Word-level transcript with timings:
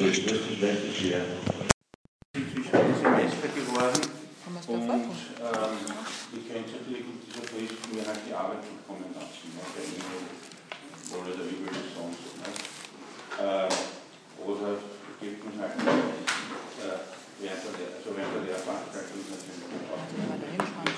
Ähm, 0.00 0.16
ich 6.32 6.48
könnte 6.48 6.72
natürlich 6.72 7.04
mit 7.04 7.20
dieser 7.26 7.44
Frist 7.44 7.84
mir 7.92 8.06
halt 8.06 8.20
die 8.26 8.32
Arbeit 8.32 8.64
zukommen 8.64 9.12
lassen, 9.12 9.52
ne, 9.52 9.60
oder 11.12 11.36
sonst. 11.92 12.24
Ne. 12.40 12.48
Äh, 13.44 13.68
oder 14.40 14.80
gibt 15.20 15.44
uns 15.44 15.60
halt 15.60 15.76
äh, 15.76 17.19
während 17.40 17.64
der, 17.76 17.88
also 17.96 18.08
während 18.12 18.32
der 18.36 18.44
Lehrveranstaltung 18.48 19.20
natürlich 19.26 19.88
auch. 19.88 20.04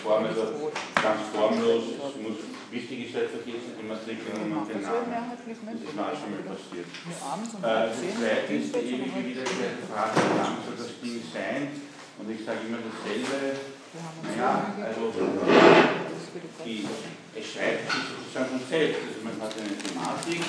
Form, 0.03 0.25
also 0.27 0.73
ganz 0.99 1.23
formlos, 1.31 1.95
es 1.95 2.15
muss, 2.19 2.39
wichtig 2.75 3.07
ist 3.07 3.15
halt 3.15 3.31
vergessen, 3.31 3.79
die 3.79 3.87
Matrikelnummer 3.87 4.63
und 4.63 4.69
den 4.69 4.83
Namen. 4.83 5.07
Das 5.07 5.47
ist 5.47 5.95
mir 5.95 6.03
auch 6.03 6.19
schon 6.19 6.31
mal 6.35 6.43
passiert. 6.43 6.91
Äh, 6.91 7.87
das 7.87 7.99
zweite 8.03 8.53
ist 8.59 8.75
die 8.75 8.99
ewige 8.99 9.21
wiederkehrende 9.23 9.87
Frage, 9.87 10.19
wie 10.19 10.39
lang 10.43 10.59
soll 10.67 10.75
das 10.75 10.93
Ding 10.99 11.23
sein? 11.31 11.71
Und 12.19 12.27
ich 12.31 12.43
sage 12.45 12.67
immer 12.67 12.83
dasselbe. 12.83 13.63
Naja, 13.93 14.75
so 14.75 15.07
also 15.07 15.09
ist 15.09 16.33
die 16.35 16.63
die, 16.65 16.89
es 17.37 17.47
schreibt 17.53 17.91
sich 17.91 18.03
sozusagen 18.09 18.59
von 18.59 18.65
selbst. 18.69 19.01
Also 19.05 19.21
man 19.23 19.37
hat 19.37 19.53
eine 19.53 19.77
Thematik, 19.77 20.41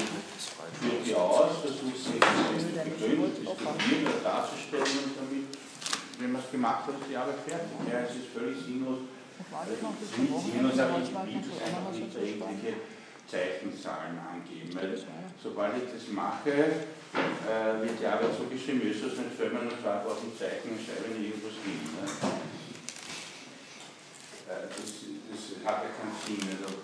führt 0.79 1.01
die 1.05 1.15
aus, 1.15 1.59
versucht 1.61 1.99
sie 1.99 2.19
begründet, 2.19 3.43
diskutieren 3.43 4.07
oder 4.07 4.21
darzustellen 4.23 4.95
und 5.03 5.13
damit, 5.19 5.62
wenn 6.19 6.31
man 6.31 6.41
es 6.41 6.51
gemacht 6.51 6.85
hat, 6.87 6.95
ist 6.99 7.09
die 7.09 7.17
Arbeit 7.17 7.39
fertig. 7.45 7.73
Ja, 7.89 7.99
es 8.05 8.15
ist 8.15 8.29
völlig 8.33 8.57
sinnlos. 8.61 9.09
Ich 9.39 9.49
bis 9.49 10.09
Es 10.09 10.17
ist 10.17 10.53
sinnlos, 10.53 10.79
aber 10.79 10.97
ich 11.01 11.09
ich 11.09 11.13
will 11.13 11.41
es 11.41 11.51
ob 11.51 11.61
einfach 11.65 11.91
nicht 11.91 12.15
irgendwelche 12.15 12.73
Zeichenzahlen 13.27 14.17
angeben. 14.19 14.69
Weil 14.75 14.91
Das 14.91 15.05
sobald 15.41 15.73
ich 15.77 15.89
das 15.91 16.07
mache, 16.13 16.51
äh, 16.53 17.81
wird 17.81 17.99
die 17.99 18.05
Arbeit 18.05 18.31
so 18.37 18.45
geschemös, 18.45 19.01
dass 19.01 19.17
wenn 19.17 19.31
fällt 19.31 19.53
man 19.53 19.65
nur 19.65 19.77
2000 19.79 20.37
Zeichen 20.37 20.77
und 20.77 20.81
schreibe 20.81 21.13
nicht 21.17 21.33
irgendwas 21.33 21.57
hin. 21.65 21.81
Ne? 21.81 22.05
Äh, 24.47 24.69
das, 24.69 24.89
das 25.29 25.41
hat 25.65 25.83
ja 25.83 25.89
keinen 25.91 26.15
Sinn. 26.21 26.45
Also 26.53 26.77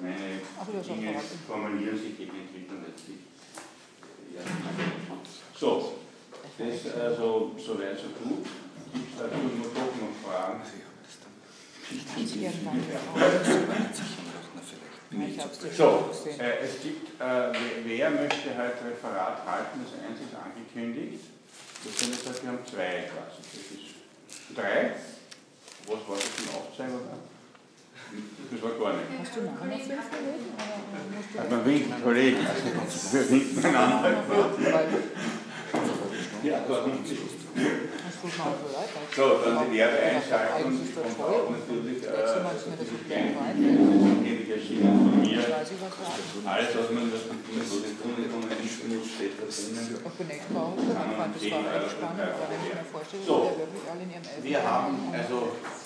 meine 0.00 0.82
Dinge 0.82 1.20
formulieren 1.46 1.98
sich 1.98 2.16
gegen 2.16 2.38
Entwicklung 2.38 2.84
letztlich. 2.86 3.18
Ja. 4.34 4.42
So, 5.58 5.98
das 6.58 6.94
also 6.94 7.52
soweit 7.58 7.98
so 7.98 8.08
gut. 8.22 8.46
Gibt 8.92 9.12
es 9.12 9.18
dazu 9.18 9.36
nur 9.36 9.70
doch 9.74 9.94
noch 9.98 10.14
Fragen? 10.22 10.60
So, 15.76 16.10
äh, 16.38 16.64
es 16.64 16.82
gibt, 16.82 17.20
äh, 17.20 17.52
wer, 17.84 18.10
möchte 18.10 18.50
heute 18.50 18.90
Referat 18.90 19.46
halten? 19.46 19.80
Das 19.84 19.92
eins 20.02 20.20
ist 20.20 20.34
angekündigt. 20.34 21.24
Das 21.84 21.98
sind 21.98 22.14
jetzt, 22.14 22.42
wir 22.42 22.50
haben 22.50 22.58
zwei 22.64 23.04
quasi. 23.10 23.42
Das 23.52 23.66
ist 23.70 24.56
drei. 24.56 24.94
Was 25.86 26.08
war 26.08 26.16
das 26.16 26.30
denn 26.36 26.54
Aufzeichnung? 26.54 27.00
oder? 27.00 27.18
Das 28.50 28.62
war 28.62 28.70
gar 28.78 28.92
nicht. 28.96 29.06
Hast 29.20 29.36
du 29.36 29.42
noch 29.42 29.52
musst 29.52 31.34
du 31.34 31.38
Hat 31.40 31.50
man 31.50 31.66
winken, 31.66 32.02
Kollegen. 32.02 32.38
Wir 33.12 33.30
winken 33.30 33.64
einander. 33.64 34.24
Ja, 36.42 36.60
du 38.24 38.28
schon 38.28 38.52
so? 38.52 38.68
So, 39.16 39.24
dann 39.44 39.70
die 39.72 39.78
ist 40.80 40.96
das 40.96 41.04
kommt 41.04 41.16
voll. 41.16 41.44
auch 41.44 41.50
natürlich. 41.50 42.02
Äh, 42.04 42.24
so 42.26 42.40
das 42.76 42.88
erschienen 44.50 44.92
von 44.96 45.20
mir. 45.20 45.40
Alles, 45.44 46.70
was 46.76 46.88
man 46.92 47.04
das 47.12 47.22
mit 47.28 47.40
die 47.84 47.94
Kunde 48.00 48.24
von 48.32 48.40
den 48.48 48.58
Instrumenten 48.64 49.08
steht, 49.08 49.36
da 49.40 49.44
drinnen. 49.44 49.88
Ich 50.04 50.16
bin 50.20 50.26
nächstes 50.28 50.52
Mal 50.52 50.64
auch 50.64 50.76
gegangen, 50.76 51.14
fand 51.16 51.32
das 51.36 51.44
war 51.52 51.64
echt 51.64 51.90
spannend, 51.96 52.28
aber 52.32 52.46
wenn 52.48 52.60
ich 52.64 52.72
mir 52.74 52.86
vorstelle, 52.88 53.22
So. 53.24 53.36
der 53.54 53.68
in 54.04 54.10
Wir 54.44 54.60
haben 54.64 54.92
also 55.12 55.36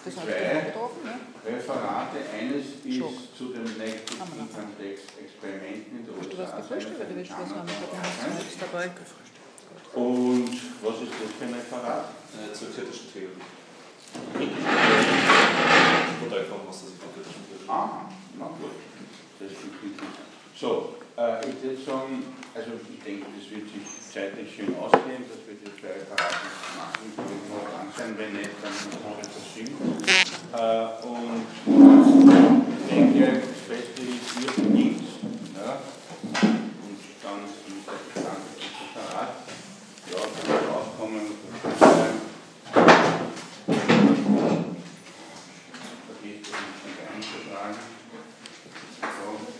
zwei 0.02 0.30
getroffen? 0.62 1.10
Referate. 1.42 2.18
Eines 2.34 2.66
ist 2.86 2.98
zu. 3.36 3.54
Income 3.54 4.72
Tax 4.78 4.96
Experimenten 5.18 5.90
in 5.98 6.02
der 6.06 6.14
Hast 6.18 6.30
du 6.32 6.36
was 6.38 6.48
USA. 6.48 6.58
gefrühstückt 6.62 6.98
oder 7.02 7.14
willst 7.14 7.30
du 7.30 7.38
was 7.38 7.50
haben? 7.54 7.66
Ich 7.68 8.22
habe 8.22 8.34
nichts 8.38 8.58
dabei. 8.58 8.86
Und 9.94 10.50
was 10.82 10.94
ist 11.02 11.12
das 11.12 11.30
für 11.38 11.44
ein 11.46 11.54
Referat? 11.54 12.04
Äh, 12.34 12.52
zur 12.52 12.68
kritischen 12.68 13.08
Theorie. 13.12 13.42
Und 16.22 16.32
einfach, 16.32 16.60
was 16.66 16.76
das 16.82 16.92
von 17.00 17.08
kritischen 17.14 17.42
Theorie 17.48 17.68
Ah, 17.68 18.08
na 18.38 18.46
gut. 18.46 18.76
Das 19.40 19.50
ist 19.50 19.60
gut. 19.62 19.96
So, 20.54 20.94
äh, 21.16 21.40
ich 21.48 21.62
würde 21.62 21.80
sagen, 21.84 22.22
also 22.54 22.70
ich 22.74 23.02
denke, 23.04 23.26
das 23.36 23.50
wird 23.50 23.66
sich 23.68 23.86
zeitlich 24.12 24.54
schön 24.54 24.74
ausgehen, 24.76 25.24
dass 25.28 25.40
wir 25.46 25.54
die 25.56 25.70
zwei 25.80 25.92
Referate 25.94 26.48
machen. 26.76 27.02
Ich 27.08 27.16
will 27.16 27.24
noch 27.48 27.68
lang 27.72 27.88
sein, 27.96 28.12
wenn 28.18 28.32
nicht, 28.32 28.50
dann 28.62 28.72
muss 29.02 29.18
ich 29.22 29.30
das 29.32 29.44
schieben. 29.54 29.76
Äh, 30.52 31.06
und 31.06 31.46
ich 32.76 32.94
denke, 32.94 33.40
das 33.40 33.62
Beste 33.68 34.02
ist, 34.02 34.28
ihr 34.42 34.52
beginnt. 34.62 35.08
Ja? 35.56 35.80
Und 36.42 36.98
dann 37.22 37.38
ist 37.44 37.62
der 37.64 37.98
Gedanke 38.14 38.48
des 38.56 38.66
Referat. 38.96 39.32
Ja, 40.10 40.16
wenn 40.24 40.46
wir 40.48 40.62
rauskommen, 40.72 41.20
ähm, 41.20 42.16
vergisst 46.06 46.48
das 46.48 46.58
nicht 46.64 46.84
mit 46.84 46.96
einzutragen. 47.14 47.76
So. 49.02 49.58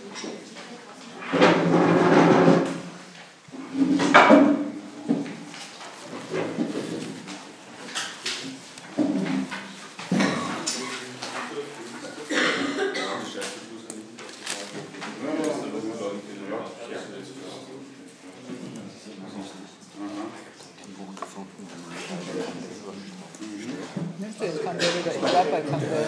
Nimmst 24.19 24.41
du 24.41 24.45
jetzt 24.45 24.63
kann 24.65 24.77
der 24.79 24.89
wieder, 24.89 25.13
ich 25.15 25.21
bleibe 25.21 25.51
bei 25.51 25.61
Campbell. 25.61 26.07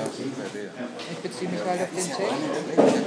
Ich 1.13 1.19
beziehe 1.19 1.51
mich 1.51 1.61
halt 1.65 1.81
auf 1.83 1.89
den 1.91 2.05
Text. 2.05 2.21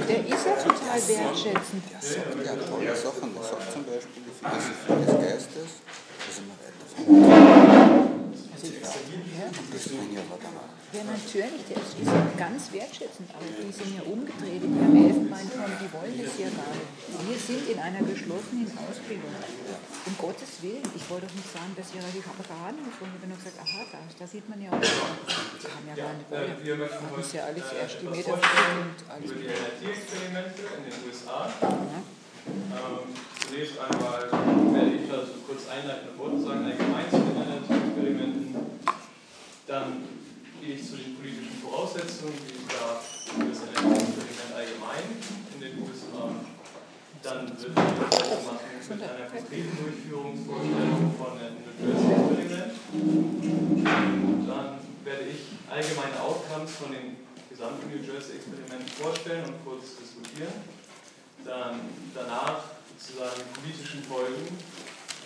Der 0.08 0.20
ist 0.26 0.46
ja 0.46 0.54
total 0.56 0.98
wertschätzend. 1.08 1.82
Ja, 1.92 2.56
tolle 2.56 2.96
Sachen. 2.96 3.34
Das 3.36 3.48
sagt 3.50 3.72
zum 3.72 3.84
Beispiel 3.84 4.22
die 4.24 4.32
Philosophie 4.32 5.04
des 5.04 5.14
Geistes. 5.20 5.68
Da 5.84 6.28
sind 6.32 6.46
wir 6.48 6.56
weiter 6.64 6.86
von. 6.88 7.04
Also, 8.54 8.66
ja, 8.72 9.46
Das 9.72 9.82
bringt 9.92 10.14
ja 10.14 10.20
aber 10.24 10.38
danach. 10.40 10.72
ja, 10.94 11.02
natürlich, 11.04 11.62
der 11.68 11.76
ist, 11.84 11.98
ist 12.00 12.06
ja 12.08 12.22
ganz 12.38 12.72
wertschätzend, 12.72 13.28
aber 13.34 13.44
die 13.44 13.68
sind 13.72 13.92
ja 13.98 14.02
umgedreht 14.08 14.62
in 14.64 14.72
ihrem 14.72 14.96
Elfenbeinturm, 15.04 15.72
die 15.84 15.90
wollen 15.92 16.16
das 16.16 16.32
ja 16.40 16.48
gar 16.48 16.72
nicht. 16.72 16.88
Wir 17.28 17.36
sind 17.36 17.68
in 17.68 17.78
einer 17.82 18.00
geschlossenen 18.08 18.70
Ausbildung. 18.78 19.34
Um 20.06 20.14
Gottes 20.16 20.62
Willen, 20.62 20.86
ich 20.96 21.03
wollte 21.14 21.30
doch 21.30 21.38
nicht 21.38 21.52
sagen, 21.54 21.70
dass 21.78 21.86
ich 21.94 22.02
habe 22.02 22.10
gerade 22.10 22.74
gefunden, 22.74 23.14
ich 23.14 23.22
habe 23.22 23.30
nur 23.30 23.38
gesagt, 23.38 23.58
aha, 23.62 23.86
da, 23.86 23.98
da 24.02 24.26
sieht 24.26 24.46
man 24.50 24.58
ja 24.58 24.74
auch, 24.74 24.82
die 24.82 25.70
haben 25.70 25.86
ja 25.86 25.94
gar 25.94 26.10
nicht, 26.18 26.26
Äh, 26.26 26.58
wir 26.58 26.74
möchten 26.74 27.06
das 27.06 27.10
heute 27.14 27.22
ist 27.22 27.34
ja 27.38 27.42
alles 27.46 27.66
äh, 27.70 27.78
erst 27.78 27.96
die 28.02 28.10
Meter 28.10 28.34
und 28.34 28.98
alles. 29.06 29.30
über 29.30 29.38
die 29.38 29.46
NLT-Experimente 29.54 30.62
in 30.74 30.82
den 30.90 30.96
USA. 31.06 31.38
Ja. 31.46 31.70
Ähm, 31.70 33.06
zunächst 33.46 33.78
einmal 33.78 34.26
werde 34.74 34.92
ich 34.98 35.06
also 35.06 35.38
kurz 35.46 35.62
einleitende 35.70 36.18
Worte 36.18 36.38
sagen, 36.42 36.66
allgemein 36.66 37.06
zu 37.06 37.22
den 37.22 37.38
NLT-Experimenten. 37.46 38.50
Dann 39.70 39.86
gehe 40.58 40.74
ich 40.74 40.82
zu 40.82 40.98
den 40.98 41.14
politischen 41.14 41.62
Voraussetzungen, 41.62 42.34
die 42.42 42.58
es 42.58 42.66
da 42.74 42.98
für 42.98 43.46
das 43.54 43.62
NLT-Experiment 43.70 44.50
allgemein 44.50 45.06
in 45.22 45.58
den 45.62 45.78
USA. 45.78 46.26
Dann 47.24 47.48
wird 47.48 47.72
ich 47.72 47.74
weitermachen 47.74 48.68
mit 48.84 49.00
einer 49.00 49.24
konkreten 49.32 49.72
Durchführungsvorstellung 49.80 51.14
von 51.16 51.32
dem 51.40 51.56
New 51.64 51.88
Jersey-Experiment. 51.88 52.76
Dann 54.46 54.68
werde 55.04 55.24
ich 55.32 55.40
allgemeine 55.72 56.20
Outcomes 56.20 56.70
von 56.76 56.92
dem 56.92 57.16
gesamten 57.48 57.88
New 57.88 58.04
Jersey-Experiment 58.04 58.84
vorstellen 58.90 59.44
und 59.48 59.64
kurz 59.64 59.96
diskutieren. 59.96 60.52
Dann 61.48 61.80
danach 62.14 62.60
sozusagen 62.92 63.40
die 63.40 63.56
politischen 63.56 64.04
Folgen, 64.04 64.44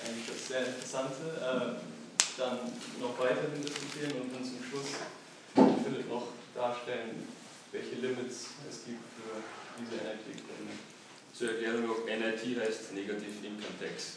eigentlich 0.06 0.26
das 0.30 0.46
sehr 0.46 0.70
Interessante, 0.70 1.34
äh, 1.34 1.82
dann 2.38 2.58
noch 3.02 3.18
weiterhin 3.18 3.58
diskutieren 3.58 4.22
und 4.22 4.30
dann 4.30 4.44
zum 4.46 4.62
Schluss 4.62 5.02
Philipp 5.82 6.08
noch 6.08 6.30
darstellen, 6.54 7.26
welche 7.72 7.96
Limits 7.96 8.54
es 8.70 8.86
gibt 8.86 9.02
für 9.18 9.42
diese 9.82 9.98
NLT-Experimente. 9.98 10.47
Zur 11.38 11.50
Erklärung 11.50 11.86
noch, 11.86 12.04
NIT 12.04 12.58
heißt 12.58 12.94
Negative 12.94 13.46
Income 13.46 13.78
Tax. 13.78 14.14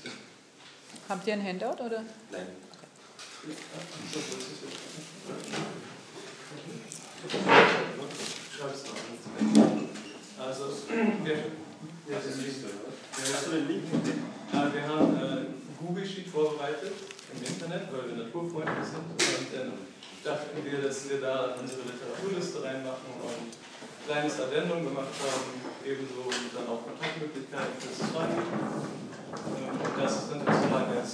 Habt 1.07 1.27
ihr 1.27 1.33
ein 1.33 1.45
Handout 1.45 1.83
oder? 1.83 2.03
Nein. 2.31 2.47
Schreib's 8.57 8.83
noch. 8.85 10.43
Also, 10.43 10.63
wir, 11.23 11.35
wir, 11.35 12.15
Das 12.15 12.25
ist 12.25 12.41
Liste, 12.41 12.65
wir, 12.65 13.35
Hast 13.35 13.45
du 13.45 13.51
den 13.51 13.67
Link? 13.67 13.83
Ja, 14.51 14.73
wir 14.73 14.87
haben 14.87 15.15
äh, 15.15 15.45
Google 15.79 16.03
Sheet 16.07 16.27
vorbereitet 16.27 16.93
im 17.35 17.43
Internet, 17.47 17.83
weil 17.93 18.17
wir 18.17 18.23
naturfreundlich 18.23 18.87
sind. 18.87 18.97
Und 18.97 19.53
dann 19.53 19.73
dachten 20.23 20.65
wir, 20.65 20.81
dass 20.81 21.07
wir 21.07 21.21
da 21.21 21.53
unsere 21.53 21.81
Literaturliste 21.81 22.63
reinmachen 22.63 23.13
und 23.21 23.53
kleines 24.05 24.39
Addendum 24.39 24.83
gemacht 24.85 25.13
haben, 25.21 25.61
ebenso 25.85 26.29
dann 26.55 26.67
auch 26.67 26.83
Kontaktmöglichkeiten 26.85 27.75
fürs 27.79 28.09
Schreiben. 28.09 28.41
Ähm, 28.41 29.79
Und 29.79 30.03
das 30.03 30.11
ist 30.11 30.31
dann 30.31 30.39
sozusagen 30.39 30.97
als 30.97 31.11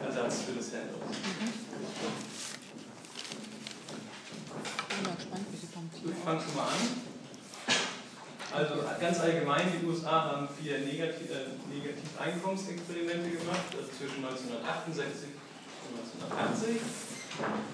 Ersatz 0.00 0.42
für 0.42 0.52
das 0.52 0.72
Handout. 0.72 1.04
Ich 5.52 5.74
kommt. 5.74 5.92
Ich 5.94 6.24
fange 6.24 6.40
schon 6.40 6.54
mal 6.54 6.68
an. 6.68 7.14
Also 8.54 8.74
ganz 9.00 9.18
allgemein, 9.18 9.66
die 9.72 9.84
USA 9.84 10.30
haben 10.30 10.48
vier 10.48 10.78
Negativ 10.78 11.28
äh, 11.28 11.58
Negativeinkommensexperimente 11.74 13.30
gemacht, 13.30 13.66
also 13.74 13.90
zwischen 13.90 14.24
1968 14.24 15.30
und 15.90 15.98
1980. 16.30 17.73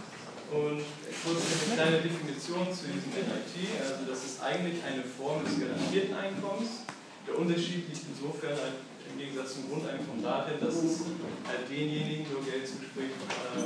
Und 0.51 0.83
kurz 1.23 1.43
eine 1.47 1.75
kleine 1.79 1.99
Definition 2.03 2.67
zu 2.75 2.91
diesem 2.91 3.15
NIT. 3.15 3.55
Also 3.79 4.03
das 4.03 4.19
ist 4.27 4.43
eigentlich 4.43 4.83
eine 4.83 5.07
Form 5.07 5.45
des 5.47 5.63
garantierten 5.63 6.15
Einkommens. 6.15 6.83
Der 7.27 7.39
Unterschied 7.39 7.87
liegt 7.87 8.03
insofern 8.11 8.59
halt 8.59 8.83
im 9.07 9.19
Gegensatz 9.19 9.55
zum 9.55 9.71
Grundeinkommen 9.71 10.23
darin, 10.23 10.59
dass 10.59 10.75
es 10.83 11.07
halt 11.47 11.71
denjenigen 11.71 12.27
nur 12.31 12.43
Geld 12.43 12.67
zuspricht, 12.67 13.15
äh, 13.15 13.63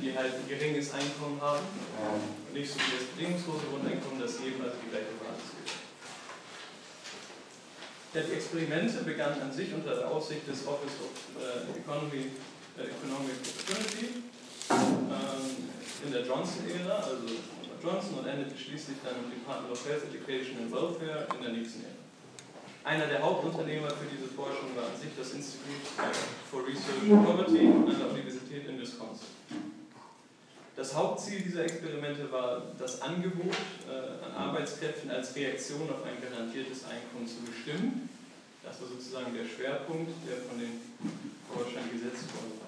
die 0.00 0.16
halt 0.16 0.40
ein 0.40 0.48
geringes 0.48 0.92
Einkommen 0.92 1.40
haben 1.40 1.64
und 1.68 2.52
nicht 2.56 2.72
so 2.72 2.80
wie 2.80 2.96
das 2.96 3.04
bedingungslose 3.12 3.68
Grundeinkommen, 3.68 4.20
das 4.20 4.40
jedem 4.40 4.64
also 4.64 4.76
die 4.80 4.88
gleiche 4.88 5.12
Basis 5.20 5.60
gibt. 5.60 5.76
Die 8.14 8.32
Experimente 8.32 9.02
begannen 9.04 9.42
an 9.42 9.52
sich 9.52 9.74
unter 9.74 9.96
der 9.96 10.08
Aufsicht 10.08 10.46
des 10.48 10.64
Office 10.64 10.96
of 11.04 11.12
äh, 11.36 11.68
Economy, 11.76 12.32
äh, 12.80 12.88
Economic 12.88 13.36
Opportunity 13.44 14.24
ähm, 14.70 15.83
in 16.04 16.12
der 16.12 16.22
Johnson-Ära, 16.22 16.96
also 16.96 17.26
Johnson, 17.82 18.18
und 18.18 18.26
endete 18.26 18.56
schließlich 18.56 18.98
dann 19.04 19.16
im 19.24 19.30
Department 19.32 19.72
of 19.72 19.80
Health 19.88 20.04
Education 20.08 20.56
and 20.60 20.72
Welfare 20.72 21.26
in 21.36 21.42
der 21.42 21.52
Nixon-Ära. 21.52 22.04
Einer 22.84 23.06
der 23.06 23.22
Hauptunternehmer 23.22 23.88
für 23.88 24.04
diese 24.12 24.28
Forschung 24.28 24.76
war 24.76 24.84
an 24.84 24.96
sich 25.00 25.08
das 25.16 25.32
Institute 25.32 25.88
for 26.50 26.60
Research 26.68 27.08
in 27.08 27.24
Poverty 27.24 27.64
an 27.72 27.88
der 27.88 28.10
Universität 28.12 28.68
in 28.68 28.78
Wisconsin. 28.78 29.28
Das 30.76 30.94
Hauptziel 30.94 31.40
dieser 31.40 31.64
Experimente 31.64 32.30
war, 32.30 32.60
das 32.78 33.00
Angebot 33.00 33.56
äh, 33.88 34.26
an 34.26 34.32
Arbeitskräften 34.36 35.10
als 35.10 35.34
Reaktion 35.34 35.88
auf 35.88 36.04
ein 36.04 36.20
garantiertes 36.20 36.84
Einkommen 36.84 37.26
zu 37.26 37.40
bestimmen. 37.48 38.10
Das 38.62 38.80
war 38.80 38.88
sozusagen 38.88 39.32
der 39.32 39.46
Schwerpunkt, 39.46 40.12
der 40.28 40.44
von 40.44 40.58
den 40.58 40.80
Forschern 41.48 41.88
gesetzt 41.92 42.28
war. 42.34 42.63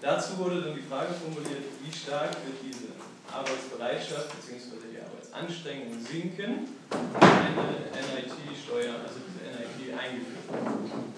Dazu 0.00 0.38
wurde 0.38 0.62
dann 0.62 0.74
die 0.74 0.82
Frage 0.82 1.14
formuliert, 1.14 1.64
wie 1.82 1.92
stark 1.92 2.30
wird 2.44 2.58
diese 2.62 2.92
Arbeitsbereitschaft 3.32 4.30
bzw. 4.36 4.92
die 4.92 5.00
Arbeitsanstrengung 5.00 5.98
sinken, 6.00 6.68
wenn 6.90 7.54
eine 7.58 8.10
NIT-Steuer, 8.14 8.94
also 9.02 9.18
diese 9.26 9.42
NIT 9.50 9.98
eingeführt 9.98 10.46
wird. 10.48 11.14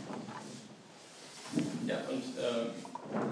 Ja, 1.87 1.99
und 2.11 2.25
äh, 2.34 2.75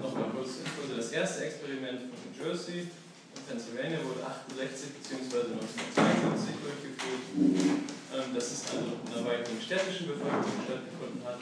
nochmal 0.01 0.29
kurz 0.31 0.63
Impulse. 0.63 0.95
Das 0.97 1.11
erste 1.11 1.45
Experiment 1.45 1.99
von 1.99 2.15
New 2.15 2.33
Jersey 2.37 2.87
in 3.35 3.41
Pennsylvania 3.47 3.99
wurde 3.99 4.23
68 4.23 4.95
bzw. 4.95 5.59
1972 5.59 6.55
durchgeführt. 6.63 7.23
Ähm, 8.15 8.31
das 8.33 8.51
ist 8.51 8.71
also 8.71 8.95
in 8.95 9.11
einer 9.11 9.27
weiteren 9.27 9.59
städtischen 9.59 10.07
Bevölkerung 10.07 10.55
stattgefunden 10.63 11.21
hat. 11.25 11.39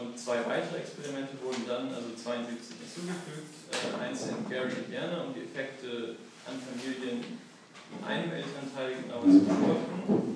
Und 0.00 0.18
zwei 0.18 0.44
weitere 0.46 0.78
Experimente 0.78 1.38
wurden 1.42 1.66
dann, 1.66 1.94
also 1.94 2.14
72 2.16 2.76
hinzugefügt, 2.82 3.54
äh, 3.70 4.02
eins 4.02 4.26
in 4.26 4.48
Gary, 4.48 4.72
Indiana, 4.84 5.22
um 5.22 5.34
die 5.34 5.46
Effekte 5.46 6.16
an 6.46 6.58
Familien 6.58 7.22
in 7.22 8.04
einem 8.04 8.32
Elternteil 8.32 8.94
genauer 9.02 9.22
zu 9.22 9.40
beobachten. 9.44 10.34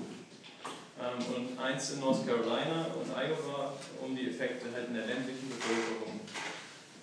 Ähm, 0.99 1.19
und 1.35 1.59
eins 1.59 1.91
in 1.91 2.01
North 2.01 2.27
Carolina 2.27 2.87
und 2.95 3.11
Iowa, 3.11 3.75
um 4.03 4.17
die 4.17 4.31
Effekte 4.31 4.67
halt 4.73 4.89
in 4.89 4.95
der 4.95 5.07
ländlichen 5.07 5.49
Bevölkerung 5.49 6.21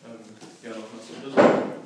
ähm, 0.06 0.24
ja, 0.64 0.70
nochmal 0.70 1.02
zu 1.04 1.16
untersuchen. 1.16 1.84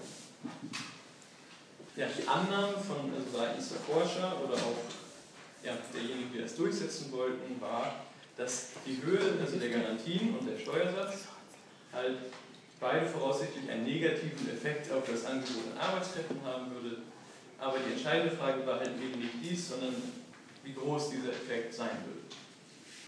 Ja, 1.95 2.07
die 2.07 2.27
Annahme 2.27 2.74
von 2.77 3.12
also 3.13 3.38
seitens 3.38 3.69
der 3.69 3.80
Forscher 3.81 4.38
oder 4.42 4.56
auch 4.56 4.81
ja, 5.63 5.74
derjenigen, 5.94 6.31
die 6.33 6.42
das 6.42 6.56
durchsetzen 6.56 7.12
wollten, 7.12 7.60
war, 7.60 8.06
dass 8.39 8.69
die 8.86 9.03
Höhe 9.03 9.38
also 9.39 9.59
der 9.59 9.69
Garantien 9.69 10.33
und 10.38 10.50
der 10.50 10.57
Steuersatz 10.57 11.27
halt 11.91 12.18
beide 12.80 13.06
voraussichtlich 13.06 13.69
einen 13.69 13.83
negativen 13.83 14.50
Effekt 14.50 14.89
auf 14.94 15.03
das 15.12 15.25
Angebot 15.25 15.75
an 15.75 15.89
Arbeitskräften 15.89 16.41
haben 16.45 16.71
würde. 16.71 16.97
Aber 17.59 17.75
die 17.77 17.91
entscheidende 17.91 18.33
Frage 18.33 18.65
war 18.65 18.80
halt 18.80 18.91
eben 18.95 19.19
nicht 19.19 19.33
dies, 19.44 19.69
sondern 19.69 19.94
wie 20.63 20.74
groß 20.74 21.09
dieser 21.09 21.31
Effekt 21.31 21.74
sein 21.74 21.97
würde. 22.06 22.24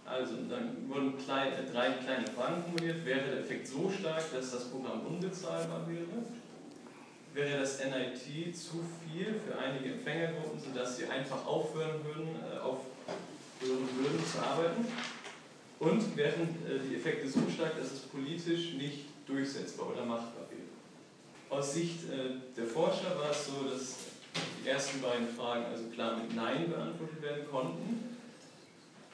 Also 0.06 0.36
dann 0.50 0.90
wurden 0.90 1.18
klein, 1.18 1.54
äh, 1.54 1.72
drei 1.72 1.92
kleine 1.92 2.28
Fragen 2.28 2.64
formuliert. 2.64 3.06
Wäre 3.06 3.22
der 3.22 3.40
Effekt 3.40 3.68
so 3.68 3.90
stark, 3.90 4.24
dass 4.34 4.52
das 4.52 4.66
Programm 4.66 5.06
unbezahlbar 5.06 5.88
wäre? 5.88 6.26
Wäre 7.34 7.62
das 7.62 7.80
NIT 7.80 8.58
zu 8.58 8.84
viel 9.00 9.40
für 9.40 9.58
einige 9.58 9.94
Empfängergruppen, 9.94 10.60
sodass 10.60 10.98
sie 10.98 11.06
einfach 11.06 11.46
aufhören 11.46 12.04
würden, 12.04 12.36
äh, 12.36 12.60
aufhören 12.60 13.88
würden 13.98 14.26
zu 14.30 14.40
arbeiten? 14.40 14.86
Und 15.82 16.16
wären 16.16 16.48
äh, 16.70 16.78
die 16.88 16.96
Effekte 16.96 17.28
so 17.28 17.40
stark, 17.52 17.76
dass 17.76 17.92
es 17.92 18.00
politisch 18.02 18.74
nicht 18.74 19.06
durchsetzbar 19.26 19.90
oder 19.90 20.06
machbar 20.06 20.46
wäre? 20.52 20.70
Aus 21.50 21.74
Sicht 21.74 22.04
äh, 22.04 22.38
der 22.56 22.68
Forscher 22.68 23.18
war 23.18 23.32
es 23.32 23.48
so, 23.48 23.68
dass 23.68 23.96
die 24.64 24.70
ersten 24.70 25.02
beiden 25.02 25.28
Fragen 25.28 25.66
also 25.66 25.86
klar 25.86 26.18
mit 26.18 26.36
Nein 26.36 26.70
beantwortet 26.70 27.20
werden 27.24 27.46
konnten. 27.50 28.16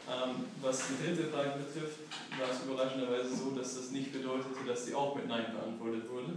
Ähm, 0.09 0.35
was 0.61 0.83
die 0.89 1.05
dritte 1.05 1.29
Frage 1.29 1.51
betrifft, 1.51 1.99
war 2.37 2.51
es 2.51 2.61
überraschenderweise 2.65 3.33
so, 3.33 3.51
dass 3.51 3.75
das 3.75 3.91
nicht 3.91 4.11
bedeutete, 4.11 4.67
dass 4.67 4.85
sie 4.85 4.93
auch 4.93 5.15
mit 5.15 5.25
Nein 5.25 5.45
beantwortet 5.53 6.09
wurde. 6.09 6.33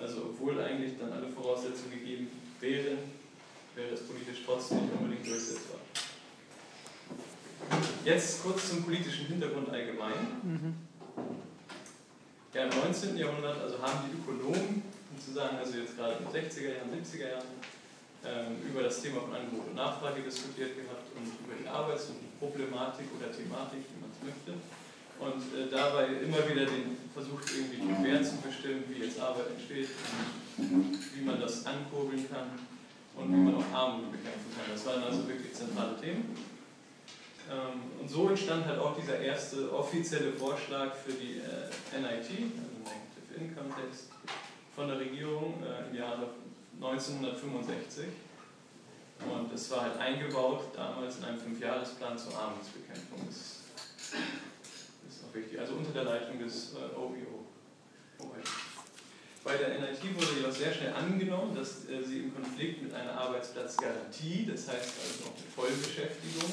Also 0.00 0.22
obwohl 0.30 0.58
eigentlich 0.58 0.92
dann 0.98 1.12
alle 1.12 1.28
Voraussetzungen 1.28 1.92
gegeben 1.92 2.28
wären, 2.60 2.98
wäre 3.74 3.90
das 3.90 4.00
politisch 4.00 4.38
trotzdem 4.46 4.84
nicht 4.84 4.94
unbedingt 4.94 5.26
durchsetzbar. 5.26 5.80
Jetzt 8.04 8.42
kurz 8.42 8.70
zum 8.70 8.84
politischen 8.84 9.26
Hintergrund 9.26 9.70
allgemein. 9.70 10.74
Ja, 12.54 12.64
im 12.64 12.70
19. 12.70 13.16
Jahrhundert 13.16 13.60
also 13.60 13.82
haben 13.82 14.08
die 14.08 14.16
Ökonomen 14.16 14.82
sozusagen, 15.14 15.58
also 15.58 15.78
jetzt 15.78 15.96
gerade 15.96 16.16
in 16.16 16.24
den 16.24 16.32
60er 16.32 16.72
Jahren, 16.74 16.88
70er 16.88 17.28
Jahren, 17.28 17.52
ähm, 18.24 18.56
über 18.66 18.82
das 18.82 19.02
Thema 19.02 19.20
von 19.20 19.34
Angebot 19.34 19.68
und 19.68 19.74
Nachfrage 19.76 20.22
diskutiert 20.22 20.74
gehabt 20.74 21.06
und 21.14 21.28
über 21.44 21.54
die 21.54 21.68
Arbeits- 21.68 22.08
und 22.10 22.18
Problematik 22.40 23.06
oder 23.14 23.30
Thematik, 23.30 23.84
wie 23.84 24.00
man 24.00 24.10
es 24.10 24.20
möchte. 24.24 24.56
Und 25.20 25.42
äh, 25.54 25.70
dabei 25.70 26.06
immer 26.22 26.42
wieder 26.48 26.66
den 26.66 26.96
versucht, 27.12 27.44
irgendwie 27.50 27.78
den 27.78 28.04
Wert 28.04 28.24
zu 28.26 28.36
bestimmen, 28.38 28.84
wie 28.88 29.04
jetzt 29.04 29.20
Arbeit 29.20 29.50
entsteht 29.54 29.90
und 30.56 30.98
wie 31.14 31.24
man 31.24 31.40
das 31.40 31.66
ankurbeln 31.66 32.24
kann 32.30 32.58
und 33.16 33.32
wie 33.32 33.36
man 33.36 33.54
auch 33.54 33.70
Armut 33.74 34.10
bekämpfen 34.12 34.50
kann. 34.54 34.66
Das 34.72 34.86
waren 34.86 35.02
also 35.02 35.26
wirklich 35.28 35.52
zentrale 35.52 36.00
Themen. 36.00 36.34
Ähm, 37.50 38.00
und 38.00 38.08
so 38.08 38.28
entstand 38.28 38.66
halt 38.66 38.78
auch 38.78 38.94
dieser 38.94 39.18
erste 39.20 39.72
offizielle 39.72 40.32
Vorschlag 40.32 40.94
für 40.94 41.12
die 41.12 41.38
äh, 41.38 41.98
NIT, 41.98 42.52
also 42.60 42.76
Negative 42.84 43.34
Income 43.40 43.70
Tax, 43.70 44.08
von 44.74 44.88
der 44.88 45.00
Regierung 45.00 45.62
äh, 45.62 45.88
im 45.88 45.96
Jahre 45.96 46.28
1965. 46.76 48.04
Und 49.20 49.52
es 49.52 49.70
war 49.70 49.82
halt 49.82 49.98
eingebaut 49.98 50.66
damals 50.76 51.18
in 51.18 51.24
einem 51.24 51.40
Fünfjahresplan 51.40 52.18
zur 52.18 52.38
Armutsbekämpfung. 52.38 53.26
Das 53.26 53.36
ist 53.36 55.24
auch 55.24 55.34
wichtig, 55.34 55.58
also 55.58 55.74
unter 55.74 55.90
der 55.92 56.04
Leitung 56.04 56.38
des 56.38 56.74
äh, 56.74 56.96
OEO. 56.96 57.46
Bei 59.42 59.56
der 59.56 59.78
NIT 59.78 60.02
wurde 60.14 60.40
jedoch 60.40 60.52
sehr 60.52 60.74
schnell 60.74 60.92
angenommen, 60.92 61.54
dass 61.54 61.86
sie 61.86 62.18
im 62.18 62.34
Konflikt 62.34 62.82
mit 62.82 62.92
einer 62.92 63.12
Arbeitsplatzgarantie, 63.12 64.44
das 64.44 64.68
heißt 64.68 64.92
also 65.00 65.30
auch 65.30 65.36
mit 65.38 65.48
Vollbeschäftigung, 65.54 66.52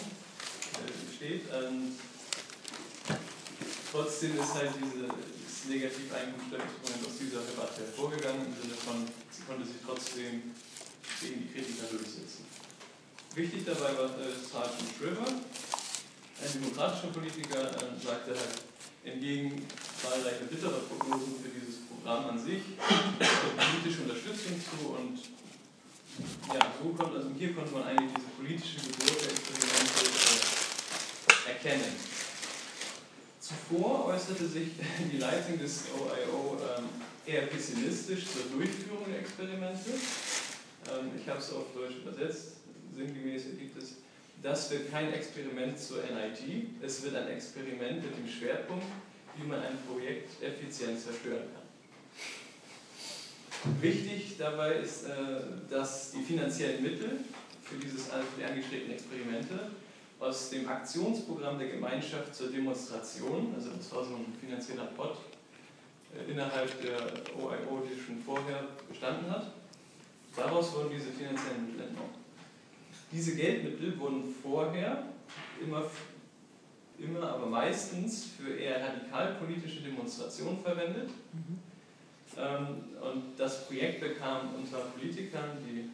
steht. 1.16 1.50
Und 1.52 1.96
trotzdem 3.92 4.40
ist 4.40 4.54
halt 4.54 4.72
diese, 4.78 5.08
das 5.08 5.56
Negativeinkommenssteuerungsmoment 5.70 7.02
aus 7.08 7.18
dieser 7.20 7.42
Debatte 7.42 7.82
hervorgegangen, 7.82 8.46
im 8.46 8.56
Sinne 8.56 8.76
von, 8.76 9.08
sie 9.32 9.44
konnte 9.44 9.66
sich 9.66 9.82
trotzdem 9.86 10.54
gegen 11.22 11.48
die 11.48 11.50
Kritiker 11.54 11.88
durchsetzen. 11.90 12.46
Wichtig 13.36 13.66
dabei 13.66 13.92
war 13.98 14.16
äh, 14.20 14.32
Sergeant 14.36 14.92
Shriver, 14.96 15.28
ein 15.28 16.52
demokratischer 16.54 17.12
Politiker, 17.12 17.68
äh, 17.68 17.96
sagte 18.00 18.32
halt, 18.32 18.64
entgegen 19.04 19.66
zahlreicher 20.02 20.46
bitterer 20.50 20.80
Prognosen 20.88 21.36
für 21.44 21.50
dieses 21.50 21.86
Programm 21.88 22.30
an 22.30 22.40
sich, 22.40 22.64
politische 22.80 24.02
Unterstützung 24.04 24.60
zu 24.60 24.96
und 24.96 25.20
ja, 26.54 26.74
so 26.82 26.90
konnte, 26.90 27.18
also 27.18 27.30
hier 27.38 27.54
konnte 27.54 27.74
man 27.74 27.84
eigentlich 27.84 28.14
diese 28.16 28.30
politische 28.40 28.78
Geburt 28.88 29.22
der 29.22 29.32
Experimente 29.32 30.06
äh, 30.06 30.65
erkennen. 31.48 31.96
Zuvor 33.40 34.06
äußerte 34.06 34.48
sich 34.48 34.70
die 35.12 35.18
Leitung 35.18 35.60
des 35.60 35.84
OIO 35.94 36.58
ähm, 36.78 36.86
eher 37.26 37.44
pessimistisch 37.44 38.26
zur 38.26 38.58
Durchführung 38.58 39.06
der 39.08 39.20
Experimente. 39.20 39.92
Ähm, 40.90 41.12
ich 41.20 41.30
habe 41.30 41.40
es 41.40 41.52
auf 41.52 41.66
Deutsch 41.74 41.98
übersetzt. 41.98 42.54
Sinngemäß 42.96 43.46
ergibt 43.46 43.78
es, 43.78 43.98
das 44.42 44.72
wird 44.72 44.90
kein 44.92 45.14
Experiment 45.14 45.78
zur 45.78 45.98
NIT, 45.98 46.68
es 46.82 47.04
wird 47.04 47.16
ein 47.16 47.28
Experiment 47.28 48.04
mit 48.04 48.18
dem 48.18 48.28
Schwerpunkt, 48.28 48.86
wie 49.38 49.48
man 49.48 49.60
ein 49.60 49.78
Projekt 49.88 50.42
effizient 50.42 51.00
zerstören 51.00 51.44
kann. 51.54 51.66
Wichtig 53.82 54.36
dabei 54.38 54.76
ist, 54.76 55.06
äh, 55.06 55.12
dass 55.70 56.12
die 56.12 56.22
finanziellen 56.22 56.84
Mittel 56.84 57.20
für, 57.64 57.76
dieses, 57.76 58.06
für 58.06 58.40
die 58.40 58.46
angestrebten 58.46 58.92
Experimente 58.92 59.72
aus 60.20 60.50
dem 60.50 60.68
Aktionsprogramm 60.68 61.60
der 61.60 61.70
Gemeinschaft 61.70 62.34
zur 62.34 62.50
Demonstration, 62.50 63.54
also 63.56 63.72
das 63.72 63.92
war 63.94 64.04
so 64.04 64.16
ein 64.16 64.34
finanzieller 64.40 64.86
Pot 64.86 65.18
äh, 66.16 66.32
innerhalb 66.32 66.82
der 66.82 66.98
OIO, 67.38 67.84
die 67.86 68.00
schon 68.00 68.22
vorher 68.22 68.64
bestanden 68.88 69.30
hat, 69.30 69.52
daraus 70.36 70.74
wurden 70.74 70.90
diese 70.92 71.12
finanziellen 71.12 71.68
Mittel 71.68 71.88
entnommen. 71.88 72.16
Diese 73.12 73.36
Geldmittel 73.36 73.98
wurden 74.00 74.34
vorher 74.42 75.04
immer, 75.62 75.86
immer 76.98 77.30
aber 77.30 77.46
meistens 77.46 78.32
für 78.38 78.56
eher 78.56 78.82
radikalpolitische 78.82 79.82
Demonstrationen 79.82 80.60
verwendet. 80.62 81.10
Mhm. 81.34 81.60
Ähm, 82.38 82.68
und 83.02 83.24
das 83.38 83.68
Projekt 83.68 84.02
bekam 84.02 84.56
unter 84.56 84.80
Politikern, 84.80 85.58
die 85.66 85.90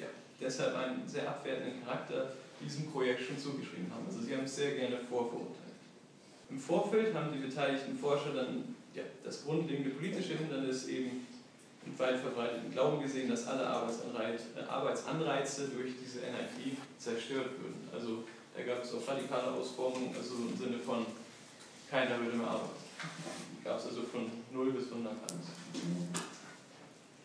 ja, 0.00 0.06
deshalb 0.40 0.76
einen 0.76 1.06
sehr 1.06 1.28
abwertenden 1.28 1.84
Charakter 1.84 2.32
diesem 2.64 2.90
Projekt 2.90 3.22
schon 3.22 3.38
zugeschrieben 3.38 3.90
haben. 3.92 4.06
Also 4.06 4.20
sie 4.20 4.34
haben 4.34 4.44
es 4.44 4.56
sehr 4.56 4.72
gerne 4.72 4.98
vorverurteilt. 5.08 5.58
Im 6.50 6.58
Vorfeld 6.58 7.14
haben 7.14 7.32
die 7.32 7.46
beteiligten 7.46 7.98
Forscher 7.98 8.34
dann 8.34 8.74
ja, 8.94 9.02
das 9.24 9.44
grundlegende 9.44 9.90
politische 9.90 10.34
Hindernis 10.36 10.86
eben 10.88 11.26
im 11.86 11.98
weit 11.98 12.20
verbreiteten 12.20 12.70
Glauben 12.70 13.02
gesehen, 13.02 13.28
dass 13.28 13.46
alle 13.46 13.62
äh, 13.62 14.62
Arbeitsanreize 14.68 15.68
durch 15.68 15.92
diese 16.02 16.18
NIT 16.20 16.76
zerstört 16.98 17.50
würden. 17.58 17.88
Also 17.92 18.24
da 18.56 18.62
gab 18.62 18.84
es 18.84 18.94
auch 18.94 19.06
radikale 19.08 19.52
Ausformungen, 19.52 20.14
also 20.16 20.34
im 20.34 20.56
Sinne 20.56 20.78
von 20.78 21.06
keiner 21.90 22.20
würde 22.20 22.36
mehr 22.36 22.46
arbeiten. 22.46 22.82
Gab 23.64 23.78
es 23.78 23.86
also 23.86 24.02
von 24.02 24.30
0 24.52 24.72
bis 24.72 24.88
100 24.88 25.12
alles. 25.12 25.46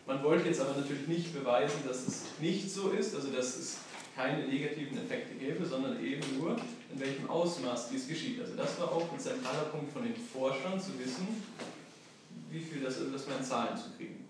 Man 0.06 0.22
wollte 0.24 0.48
jetzt 0.48 0.60
aber 0.60 0.74
natürlich 0.80 1.06
nicht 1.06 1.34
beweisen, 1.34 1.80
dass 1.86 2.06
es 2.06 2.22
nicht 2.40 2.70
so 2.70 2.90
ist, 2.90 3.14
also 3.14 3.28
dass 3.28 3.56
es 3.56 3.76
keine 4.18 4.48
negativen 4.48 4.98
Effekte 4.98 5.34
gäbe, 5.36 5.64
sondern 5.64 6.04
eben 6.04 6.22
nur, 6.38 6.56
in 6.92 6.98
welchem 6.98 7.30
Ausmaß 7.30 7.90
dies 7.90 8.08
geschieht. 8.08 8.40
Also 8.40 8.56
das 8.56 8.80
war 8.80 8.90
auch 8.90 9.12
ein 9.12 9.18
zentraler 9.20 9.66
Punkt 9.70 9.92
von 9.92 10.02
den 10.02 10.16
Forschern, 10.16 10.80
zu 10.80 10.98
wissen, 10.98 11.28
wie 12.50 12.58
viel 12.58 12.80
das 12.82 12.96
ist, 12.96 13.14
das 13.14 13.28
mal 13.28 13.36
in 13.36 13.44
Zahlen 13.44 13.76
zu 13.76 13.90
kriegen. 13.96 14.24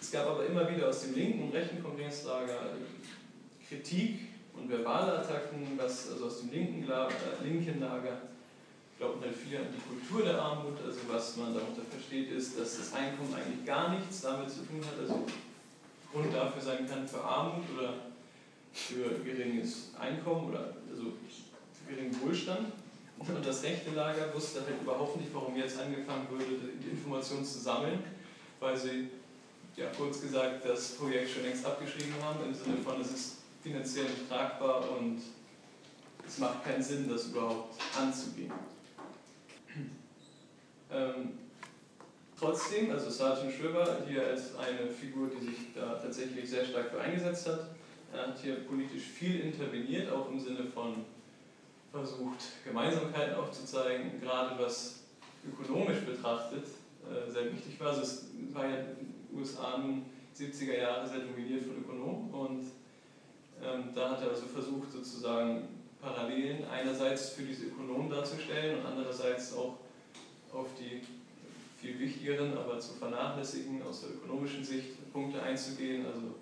Es 0.00 0.10
gab 0.10 0.26
aber 0.26 0.44
immer 0.46 0.68
wieder 0.68 0.88
aus 0.88 1.02
dem 1.02 1.14
linken 1.14 1.44
und 1.44 1.54
rechten 1.54 1.80
Kongresslager 1.80 2.70
Kritik 3.68 4.18
und 4.52 4.68
verbale 4.68 5.20
Attacken, 5.20 5.64
was 5.76 6.10
also 6.10 6.26
aus 6.26 6.40
dem 6.40 6.50
linken, 6.50 6.86
Lager, 6.88 7.14
äh, 7.14 7.44
linken 7.48 7.80
Lager 7.80 8.20
glaubt 8.98 9.24
halt 9.24 9.34
viel 9.34 9.58
an 9.58 9.66
die 9.72 9.80
Kultur 9.80 10.24
der 10.24 10.42
Armut, 10.42 10.78
also 10.84 10.98
was 11.08 11.36
man 11.36 11.54
darunter 11.54 11.82
versteht, 11.88 12.32
ist, 12.32 12.58
dass 12.58 12.78
das 12.78 12.92
Einkommen 12.92 13.32
eigentlich 13.32 13.64
gar 13.64 13.90
nichts 13.90 14.22
damit 14.22 14.50
zu 14.50 14.66
tun 14.66 14.80
hat, 14.84 14.98
also 14.98 15.24
Grund 16.12 16.34
dafür 16.34 16.62
sein 16.62 16.88
kann 16.88 17.06
für 17.06 17.22
Armut 17.22 17.64
oder 17.76 17.94
für 18.74 19.20
geringes 19.24 19.90
Einkommen 19.98 20.50
oder 20.50 20.74
also 20.90 21.12
für 21.72 21.94
geringen 21.94 22.20
Wohlstand. 22.20 22.72
Und 23.16 23.46
das 23.46 23.62
rechte 23.62 23.92
Lager 23.92 24.34
wusste 24.34 24.60
halt 24.60 24.80
überhaupt 24.82 25.16
nicht, 25.16 25.32
warum 25.32 25.56
jetzt 25.56 25.78
angefangen 25.78 26.26
würde, 26.28 26.44
die 26.82 26.90
Informationen 26.90 27.44
zu 27.44 27.60
sammeln, 27.60 28.00
weil 28.58 28.76
sie, 28.76 29.08
ja, 29.76 29.86
kurz 29.96 30.20
gesagt, 30.20 30.64
das 30.66 30.96
Projekt 30.96 31.30
schon 31.30 31.44
längst 31.44 31.64
abgeschrieben 31.64 32.14
haben, 32.20 32.44
im 32.44 32.52
Sinne 32.52 32.76
von, 32.78 33.00
es 33.00 33.12
ist 33.12 33.36
finanziell 33.62 34.06
nicht 34.06 34.28
tragbar 34.28 34.90
und 34.98 35.22
es 36.26 36.38
macht 36.38 36.64
keinen 36.64 36.82
Sinn, 36.82 37.08
das 37.08 37.26
überhaupt 37.26 37.80
anzugehen. 37.96 38.52
Ähm, 40.90 41.32
trotzdem, 42.38 42.90
also 42.90 43.10
Sergeant 43.10 43.52
Schriver 43.52 44.02
hier 44.08 44.26
als 44.26 44.56
eine 44.56 44.88
Figur, 44.88 45.28
die 45.28 45.46
sich 45.46 45.58
da 45.74 45.94
tatsächlich 45.94 46.48
sehr 46.48 46.64
stark 46.64 46.90
für 46.90 47.00
eingesetzt 47.00 47.48
hat, 47.48 47.73
er 48.14 48.28
hat 48.28 48.38
hier 48.38 48.56
politisch 48.66 49.02
viel 49.02 49.40
interveniert, 49.40 50.10
auch 50.10 50.30
im 50.30 50.38
Sinne 50.38 50.64
von 50.64 51.04
versucht, 51.90 52.64
Gemeinsamkeiten 52.64 53.34
aufzuzeigen, 53.36 54.20
gerade 54.20 54.58
was 54.62 55.04
ökonomisch 55.46 56.00
betrachtet 56.00 56.64
äh, 57.08 57.30
sehr 57.30 57.52
wichtig 57.52 57.78
war. 57.78 57.88
Also 57.88 58.02
es 58.02 58.26
war 58.52 58.66
ja 58.68 58.76
in 58.76 58.86
den 58.96 59.38
USA 59.38 59.76
den 59.76 60.04
70er 60.34 60.78
Jahren 60.78 61.08
sehr 61.08 61.20
dominiert 61.20 61.62
von 61.62 61.76
Ökonomen 61.78 62.30
und 62.30 62.62
ähm, 63.62 63.90
da 63.94 64.10
hat 64.10 64.22
er 64.22 64.30
also 64.30 64.46
versucht, 64.46 64.90
sozusagen 64.90 65.68
Parallelen 66.00 66.64
einerseits 66.68 67.30
für 67.30 67.42
diese 67.42 67.66
Ökonomen 67.66 68.10
darzustellen 68.10 68.80
und 68.80 68.86
andererseits 68.86 69.54
auch 69.54 69.78
auf 70.52 70.66
die 70.78 71.02
viel 71.80 71.98
wichtigeren, 71.98 72.56
aber 72.56 72.78
zu 72.78 72.94
vernachlässigen 72.94 73.82
aus 73.82 74.02
der 74.02 74.10
ökonomischen 74.10 74.64
Sicht 74.64 75.12
Punkte 75.12 75.42
einzugehen, 75.42 76.06
also 76.06 76.34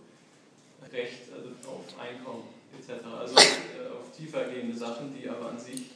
Recht 0.90 1.32
also 1.32 1.48
auf 1.70 2.00
Einkommen 2.00 2.48
etc. 2.78 3.04
Also 3.18 3.34
äh, 3.36 3.88
auf 3.92 4.16
tiefer 4.16 4.44
gehende 4.44 4.76
Sachen, 4.76 5.14
die 5.14 5.28
aber 5.28 5.50
an 5.50 5.58
sich 5.58 5.92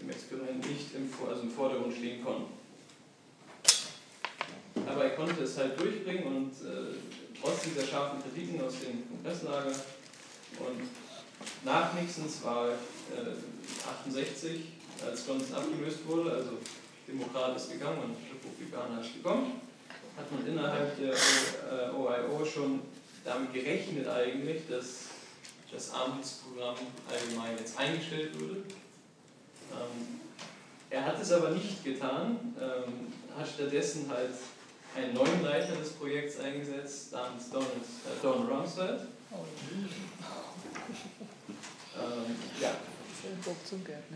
im 0.00 0.10
Experiment 0.10 0.68
nicht 0.68 0.94
im, 0.94 1.10
also 1.28 1.42
im 1.42 1.50
Vordergrund 1.50 1.94
stehen 1.94 2.24
konnten. 2.24 2.52
Aber 4.86 5.04
er 5.04 5.10
konnte 5.10 5.42
es 5.42 5.56
halt 5.56 5.78
durchbringen 5.80 6.24
und 6.24 6.52
äh, 6.52 6.94
trotz 7.40 7.62
dieser 7.62 7.86
scharfen 7.86 8.22
Kritiken 8.22 8.62
aus 8.62 8.74
dem 8.80 9.08
Kongresslager 9.08 9.72
und 9.72 10.88
nach 11.64 11.94
Nixons 11.94 12.44
Wahl 12.44 12.74
äh, 13.14 14.08
68, 14.08 14.60
als 15.04 15.26
Johnson 15.26 15.56
abgelöst 15.56 16.06
wurde, 16.06 16.32
also 16.32 16.58
Demokrat 17.08 17.56
ist 17.56 17.72
gegangen 17.72 17.98
und 17.98 18.16
Republikaner 18.32 19.00
ist 19.00 19.14
gekommen, 19.14 19.60
hat 20.16 20.30
man 20.32 20.46
innerhalb 20.46 20.96
der 20.98 21.14
OIO 21.94 22.42
äh, 22.42 22.46
schon 22.46 22.80
damit 23.26 23.52
gerechnet 23.52 24.08
eigentlich, 24.08 24.62
dass 24.70 25.06
das 25.72 25.92
Armutsprogramm 25.92 26.76
allgemein 27.10 27.58
jetzt 27.58 27.76
eingestellt 27.76 28.38
würde. 28.38 28.62
Ähm, 29.72 30.20
er 30.88 31.04
hat 31.04 31.20
es 31.20 31.32
aber 31.32 31.50
nicht 31.50 31.84
getan, 31.84 32.54
ähm, 32.60 33.12
hat 33.36 33.48
stattdessen 33.48 34.08
halt 34.08 34.30
einen 34.96 35.12
neuen 35.12 35.42
Leiter 35.42 35.74
des 35.74 35.90
Projekts 35.90 36.38
eingesetzt, 36.38 37.12
namens 37.12 37.50
Donald, 37.50 37.70
äh, 37.72 38.22
Don 38.22 38.46
Rumsfeld. 38.46 39.00
Ähm, 41.96 42.36
ja. 42.60 42.76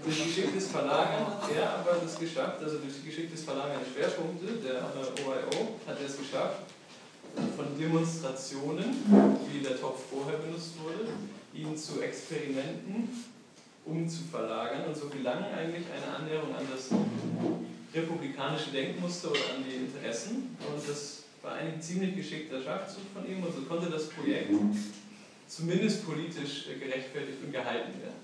Durch 0.05 0.25
geschicktes 0.25 0.69
Verlagern 0.69 1.27
hat 1.27 1.51
er 1.53 1.71
aber 1.71 1.97
das 2.01 2.17
geschafft, 2.19 2.63
also 2.63 2.79
durch 2.79 3.05
geschicktes 3.05 3.43
Verlagern 3.43 3.81
der 3.85 3.93
Schwerpunkte 3.93 4.47
der 4.47 4.75
äh, 4.75 5.27
OIO 5.27 5.81
hat 5.87 5.99
er 5.99 6.07
es 6.07 6.17
geschafft, 6.17 6.61
von 7.57 7.79
Demonstrationen, 7.79 8.95
wie 9.53 9.61
der 9.61 9.81
Topf 9.81 10.05
vorher 10.11 10.39
benutzt 10.39 10.75
wurde, 10.83 11.09
ihn 11.55 11.77
zu 11.77 12.01
Experimenten 12.01 13.09
umzuverlagern. 13.85 14.87
Und 14.89 14.97
so 14.97 15.09
gelang 15.09 15.45
eigentlich 15.45 15.87
eine 15.91 16.17
Annäherung 16.17 16.55
an 16.55 16.67
das 16.71 16.89
republikanische 17.95 18.71
Denkmuster 18.71 19.31
oder 19.31 19.55
an 19.57 19.65
die 19.69 19.77
Interessen. 19.77 20.57
Und 20.61 20.89
das 20.89 21.25
war 21.43 21.55
ein 21.55 21.81
ziemlich 21.81 22.17
geschickter 22.17 22.63
Schachzug 22.63 23.05
von 23.15 23.29
ihm. 23.29 23.43
Und 23.43 23.55
so 23.55 23.63
konnte 23.63 23.91
das 23.91 24.09
Projekt 24.09 24.53
zumindest 25.49 26.07
politisch 26.07 26.67
gerechtfertigt 26.79 27.39
und 27.45 27.53
gehalten 27.53 28.01
werden. 28.01 28.21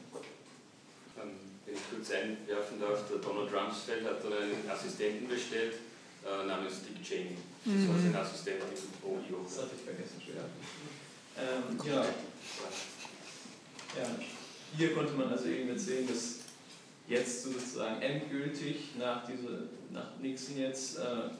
Wenn 1.16 1.74
ich 1.74 1.80
kurz 1.90 2.10
einwerfen 2.10 2.80
darf, 2.80 3.08
der 3.08 3.18
Donald 3.18 3.52
Rumsfeld 3.52 4.04
hat 4.04 4.24
einen 4.24 4.70
Assistenten 4.70 5.26
bestellt, 5.28 5.74
äh, 6.24 6.46
namens 6.46 6.82
Dick 6.82 7.02
Cheney. 7.02 7.36
Das 7.66 8.14
war 8.14 8.22
Assistent 8.22 8.62
im 8.62 9.10
OIO. 9.10 9.42
Das 9.42 9.58
hatte 9.58 9.70
ich 9.76 9.82
vergessen, 9.82 10.22
genau. 10.24 12.04
Ja, 13.96 14.06
hier 14.76 14.94
konnte 14.94 15.14
man 15.14 15.28
also 15.30 15.48
eben 15.48 15.68
jetzt 15.70 15.86
sehen, 15.86 16.06
dass 16.06 16.36
jetzt 17.08 17.42
sozusagen 17.42 18.00
endgültig 18.02 18.94
nach, 18.98 19.26
diese, 19.26 19.68
nach 19.90 20.16
Nixon 20.20 20.58
jetzt 20.58 20.98
äh, 20.98 21.30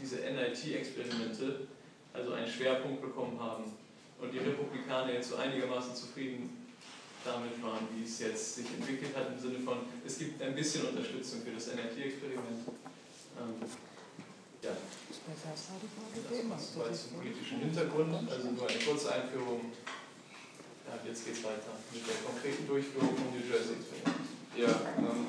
diese 0.00 0.16
NIT-Experimente 0.18 1.66
also 2.12 2.32
einen 2.32 2.48
Schwerpunkt 2.48 3.02
bekommen 3.02 3.38
haben 3.40 3.64
und 4.20 4.32
die 4.32 4.38
Republikaner 4.38 5.12
jetzt 5.12 5.30
so 5.30 5.36
einigermaßen 5.36 5.94
zufrieden 5.94 6.68
damit 7.24 7.62
waren, 7.62 7.86
wie 7.94 8.04
es 8.04 8.18
jetzt 8.20 8.56
sich 8.56 8.66
entwickelt 8.66 9.16
hat, 9.16 9.28
im 9.32 9.38
Sinne 9.38 9.58
von, 9.60 9.78
es 10.06 10.18
gibt 10.18 10.40
ein 10.40 10.54
bisschen 10.54 10.86
Unterstützung 10.86 11.42
für 11.42 11.50
das 11.52 11.66
NIT-Experiment. 11.66 12.68
Ähm, 13.38 13.68
ja. 14.62 14.70
Das 15.26 16.76
war 16.76 16.92
zum 16.92 17.18
politischen 17.18 17.58
Hintergrund, 17.60 18.30
also 18.30 18.50
nur 18.50 18.68
eine 18.68 18.78
kurze 18.78 19.12
Einführung. 19.12 19.72
Ja, 20.86 20.98
jetzt 21.06 21.24
geht 21.24 21.34
es 21.34 21.44
weiter 21.44 21.76
mit 21.92 22.02
der 22.06 22.16
konkreten 22.24 22.66
Durchführung 22.66 23.14
im 23.16 23.38
New 23.38 23.46
Jersey. 23.46 23.76
Ja, 24.56 24.68
ähm, 24.98 25.26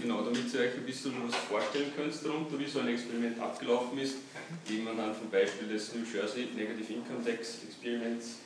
Genau, 0.00 0.20
damit 0.22 0.52
ihr 0.52 0.60
euch 0.60 0.74
ein 0.74 0.84
bisschen 0.84 1.14
was 1.26 1.34
vorstellen 1.34 1.90
könnt 1.96 2.14
darunter, 2.22 2.58
wie 2.58 2.66
so 2.66 2.80
ein 2.80 2.88
Experiment 2.88 3.40
abgelaufen 3.40 3.98
ist, 3.98 4.16
gehen 4.68 4.84
wir 4.84 4.94
dann 4.94 5.14
vom 5.14 5.30
Beispiel 5.30 5.66
des 5.66 5.94
New 5.94 6.04
Jersey 6.04 6.48
Negative 6.54 6.92
Income 6.92 7.24
Tax 7.24 7.62
Experiments 7.64 8.40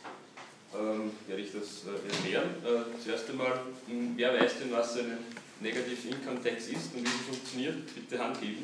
ähm, 0.73 1.11
werde 1.27 1.43
ich 1.43 1.51
das 1.51 1.83
äh, 1.85 1.99
erklären. 2.09 2.51
Äh, 2.63 3.03
zuerst 3.03 3.29
einmal, 3.31 3.61
mh, 3.89 3.93
hm, 3.93 4.13
wer 4.17 4.39
weiß 4.39 4.61
denn, 4.61 4.71
was 4.71 4.99
eine 4.99 5.19
Negative 5.61 6.09
Income 6.09 6.43
Tax 6.45 6.69
ist 6.69 6.95
und 6.95 7.03
wie 7.03 7.11
sie 7.11 7.25
funktioniert? 7.27 7.95
Bitte 7.95 8.23
Hand 8.23 8.41
heben. 8.41 8.63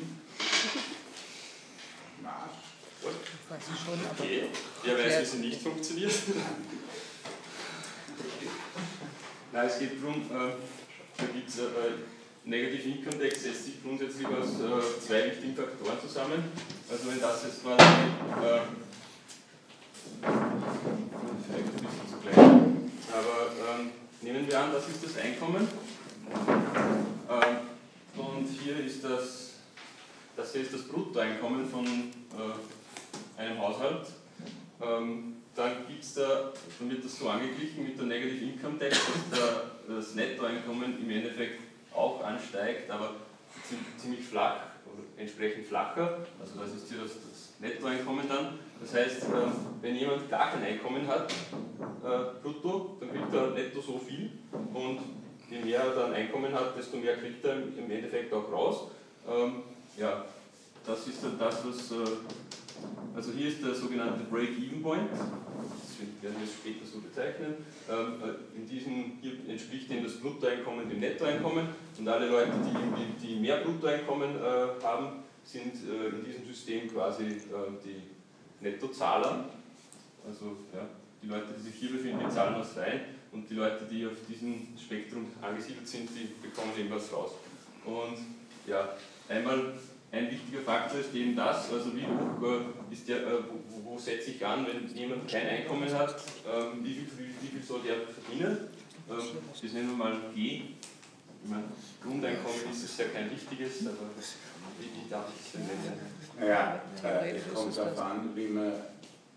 Schon. 3.85 3.99
Okay, 4.17 4.49
wer 4.83 4.97
weiß, 4.97 5.21
wie 5.21 5.25
sie 5.25 5.37
nicht 5.37 5.61
funktioniert? 5.61 6.11
Nein, 9.53 9.67
es 9.67 9.79
geht 9.79 10.01
darum, 10.01 10.15
äh, 10.15 10.53
da 11.17 11.25
gibt 11.33 11.49
es 11.49 11.59
äh, 11.59 11.63
Negative 12.45 12.89
Income 12.89 13.19
Tax 13.19 13.41
setzt 13.41 13.65
sich 13.65 13.81
grundsätzlich 13.81 14.27
aus 14.27 14.59
äh, 14.61 14.99
zwei 15.01 15.25
wichtigen 15.25 15.55
Faktoren 15.55 15.99
zusammen. 15.99 16.43
Also 16.91 17.09
wenn 17.09 17.19
das 17.19 17.43
jetzt 17.43 17.65
mal 17.65 17.73
äh, 17.73 18.61
vielleicht 20.21 21.67
ein 21.67 21.73
bisschen 21.73 22.07
zu 22.07 22.17
klein, 22.21 22.91
aber 23.11 23.79
ähm, 23.79 23.91
nehmen 24.21 24.47
wir 24.47 24.59
an, 24.59 24.71
das 24.73 24.87
ist 24.89 25.03
das 25.03 25.17
Einkommen 25.23 25.67
ähm, 27.29 27.57
und 28.15 28.47
hier 28.47 28.79
ist 28.85 29.03
das, 29.03 29.44
das 30.35 30.51
hier 30.53 30.61
ist 30.61 30.73
das 30.73 30.83
Bruttoeinkommen 30.83 31.67
von 31.67 31.85
äh, 31.85 33.41
einem 33.41 33.59
Haushalt. 33.59 34.07
Ähm, 34.81 35.37
dann 35.55 35.71
gibt's 35.87 36.15
da, 36.15 36.51
dann 36.79 36.89
wird 36.89 37.05
das 37.05 37.17
so 37.17 37.29
angeglichen 37.29 37.83
mit 37.83 37.97
der 37.97 38.05
Negative 38.05 38.43
Income 38.43 38.77
Tax, 38.77 38.99
dass 39.31 39.39
der, 39.39 39.95
das 39.95 40.15
Nettoeinkommen 40.15 41.01
im 41.01 41.09
Endeffekt 41.09 41.61
auch 41.93 42.21
ansteigt, 42.23 42.91
aber 42.91 43.11
ziemlich 43.97 44.25
flach, 44.25 44.57
entsprechend 45.17 45.65
flacher. 45.65 46.25
Also 46.39 46.59
das 46.59 46.73
ist 46.73 46.89
hier 46.89 47.01
das, 47.01 47.11
das 47.13 47.53
Nettoeinkommen 47.59 48.27
dann. 48.27 48.59
Das 48.81 48.93
heißt, 48.93 49.23
äh, 49.23 49.27
wenn 49.81 49.95
jemand 49.95 50.29
gar 50.29 50.51
kein 50.51 50.63
Einkommen 50.63 51.07
hat, 51.07 51.31
äh, 51.31 52.41
brutto, 52.43 52.97
dann 52.99 53.09
kriegt 53.11 53.33
er 53.33 53.51
netto 53.51 53.79
so 53.79 53.97
viel 53.97 54.31
und 54.73 54.99
je 55.49 55.59
mehr 55.59 55.79
er 55.79 55.95
dann 55.95 56.13
Einkommen 56.13 56.53
hat, 56.53 56.77
desto 56.77 56.97
mehr 56.97 57.15
kriegt 57.17 57.45
er 57.45 57.55
im 57.55 57.89
Endeffekt 57.89 58.33
auch 58.33 58.51
raus. 58.51 58.87
Ja, 59.97 60.25
das 60.85 61.07
ist 61.07 61.23
dann 61.23 61.39
das, 61.39 61.65
was 61.65 61.91
äh, 61.91 61.95
also 63.15 63.31
hier 63.31 63.47
ist 63.47 63.63
der 63.63 63.73
sogenannte 63.73 64.25
Break-Even-Point, 64.25 65.09
das 65.09 66.21
werden 66.21 66.35
wir 66.37 66.47
später 66.47 66.85
so 66.85 66.99
bezeichnen. 66.99 67.65
Ähm, 67.89 68.21
äh, 68.21 68.59
in 68.59 68.67
diesem, 68.67 69.13
hier 69.21 69.33
entspricht 69.47 69.89
dem 69.89 70.03
das 70.03 70.19
Bruttoeinkommen 70.19 70.89
dem 70.89 70.99
Nettoeinkommen 70.99 71.67
und 71.97 72.07
alle 72.09 72.27
Leute, 72.27 72.51
die, 72.51 73.25
die 73.25 73.35
mehr 73.39 73.61
Bruttoeinkommen 73.61 74.35
äh, 74.35 74.83
haben, 74.83 75.23
sind 75.45 75.75
in 75.75 76.25
diesem 76.25 76.43
System 76.43 76.91
quasi 76.91 77.39
die 77.85 78.01
Nettozahler. 78.61 79.45
Also 80.27 80.57
ja, 80.73 80.87
die 81.21 81.27
Leute, 81.27 81.53
die 81.55 81.69
sich 81.69 81.75
hier 81.75 81.91
befinden, 81.91 82.25
die 82.27 82.33
zahlen 82.33 82.55
was 82.57 82.75
rein 82.77 83.01
und 83.31 83.47
die 83.47 83.53
Leute, 83.53 83.85
die 83.85 84.07
auf 84.07 84.13
diesem 84.27 84.67
Spektrum 84.75 85.27
angesiedelt 85.43 85.87
sind, 85.87 86.09
die 86.09 86.33
bekommen 86.41 86.71
irgendwas 86.75 87.13
raus. 87.13 87.33
Und 87.85 88.17
ja, 88.65 88.89
einmal 89.29 89.73
ein 90.11 90.31
wichtiger 90.31 90.61
Faktor 90.61 90.99
ist 90.99 91.13
eben 91.13 91.35
das, 91.35 91.71
also 91.71 91.95
wie 91.95 92.05
hoch 92.05 92.41
äh, 92.41 92.93
ist 92.93 93.07
der, 93.07 93.17
äh, 93.17 93.43
wo, 93.69 93.91
wo 93.91 93.97
setze 93.97 94.31
ich 94.31 94.45
an, 94.45 94.65
wenn 94.65 94.95
jemand 94.95 95.27
kein 95.27 95.47
Einkommen 95.47 95.91
hat, 95.91 96.15
ähm, 96.47 96.83
wie, 96.83 96.93
viel, 96.93 97.07
wie, 97.41 97.47
viel 97.47 97.63
soll 97.63 97.81
der 97.81 97.95
verdienen? 98.07 98.69
Ähm, 99.09 99.37
das 99.61 99.73
nennen 99.73 99.89
wir 99.89 99.97
mal 99.97 100.15
G. 100.33 100.61
Ich 101.43 101.49
meine, 101.49 101.65
Grundeinkommen 102.01 102.71
ist 102.71 102.83
es 102.83 102.97
ja 102.97 103.05
kein 103.05 103.29
wichtiges, 103.29 103.85
aber 103.85 104.07
wie, 104.79 105.09
darf 105.09 105.25
ich 105.35 105.45
es 105.45 105.51
denn 105.51 105.67
nennen? 105.67 106.49
Ja, 106.49 106.81
äh, 107.03 107.35
es 107.35 107.53
kommt 107.53 107.77
darauf 107.77 107.99
an, 107.99 108.35
wie, 108.35 108.47
man, 108.47 108.71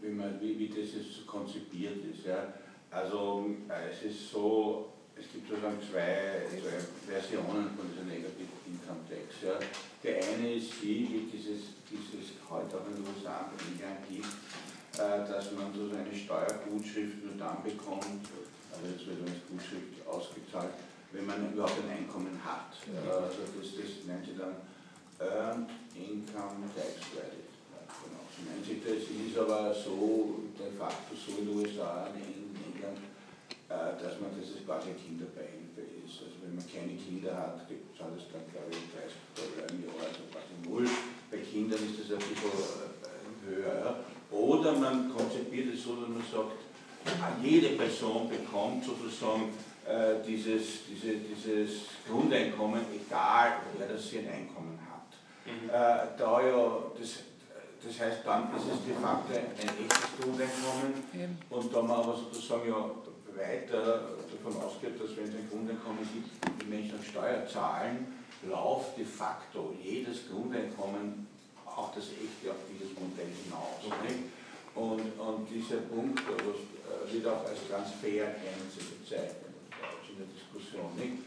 wie, 0.00 0.10
man, 0.10 0.40
wie, 0.40 0.58
wie 0.58 0.68
das 0.68 0.94
jetzt 0.94 1.26
konzipiert 1.26 1.98
ist. 2.12 2.26
Ja. 2.26 2.54
Also 2.90 3.46
es 3.68 4.10
ist 4.10 4.30
so, 4.30 4.92
es 5.18 5.26
gibt 5.32 5.48
sozusagen 5.48 5.78
zwei, 5.82 6.46
zwei 6.46 6.78
Versionen 7.10 7.74
von 7.74 7.90
dieser 7.90 8.06
Negative 8.06 8.54
Income 8.66 9.02
Tax. 9.10 9.42
Ja. 9.42 9.58
Die 10.02 10.14
eine 10.14 10.54
ist 10.54 10.78
die, 10.80 11.10
wie 11.10 11.22
dieses, 11.26 11.74
dieses 11.90 12.38
heute 12.46 12.78
auch 12.78 12.86
in 12.86 13.02
den 13.02 13.04
USA 13.10 13.50
gibt, 13.50 14.24
äh, 14.94 15.26
dass 15.26 15.52
man 15.52 15.74
so 15.74 15.90
eine 15.90 16.14
Steuergutschrift 16.14 17.22
nur 17.26 17.34
dann 17.34 17.62
bekommt, 17.62 18.30
also 18.70 18.84
jetzt 18.86 19.06
wird 19.06 19.26
eine 19.26 19.34
Gutschrift 19.50 20.06
ausgezahlt, 20.06 20.74
wenn 21.12 21.26
man 21.26 21.52
überhaupt 21.52 21.82
ein 21.82 21.98
Einkommen 21.98 22.38
hat. 22.38 22.78
Also 22.86 23.42
das, 23.58 23.74
das 23.74 24.06
nennt 24.06 24.24
sich 24.24 24.38
dann 24.38 24.54
Earned 25.18 25.70
Income 25.94 26.70
Tax 26.78 27.10
Credit. 27.10 27.50
Genau. 28.06 28.22
So 28.30 28.38
nennt 28.46 28.62
sich 28.62 28.78
das, 28.86 29.02
ist 29.02 29.38
aber 29.38 29.74
so 29.74 30.46
de 30.54 30.70
facto 30.78 31.14
so 31.14 31.42
in 31.42 31.46
den 31.46 31.58
USA, 31.58 32.06
England, 32.06 32.18
äh, 32.18 32.27
dass 34.02 34.20
man 34.20 34.30
das 34.34 34.48
quasi 34.64 34.94
Kinderbeihilfe 34.94 35.82
ist. 36.04 36.22
Also 36.22 36.36
wenn 36.42 36.54
man 36.56 36.64
keine 36.66 36.94
Kinder 36.94 37.34
hat, 37.34 37.66
zahlt 37.66 38.14
es 38.16 38.30
dann 38.32 38.46
glaube 38.50 38.70
ich 38.70 38.88
30 38.94 39.14
Dollar 39.34 39.66
im 39.70 39.84
Jahr, 39.84 39.98
also 40.06 40.22
quasi 40.30 40.54
null. 40.62 40.86
Bei 41.30 41.38
Kindern 41.38 41.80
ist 41.82 41.98
das 41.98 42.14
ein 42.14 42.24
bisschen 42.24 42.54
äh, 42.54 43.38
höher. 43.44 44.04
Oder 44.30 44.72
man 44.76 45.10
konzipiert 45.14 45.74
es 45.74 45.84
so, 45.84 45.96
dass 45.96 46.08
man 46.08 46.24
sagt, 46.30 46.56
jede 47.42 47.76
Person 47.76 48.28
bekommt 48.28 48.84
sozusagen 48.84 49.52
äh, 49.86 50.20
dieses, 50.26 50.84
diese, 50.88 51.16
dieses 51.16 51.88
Grundeinkommen, 52.06 52.82
egal 52.92 53.60
wer 53.76 53.88
das 53.88 54.06
für 54.06 54.18
ein 54.18 54.28
Einkommen 54.28 54.78
hat. 54.84 55.08
Mhm. 55.46 55.68
Äh, 55.70 56.18
da 56.18 56.40
ja 56.42 56.92
das 56.98 57.28
das 57.78 58.00
heißt, 58.00 58.26
dann 58.26 58.50
ist 58.56 58.64
es 58.66 58.84
de 58.84 58.94
facto 59.00 59.32
ein 59.32 59.54
echtes 59.56 60.18
Grundeinkommen 60.20 61.38
und 61.48 61.74
da 61.74 61.82
man 61.82 62.00
aber 62.00 62.16
sozusagen 62.16 62.68
ja 62.68 62.90
weiter 63.38 64.18
davon 64.26 64.62
ausgeht, 64.62 65.00
dass 65.00 65.16
wenn 65.16 65.30
es 65.30 65.34
ein 65.34 65.48
Grundeinkommen 65.50 66.02
gibt, 66.12 66.28
die 66.60 66.66
Menschen 66.66 66.98
Steuer 67.02 67.46
zahlen, 67.46 68.18
läuft 68.42 68.98
de 68.98 69.04
facto 69.04 69.74
jedes 69.82 70.28
Grundeinkommen, 70.28 71.26
auch 71.64 71.94
das 71.94 72.10
echte, 72.10 72.50
auf 72.50 72.62
dieses 72.66 72.90
Modell 72.98 73.30
hinaus. 73.30 73.78
Okay. 73.86 74.26
Und, 74.74 75.14
und 75.18 75.46
dieser 75.50 75.82
Punkt 75.90 76.22
was, 76.22 76.62
äh, 76.86 77.12
wird 77.12 77.26
auch 77.26 77.46
als 77.46 77.66
Transfergrenze 77.66 78.78
bezeichnet, 78.78 79.50
in 80.10 80.16
der 80.18 80.28
Diskussion. 80.30 80.90
Nicht? 80.94 81.26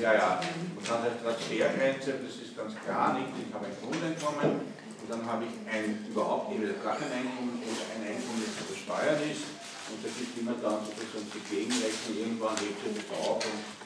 ja, 0.00 0.12
ja, 0.12 0.40
man 0.74 0.84
kann 0.84 1.02
als 1.02 1.22
Transfergrenze, 1.22 2.20
das 2.20 2.36
ist 2.44 2.56
ganz 2.56 2.74
klar 2.84 3.14
nicht, 3.14 3.32
ich 3.40 3.54
habe 3.54 3.64
ein 3.64 3.76
Grundeinkommen 3.80 4.60
und 5.00 5.08
dann 5.08 5.24
habe 5.24 5.44
ich 5.44 5.54
ein 5.72 6.04
überhaupt 6.10 6.52
gar 6.84 6.96
kein 6.96 7.12
Einkommen 7.12 7.62
oder 7.62 7.84
ein 7.96 8.02
Einkommen, 8.04 8.42
das 8.44 8.52
zu 8.58 8.74
versteuern 8.74 9.22
ist 9.24 9.57
und 9.90 10.04
da 10.04 10.08
gibt 10.08 10.38
immer 10.38 10.54
dann 10.60 10.84
sozusagen 10.84 11.28
die 11.32 11.44
Gegenrechnung, 11.48 12.14
irgendwann 12.18 12.56
hebt 12.56 12.78
sich 12.84 13.04
das 13.08 13.18
auf 13.18 13.40
und 13.44 13.78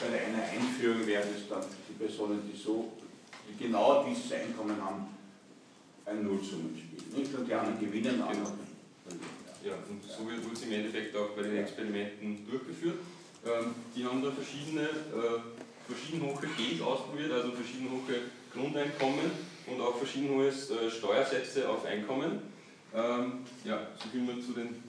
bei 0.00 0.08
einer 0.08 0.44
Einführung 0.44 1.06
werden 1.06 1.30
es 1.36 1.48
dann 1.48 1.64
die 1.88 1.92
Personen, 1.92 2.40
die 2.50 2.56
so, 2.56 2.92
die 3.46 3.62
genau 3.62 4.04
dieses 4.04 4.32
Einkommen 4.32 4.80
haben, 4.80 5.08
ein 6.06 6.24
Nullsummenspiel. 6.24 7.18
Nicht? 7.18 7.34
Und 7.34 7.46
die 7.46 7.54
anderen 7.54 7.78
gewinnen. 7.78 8.16
Genau. 8.16 8.52
Ja, 9.62 9.74
und 9.88 10.00
so 10.02 10.26
wird 10.26 10.40
es 10.56 10.62
im 10.62 10.72
Endeffekt 10.72 11.14
auch 11.16 11.30
bei 11.36 11.42
den 11.42 11.58
Experimenten 11.58 12.48
durchgeführt. 12.48 12.96
Ähm, 13.44 13.74
die 13.94 14.04
haben 14.04 14.22
da 14.22 14.30
verschiedene, 14.30 14.84
äh, 14.88 15.40
verschieden 15.86 16.22
hohe 16.22 16.40
Gs 16.40 16.80
ausprobiert, 16.80 17.32
also 17.32 17.52
verschieden 17.52 17.90
hohe 17.90 18.30
Grundeinkommen 18.54 19.30
und 19.66 19.80
auch 19.80 19.96
verschieden 19.96 20.30
hohe 20.30 20.48
äh, 20.48 20.90
Steuersätze 20.90 21.68
auf 21.68 21.84
Einkommen. 21.84 22.40
Ähm, 22.94 23.44
ja, 23.64 23.86
so 24.02 24.08
viel 24.08 24.22
mal 24.22 24.40
zu 24.40 24.52
den 24.52 24.82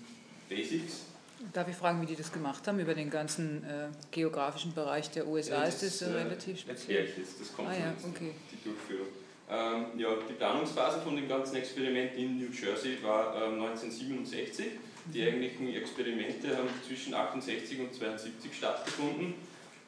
Basics. 0.51 1.05
Darf 1.53 1.67
ich 1.69 1.75
fragen, 1.75 2.01
wie 2.01 2.05
die 2.05 2.15
das 2.15 2.31
gemacht 2.31 2.67
haben 2.67 2.79
über 2.79 2.93
den 2.93 3.09
ganzen 3.09 3.63
äh, 3.63 3.87
geografischen 4.11 4.73
Bereich 4.73 5.09
der 5.09 5.25
USA? 5.27 5.55
Ja, 5.55 5.65
das, 5.65 5.81
ist 5.81 6.01
das 6.01 6.09
äh, 6.09 6.13
relativ 6.13 6.59
speziell? 6.59 7.05
Jetzt, 7.05 7.39
das 7.39 7.55
kommt 7.55 7.69
ah, 7.69 7.73
ja, 7.73 7.93
okay. 8.07 8.31
die 8.51 8.69
Durchführung. 8.69 9.07
Ähm, 9.49 9.85
ja, 9.97 10.09
die 10.29 10.33
Planungsphase 10.33 11.01
von 11.01 11.15
dem 11.15 11.27
ganzen 11.27 11.55
Experiment 11.55 12.15
in 12.15 12.37
New 12.37 12.51
Jersey 12.51 13.01
war 13.01 13.35
ähm, 13.35 13.61
1967. 13.63 14.65
Die 15.13 15.23
eigentlichen 15.23 15.73
Experimente 15.73 16.55
haben 16.55 16.69
zwischen 16.87 17.13
68 17.13 17.79
und 17.79 17.93
72 17.93 18.55
stattgefunden, 18.55 19.33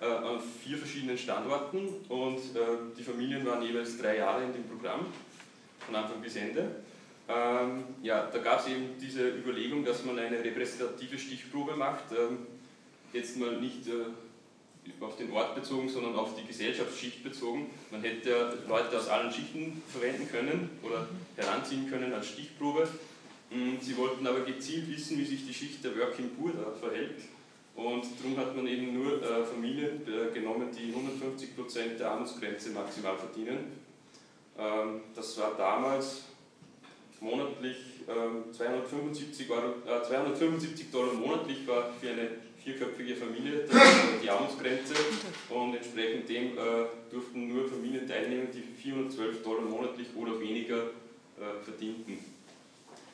äh, 0.02 0.06
an 0.06 0.39
vier 0.63 0.78
verschiedenen 0.78 1.17
Standorten 1.17 1.88
und 2.10 2.38
äh, 2.38 2.60
die 2.97 3.04
Familien 3.04 3.45
waren 3.45 3.62
jeweils 3.62 3.97
drei 3.99 4.17
Jahre 4.17 4.43
in 4.43 4.54
dem 4.54 4.63
Programm, 4.63 5.06
von 5.86 5.95
Anfang 5.95 6.19
bis 6.19 6.36
Ende. 6.36 6.84
Ähm, 7.30 7.84
ja, 8.02 8.30
da 8.32 8.40
gab 8.40 8.60
es 8.60 8.68
eben 8.68 8.98
diese 9.00 9.30
Überlegung, 9.30 9.86
dass 9.86 10.04
man 10.04 10.20
eine 10.20 10.44
repräsentative 10.44 11.18
Stichprobe 11.18 11.76
macht, 11.76 12.12
ähm, 12.12 12.40
jetzt 13.14 13.38
mal 13.38 13.60
nicht 13.62 13.88
äh, 13.88 15.04
auf 15.04 15.16
den 15.16 15.32
Ort 15.32 15.56
bezogen, 15.56 15.88
sondern 15.88 16.16
auf 16.16 16.36
die 16.36 16.46
Gesellschaftsschicht 16.46 17.24
bezogen. 17.24 17.70
Man 17.92 18.02
hätte 18.02 18.58
Leute 18.68 18.98
aus 18.98 19.08
allen 19.08 19.32
Schichten 19.32 19.82
verwenden 19.88 20.28
können 20.30 20.70
oder 20.84 21.08
heranziehen 21.38 21.90
können 21.90 22.14
als 22.14 22.28
Stichprobe. 22.28 22.88
Mm, 23.50 23.80
sie 23.80 23.96
wollten 23.98 24.28
aber 24.28 24.42
gezielt 24.42 24.90
wissen, 24.90 25.18
wie 25.18 25.26
sich 25.26 25.48
die 25.48 25.54
Schicht 25.54 25.84
der 25.84 25.98
Working 25.98 26.32
Poor 26.36 26.52
da 26.52 26.72
verhält. 26.72 27.22
Und 27.76 28.06
darum 28.20 28.38
hat 28.38 28.56
man 28.56 28.68
eben 28.68 28.94
nur 28.94 29.22
äh, 29.24 29.44
Familien 29.46 30.02
äh, 30.06 30.32
genommen, 30.34 30.70
die 30.72 30.94
150% 30.94 31.98
der 31.98 32.12
Armutsgrenze 32.12 32.70
maximal 32.72 33.18
verdienen. 33.18 33.72
Ähm, 34.58 35.02
das 35.16 35.38
war 35.40 35.56
damals 35.58 36.24
monatlich 37.24 37.78
ähm, 38.08 38.52
275, 38.52 39.50
Euro, 39.50 39.76
äh, 39.88 40.04
275 40.04 40.92
Dollar 40.92 41.14
monatlich 41.14 41.66
war 41.66 41.94
für 42.00 42.10
eine 42.10 42.30
vierköpfige 42.64 43.16
Familie 43.16 43.66
die 44.22 44.30
Armutsgrenze 44.30 44.94
und 45.50 45.76
entsprechend 45.76 46.30
dem 46.30 46.58
äh, 46.58 46.86
durften 47.10 47.48
nur 47.48 47.68
Familien 47.68 48.08
teilnehmen, 48.08 48.50
die 48.54 48.62
412 48.62 49.42
Dollar 49.42 49.64
monatlich 49.64 50.08
oder 50.16 50.40
weniger 50.40 50.84
äh, 50.84 51.64
verdienten. 51.64 52.20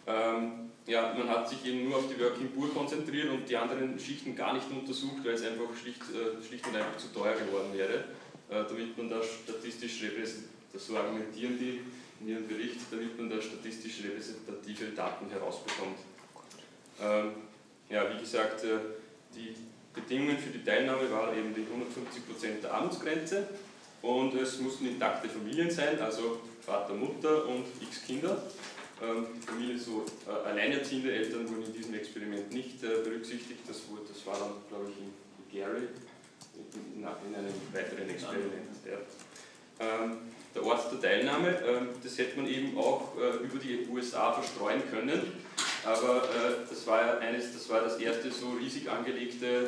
Ähm, 0.07 0.71
ja, 0.87 1.13
man 1.15 1.29
hat 1.29 1.47
sich 1.47 1.63
eben 1.65 1.87
nur 1.87 1.97
auf 1.97 2.05
die 2.07 2.19
Working 2.19 2.49
Poor 2.51 2.73
konzentriert 2.73 3.29
und 3.29 3.47
die 3.47 3.55
anderen 3.55 3.99
Schichten 3.99 4.35
gar 4.35 4.53
nicht 4.53 4.65
untersucht, 4.71 5.23
weil 5.23 5.33
es 5.33 5.43
einfach 5.43 5.69
schlicht, 5.79 6.01
äh, 6.01 6.43
schlicht 6.43 6.65
und 6.65 6.75
einfach 6.75 6.97
zu 6.97 7.13
teuer 7.13 7.35
geworden 7.35 7.69
wäre, 7.73 8.05
äh, 8.49 8.67
damit 8.67 8.97
man 8.97 9.09
da 9.09 9.21
statistisch 9.21 10.01
repräsentiert, 10.01 10.49
so 10.75 10.97
argumentieren 10.97 11.59
die 11.59 11.81
in 12.19 12.27
ihrem 12.27 12.47
Bericht, 12.47 12.79
damit 12.91 13.17
man 13.17 13.29
da 13.29 13.41
statistisch 13.41 14.03
repräsentative 14.03 14.87
Daten 14.87 15.29
herausbekommt. 15.29 15.99
Ähm, 17.01 17.31
ja, 17.89 18.13
wie 18.13 18.19
gesagt, 18.19 18.63
äh, 18.63 18.77
die 19.35 19.55
Bedingungen 19.93 20.37
für 20.37 20.49
die 20.49 20.63
Teilnahme 20.63 21.09
waren 21.11 21.37
eben 21.37 21.53
die 21.53 21.61
150% 21.61 22.61
der 22.61 22.73
Armutsgrenze 22.73 23.47
und 24.01 24.33
es 24.35 24.59
mussten 24.59 24.87
intakte 24.87 25.29
Familien 25.29 25.69
sein, 25.69 25.99
also 25.99 26.41
Vater, 26.61 26.93
Mutter 26.93 27.47
und 27.47 27.65
x 27.81 28.03
Kinder. 28.05 28.43
Ähm, 29.01 29.27
die 29.35 29.45
Familie, 29.45 29.77
so 29.79 30.05
äh, 30.27 30.47
alleinerziehende 30.47 31.13
Eltern 31.13 31.47
wurden 31.49 31.63
in 31.63 31.73
diesem 31.73 31.93
Experiment 31.93 32.51
nicht 32.51 32.83
äh, 32.83 33.01
berücksichtigt. 33.01 33.61
Das, 33.65 33.89
wurde, 33.89 34.03
das 34.11 34.25
war 34.25 34.37
dann, 34.37 34.51
glaube 34.67 34.91
ich, 34.91 34.97
in, 34.97 35.59
Gary, 35.59 35.87
in, 36.53 36.99
in, 36.99 37.05
einem 37.05 37.53
weiteren 37.73 38.09
Experiment. 38.09 38.67
Ja. 38.85 38.97
Ähm, 39.79 40.17
der 40.59 40.67
Ort 40.67 40.91
der 40.91 41.01
Teilnahme, 41.01 41.49
ähm, 41.65 41.89
das 42.03 42.17
hätte 42.17 42.37
man 42.37 42.47
eben 42.47 42.77
auch 42.77 43.13
äh, 43.17 43.43
über 43.43 43.59
die 43.59 43.87
USA 43.91 44.33
verstreuen 44.33 44.81
können, 44.91 45.21
aber 45.85 46.23
äh, 46.23 46.67
das, 46.69 46.85
war 46.87 47.19
eines, 47.19 47.53
das 47.53 47.69
war 47.69 47.81
das 47.81 47.97
erste 47.97 48.31
so 48.31 48.51
riesig 48.59 48.89
angelegte 48.89 49.45
äh, 49.45 49.67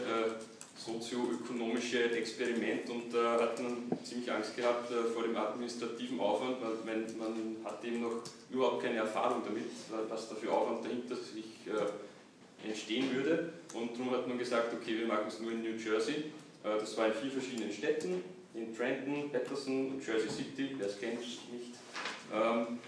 sozioökonomische 0.75 2.12
Experiment 2.12 2.89
und 2.89 3.13
da 3.13 3.39
hat 3.39 3.62
man 3.62 3.91
ziemlich 4.04 4.32
Angst 4.32 4.56
gehabt 4.58 4.91
vor 5.13 5.21
dem 5.21 5.38
administrativen 5.38 6.19
Aufwand, 6.19 6.58
weil 6.60 6.95
man, 7.19 7.58
hat 7.63 7.86
eben 7.86 8.01
noch 8.01 8.23
überhaupt 8.49 8.82
keine 8.82 8.97
Erfahrung 8.97 9.43
damit, 9.45 9.67
was 10.10 10.30
da 10.30 10.34
für 10.34 10.51
Aufwand 10.51 10.84
dahinter 10.84 11.15
sich 11.15 11.45
entstehen 12.67 13.15
würde. 13.15 13.54
Und 13.75 13.91
darum 13.93 14.10
hat 14.10 14.27
man 14.27 14.39
gesagt, 14.39 14.73
okay, 14.73 14.97
wir 14.97 15.06
machen 15.06 15.25
es 15.27 15.39
nur 15.39 15.51
in 15.51 15.62
New 15.62 15.75
Jersey. 15.75 16.32
Das 16.63 16.97
war 16.97 17.06
in 17.06 17.13
vier 17.13 17.30
verschiedenen 17.30 17.71
Städten, 17.71 18.23
in 18.53 18.75
Trenton, 18.75 19.31
Patterson 19.31 19.91
und 19.91 20.05
Jersey 20.05 20.29
City, 20.29 20.75
wer 20.77 20.87
es 20.87 20.99
kennt, 20.99 21.19
nicht. 21.19 21.75
Ähm, 22.33 22.79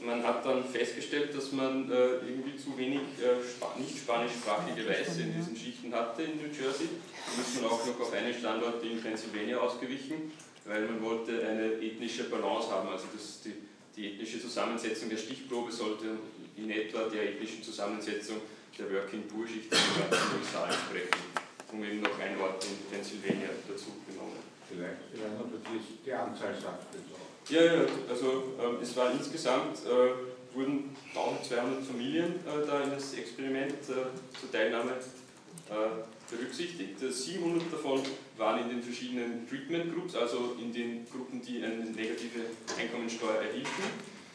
man 0.00 0.22
hat 0.22 0.44
dann 0.44 0.64
festgestellt, 0.64 1.34
dass 1.34 1.52
man 1.52 1.90
äh, 1.90 2.16
irgendwie 2.26 2.56
zu 2.56 2.76
wenig 2.76 3.00
äh, 3.22 3.80
nicht 3.80 3.98
spanischsprachige 3.98 4.86
Weiße 4.88 5.22
in 5.22 5.34
diesen 5.34 5.56
Schichten 5.56 5.92
hatte 5.94 6.22
in 6.22 6.36
New 6.36 6.48
Jersey. 6.48 6.88
Da 7.34 7.42
ist 7.42 7.62
man 7.62 7.70
auch 7.70 7.86
noch 7.86 8.00
auf 8.00 8.12
einen 8.12 8.34
Standort 8.34 8.82
in 8.84 9.00
Pennsylvania 9.00 9.58
ausgewichen, 9.58 10.32
weil 10.64 10.82
man 10.82 11.02
wollte 11.02 11.46
eine 11.46 11.80
ethnische 11.80 12.24
Balance 12.24 12.70
haben. 12.70 12.88
Also 12.88 13.06
das, 13.14 13.40
die, 13.42 13.54
die 13.96 14.12
ethnische 14.12 14.40
Zusammensetzung 14.40 15.08
der 15.08 15.16
Stichprobe 15.16 15.72
sollte 15.72 16.18
in 16.56 16.70
etwa 16.70 17.04
der 17.08 17.30
ethnischen 17.30 17.62
Zusammensetzung 17.62 18.36
der 18.78 18.92
Working 18.92 19.26
Poor 19.28 19.46
Schicht 19.46 19.72
in 19.72 20.10
den 20.10 20.38
USA 20.38 20.66
entsprechen. 20.66 21.46
Um 21.72 21.82
eben 21.82 22.00
noch 22.00 22.18
ein 22.18 22.38
Ort 22.38 22.64
in 22.64 22.90
Pennsylvania 22.90 23.48
dazu. 23.66 23.86
Vielleicht, 24.76 25.08
vielleicht 25.10 25.38
noch 25.38 25.46
die, 25.48 26.04
die 26.04 26.12
Anzahl 26.12 26.54
sagt 26.54 26.94
es 26.94 27.00
auch. 27.14 27.50
Ja, 27.50 27.64
ja, 27.64 27.86
also 28.08 28.54
äh, 28.60 28.82
es 28.82 28.94
war 28.96 29.10
insgesamt, 29.12 29.78
äh, 29.86 30.54
wurden 30.54 30.94
1200 31.14 31.84
Familien 31.84 32.34
äh, 32.44 32.66
da 32.66 32.82
in 32.82 32.90
das 32.90 33.14
Experiment 33.14 33.72
äh, 33.88 34.38
zur 34.38 34.52
Teilnahme 34.52 34.92
äh, 35.70 36.34
berücksichtigt. 36.34 36.98
700 37.00 37.72
davon 37.72 38.02
waren 38.36 38.62
in 38.62 38.68
den 38.68 38.82
verschiedenen 38.82 39.48
Treatment 39.48 39.94
Groups, 39.94 40.14
also 40.14 40.56
in 40.60 40.72
den 40.72 41.06
Gruppen, 41.10 41.40
die 41.40 41.62
eine 41.62 41.84
negative 41.84 42.40
Einkommensteuer 42.78 43.42
erhielten, 43.42 43.84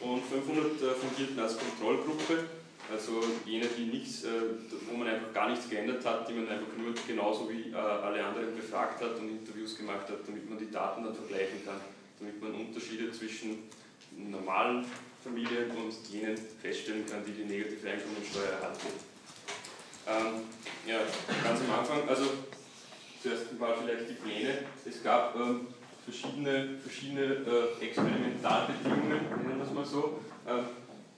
und 0.00 0.22
500 0.24 0.82
äh, 0.82 0.94
fungierten 0.94 1.38
als 1.38 1.56
Kontrollgruppe, 1.56 2.44
also 2.90 3.22
jene, 3.46 3.66
die 3.66 3.86
nichts, 3.86 4.24
wo 4.90 4.96
man 4.96 5.08
einfach 5.08 5.32
gar 5.32 5.48
nichts 5.48 5.68
geändert 5.68 6.04
hat, 6.04 6.28
die 6.28 6.34
man 6.34 6.48
einfach 6.48 6.76
nur 6.76 6.92
genauso 7.06 7.48
wie 7.50 7.74
alle 7.74 8.24
anderen 8.24 8.54
befragt 8.56 9.02
hat 9.02 9.18
und 9.18 9.28
Interviews 9.28 9.76
gemacht 9.76 10.08
hat, 10.08 10.26
damit 10.26 10.48
man 10.48 10.58
die 10.58 10.70
Daten 10.70 11.04
dann 11.04 11.14
vergleichen 11.14 11.64
kann 11.64 11.80
damit 12.22 12.40
man 12.40 12.54
Unterschiede 12.54 13.10
zwischen 13.10 13.64
normalen 14.16 14.86
Familien 15.22 15.70
und 15.70 15.92
jenen 16.08 16.36
feststellen 16.36 17.04
kann, 17.06 17.24
die 17.26 17.32
die 17.32 17.44
negative 17.44 17.90
Einkommensteuer 17.90 18.52
erhalten. 18.60 18.88
Ähm, 20.06 20.42
ja, 20.86 20.98
ganz 21.42 21.60
am 21.60 21.78
Anfang, 21.78 22.08
also 22.08 22.24
zuerst 23.22 23.58
mal 23.58 23.74
vielleicht 23.82 24.10
die 24.10 24.14
Pläne. 24.14 24.58
Es 24.84 25.02
gab 25.02 25.34
ähm, 25.36 25.68
verschiedene, 26.04 26.78
verschiedene 26.80 27.22
äh, 27.22 27.84
Experimentalbedingungen, 27.84 29.08
nennen 29.08 29.58
wir 29.58 29.64
es 29.64 29.72
mal 29.72 29.84
so. 29.84 30.20
Ähm, 30.46 30.64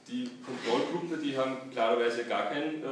die 0.09 0.31
Kontrollgruppe, 0.45 1.17
die 1.17 1.37
haben 1.37 1.71
klarerweise 1.73 2.25
gar 2.25 2.51
kein 2.51 2.83
äh, 2.83 2.87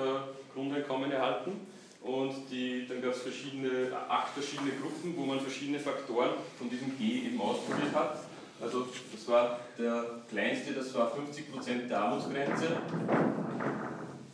Grundeinkommen 0.53 1.11
erhalten. 1.11 1.67
Und 2.03 2.35
die, 2.51 2.87
dann 2.89 3.01
gab 3.01 3.13
es 3.13 3.23
verschiedene, 3.23 3.93
acht 4.09 4.33
verschiedene 4.33 4.73
Gruppen, 4.73 5.17
wo 5.17 5.25
man 5.25 5.39
verschiedene 5.39 5.79
Faktoren 5.79 6.31
von 6.59 6.69
diesem 6.69 6.99
G 6.99 7.27
eben 7.27 7.41
ausprobiert 7.41 7.95
hat. 7.95 8.19
Also 8.61 8.87
das 9.13 9.29
war 9.29 9.61
der 9.79 10.05
kleinste, 10.29 10.73
das 10.73 10.95
war 10.95 11.13
50% 11.13 11.89
der 11.89 12.01
Armutsgrenze. 12.01 12.77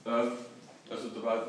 Ähm, 0.06 0.32
also 0.90 1.08
da 1.14 1.22
war 1.22 1.46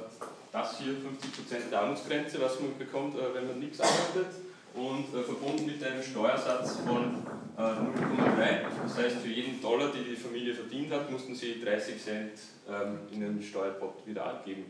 das 0.51 0.79
hier 0.79 0.93
50% 0.93 1.69
der 1.69 1.81
Armutsgrenze, 1.81 2.41
was 2.41 2.59
man 2.59 2.77
bekommt, 2.77 3.15
äh, 3.15 3.33
wenn 3.33 3.47
man 3.47 3.59
nichts 3.59 3.79
arbeitet. 3.79 4.27
Und 4.75 5.13
äh, 5.13 5.23
verbunden 5.23 5.65
mit 5.65 5.83
einem 5.83 6.03
Steuersatz 6.03 6.77
von 6.85 7.23
0,3. 7.57 8.41
Äh, 8.41 8.61
das 8.83 8.97
heißt, 8.97 9.17
für 9.17 9.29
jeden 9.29 9.61
Dollar, 9.61 9.91
den 9.91 10.05
die 10.05 10.15
Familie 10.15 10.53
verdient 10.53 10.91
hat, 10.91 11.11
mussten 11.11 11.35
sie 11.35 11.61
30 11.61 12.01
Cent 12.01 12.31
ähm, 12.69 12.99
in 13.11 13.21
den 13.21 13.41
Steuerpot 13.41 14.05
wieder 14.05 14.25
abgeben 14.25 14.65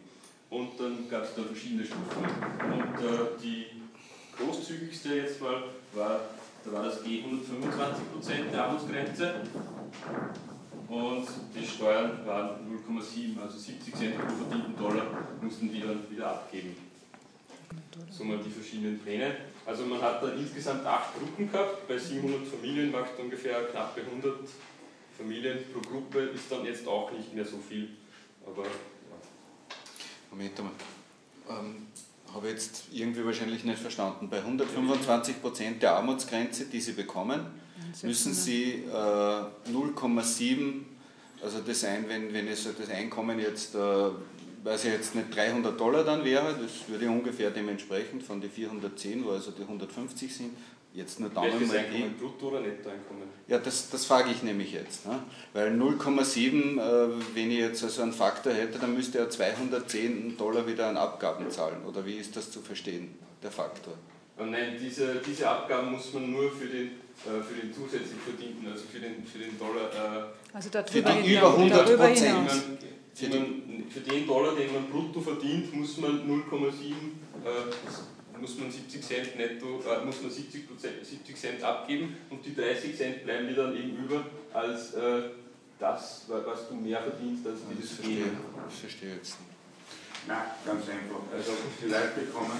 und 0.49 0.79
dann 0.79 1.07
gab 1.09 1.23
es 1.23 1.35
da 1.35 1.43
verschiedene 1.43 1.85
Stufen. 1.85 2.23
Und 2.23 3.05
äh, 3.05 3.41
die 3.41 3.65
großzügigste 4.37 5.15
jetzt 5.15 5.41
mal 5.41 5.63
war, 5.93 6.21
da 6.65 6.71
war 6.71 6.83
das 6.83 7.03
G 7.03 7.23
125% 7.23 8.51
der 8.51 8.65
Armutsgrenze 8.65 9.33
und 10.87 11.27
die 11.55 11.65
Steuern 11.65 12.25
waren 12.25 12.49
0,7, 12.87 13.41
also 13.41 13.57
70 13.57 13.95
Cent 13.95 14.17
pro 14.17 14.27
verdienten 14.27 14.75
Dollar 14.75 15.05
mussten 15.41 15.71
die 15.71 15.81
dann 15.81 16.09
wieder 16.09 16.27
abgeben. 16.27 16.75
So 18.09 18.23
mal 18.23 18.39
die 18.39 18.49
verschiedenen 18.49 18.99
Pläne. 18.99 19.35
Also 19.69 19.85
man 19.85 20.01
hat 20.01 20.23
da 20.23 20.29
insgesamt 20.29 20.83
acht 20.83 21.13
Gruppen 21.13 21.51
gehabt, 21.51 21.87
bei 21.87 21.95
700 21.95 22.47
Familien 22.47 22.91
macht 22.91 23.11
ungefähr 23.19 23.65
knappe 23.65 24.01
100 24.01 24.39
Familien 25.15 25.59
pro 25.71 25.79
Gruppe, 25.79 26.21
ist 26.21 26.51
dann 26.51 26.65
jetzt 26.65 26.87
auch 26.87 27.11
nicht 27.11 27.35
mehr 27.35 27.45
so 27.45 27.57
viel, 27.59 27.89
aber 28.43 28.63
Moment 30.31 30.57
einmal. 30.57 30.73
Ähm, 31.51 31.87
habe 32.33 32.47
ich 32.47 32.53
jetzt 32.53 32.85
irgendwie 32.91 33.23
wahrscheinlich 33.23 33.63
nicht 33.63 33.77
verstanden. 33.77 34.27
Bei 34.27 34.39
125 34.39 35.39
Prozent 35.39 35.83
der 35.83 35.97
Armutsgrenze, 35.97 36.65
die 36.65 36.81
Sie 36.81 36.93
bekommen, 36.93 37.45
müssen 38.01 38.33
Sie 38.33 38.85
äh, 38.87 38.91
0,7, 38.91 40.81
also 41.43 41.59
das 41.59 41.83
ein, 41.83 42.09
wenn, 42.09 42.33
wenn 42.33 42.47
es 42.47 42.67
das 42.75 42.89
Einkommen 42.89 43.37
jetzt, 43.37 43.75
äh, 43.75 43.79
weiß 44.63 44.85
ich 44.85 44.93
jetzt 44.93 45.15
nicht 45.15 45.35
300 45.35 45.79
Dollar 45.79 46.03
dann 46.03 46.23
wäre, 46.25 46.55
das 46.61 46.87
würde 46.87 47.09
ungefähr 47.09 47.51
dementsprechend 47.51 48.23
von 48.23 48.41
den 48.41 48.51
410, 48.51 49.25
wo 49.25 49.31
also 49.31 49.51
die 49.51 49.61
150 49.61 50.35
sind, 50.35 50.51
Jetzt 50.93 51.19
nur 51.19 51.29
Daumen 51.29 51.59
Welches 51.59 51.75
Einkommen, 51.75 52.15
Brutto- 52.19 52.47
oder 52.47 52.61
Nettoeinkommen? 52.61 53.27
Ja, 53.47 53.59
das, 53.59 53.91
das 53.91 54.05
frage 54.05 54.31
ich 54.31 54.41
nämlich 54.41 54.73
jetzt. 54.73 55.05
Ne? 55.05 55.19
Weil 55.53 55.71
0,7, 55.71 56.79
äh, 56.79 57.09
wenn 57.35 57.51
ich 57.51 57.59
jetzt 57.59 57.83
also 57.83 58.01
einen 58.01 58.11
Faktor 58.11 58.53
hätte, 58.53 58.79
dann 58.79 58.95
müsste 58.95 59.19
er 59.19 59.29
210 59.29 60.35
Dollar 60.35 60.65
wieder 60.65 60.87
an 60.87 60.97
Abgaben 60.97 61.49
zahlen. 61.51 61.85
Oder 61.85 62.05
wie 62.07 62.15
ist 62.15 62.35
das 62.35 62.49
zu 62.49 62.61
verstehen, 62.61 63.13
der 63.43 63.51
Faktor? 63.51 63.93
Äh, 64.39 64.45
nein, 64.45 64.77
diese, 64.81 65.21
diese 65.25 65.47
Abgaben 65.47 65.91
muss 65.91 66.11
man 66.11 66.31
nur 66.31 66.51
für 66.51 66.65
den, 66.65 66.87
äh, 66.87 67.43
für 67.43 67.61
den 67.61 67.71
zusätzlich 67.71 68.19
verdienten, 68.25 68.71
also 68.71 68.83
für 68.91 68.99
den, 68.99 69.23
für 69.23 69.37
den 69.37 69.59
Dollar. 69.59 69.91
Äh, 69.93 70.55
also 70.55 70.69
darüber 70.69 70.91
für 70.91 71.21
die 71.21 71.35
über 71.35 71.53
100 71.53 71.97
Prozent. 71.97 72.51
Für, 73.19 73.27
für, 73.89 73.99
den 73.99 74.25
Dollar, 74.25 74.55
den 74.55 74.73
man 74.73 74.89
brutto 74.89 75.19
verdient, 75.19 75.75
muss 75.75 75.97
man 75.97 76.21
0,7 76.25 76.93
äh, 77.43 78.39
muss 78.39 78.57
man 78.57 78.71
70 78.71 79.01
Cent 79.03 79.37
netto, 79.37 79.81
äh, 79.81 80.05
muss 80.05 80.21
man 80.21 80.31
70, 80.31 80.63
70 81.03 81.35
Cent 81.35 81.63
abgeben 81.63 82.15
und 82.29 82.45
die 82.45 82.55
30 82.55 82.95
Cent 82.95 83.23
bleiben 83.25 83.47
dir 83.47 83.55
dann 83.55 83.75
eben 83.75 83.97
über 83.97 84.23
als 84.53 84.93
äh, 84.93 85.21
das, 85.77 86.25
was 86.27 86.69
du 86.69 86.75
mehr 86.75 87.01
verdienst 87.01 87.45
als 87.47 87.59
dieses 87.69 87.91
verstehe, 87.91 88.25
ich 88.69 88.79
verstehe 88.79 89.15
jetzt 89.15 89.37
nicht. 89.39 90.27
Nein, 90.27 90.37
ganz 90.65 90.83
einfach. 90.83 91.23
Also 91.33 91.51
die 91.81 91.87
Leute 91.87 92.25
bekommen, 92.25 92.59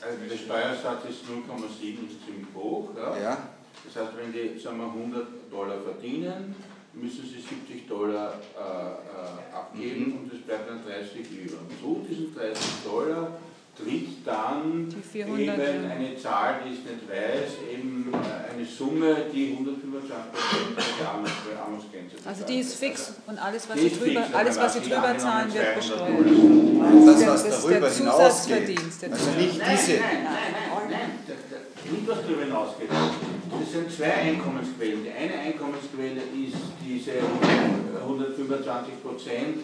also 0.00 0.18
der 0.28 0.36
Steuersatz 0.36 1.04
ist 1.08 1.24
0,7, 1.24 2.10
ist 2.10 2.24
ziemlich 2.24 2.46
hoch. 2.54 2.90
Ja? 2.96 3.16
Ja, 3.18 3.48
Das 3.84 4.02
heißt, 4.02 4.16
wenn 4.16 4.32
die 4.32 4.58
sagen 4.58 4.78
wir, 4.78 4.86
100 4.86 5.26
Dollar 5.50 5.80
verdienen, 5.80 6.54
müssen 6.94 7.24
sie 7.24 7.40
70 7.40 7.88
Dollar 7.88 8.34
äh, 8.56 8.60
äh, 8.60 9.54
abgeben 9.56 10.06
Mhm. 10.06 10.18
und 10.18 10.32
es 10.32 10.40
bleibt 10.42 10.68
dann 10.68 10.80
30 10.84 11.20
über. 11.30 11.58
Zu 11.80 12.04
diesen 12.08 12.34
30 12.34 12.62
Dollar 12.84 13.38
tritt 13.74 14.26
dann 14.26 14.88
Die 14.90 15.00
400, 15.00 15.58
eben 15.58 15.90
eine 15.90 16.16
Zahl, 16.18 16.60
die 16.62 16.74
ich 16.74 16.84
nicht 16.84 17.08
weiß, 17.08 17.50
eben 17.72 18.12
äh, 18.12 18.52
eine 18.52 18.66
Summe, 18.66 19.16
die 19.32 19.52
125 19.56 20.12
der 21.00 21.08
Armuts- 21.08 21.32
der 21.50 21.62
Armutsgrenze 21.62 22.16
Also 22.24 22.44
die 22.44 22.60
ist 22.60 22.74
fix 22.74 23.14
und 23.26 23.38
alles, 23.38 23.66
was 23.70 23.76
Die 23.76 23.88
sie 23.88 23.98
drüber, 23.98 24.22
fix, 24.24 24.34
alles, 24.34 24.56
was 24.58 24.74
sie 24.74 24.80
drüber 24.80 25.16
zahlen, 25.16 25.54
wird 25.54 25.64
200 25.64 25.76
besteuert. 25.76 27.06
Das, 27.08 27.18
der- 27.18 27.28
was 27.32 27.44
das 27.44 27.54
ist 27.56 27.62
darüber 27.64 27.80
der 27.80 27.90
hinausgeht. 27.96 28.66
Zusatzverdienst, 28.66 29.02
der 29.02 29.12
Also 29.12 29.30
nicht 29.30 29.58
Nein, 29.58 29.78
diese. 29.80 29.92
Nein, 29.92 30.00
nein, 30.24 30.32
nein, 30.52 30.90
nein. 30.90 31.10
Da- 31.26 31.90
Nicht 31.90 32.06
was 32.08 32.18
darüber 32.22 32.42
hinausgeht. 32.44 32.88
Das 33.60 33.72
sind 33.72 33.90
zwei 33.90 34.12
Einkommensquellen. 34.12 35.04
Die 35.04 35.10
eine 35.10 35.38
Einkommensquelle 35.38 36.22
ist 36.22 36.56
diese 36.84 37.12
125 38.00 39.02
Prozent 39.02 39.58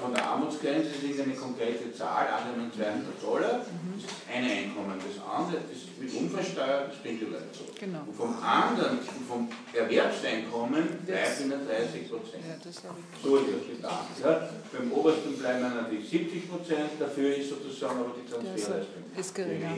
von 0.00 0.12
der 0.14 0.24
Armutsgrenze, 0.24 0.90
das 0.92 1.10
ist 1.10 1.20
eine 1.20 1.34
konkrete 1.34 1.92
Zahl, 1.94 2.28
angenommen 2.28 2.70
200 2.76 3.22
Dollar. 3.22 3.64
Das 3.64 4.04
ist 4.04 4.12
eine 4.28 4.50
Einkommen. 4.50 5.00
Das 5.00 5.16
andere, 5.24 5.62
das 5.64 5.80
wird 5.98 6.12
unversteuert, 6.20 6.92
das 6.92 6.98
bringt 7.00 7.20
die 7.22 7.24
Leute 7.24 7.48
so. 7.52 7.64
Genau. 7.78 8.04
Und 8.06 8.14
vom 8.14 8.34
anderen, 8.42 8.98
vom 9.26 9.48
Erwerbseinkommen 9.72 11.00
bleibt 11.06 11.40
in 11.40 11.48
der 11.48 11.58
30 11.64 12.10
Prozent. 12.10 12.44
Ja. 12.44 12.92
So 13.22 13.36
ist 13.36 13.46
das 13.56 13.76
gedacht. 13.76 14.12
Ja. 14.22 14.48
Beim 14.72 14.92
obersten 14.92 15.38
bleiben 15.38 15.60
wir 15.62 15.82
natürlich 15.82 16.08
70 16.08 16.50
Prozent, 16.50 16.90
dafür 16.98 17.36
ist 17.36 17.48
sozusagen 17.48 18.00
aber 18.00 18.12
die 18.12 18.28
Transferleistung 18.30 19.04
ist 19.16 19.34
geringer. 19.34 19.72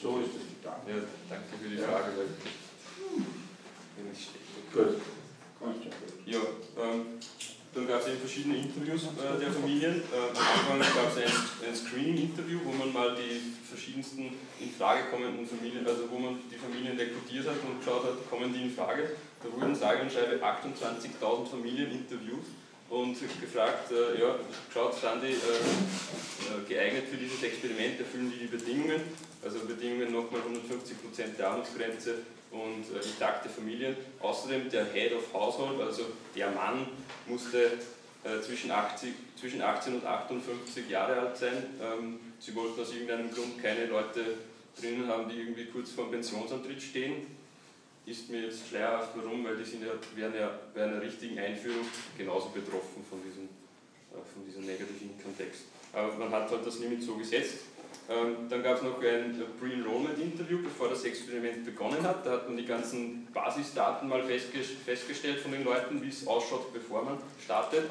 So 0.00 0.22
ist 0.22 0.38
das 0.38 0.46
gedacht. 0.54 0.82
Ja, 0.86 1.02
danke 1.28 1.50
für 1.60 1.68
die 1.68 1.78
Frage. 1.78 2.14
Wenn 3.96 4.12
ich 4.12 4.28
Gut. 4.72 4.96
Ja, 6.24 6.40
ähm, 6.80 7.20
dann 7.74 7.86
gab 7.86 8.00
es 8.00 8.08
eben 8.08 8.18
verschiedene 8.18 8.56
Interviews 8.56 9.04
äh, 9.16 9.38
der 9.38 9.52
Familien. 9.52 10.02
Äh, 10.12 10.36
am 10.36 10.80
Anfang 10.80 10.80
gab 10.80 11.08
es 11.12 11.22
ein, 11.22 11.68
ein 11.68 11.76
Screening-Interview, 11.76 12.60
wo 12.64 12.72
man 12.72 12.92
mal 12.92 13.14
die 13.14 13.40
verschiedensten 13.68 14.32
in 14.60 14.70
Frage 14.76 15.08
kommenden 15.10 15.46
Familien, 15.46 15.86
also 15.86 16.10
wo 16.10 16.18
man 16.18 16.40
die 16.50 16.56
Familien 16.56 16.98
rekrutiert 16.98 17.46
hat 17.46 17.56
und 17.64 17.80
geschaut 17.80 18.04
hat, 18.04 18.28
kommen 18.28 18.52
die 18.52 18.62
in 18.62 18.74
Frage. 18.74 19.16
Da 19.42 19.52
wurden 19.52 19.74
sage 19.74 20.02
und 20.02 20.12
schreibe 20.12 20.36
28.000 20.42 21.46
Familien 21.46 21.90
interviewt 21.92 22.44
und 22.90 23.16
gefragt, 23.40 23.90
äh, 23.92 24.20
ja, 24.20 24.36
schaut, 24.72 24.94
sind 24.94 25.22
die 25.22 25.32
äh, 25.32 25.62
äh, 26.52 26.68
geeignet 26.68 27.08
für 27.08 27.16
dieses 27.16 27.42
Experiment, 27.42 28.00
erfüllen 28.00 28.30
die 28.30 28.44
die 28.44 28.52
Bedingungen, 28.52 29.00
also 29.42 29.60
Bedingungen 29.60 30.12
nochmal 30.12 30.42
150% 30.42 31.36
der 31.38 31.48
Armutsgrenze 31.48 32.16
und 32.52 32.84
äh, 32.94 33.04
intakte 33.04 33.48
Familien. 33.48 33.96
Außerdem 34.20 34.70
der 34.70 34.92
Head 34.92 35.14
of 35.14 35.32
Household, 35.32 35.80
also 35.80 36.04
der 36.36 36.50
Mann, 36.50 36.86
musste 37.26 37.78
äh, 38.24 38.40
zwischen, 38.40 38.70
80, 38.70 39.12
zwischen 39.40 39.62
18 39.62 39.94
und 39.94 40.06
58 40.06 40.88
Jahre 40.88 41.18
alt 41.18 41.36
sein. 41.36 41.66
Ähm, 41.80 42.20
sie 42.38 42.54
wollten 42.54 42.80
aus 42.80 42.92
irgendeinem 42.92 43.30
Grund 43.32 43.60
keine 43.60 43.86
Leute 43.86 44.20
drinnen 44.78 45.08
haben, 45.08 45.28
die 45.28 45.40
irgendwie 45.40 45.66
kurz 45.66 45.90
vor 45.90 46.04
dem 46.04 46.12
Pensionsantritt 46.12 46.80
stehen. 46.80 47.26
Ist 48.04 48.28
mir 48.30 48.42
jetzt 48.42 48.68
schleierhaft, 48.68 49.10
warum, 49.14 49.44
weil 49.44 49.56
die 49.56 49.64
sind 49.64 49.84
ja, 49.84 49.92
wären 50.14 50.34
ja 50.34 50.50
bei 50.74 50.84
einer 50.84 51.00
richtigen 51.00 51.38
Einführung 51.38 51.86
genauso 52.18 52.48
betroffen 52.48 53.04
von 53.08 53.20
diesem, 53.22 53.44
äh, 53.44 54.22
von 54.32 54.44
diesem 54.46 54.66
negativen 54.66 55.20
Kontext. 55.22 55.62
Aber 55.92 56.14
man 56.14 56.30
hat 56.30 56.50
halt 56.50 56.66
das 56.66 56.78
Limit 56.78 57.02
so 57.02 57.16
gesetzt. 57.16 57.58
Ähm, 58.12 58.48
dann 58.50 58.62
gab 58.62 58.76
es 58.76 58.82
noch 58.82 59.00
ein 59.00 59.40
Pre-Enrollment-Interview, 59.58 60.58
bevor 60.62 60.88
das 60.90 61.04
Experiment 61.04 61.64
begonnen 61.64 62.02
hat. 62.02 62.26
Da 62.26 62.32
hat 62.32 62.48
man 62.48 62.56
die 62.56 62.66
ganzen 62.66 63.26
Basisdaten 63.32 64.08
mal 64.08 64.20
festge- 64.22 64.76
festgestellt 64.84 65.38
von 65.38 65.52
den 65.52 65.64
Leuten, 65.64 66.02
wie 66.02 66.08
es 66.08 66.26
ausschaut, 66.26 66.72
bevor 66.74 67.04
man 67.04 67.18
startet. 67.42 67.84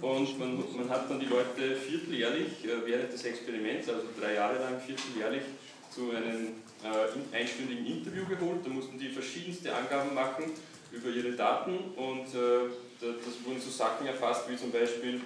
Und 0.00 0.38
man, 0.38 0.64
man 0.76 0.88
hat 0.90 1.08
dann 1.08 1.20
die 1.20 1.26
Leute 1.26 1.76
vierteljährlich 1.76 2.64
äh, 2.64 2.84
während 2.86 3.12
des 3.12 3.22
Experiments, 3.24 3.88
also 3.88 4.02
drei 4.20 4.34
Jahre 4.34 4.58
lang 4.58 4.80
vierteljährlich, 4.80 5.42
zu 5.90 6.10
einem 6.10 6.48
äh, 6.82 7.14
in- 7.14 7.32
einstündigen 7.32 7.86
Interview 7.86 8.24
geholt. 8.26 8.60
Da 8.64 8.70
mussten 8.70 8.98
die 8.98 9.10
verschiedenste 9.10 9.74
Angaben 9.74 10.14
machen 10.14 10.44
über 10.90 11.10
ihre 11.10 11.32
Daten 11.32 11.76
und 11.96 12.26
äh, 12.34 12.70
da, 13.00 13.06
das 13.24 13.44
wurden 13.44 13.60
so 13.60 13.70
Sachen 13.70 14.06
erfasst 14.06 14.48
wie 14.50 14.56
zum 14.56 14.70
Beispiel 14.72 15.20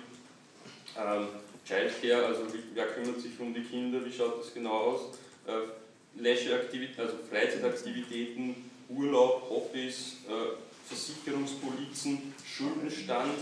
ähm, 0.98 1.28
Childcare, 1.68 2.24
also 2.26 2.52
wie, 2.52 2.62
wer 2.72 2.86
kümmert 2.86 3.20
sich 3.20 3.38
um 3.38 3.52
die 3.52 3.62
Kinder, 3.62 4.02
wie 4.04 4.12
schaut 4.12 4.40
das 4.40 4.54
genau 4.54 4.72
aus, 4.72 5.00
äh, 5.46 6.20
Leisure-Aktivitäten, 6.20 7.00
also 7.02 7.16
Freizeitaktivitäten, 7.28 8.70
Urlaub, 8.88 9.50
Hobbys, 9.50 10.16
äh, 10.26 10.56
Versicherungspolizen, 10.86 12.34
Schuldenstand, 12.42 13.34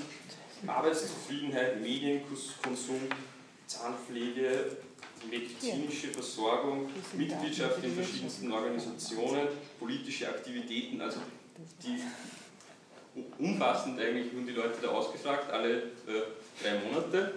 Arbeitszufriedenheit, 0.67 1.81
Medienkonsum, 1.81 3.03
Zahnpflege, 3.69 4.77
medizinische 5.31 6.09
Versorgung, 6.09 6.91
Mitgliedschaft 7.17 7.83
in 7.85 7.95
verschiedensten 7.95 8.51
Organisationen, 8.51 9.49
politische 9.79 10.29
Aktivitäten, 10.29 11.01
also 11.01 11.21
die 11.83 12.01
umfassend 13.39 13.99
eigentlich 14.01 14.33
wurden 14.35 14.47
die 14.47 14.53
Leute 14.53 14.79
da 14.83 14.89
ausgefragt, 14.89 15.51
alle 15.51 15.79
äh, 15.79 16.23
drei 16.61 16.81
Monate. 16.85 17.33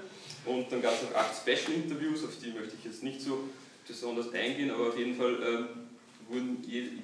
Und 0.50 0.72
dann 0.72 0.82
gab 0.82 0.94
es 0.94 1.04
noch 1.04 1.16
acht 1.16 1.36
Special 1.36 1.78
Interviews, 1.78 2.24
auf 2.24 2.32
die 2.44 2.50
möchte 2.50 2.74
ich 2.80 2.86
jetzt 2.86 3.04
nicht 3.04 3.22
so 3.22 3.50
besonders 3.88 4.34
eingehen, 4.34 4.72
aber 4.72 4.88
auf 4.88 4.98
jeden 4.98 5.16
Fall 5.16 5.38
ähm, 5.44 5.68
wurden 6.28 6.58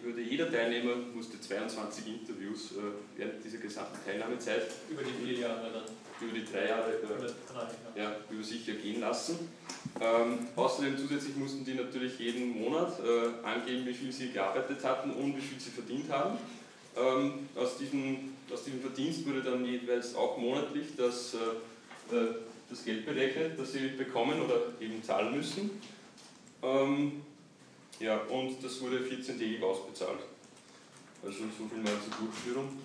wurde 0.04 0.22
jeder 0.22 0.52
Teilnehmer 0.52 0.96
musste 1.14 1.40
22 1.40 2.08
Interviews 2.08 2.72
äh, 2.72 3.18
während 3.18 3.44
dieser 3.44 3.60
gesamten 3.60 3.98
Teilnahmezeit 4.04 4.64
Über 4.90 5.04
die 5.04 5.26
vier 5.26 5.40
Jahre 5.42 5.72
dann. 5.72 6.28
über 6.28 6.40
die 6.40 6.46
drei 6.46 6.70
Jahre 6.70 6.92
äh, 6.92 7.06
Oder 7.06 7.28
drei, 7.28 7.68
ja. 7.96 8.04
ja, 8.04 8.16
über 8.32 8.44
sich 8.44 8.68
ergehen 8.68 9.02
lassen. 9.02 9.50
Ähm, 10.02 10.48
außerdem 10.56 10.98
zusätzlich 10.98 11.36
mussten 11.36 11.64
die 11.66 11.76
natürlich 11.76 12.18
jeden 12.18 12.50
Monat 12.60 13.00
äh, 13.00 13.48
angeben, 13.48 13.86
wie 13.86 13.94
viel 13.94 14.12
sie 14.12 14.30
gearbeitet 14.30 14.84
hatten 14.84 15.12
und 15.12 15.38
wie 15.38 15.42
viel 15.42 15.60
sie 15.60 15.70
verdient 15.70 16.10
haben. 16.12 16.40
Ähm, 16.98 17.48
aus, 17.56 17.78
diesem, 17.78 18.34
aus 18.52 18.64
diesem 18.64 18.82
Verdienst 18.82 19.26
wurde 19.28 19.44
dann 19.44 19.64
jeweils 19.66 20.16
auch 20.16 20.38
monatlich 20.38 20.88
das, 20.98 21.36
äh, 21.36 22.16
äh, 22.16 22.36
das 22.70 22.84
Geld 22.84 23.06
berechnet, 23.06 23.60
das 23.60 23.74
sie 23.74 23.88
bekommen 23.90 24.42
oder 24.42 24.74
eben 24.80 25.04
zahlen 25.04 25.36
müssen. 25.36 25.70
Ähm, 26.64 27.22
ja, 28.00 28.18
und 28.18 28.64
das 28.64 28.82
wurde 28.82 29.00
14-tägig 29.00 29.62
ausbezahlt. 29.64 30.20
Also 31.24 31.40
so 31.58 31.68
viel 31.68 31.82
mal 31.82 31.94
zur 32.04 32.26
Durchführung. 32.26 32.78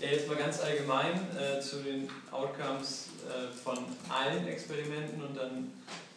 Ja, 0.00 0.10
jetzt 0.10 0.28
mal 0.28 0.36
ganz 0.36 0.60
allgemein 0.60 1.14
äh, 1.36 1.60
zu 1.60 1.76
den 1.76 2.08
Outcomes 2.30 3.08
äh, 3.28 3.52
von 3.52 3.78
allen 4.08 4.46
Experimenten 4.46 5.22
und 5.22 5.36
dann 5.36 5.72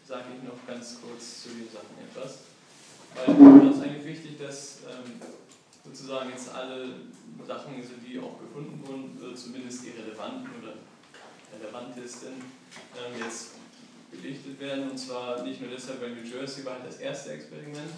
sage 0.07 0.25
ich 0.35 0.43
noch 0.43 0.65
ganz 0.67 0.97
kurz 1.01 1.43
zu 1.43 1.49
den 1.49 1.67
Sachen 1.71 1.97
etwas. 2.03 2.48
Weil 3.15 3.35
mir 3.35 3.71
ist 3.71 3.81
eigentlich 3.81 4.05
wichtig, 4.05 4.37
dass 4.39 4.79
ähm, 4.89 5.19
sozusagen 5.83 6.29
jetzt 6.29 6.53
alle 6.53 6.93
Sachen, 7.45 7.75
also 7.75 7.93
die 8.05 8.19
auch 8.19 8.39
gefunden 8.39 8.81
wurden, 8.85 9.17
oder 9.21 9.35
zumindest 9.35 9.85
die 9.85 9.89
relevanten 9.89 10.49
oder 10.61 10.75
relevantesten, 11.53 12.33
ähm, 12.33 13.23
jetzt 13.23 13.51
belichtet 14.11 14.59
werden. 14.59 14.89
Und 14.91 14.97
zwar 14.97 15.43
nicht 15.43 15.61
nur 15.61 15.69
deshalb, 15.69 16.01
weil 16.01 16.11
New 16.11 16.23
Jersey 16.23 16.65
war 16.65 16.73
halt 16.73 16.87
das 16.87 16.97
erste 16.97 17.31
Experiment. 17.31 17.91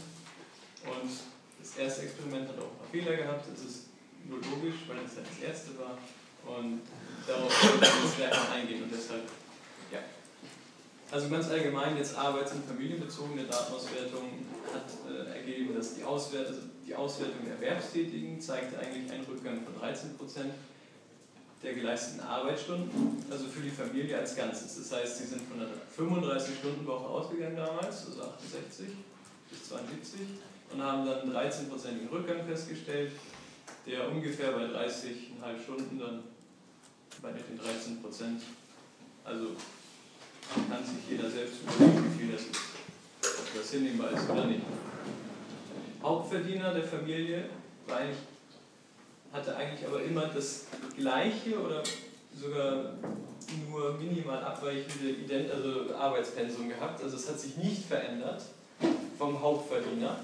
Und 0.83 1.11
das 1.59 1.77
erste 1.77 2.03
Experiment 2.03 2.49
hat 2.49 2.57
auch 2.57 2.71
ein 2.71 2.77
paar 2.77 2.87
Fehler 2.91 3.15
gehabt. 3.15 3.45
Das 3.51 3.63
ist 3.63 3.85
nur 4.27 4.39
logisch, 4.39 4.81
weil 4.87 4.97
es 5.05 5.15
halt 5.15 5.27
das 5.27 5.39
erste 5.47 5.77
war. 5.77 5.97
Und 6.45 6.81
darauf 7.27 7.51
wollen 7.63 7.81
wir 7.81 7.87
jetzt 7.87 8.17
gleich 8.17 8.31
noch 8.31 8.51
eingehen. 8.51 8.83
Und 8.83 8.91
deshalb, 8.91 9.23
ja. 9.91 9.99
Also 11.11 11.29
ganz 11.29 11.49
allgemein, 11.49 11.97
jetzt 11.97 12.15
arbeits- 12.15 12.53
und 12.53 12.65
familienbezogene 12.65 13.43
Datenauswertung 13.43 14.29
hat 14.73 14.85
äh, 15.09 15.37
ergeben, 15.37 15.75
dass 15.75 15.95
die, 15.95 16.03
Auswert 16.03 16.47
also 16.47 16.61
die 16.85 16.95
Auswertung 16.95 17.45
der 17.45 17.55
Erwerbstätigen 17.55 18.39
zeigte 18.41 18.77
eigentlich 18.79 19.11
einen 19.11 19.25
Rückgang 19.25 19.63
von 19.63 19.79
13 19.79 20.17
Prozent 20.17 20.53
der 21.63 21.73
geleisteten 21.73 22.21
Arbeitsstunden, 22.21 23.23
also 23.29 23.45
für 23.45 23.61
die 23.61 23.69
Familie 23.69 24.17
als 24.17 24.35
Ganzes. 24.35 24.77
Das 24.77 24.91
heißt, 24.99 25.17
sie 25.19 25.25
sind 25.25 25.41
von 25.43 25.61
einer 25.61 25.69
35-Stunden-Woche 25.95 27.05
ausgegangen 27.05 27.55
damals, 27.55 28.07
also 28.07 28.23
68 28.23 28.87
bis 29.49 29.69
72, 29.69 30.21
und 30.73 30.81
haben 30.81 31.05
dann 31.05 31.21
einen 31.21 31.33
13-prozentigen 31.33 32.09
Rückgang 32.09 32.45
festgestellt, 32.47 33.11
der 33.85 34.09
ungefähr 34.09 34.51
bei 34.53 34.63
30,5 34.63 35.63
Stunden 35.63 35.99
dann 35.99 36.23
bei 37.21 37.31
den 37.31 37.57
13 37.57 38.01
Prozent, 38.01 38.41
also 39.23 39.47
kann 40.69 40.83
sich 40.83 41.09
jeder 41.09 41.29
selbst 41.29 41.61
überlegen, 41.61 42.03
wie 42.05 42.23
viel 42.23 42.31
das 42.31 42.41
ist, 42.41 42.70
das 43.55 43.71
hinnehmbar 43.71 44.11
ist 44.11 44.29
oder 44.29 44.45
nicht. 44.45 44.61
Hauptverdiener 46.01 46.73
der 46.73 46.83
Familie 46.83 47.45
war 47.87 47.97
eigentlich 47.97 48.17
hatte 49.31 49.55
eigentlich 49.55 49.87
aber 49.87 50.03
immer 50.03 50.25
das 50.27 50.65
gleiche 50.95 51.59
oder 51.59 51.81
sogar 52.35 52.93
nur 53.69 53.93
minimal 53.93 54.43
abweichende 54.43 55.09
Ident 55.09 55.51
also 55.51 55.93
Arbeitspensum 55.95 56.69
gehabt. 56.69 57.01
Also 57.03 57.15
es 57.15 57.29
hat 57.29 57.39
sich 57.39 57.57
nicht 57.57 57.85
verändert 57.85 58.43
vom 59.17 59.41
Hauptverdiener 59.41 60.17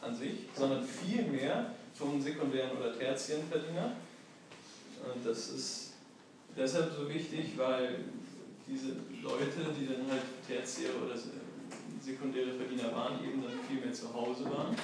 an 0.00 0.14
sich, 0.14 0.32
sondern 0.54 0.84
vielmehr 0.84 1.74
vom 1.94 2.20
sekundären 2.20 2.76
oder 2.78 2.96
tertiären 2.98 3.46
Verdiener. 3.48 3.92
Und 5.14 5.26
das 5.26 5.48
ist 5.48 5.92
deshalb 6.56 6.92
so 6.94 7.08
wichtig, 7.08 7.52
weil 7.56 8.00
diese 8.66 8.92
Leute, 9.22 9.72
die 9.78 9.86
dann 9.86 10.10
halt 10.10 10.22
tertiäre 10.46 10.94
oder 11.04 11.14
sekundäre 12.02 12.52
Verdiener 12.52 12.94
waren, 12.94 13.24
eben 13.24 13.42
dann 13.42 13.52
viel 13.68 13.80
mehr 13.80 13.92
zu 13.92 14.12
Hause 14.12 14.44
waren. 14.44 14.76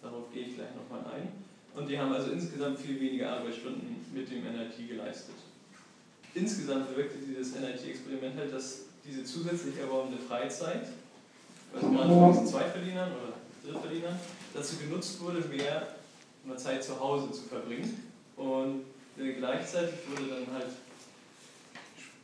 Darauf 0.00 0.32
gehe 0.32 0.46
ich 0.46 0.54
gleich 0.54 0.70
nochmal 0.74 1.04
ein. 1.14 1.28
Und 1.74 1.88
die 1.88 1.98
haben 1.98 2.12
also 2.12 2.30
insgesamt 2.30 2.78
viel 2.78 3.00
weniger 3.00 3.30
Arbeitsstunden 3.30 3.96
mit 4.12 4.30
dem 4.30 4.44
NIT 4.44 4.88
geleistet. 4.88 5.34
Insgesamt 6.34 6.88
bewirkte 6.90 7.18
dieses 7.18 7.54
NIT-Experiment 7.54 8.36
halt, 8.36 8.52
dass 8.52 8.82
diese 9.04 9.24
zusätzlich 9.24 9.76
erworbene 9.78 10.18
Freizeit, 10.18 10.88
also 11.74 11.90
gerade 11.90 12.08
von 12.08 12.32
diesen 12.32 12.46
Zweitverdienern 12.46 13.10
oder 13.12 13.32
Drittverdienern, 13.64 14.18
dazu 14.54 14.76
genutzt 14.76 15.20
wurde, 15.20 15.40
mehr 15.48 15.88
Zeit 16.56 16.82
zu 16.82 16.98
Hause 16.98 17.30
zu 17.32 17.42
verbringen. 17.42 18.10
Und 18.36 18.82
äh, 19.18 19.32
gleichzeitig 19.32 19.94
wurde 20.10 20.30
dann 20.30 20.54
halt, 20.54 20.70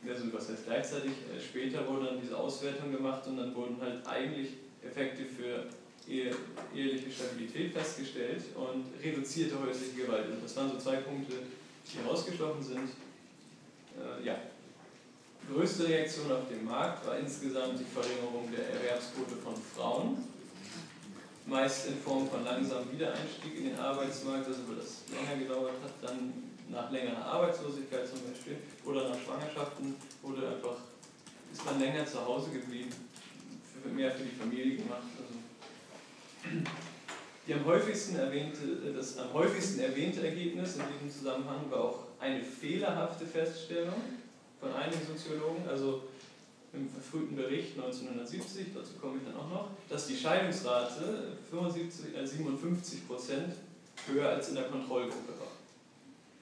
also 0.09 0.33
was 0.33 0.49
heißt 0.49 0.65
gleichzeitig, 0.65 1.11
äh, 1.11 1.39
später 1.41 1.87
wurde 1.87 2.07
dann 2.07 2.21
diese 2.21 2.37
Auswertung 2.37 2.91
gemacht 2.91 3.25
und 3.27 3.37
dann 3.37 3.55
wurden 3.55 3.77
halt 3.81 4.05
eigentlich 4.05 4.49
Effekte 4.83 5.25
für 5.25 5.65
eheliche 6.07 7.11
Stabilität 7.11 7.73
festgestellt 7.73 8.43
und 8.55 8.85
reduzierte 9.03 9.59
häusliche 9.59 10.05
Gewalt. 10.05 10.29
Und 10.29 10.43
das 10.43 10.55
waren 10.55 10.69
so 10.69 10.77
zwei 10.77 10.97
Punkte, 10.97 11.33
die 11.91 11.97
herausgestochen 11.97 12.61
sind. 12.61 12.89
Äh, 13.97 14.25
ja. 14.25 14.35
Größte 15.51 15.87
Reaktion 15.87 16.31
auf 16.31 16.47
den 16.49 16.65
Markt 16.65 17.05
war 17.05 17.17
insgesamt 17.17 17.79
die 17.79 17.85
Verringerung 17.85 18.49
der 18.51 18.67
Erwerbsquote 18.67 19.35
von 19.35 19.53
Frauen, 19.55 20.17
meist 21.45 21.87
in 21.87 21.97
Form 21.97 22.27
von 22.27 22.43
langsamem 22.43 22.91
Wiedereinstieg 22.91 23.55
in 23.57 23.65
den 23.65 23.79
Arbeitsmarkt, 23.79 24.47
also 24.47 24.61
weil 24.67 24.77
das 24.77 25.03
länger 25.13 25.39
gedauert 25.39 25.75
hat, 25.83 26.09
dann 26.09 26.33
nach 26.69 26.91
längerer 26.91 27.23
Arbeitslosigkeit 27.25 28.07
zum 28.07 28.19
Beispiel 28.29 28.57
oder 28.85 29.09
nach 29.09 29.19
Schwangerschaften 29.19 29.95
oder 30.23 30.49
einfach 30.49 30.77
ist 31.51 31.65
man 31.65 31.79
länger 31.79 32.05
zu 32.05 32.25
Hause 32.25 32.49
geblieben, 32.51 32.91
mehr 33.93 34.11
für 34.11 34.23
die 34.23 34.35
Familie 34.35 34.77
gemacht. 34.77 35.03
Die 37.47 37.53
am 37.53 37.65
häufigsten 37.65 38.15
erwähnte, 38.15 38.93
das 38.95 39.17
am 39.17 39.31
häufigsten 39.33 39.79
erwähnte 39.79 40.25
Ergebnis 40.25 40.75
in 40.75 40.81
diesem 40.93 41.19
Zusammenhang 41.19 41.69
war 41.69 41.83
auch 41.83 41.99
eine 42.19 42.43
fehlerhafte 42.43 43.25
Feststellung 43.25 44.01
von 44.59 44.73
einigen 44.73 45.05
Soziologen, 45.05 45.67
also 45.69 46.03
im 46.73 46.89
verfrühten 46.89 47.35
Bericht 47.35 47.77
1970, 47.77 48.67
dazu 48.73 48.93
komme 48.99 49.17
ich 49.17 49.23
dann 49.23 49.37
auch 49.37 49.49
noch, 49.49 49.69
dass 49.87 50.07
die 50.07 50.17
Scheidungsrate 50.17 51.37
75, 51.49 52.15
äh 52.15 52.25
57 52.25 53.07
Prozent 53.07 53.53
höher 54.07 54.29
als 54.29 54.49
in 54.49 54.55
der 54.55 54.65
Kontrollgruppe 54.65 55.39
war. 55.39 55.54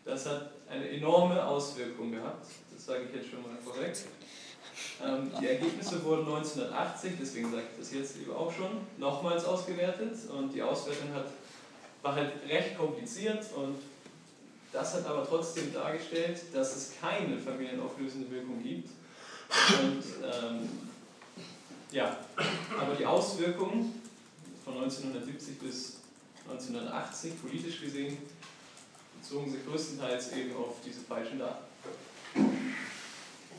Das 0.05 0.25
hat 0.25 0.51
eine 0.69 0.89
enorme 0.89 1.45
Auswirkung 1.45 2.11
gehabt, 2.11 2.45
das 2.73 2.85
sage 2.85 3.05
ich 3.07 3.15
jetzt 3.15 3.29
schon 3.29 3.41
mal 3.41 3.57
vorweg. 3.63 3.95
Ähm, 5.01 5.31
die 5.39 5.47
Ergebnisse 5.47 6.03
wurden 6.03 6.25
1980, 6.25 7.13
deswegen 7.19 7.51
sage 7.51 7.63
ich 7.71 7.79
das 7.79 7.93
jetzt 7.93 8.17
lieber 8.17 8.37
auch 8.37 8.51
schon, 8.51 8.81
nochmals 8.97 9.45
ausgewertet 9.45 10.17
und 10.29 10.53
die 10.53 10.61
Auswertung 10.61 11.13
hat, 11.13 11.27
war 12.01 12.15
halt 12.15 12.31
recht 12.49 12.77
kompliziert 12.77 13.45
und 13.55 13.75
das 14.73 14.95
hat 14.95 15.05
aber 15.05 15.25
trotzdem 15.25 15.71
dargestellt, 15.71 16.41
dass 16.53 16.75
es 16.75 16.93
keine 16.99 17.37
familienauflösende 17.37 18.29
Wirkung 18.31 18.61
gibt. 18.61 18.89
Und 19.79 20.03
ähm, 20.23 20.67
ja, 21.91 22.17
aber 22.79 22.95
die 22.95 23.05
Auswirkungen 23.05 24.01
von 24.65 24.73
1970 24.73 25.59
bis 25.59 25.97
1980 26.49 27.39
politisch 27.39 27.81
gesehen 27.81 28.17
bezogen 29.23 29.49
sich 29.49 29.65
größtenteils 29.65 30.33
eben 30.33 30.55
auf 30.57 30.75
diese 30.85 30.99
falschen 30.99 31.39
Daten. 31.39 31.63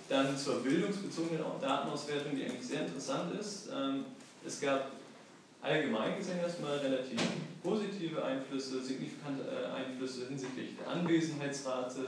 Dann 0.09 0.37
zur 0.37 0.57
bildungsbezogenen 0.62 1.42
Datenauswertung, 1.61 2.37
die 2.37 2.44
eigentlich 2.44 2.66
sehr 2.66 2.87
interessant 2.87 3.35
ist. 3.40 3.68
Ähm, 3.74 4.05
es 4.46 4.61
gab 4.61 4.92
allgemein 5.62 6.18
gesehen 6.18 6.38
erstmal 6.40 6.77
relativ 6.77 7.18
positive 7.62 8.22
Einflüsse, 8.22 8.83
signifikante 8.83 9.44
äh, 9.44 9.72
Einflüsse 9.74 10.29
hinsichtlich 10.29 10.77
der 10.79 10.88
Anwesenheitsrate, 10.88 12.00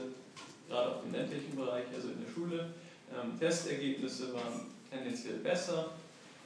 gerade 0.69 0.89
auf 0.91 1.01
dem 1.01 1.13
ländlichen 1.13 1.55
Bereich, 1.55 1.85
also 1.95 2.09
in 2.09 2.23
der 2.23 2.31
Schule. 2.31 2.69
Ähm, 3.11 3.39
Testergebnisse 3.39 4.33
waren 4.33 4.67
tendenziell 4.91 5.37
besser 5.37 5.93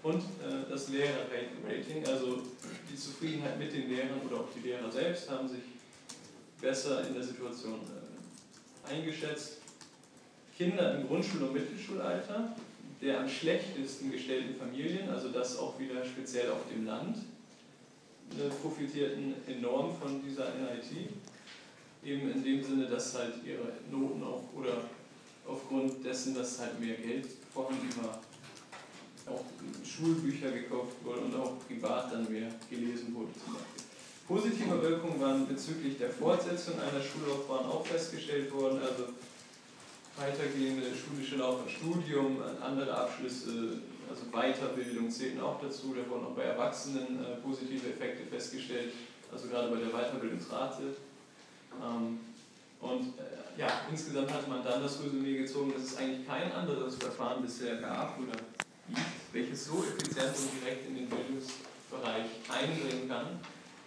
und 0.04 0.22
äh, 0.22 0.70
das 0.70 0.88
Lehrerrating, 0.88 2.08
also 2.08 2.42
die 2.90 2.96
Zufriedenheit 2.96 3.60
mit 3.60 3.74
den 3.74 3.90
Lehrern 3.90 4.22
oder 4.26 4.42
auch 4.42 4.48
die 4.56 4.66
Lehrer 4.66 4.90
selbst 4.90 5.30
haben 5.30 5.50
sich 5.50 5.60
besser 6.62 7.08
in 7.08 7.16
der 7.16 7.24
Situation 7.24 7.80
äh, 8.88 8.94
eingeschätzt. 8.94 9.58
Kinder 10.58 11.00
im 11.00 11.08
Grundschul- 11.08 11.42
und 11.42 11.54
Mittelschulalter, 11.54 12.56
der 13.02 13.20
am 13.20 13.28
schlechtesten 13.28 14.12
gestellten 14.12 14.56
Familien, 14.56 15.10
also 15.10 15.30
das 15.30 15.58
auch 15.58 15.80
wieder 15.80 16.06
speziell 16.06 16.52
auf 16.52 16.70
dem 16.72 16.86
Land, 16.86 17.18
äh, 18.38 18.50
profitierten 18.62 19.34
enorm 19.48 19.96
von 19.98 20.22
dieser 20.22 20.50
NIT. 20.50 21.10
Eben 22.04 22.32
in 22.32 22.44
dem 22.44 22.64
Sinne, 22.64 22.86
dass 22.86 23.16
halt 23.16 23.34
ihre 23.46 23.74
Noten 23.92 24.24
auch 24.24 24.44
oder 24.56 24.84
aufgrund 25.48 26.04
dessen, 26.06 26.36
dass 26.36 26.60
halt 26.60 26.80
mehr 26.80 26.96
Geld 26.96 27.28
vorhanden 27.54 27.90
war, 28.02 28.22
auch 29.28 29.44
Schulbücher 29.84 30.52
gekauft 30.52 30.96
wurden 31.04 31.26
und 31.26 31.36
auch 31.36 31.54
privat 31.68 32.12
dann 32.12 32.32
mehr 32.32 32.50
gelesen 32.70 33.14
wurde 33.14 33.32
zum 33.44 33.54
Beispiel. 33.54 33.91
Positive 34.32 34.82
Wirkungen 34.82 35.20
waren 35.20 35.46
bezüglich 35.46 35.98
der 35.98 36.10
Fortsetzung 36.10 36.76
einer 36.80 37.04
Schullaufbahn 37.04 37.66
auch 37.66 37.86
festgestellt 37.86 38.50
worden, 38.54 38.80
also 38.80 39.12
weitergehende 40.16 40.88
schulische 40.96 41.36
Laufbahn, 41.36 41.68
Studium, 41.68 42.38
andere 42.64 42.96
Abschlüsse, 42.96 43.82
also 44.10 44.24
Weiterbildung 44.32 45.12
zählten 45.12 45.42
auch 45.42 45.60
dazu. 45.62 45.94
Da 45.94 46.10
wurden 46.10 46.28
auch 46.28 46.36
bei 46.36 46.44
Erwachsenen 46.44 47.20
äh, 47.20 47.42
positive 47.44 47.90
Effekte 47.90 48.26
festgestellt, 48.26 48.94
also 49.34 49.50
gerade 49.50 49.68
bei 49.68 49.82
der 49.82 49.90
Weiterbildungsrate. 49.90 50.84
Ähm, 51.84 52.20
und 52.80 53.20
äh, 53.20 53.60
ja, 53.60 53.68
insgesamt 53.92 54.32
hat 54.32 54.48
man 54.48 54.64
dann 54.64 54.82
das 54.82 55.04
Resümee 55.04 55.40
gezogen, 55.40 55.74
dass 55.74 55.84
es 55.84 55.98
eigentlich 55.98 56.26
kein 56.26 56.50
anderes 56.54 56.96
Verfahren 56.96 57.42
bisher 57.42 57.82
gab 57.82 58.18
oder 58.18 58.38
gibt, 58.88 59.02
welches 59.34 59.66
so 59.66 59.84
effizient 59.84 60.32
und 60.38 60.62
direkt 60.62 60.88
in 60.88 60.96
den 60.96 61.10
Bildungsbereich 61.10 62.28
eindringen 62.48 63.10
kann 63.10 63.28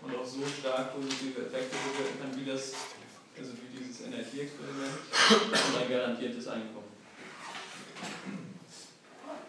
und 0.04 0.16
auch 0.16 0.24
so 0.24 0.40
stark 0.46 0.94
positive 0.94 1.46
Effekte 1.46 1.76
bewirken 1.76 2.20
kann, 2.20 2.40
wie 2.40 2.50
das 2.50 2.72
also 3.38 3.52
wie 3.52 3.78
dieses 3.78 4.02
Energieexperiment, 4.02 4.92
und 5.40 5.82
ein 5.82 5.90
garantiertes 5.90 6.46
Einkommen. 6.48 6.84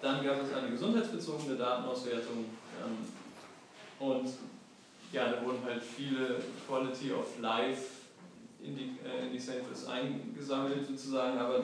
Dann 0.02 0.24
gab 0.24 0.42
es 0.44 0.54
eine 0.54 0.70
gesundheitsbezogene 0.70 1.56
Datenauswertung 1.56 2.46
ähm, 2.84 4.08
und 4.08 4.30
ja, 5.12 5.32
da 5.32 5.46
wurden 5.46 5.64
halt 5.64 5.82
viele 5.84 6.42
Quality 6.68 7.14
of 7.14 7.40
Life 7.40 7.84
äh, 8.64 9.26
Indicators 9.28 9.88
eingesammelt 9.88 10.86
sozusagen, 10.88 11.38
aber 11.38 11.64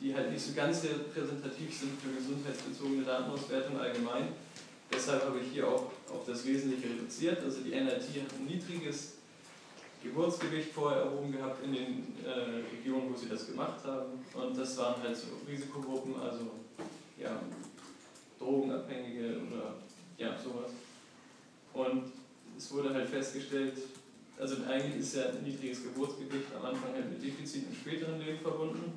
die 0.00 0.14
halt 0.14 0.30
nicht 0.32 0.42
so 0.42 0.54
ganz 0.54 0.84
repräsentativ 0.84 1.78
sind 1.78 2.00
für 2.00 2.14
gesundheitsbezogene 2.14 3.04
Datenauswertung 3.04 3.78
allgemein. 3.78 4.28
Deshalb 4.92 5.24
habe 5.24 5.40
ich 5.40 5.52
hier 5.52 5.68
auch 5.68 5.90
auf 6.12 6.24
das 6.26 6.44
Wesentliche 6.46 6.88
reduziert. 6.88 7.42
Also 7.42 7.60
die 7.62 7.72
NRT 7.72 8.02
hat 8.22 8.34
ein 8.38 8.46
niedriges 8.46 9.14
Geburtsgewicht 10.02 10.72
vorher 10.72 11.02
erhoben 11.02 11.30
gehabt 11.32 11.62
in 11.64 11.72
den 11.72 12.14
äh, 12.24 12.74
Regionen, 12.74 13.12
wo 13.12 13.16
sie 13.16 13.28
das 13.28 13.46
gemacht 13.46 13.84
haben. 13.84 14.24
Und 14.34 14.56
das 14.56 14.76
waren 14.78 15.02
halt 15.02 15.16
so 15.16 15.26
Risikogruppen, 15.46 16.14
also 16.20 16.50
ja, 17.18 17.40
Drogenabhängige 18.38 19.40
oder 19.46 19.74
ja, 20.16 20.38
sowas. 20.38 20.72
Und 21.72 22.12
es 22.56 22.72
wurde 22.72 22.94
halt 22.94 23.08
festgestellt, 23.08 23.74
also 24.38 24.56
eigentlich 24.66 25.00
ist 25.00 25.16
ja 25.16 25.28
ein 25.28 25.42
niedriges 25.44 25.82
Geburtsgewicht 25.82 26.46
am 26.58 26.64
Anfang 26.64 26.94
halt 26.94 27.10
mit 27.10 27.22
Defizit 27.22 27.64
im 27.68 27.74
späteren 27.74 28.18
Leben 28.18 28.38
verbunden. 28.38 28.92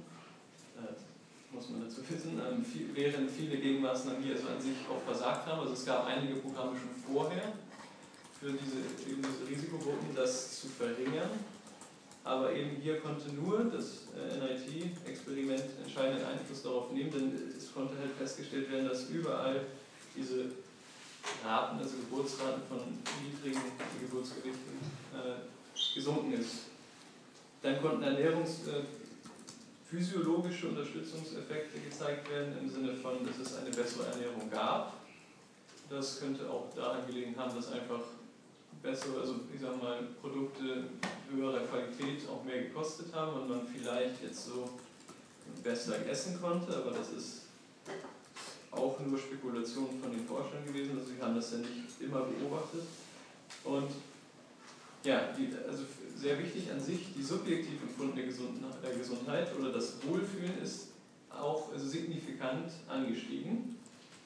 Äh, 1.53 1.55
muss 1.55 1.69
man 1.69 1.81
dazu 1.81 2.01
wissen, 2.09 2.39
ähm, 2.39 2.63
viel, 2.65 2.89
während 2.93 3.29
viele 3.29 3.57
Gegenmaßnahmen 3.57 4.21
hier 4.23 4.35
also 4.35 4.47
an 4.49 4.61
sich 4.61 4.75
auch 4.89 5.01
versagt 5.03 5.47
haben. 5.47 5.61
Also 5.61 5.73
es 5.73 5.85
gab 5.85 6.05
einige 6.05 6.35
Programme 6.35 6.77
schon 6.77 7.13
vorher, 7.13 7.53
für 8.39 8.51
diese, 8.51 9.09
eben 9.09 9.21
diese 9.21 9.49
Risikogruppen, 9.49 10.15
das 10.15 10.61
zu 10.61 10.67
verringern. 10.67 11.29
Aber 12.25 12.53
eben 12.53 12.77
hier 12.81 12.99
konnte 12.99 13.33
nur 13.33 13.65
das 13.65 14.07
äh, 14.15 14.37
NIT-Experiment 14.39 15.63
entscheidenden 15.83 16.25
Einfluss 16.25 16.63
darauf 16.63 16.91
nehmen, 16.91 17.11
denn 17.11 17.53
es 17.57 17.73
konnte 17.73 17.97
halt 17.99 18.11
festgestellt 18.17 18.71
werden, 18.71 18.87
dass 18.87 19.09
überall 19.09 19.61
diese 20.15 20.45
Raten, 21.43 21.79
also 21.79 21.97
Geburtsraten 21.97 22.63
von 22.69 22.79
niedrigen 23.23 23.61
Geburtsgewichten, 23.99 24.79
äh, 25.13 25.95
gesunken 25.95 26.33
ist. 26.33 26.67
Dann 27.61 27.81
konnten 27.81 28.03
ernährungsphysiologische 29.93 30.69
Unterstützungseffekte 30.69 31.79
gezeigt 31.79 32.29
werden, 32.29 32.57
im 32.59 32.69
Sinne 32.69 32.95
von, 32.95 33.25
dass 33.25 33.37
es 33.37 33.57
eine 33.57 33.69
bessere 33.69 34.07
Ernährung 34.07 34.49
gab. 34.49 34.93
Das 35.89 36.19
könnte 36.19 36.49
auch 36.49 36.73
daran 36.75 37.05
gelegen 37.05 37.35
haben, 37.37 37.55
dass 37.55 37.71
einfach 37.71 38.01
bessere, 38.81 39.21
also 39.21 39.35
ich 39.53 39.61
sag 39.61 39.81
mal, 39.81 39.99
Produkte 40.19 40.85
höherer 41.31 41.61
Qualität 41.61 42.27
auch 42.27 42.43
mehr 42.43 42.63
gekostet 42.63 43.13
haben 43.13 43.41
und 43.41 43.49
man 43.49 43.61
vielleicht 43.67 44.21
jetzt 44.23 44.47
so 44.47 44.69
besser 45.63 46.05
essen 46.07 46.41
konnte, 46.41 46.75
aber 46.75 46.91
das 46.91 47.11
ist 47.11 47.41
auch 48.71 48.99
nur 48.99 49.19
Spekulation 49.19 49.99
von 50.01 50.11
den 50.11 50.25
Forschern 50.25 50.65
gewesen, 50.65 50.97
also 50.97 51.11
sie 51.11 51.21
haben 51.21 51.35
das 51.35 51.51
ja 51.51 51.59
nicht 51.59 52.01
immer 52.01 52.21
beobachtet. 52.21 52.81
Und 53.63 53.91
ja, 55.03 55.33
die, 55.37 55.49
also 55.67 55.83
sehr 56.15 56.39
wichtig 56.39 56.71
an 56.71 56.79
sich, 56.79 57.13
die 57.15 57.23
subjektiv 57.23 57.81
empfundene 57.81 58.25
Gesundheit 58.25 59.47
oder 59.57 59.71
das 59.71 59.95
Wohlfühlen 60.05 60.61
ist 60.61 60.87
auch 61.29 61.71
also 61.73 61.87
signifikant 61.87 62.71
angestiegen. 62.87 63.77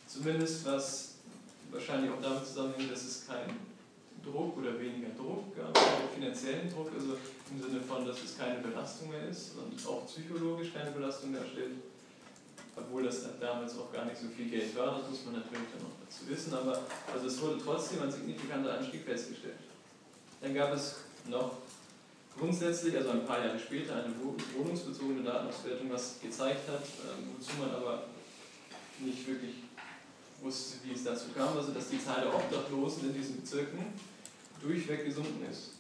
Zumindest 0.08 0.66
was 0.66 1.16
wahrscheinlich 1.72 2.12
auch 2.12 2.22
damit 2.22 2.46
zusammenhängt, 2.46 2.92
dass 2.92 3.04
es 3.04 3.28
keinen 3.28 3.58
Druck 4.24 4.58
oder 4.58 4.80
weniger 4.80 5.10
Druck 5.18 5.56
gab, 5.56 5.78
finanziellen 6.14 6.70
Druck, 6.70 6.92
also 6.94 7.18
im 7.52 7.62
Sinne 7.62 7.82
von, 7.82 8.06
dass 8.06 8.24
es 8.24 8.38
keine 8.38 8.60
Belastung 8.60 9.10
mehr 9.10 9.28
ist 9.30 9.54
und 9.56 9.88
auch 9.88 10.06
psychologisch 10.06 10.74
keine 10.74 10.92
Belastung 10.92 11.34
darstellt 11.34 11.72
obwohl 12.78 13.04
das 13.04 13.26
damals 13.40 13.78
auch 13.78 13.92
gar 13.92 14.06
nicht 14.06 14.18
so 14.18 14.28
viel 14.28 14.50
Geld 14.50 14.76
war, 14.78 15.00
das 15.00 15.10
muss 15.10 15.26
man 15.26 15.36
natürlich 15.36 15.68
dann 15.74 15.84
noch 15.84 15.98
dazu 16.06 16.30
wissen, 16.30 16.54
aber 16.54 16.86
also 17.12 17.28
es 17.28 17.42
wurde 17.42 17.58
trotzdem 17.64 18.04
ein 18.04 18.12
signifikanter 18.12 18.78
Anstieg 18.78 19.04
festgestellt. 19.04 19.58
Dann 20.42 20.54
gab 20.54 20.74
es 20.74 20.96
noch 21.30 21.58
grundsätzlich, 22.38 22.96
also 22.96 23.10
ein 23.12 23.26
paar 23.26 23.44
Jahre 23.44 23.60
später, 23.60 23.96
eine 23.96 24.14
wohnungsbezogene 24.56 25.24
Datenauswertung, 25.24 25.92
was 25.92 26.20
gezeigt 26.22 26.70
hat, 26.70 26.82
ähm, 26.82 27.30
wozu 27.36 27.58
man 27.60 27.72
aber 27.72 28.04
nicht 29.00 29.28
wirklich 29.28 29.56
wusste, 30.42 30.78
wie 30.84 30.94
es 30.94 31.04
dazu 31.04 31.26
kam, 31.36 31.58
also 31.58 31.72
dass 31.72 31.90
die 31.90 32.04
Zahl 32.04 32.22
der 32.22 32.34
Obdachlosen 32.34 33.10
in 33.10 33.14
diesen 33.14 33.42
Bezirken 33.42 33.86
durchweg 34.62 35.06
gesunken 35.06 35.46
ist. 35.50 35.72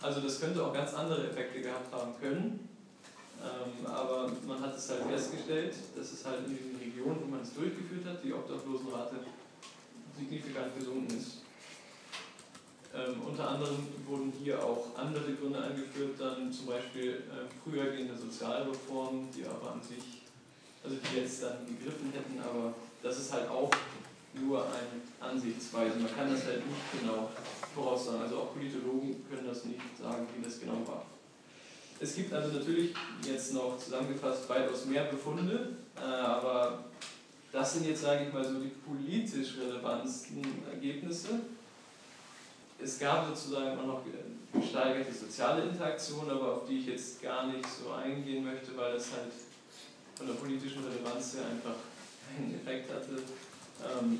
Also 0.00 0.20
das 0.20 0.40
könnte 0.40 0.64
auch 0.64 0.72
ganz 0.72 0.92
andere 0.94 1.28
Effekte 1.28 1.60
gehabt 1.60 1.92
haben 1.92 2.12
können, 2.20 2.68
ähm, 3.40 3.86
aber 3.86 4.30
man 4.46 4.60
hat 4.60 4.76
es 4.76 4.90
halt 4.90 5.04
festgestellt, 5.04 5.74
dass 5.96 6.12
es 6.12 6.24
halt 6.24 6.46
in 6.46 6.56
den 6.56 6.76
Regionen, 6.76 7.20
wo 7.22 7.26
man 7.26 7.42
es 7.42 7.54
durchgeführt 7.54 8.04
hat, 8.04 8.22
die 8.22 8.32
Obdachlosenrate 8.32 9.16
signifikant 10.18 10.78
gesunken 10.78 11.16
ist. 11.16 11.41
Ähm, 12.94 13.22
unter 13.26 13.48
anderem 13.48 13.86
wurden 14.06 14.32
hier 14.42 14.62
auch 14.62 14.88
andere 14.96 15.32
Gründe 15.32 15.58
angeführt, 15.58 16.18
dann 16.18 16.52
zum 16.52 16.66
Beispiel 16.66 17.24
äh, 17.32 17.48
früher 17.64 17.86
Sozialreformen, 18.16 19.28
die 19.34 19.46
aber 19.46 19.72
an 19.72 19.82
sich, 19.82 20.22
also 20.84 20.96
die 20.96 21.20
jetzt 21.20 21.42
dann 21.42 21.64
gegriffen 21.66 22.12
hätten, 22.12 22.38
aber 22.40 22.74
das 23.02 23.18
ist 23.18 23.32
halt 23.32 23.48
auch 23.48 23.70
nur 24.34 24.64
eine 24.64 25.30
Ansichtsweise. 25.30 25.98
Man 25.98 26.14
kann 26.14 26.30
das 26.30 26.44
halt 26.44 26.66
nicht 26.66 27.00
genau 27.00 27.30
voraussagen. 27.74 28.22
Also 28.22 28.38
auch 28.38 28.52
Politologen 28.52 29.24
können 29.28 29.46
das 29.46 29.64
nicht 29.64 29.80
sagen, 30.00 30.26
wie 30.36 30.44
das 30.44 30.60
genau 30.60 30.86
war. 30.86 31.04
Es 32.00 32.14
gibt 32.14 32.32
also 32.32 32.58
natürlich 32.58 32.94
jetzt 33.24 33.54
noch 33.54 33.78
zusammengefasst 33.78 34.48
weitaus 34.48 34.86
mehr 34.86 35.04
Befunde, 35.04 35.76
äh, 35.96 36.00
aber 36.00 36.84
das 37.52 37.74
sind 37.74 37.86
jetzt, 37.86 38.02
sage 38.02 38.26
ich 38.26 38.32
mal, 38.32 38.44
so 38.44 38.58
die 38.58 38.68
politisch 38.68 39.56
relevantesten 39.58 40.42
Ergebnisse. 40.70 41.40
Es 42.82 42.98
gab 42.98 43.28
sozusagen 43.28 43.78
auch 43.78 43.86
noch 43.86 44.02
gesteigerte 44.52 45.12
soziale 45.12 45.64
Interaktion, 45.64 46.28
aber 46.28 46.56
auf 46.56 46.66
die 46.68 46.78
ich 46.78 46.86
jetzt 46.86 47.22
gar 47.22 47.46
nicht 47.46 47.64
so 47.66 47.92
eingehen 47.92 48.44
möchte, 48.44 48.76
weil 48.76 48.94
das 48.94 49.12
halt 49.12 49.32
von 50.16 50.26
der 50.26 50.34
politischen 50.34 50.84
Relevanz 50.84 51.34
her 51.34 51.44
einfach 51.50 51.76
einen 52.36 52.54
Effekt 52.54 52.90
hatte. 52.92 53.22
Ähm, 53.82 54.18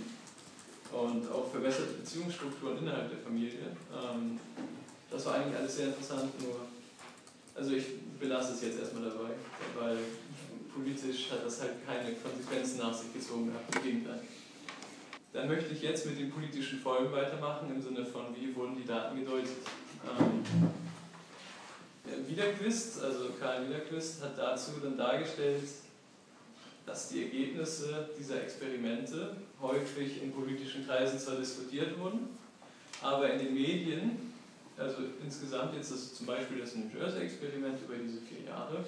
und 0.93 1.31
auch 1.33 1.51
verbesserte 1.51 1.95
Beziehungsstrukturen 1.95 2.79
innerhalb 2.79 3.09
der 3.11 3.21
Familie. 3.21 3.73
Ähm, 3.93 4.39
das 5.11 5.25
war 5.27 5.35
eigentlich 5.35 5.57
alles 5.57 5.77
sehr 5.77 5.87
interessant, 5.87 6.41
nur 6.43 6.61
also 7.55 7.73
ich 7.73 7.85
belasse 8.19 8.55
es 8.55 8.63
jetzt 8.63 8.79
erstmal 8.79 9.05
dabei, 9.05 9.31
weil 9.79 9.99
politisch 10.73 11.31
hat 11.31 11.45
das 11.45 11.61
halt 11.61 11.87
keine 11.87 12.15
Konsequenzen 12.15 12.79
nach 12.79 12.95
sich 12.95 13.13
gezogen 13.13 13.49
gehabt, 13.49 13.77
im 13.77 13.83
Gegenteil. 13.83 14.21
Dann 15.33 15.49
möchte 15.49 15.73
ich 15.73 15.83
jetzt 15.83 16.07
mit 16.07 16.19
den 16.19 16.31
politischen 16.31 16.79
Folgen 16.79 17.13
weitermachen, 17.13 17.71
im 17.75 17.81
Sinne 17.81 18.05
von, 18.05 18.27
wie 18.37 18.55
wurden 18.55 18.77
die 18.77 18.85
Daten 18.85 19.19
gedeutet. 19.19 19.57
Ähm, 20.05 20.45
Wiederquist, 22.29 23.03
also 23.03 23.31
Karl 23.41 23.67
Wiederquist, 23.69 24.23
hat 24.23 24.37
dazu 24.37 24.73
dann 24.83 24.97
dargestellt, 24.99 25.63
dass 26.85 27.09
die 27.09 27.23
Ergebnisse 27.23 28.11
dieser 28.19 28.43
Experimente 28.43 29.37
häufig 29.61 30.23
in 30.23 30.33
politischen 30.33 30.87
Kreisen 30.87 31.19
zwar 31.19 31.37
diskutiert 31.37 31.99
wurden, 31.99 32.37
aber 33.01 33.33
in 33.33 33.39
den 33.39 33.55
Medien 33.55 34.33
also 34.79 34.97
insgesamt 35.23 35.75
jetzt 35.75 35.93
das 35.93 36.15
zum 36.15 36.27
Beispiel 36.27 36.59
das 36.59 36.75
New 36.75 36.87
Jersey-Experiment 36.95 37.79
über 37.83 37.97
diese 37.97 38.21
vier 38.21 38.47
Jahre 38.47 38.85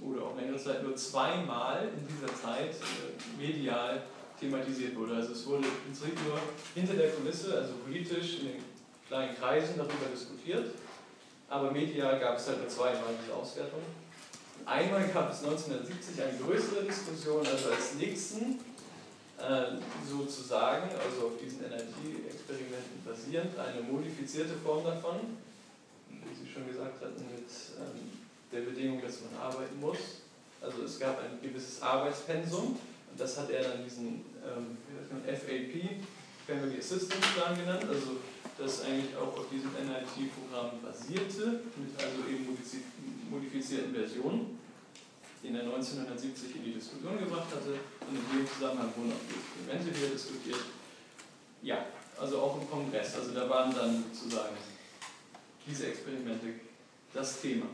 oder 0.00 0.22
auch 0.22 0.36
längere 0.36 0.58
Zeit 0.58 0.82
nur 0.82 0.94
zweimal 0.94 1.88
in 1.88 2.06
dieser 2.06 2.34
Zeit 2.34 2.70
äh, 2.70 3.36
medial 3.36 4.02
thematisiert 4.40 4.96
wurde. 4.96 5.16
Also 5.16 5.32
es 5.32 5.46
wurde 5.46 5.64
im 5.66 5.84
Prinzip 5.84 6.14
nur 6.26 6.38
hinter 6.74 6.94
der 6.94 7.10
Kulisse, 7.10 7.58
also 7.58 7.74
politisch 7.84 8.40
in 8.40 8.46
den 8.48 8.64
kleinen 9.06 9.36
Kreisen 9.36 9.76
darüber 9.76 10.06
diskutiert, 10.12 10.70
aber 11.48 11.70
medial 11.70 12.20
gab 12.20 12.36
es 12.36 12.46
halt 12.48 12.60
nur 12.60 12.68
zweimal 12.68 13.14
diese 13.22 13.34
Auswertung. 13.34 13.80
Einmal 14.66 15.08
gab 15.08 15.32
es 15.32 15.42
1970 15.44 16.22
eine 16.22 16.38
größere 16.38 16.84
Diskussion, 16.84 17.46
also 17.46 17.70
als 17.70 17.94
Nixon 17.94 18.58
äh, 19.38 19.78
sozusagen, 20.06 20.90
also 20.90 21.28
auf 21.28 21.32
diesen 21.42 21.60
NLT-Experimenten 21.60 23.00
basierend, 23.04 23.58
eine 23.58 23.80
modifizierte 23.80 24.54
Form 24.62 24.84
davon, 24.84 25.38
wie 26.10 26.34
Sie 26.34 26.50
schon 26.50 26.66
gesagt 26.66 27.00
hatten, 27.00 27.24
mit 27.32 27.48
ähm, 27.78 28.18
der 28.52 28.60
Bedingung, 28.60 29.00
dass 29.00 29.20
man 29.22 29.40
arbeiten 29.40 29.80
muss. 29.80 30.26
Also 30.60 30.82
es 30.82 30.98
gab 30.98 31.18
ein 31.20 31.38
gewisses 31.40 31.80
Arbeitspensum 31.80 32.76
und 33.10 33.20
das 33.20 33.38
hat 33.38 33.48
er 33.50 33.62
dann 33.62 33.84
diesen 33.84 34.24
FAP, 35.26 36.02
Family 36.46 36.78
Assistance 36.78 37.28
Plan 37.34 37.56
genannt, 37.56 37.84
also 37.88 38.18
das 38.56 38.84
eigentlich 38.84 39.14
auch 39.16 39.36
auf 39.36 39.46
diesem 39.50 39.70
NLT-Programm 39.70 40.82
basierte, 40.82 41.60
mit 41.76 41.94
also 41.96 42.28
eben 42.28 42.46
modifizierten 43.30 43.94
Versionen 43.94 44.58
den 45.42 45.54
er 45.54 45.62
1970 45.62 46.56
in 46.56 46.64
die 46.64 46.72
Diskussion 46.72 47.18
gebracht 47.18 47.48
hatte. 47.54 47.78
Und 48.06 48.16
in 48.16 48.38
dem 48.38 48.46
Zusammenhang 48.46 48.92
wurden 48.96 49.12
auch 49.12 49.24
die 49.28 49.38
Experimente 49.38 49.96
wieder 49.96 50.12
diskutiert. 50.12 50.60
Ja, 51.62 51.86
also 52.18 52.40
auch 52.40 52.60
im 52.60 52.68
Kongress. 52.68 53.16
Also 53.16 53.32
da 53.32 53.48
waren 53.48 53.74
dann 53.74 54.04
sozusagen 54.12 54.56
diese 55.66 55.86
Experimente 55.88 56.46
das 57.12 57.40
Thema. 57.40 57.66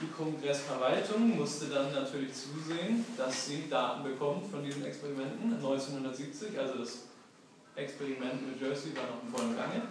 Die 0.00 0.08
Kongressverwaltung 0.08 1.36
musste 1.36 1.66
dann 1.66 1.92
natürlich 1.92 2.32
zusehen, 2.34 3.04
dass 3.16 3.46
sie 3.46 3.68
Daten 3.70 4.02
bekommt 4.02 4.50
von 4.50 4.64
diesen 4.64 4.84
Experimenten 4.84 5.54
1970, 5.54 6.58
also 6.58 6.78
das 6.78 6.98
Experiment 7.76 8.46
mit 8.48 8.60
Jersey 8.60 8.94
war 8.96 9.04
noch 9.04 9.22
im 9.22 9.32
vollen 9.32 9.56
Gange. 9.56 9.82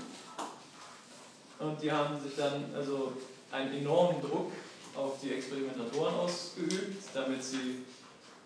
Und 1.60 1.82
die 1.82 1.92
haben 1.92 2.20
sich 2.22 2.36
dann 2.36 2.66
also 2.76 3.14
einen 3.52 3.74
enormen 3.74 4.22
Druck 4.22 4.52
auf 4.96 5.20
die 5.22 5.34
Experimentatoren 5.34 6.16
ausgeübt, 6.16 7.04
damit 7.14 7.44
sie 7.44 7.84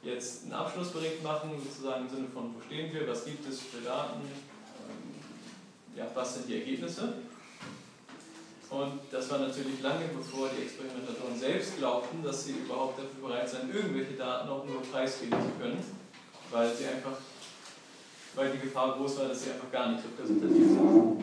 jetzt 0.03 0.43
einen 0.43 0.53
Abschlussbericht 0.53 1.23
machen, 1.23 1.51
sozusagen 1.63 2.05
im 2.05 2.09
Sinne 2.09 2.27
von, 2.33 2.53
wo 2.55 2.61
stehen 2.61 2.93
wir, 2.93 3.07
was 3.07 3.25
gibt 3.25 3.47
es 3.49 3.61
für 3.61 3.81
Daten, 3.81 4.21
ähm, 4.21 5.97
ja, 5.97 6.07
was 6.13 6.35
sind 6.35 6.47
die 6.47 6.59
Ergebnisse. 6.59 7.13
Und 8.69 8.99
das 9.11 9.29
war 9.29 9.39
natürlich 9.39 9.81
lange 9.81 10.05
bevor 10.15 10.49
die 10.49 10.63
Experimentatoren 10.63 11.39
selbst 11.39 11.77
glaubten, 11.77 12.21
dass 12.21 12.45
sie 12.45 12.51
überhaupt 12.51 12.99
dafür 12.99 13.29
bereit 13.29 13.49
seien, 13.49 13.73
irgendwelche 13.73 14.13
Daten 14.13 14.49
auch 14.49 14.65
nur 14.65 14.81
preisgeben 14.81 15.39
zu 15.41 15.61
können, 15.61 15.81
weil 16.51 16.75
sie 16.75 16.85
einfach, 16.85 17.17
weil 18.35 18.51
die 18.51 18.59
Gefahr 18.59 18.97
groß 18.97 19.19
war, 19.19 19.29
dass 19.29 19.43
sie 19.43 19.51
einfach 19.51 19.71
gar 19.71 19.91
nicht 19.91 20.03
repräsentativ 20.03 20.67
sind. 20.67 21.21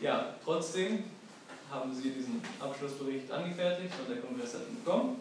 Ja, 0.00 0.34
trotzdem 0.42 1.04
haben 1.70 1.94
sie 1.94 2.10
diesen 2.10 2.42
Abschlussbericht 2.58 3.30
angefertigt 3.30 3.92
und 4.00 4.14
der 4.14 4.22
Kongress 4.22 4.54
hat 4.54 4.62
ihn 4.68 4.82
bekommen. 4.82 5.20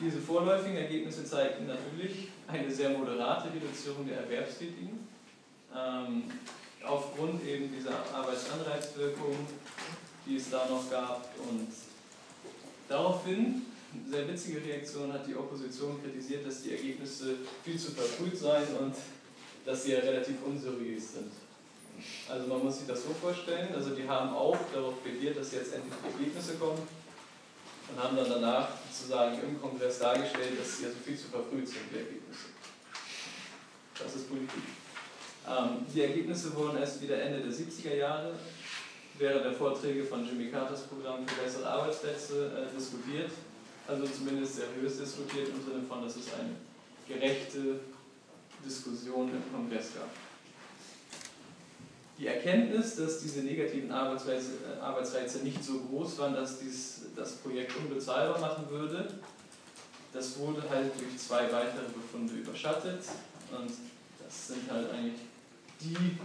Diese 0.00 0.18
vorläufigen 0.18 0.76
Ergebnisse 0.76 1.24
zeigten 1.24 1.66
natürlich 1.66 2.28
eine 2.48 2.70
sehr 2.70 2.90
moderate 2.90 3.52
Reduzierung 3.52 4.06
der 4.06 4.18
Erwerbstätigen. 4.22 5.06
Ähm, 5.76 6.24
aufgrund 6.84 7.44
eben 7.46 7.70
dieser 7.72 7.92
Arbeitsanreizwirkung, 8.12 9.36
die 10.26 10.36
es 10.36 10.50
da 10.50 10.66
noch 10.68 10.90
gab. 10.90 11.28
Und 11.38 11.68
daraufhin, 12.88 13.66
sehr 14.10 14.28
witzige 14.28 14.64
Reaktion, 14.64 15.12
hat 15.12 15.26
die 15.26 15.34
Opposition 15.34 16.00
kritisiert, 16.02 16.46
dass 16.46 16.62
die 16.62 16.72
Ergebnisse 16.72 17.36
viel 17.64 17.78
zu 17.78 17.92
verfrüht 17.92 18.36
seien 18.38 18.76
und 18.78 18.94
dass 19.64 19.84
sie 19.84 19.92
ja 19.92 20.00
relativ 20.00 20.36
unseriös 20.46 21.12
sind. 21.14 21.32
Also 22.28 22.46
man 22.46 22.64
muss 22.64 22.78
sich 22.78 22.86
das 22.86 23.02
so 23.02 23.10
vorstellen, 23.20 23.74
also 23.74 23.90
die 23.90 24.08
haben 24.08 24.34
auch 24.34 24.56
darauf 24.72 25.02
plädiert, 25.02 25.36
dass 25.36 25.52
jetzt 25.52 25.74
endlich 25.74 25.92
die 26.02 26.22
Ergebnisse 26.22 26.54
kommen. 26.54 26.80
und 27.90 28.02
haben 28.02 28.16
dann 28.16 28.30
danach 28.30 28.68
sozusagen 28.90 29.38
im 29.42 29.60
Kongress 29.60 29.98
dargestellt, 29.98 30.58
dass 30.58 30.78
sie 30.78 30.86
also 30.86 30.96
viel 31.04 31.18
zu 31.18 31.28
verfrüht 31.28 31.68
sind, 31.68 31.80
die 31.92 31.98
Ergebnisse. 31.98 32.46
Das 34.02 34.14
ist 34.14 34.28
Politik. 34.28 34.62
Ähm, 35.46 35.86
die 35.92 36.02
Ergebnisse 36.02 36.54
wurden 36.54 36.78
erst 36.78 37.02
wieder 37.02 37.20
Ende 37.20 37.40
der 37.40 37.52
70er 37.52 37.96
Jahre 37.96 38.34
während 39.20 39.44
der 39.44 39.52
Vorträge 39.52 40.02
von 40.02 40.26
Jimmy 40.26 40.50
Carters 40.50 40.84
Programm 40.84 41.28
für 41.28 41.42
bessere 41.42 41.68
Arbeitsplätze 41.68 42.46
äh, 42.46 42.74
diskutiert. 42.74 43.30
Also 43.86 44.06
zumindest 44.06 44.56
seriös 44.56 44.98
diskutiert 44.98 45.48
im 45.48 45.62
Sinne 45.62 45.84
von, 45.86 46.02
dass 46.02 46.16
es 46.16 46.32
eine 46.32 46.56
gerechte 47.06 47.80
Diskussion 48.64 49.28
im 49.28 49.52
Kongress 49.52 49.94
gab. 49.94 50.08
Die 52.18 52.26
Erkenntnis, 52.26 52.96
dass 52.96 53.20
diese 53.20 53.40
negativen 53.40 53.92
Arbeitsreize, 53.92 54.52
äh, 54.52 54.80
Arbeitsreize 54.80 55.38
nicht 55.38 55.62
so 55.62 55.80
groß 55.80 56.18
waren, 56.18 56.34
dass 56.34 56.58
dies 56.58 57.02
das 57.14 57.32
Projekt 57.36 57.76
unbezahlbar 57.76 58.40
machen 58.40 58.70
würde, 58.70 59.06
das 60.14 60.38
wurde 60.38 60.62
halt 60.68 60.92
durch 60.98 61.18
zwei 61.18 61.42
weitere 61.52 61.84
Befunde 61.94 62.34
überschattet. 62.34 63.04
Und 63.52 63.70
das 64.18 64.48
sind 64.48 64.70
halt 64.70 64.90
eigentlich 64.90 65.20
die 65.80 66.18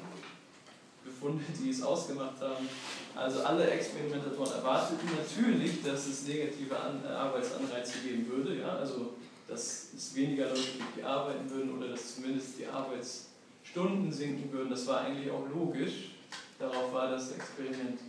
Befunde, 1.25 1.43
die 1.59 1.69
es 1.69 1.81
ausgemacht 1.81 2.39
haben. 2.39 2.67
Also 3.15 3.43
alle 3.43 3.69
Experimentatoren 3.69 4.53
erwarteten 4.53 5.09
natürlich, 5.17 5.81
dass 5.81 6.07
es 6.07 6.27
negative 6.27 6.75
äh, 6.75 7.07
Arbeitsanreize 7.07 7.99
geben 7.99 8.27
würde. 8.29 8.59
Ja? 8.61 8.77
Also 8.77 9.13
dass 9.47 9.89
es 9.95 10.15
weniger 10.15 10.47
Leute 10.47 10.61
gibt, 10.61 10.97
die 10.97 11.03
arbeiten 11.03 11.49
würden 11.49 11.77
oder 11.77 11.89
dass 11.89 12.15
zumindest 12.15 12.59
die 12.59 12.67
Arbeitsstunden 12.67 14.11
sinken 14.11 14.51
würden. 14.51 14.69
Das 14.69 14.87
war 14.87 15.01
eigentlich 15.01 15.31
auch 15.31 15.47
logisch. 15.53 16.11
Darauf 16.57 16.93
war 16.93 17.11
das 17.11 17.31
Experiment 17.31 17.99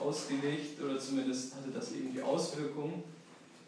ausgelegt 0.00 0.82
oder 0.82 0.98
zumindest 0.98 1.54
hatte 1.54 1.70
das 1.72 1.92
eben 1.92 2.12
die 2.12 2.22
Auswirkungen, 2.22 3.04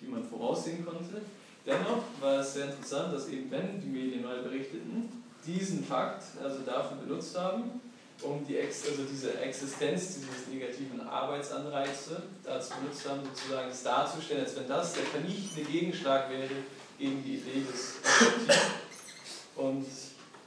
die 0.00 0.08
man 0.08 0.24
voraussehen 0.24 0.84
konnte. 0.84 1.22
Dennoch 1.64 2.02
war 2.20 2.40
es 2.40 2.54
sehr 2.54 2.66
interessant, 2.66 3.14
dass 3.14 3.28
eben 3.28 3.50
wenn 3.50 3.80
die 3.80 3.88
Medien 3.88 4.24
mal 4.24 4.42
berichteten, 4.42 5.22
diesen 5.46 5.84
Fakt 5.84 6.24
also 6.42 6.60
dafür 6.64 6.98
benutzt 6.98 7.38
haben, 7.38 7.80
um 8.22 8.44
die 8.46 8.58
Ex 8.58 8.88
also 8.88 9.02
diese 9.04 9.38
Existenz 9.38 10.16
dieses 10.16 10.48
negativen 10.50 11.00
Arbeitsanreize 11.00 12.22
dazu 12.42 12.74
benutzt 12.80 13.08
haben, 13.08 13.20
sozusagen 13.24 13.70
es 13.70 13.82
darzustellen, 13.82 14.44
als 14.44 14.56
wenn 14.56 14.68
das 14.68 14.94
der 14.94 15.04
vernichtende 15.04 15.70
Gegenschlag 15.70 16.30
wäre 16.30 16.48
gegen 16.98 17.22
die 17.24 17.36
Idee 17.36 17.62
des 17.70 17.94
Objektivs. 18.02 18.58
Und 19.54 19.86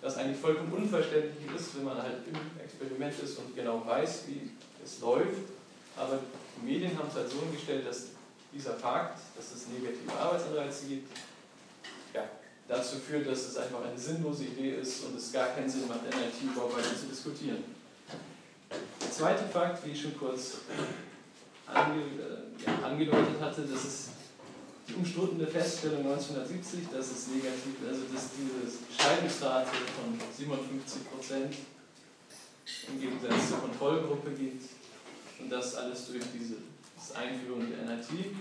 das 0.01 0.17
eigentlich 0.17 0.39
vollkommen 0.39 0.73
unverständlich 0.73 1.53
ist, 1.55 1.75
wenn 1.77 1.83
man 1.85 2.01
halt 2.01 2.19
im 2.27 2.61
Experiment 2.63 3.13
ist 3.21 3.37
und 3.37 3.55
genau 3.55 3.85
weiß, 3.85 4.23
wie 4.27 4.49
es 4.83 4.99
läuft. 4.99 5.49
Aber 5.95 6.19
die 6.57 6.65
Medien 6.65 6.97
haben 6.97 7.07
es 7.09 7.15
halt 7.15 7.29
so 7.29 7.37
umgestellt, 7.39 7.85
dass 7.87 8.07
dieser 8.53 8.73
Fakt, 8.73 9.19
dass 9.35 9.53
es 9.53 9.67
negative 9.67 10.11
Arbeitsanreize 10.19 10.87
gibt, 10.87 11.11
dazu 12.71 12.97
führt, 12.97 13.27
dass 13.27 13.49
es 13.49 13.57
einfach 13.57 13.83
eine 13.83 13.99
sinnlose 13.99 14.45
Idee 14.45 14.75
ist 14.79 15.03
und 15.03 15.17
es 15.17 15.33
gar 15.33 15.49
keinen 15.49 15.69
Sinn 15.69 15.87
macht, 15.89 16.03
NLT 16.03 16.53
überhaupt 16.53 16.77
weiter 16.77 16.95
zu 16.97 17.07
diskutieren. 17.07 17.63
Der 18.69 19.11
zweite 19.11 19.43
Fakt, 19.43 19.85
wie 19.85 19.91
ich 19.91 20.01
schon 20.01 20.17
kurz 20.17 20.59
ange, 21.67 22.01
äh, 22.01 22.65
ja, 22.65 22.87
angedeutet 22.87 23.41
hatte, 23.41 23.63
das 23.63 23.83
ist 23.83 24.09
die 24.87 24.93
umstrittene 24.93 25.47
Feststellung 25.47 25.99
1970, 25.99 26.87
dass 26.93 27.11
es 27.11 27.27
negativ, 27.27 27.75
also 27.85 28.03
dass 28.13 28.29
diese 28.39 28.79
Scheidungsrate 28.97 29.67
von 29.67 30.17
57 30.37 31.11
Prozent 31.11 31.55
im 32.87 33.01
Gegensatz 33.01 33.49
zur 33.49 33.59
Kontrollgruppe 33.59 34.31
gibt 34.31 34.63
und 35.39 35.49
das 35.49 35.75
alles 35.75 36.07
durch 36.07 36.23
diese 36.33 36.55
Einführung 37.19 37.67
der 37.69 37.95
NIT. 37.95 38.31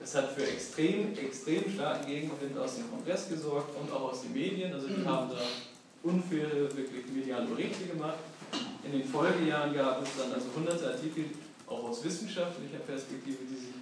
Es 0.00 0.14
hat 0.14 0.32
für 0.32 0.46
extrem, 0.46 1.16
extrem 1.18 1.70
starken 1.72 2.06
Gegenwind 2.06 2.56
aus 2.56 2.76
dem 2.76 2.90
Kongress 2.90 3.28
gesorgt 3.28 3.76
und 3.80 3.92
auch 3.92 4.12
aus 4.12 4.22
den 4.22 4.32
Medien. 4.32 4.72
Also 4.72 4.88
die 4.88 5.04
haben 5.04 5.28
da 5.28 5.38
unfaire, 6.02 6.74
wirklich 6.76 7.06
mediale 7.12 7.46
Berichte 7.46 7.86
gemacht. 7.86 8.18
In 8.84 8.92
den 8.92 9.04
Folgejahren 9.04 9.74
gab 9.74 10.02
es 10.02 10.10
dann 10.16 10.32
also 10.32 10.46
hunderte 10.54 10.92
Artikel, 10.92 11.24
auch 11.66 11.84
aus 11.90 12.02
wissenschaftlicher 12.04 12.78
Perspektive, 12.78 13.38
die 13.50 13.56
sich 13.56 13.74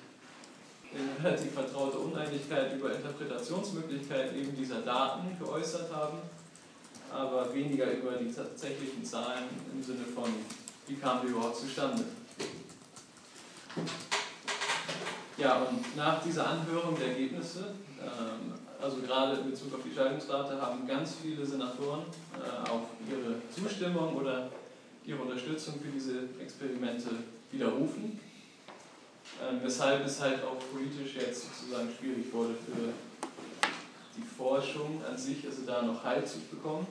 in 0.92 1.24
relativ 1.24 1.52
vertrauter 1.52 2.00
Uneinigkeit 2.00 2.74
über 2.74 2.94
Interpretationsmöglichkeiten 2.94 4.38
eben 4.38 4.56
dieser 4.56 4.80
Daten 4.80 5.36
geäußert 5.38 5.92
haben, 5.92 6.18
aber 7.12 7.52
weniger 7.54 7.92
über 7.92 8.12
die 8.12 8.32
tatsächlichen 8.32 9.04
Zahlen 9.04 9.44
im 9.72 9.82
Sinne 9.82 10.04
von, 10.14 10.30
wie 10.86 10.94
kamen 10.94 11.20
die 11.24 11.28
überhaupt 11.28 11.56
zustande. 11.56 12.04
Ja, 15.36 15.56
und 15.58 15.96
nach 15.96 16.22
dieser 16.22 16.48
Anhörung 16.48 16.98
der 16.98 17.08
Ergebnisse, 17.08 17.74
ähm, 18.00 18.54
also 18.80 18.96
gerade 18.98 19.36
in 19.36 19.50
Bezug 19.50 19.74
auf 19.74 19.80
die 19.84 19.94
Scheidungsrate, 19.94 20.60
haben 20.60 20.86
ganz 20.86 21.16
viele 21.22 21.44
Senatoren 21.44 22.04
äh, 22.34 22.70
auch 22.70 22.88
ihre 23.06 23.36
Zustimmung 23.50 24.16
oder 24.16 24.48
ihre 25.04 25.20
Unterstützung 25.20 25.74
für 25.74 25.88
diese 25.88 26.20
Experimente 26.40 27.10
widerrufen. 27.50 28.18
Ähm, 29.42 29.60
weshalb 29.62 30.06
es 30.06 30.20
halt 30.20 30.42
auch 30.42 30.56
politisch 30.72 31.16
jetzt 31.16 31.44
sozusagen 31.44 31.88
schwierig 31.98 32.32
wurde 32.32 32.54
für 32.54 32.92
die 34.16 34.22
Forschung 34.22 35.02
an 35.06 35.18
sich, 35.18 35.44
also 35.46 35.62
da 35.66 35.82
noch 35.82 36.02
Halt 36.02 36.26
zu 36.26 36.38
bekommen. 36.50 36.86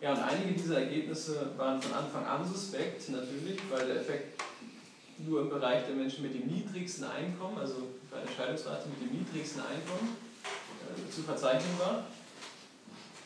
Ja, 0.00 0.14
und 0.14 0.20
einige 0.20 0.54
dieser 0.54 0.80
Ergebnisse 0.80 1.50
waren 1.58 1.80
von 1.80 1.92
Anfang 1.92 2.24
an 2.24 2.44
suspekt, 2.44 3.08
natürlich, 3.10 3.60
weil 3.70 3.86
der 3.86 3.96
Effekt 3.96 4.42
nur 5.26 5.42
im 5.42 5.50
Bereich 5.50 5.86
der 5.86 5.94
Menschen 5.94 6.22
mit 6.22 6.34
dem 6.34 6.46
niedrigsten 6.46 7.04
Einkommen, 7.04 7.58
also 7.58 7.88
bei 8.10 8.20
der 8.20 8.30
Scheidungsrate 8.30 8.88
mit 8.88 9.00
dem 9.00 9.18
niedrigsten 9.18 9.60
Einkommen, 9.60 10.16
äh, 10.44 11.10
zu 11.10 11.22
verzeichnen 11.22 11.78
war. 11.78 12.04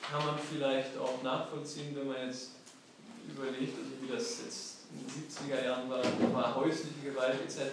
Kann 0.02 0.24
man 0.24 0.38
vielleicht 0.38 0.96
auch 0.98 1.22
nachvollziehen, 1.22 1.96
wenn 1.96 2.06
man 2.06 2.26
jetzt 2.26 2.50
überlegt, 3.28 3.76
also 3.76 3.90
wie 4.00 4.12
das 4.12 4.42
jetzt 4.44 4.76
in 4.92 5.00
den 5.02 5.10
70er 5.10 5.64
Jahren 5.64 5.90
war, 5.90 6.02
war 6.32 6.54
häusliche 6.54 7.10
Gewalt 7.10 7.40
etc., 7.44 7.72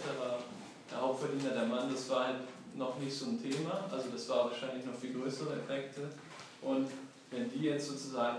der 0.89 1.01
Hauptverdiener 1.01 1.51
der 1.51 1.65
Mann, 1.65 1.91
das 1.91 2.09
war 2.09 2.27
halt 2.27 2.39
noch 2.75 2.97
nicht 2.99 3.15
so 3.15 3.25
ein 3.25 3.41
Thema, 3.41 3.85
also 3.91 4.09
das 4.11 4.27
war 4.29 4.49
wahrscheinlich 4.49 4.85
noch 4.85 4.95
viel 4.95 5.13
größere 5.13 5.53
Effekte. 5.53 6.09
Und 6.61 6.89
wenn 7.29 7.51
die 7.51 7.65
jetzt 7.65 7.87
sozusagen 7.87 8.37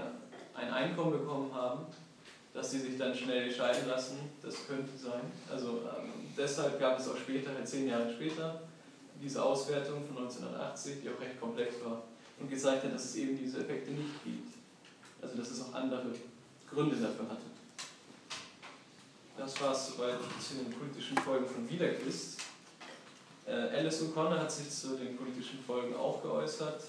ein 0.54 0.70
Einkommen 0.72 1.12
bekommen 1.12 1.54
haben, 1.54 1.86
dass 2.54 2.70
sie 2.70 2.78
sich 2.78 2.96
dann 2.96 3.14
schnell 3.14 3.52
scheiden 3.52 3.88
lassen, 3.88 4.16
das 4.40 4.66
könnte 4.66 4.96
sein. 4.96 5.20
Also 5.50 5.82
ähm, 5.82 6.12
deshalb 6.36 6.78
gab 6.78 6.98
es 6.98 7.08
auch 7.08 7.16
später, 7.16 7.52
halt 7.52 7.68
zehn 7.68 7.88
Jahre 7.88 8.10
später, 8.10 8.62
diese 9.20 9.42
Auswertung 9.42 10.06
von 10.06 10.18
1980, 10.18 11.02
die 11.02 11.10
auch 11.10 11.20
recht 11.20 11.38
komplex 11.40 11.74
war 11.84 12.04
und 12.38 12.48
gezeigt 12.48 12.84
hat, 12.84 12.94
dass 12.94 13.06
es 13.06 13.16
eben 13.16 13.36
diese 13.36 13.58
Effekte 13.58 13.90
nicht 13.90 14.22
gibt. 14.24 14.54
Also 15.20 15.36
dass 15.36 15.50
es 15.50 15.62
auch 15.62 15.74
andere 15.74 16.06
Gründe 16.70 16.96
dafür 16.96 17.28
hatte. 17.28 17.42
Das 19.36 19.60
war 19.60 19.72
es 19.72 19.88
soweit 19.88 20.18
zu 20.40 20.54
den 20.54 20.70
politischen 20.70 21.18
Folgen 21.18 21.46
von 21.46 21.68
Wiederquist. 21.68 22.40
Äh, 23.46 23.52
Alice 23.52 24.02
O'Connor 24.02 24.38
hat 24.38 24.52
sich 24.52 24.70
zu 24.70 24.96
den 24.96 25.16
politischen 25.16 25.58
Folgen 25.66 25.94
auch 25.96 26.22
geäußert. 26.22 26.84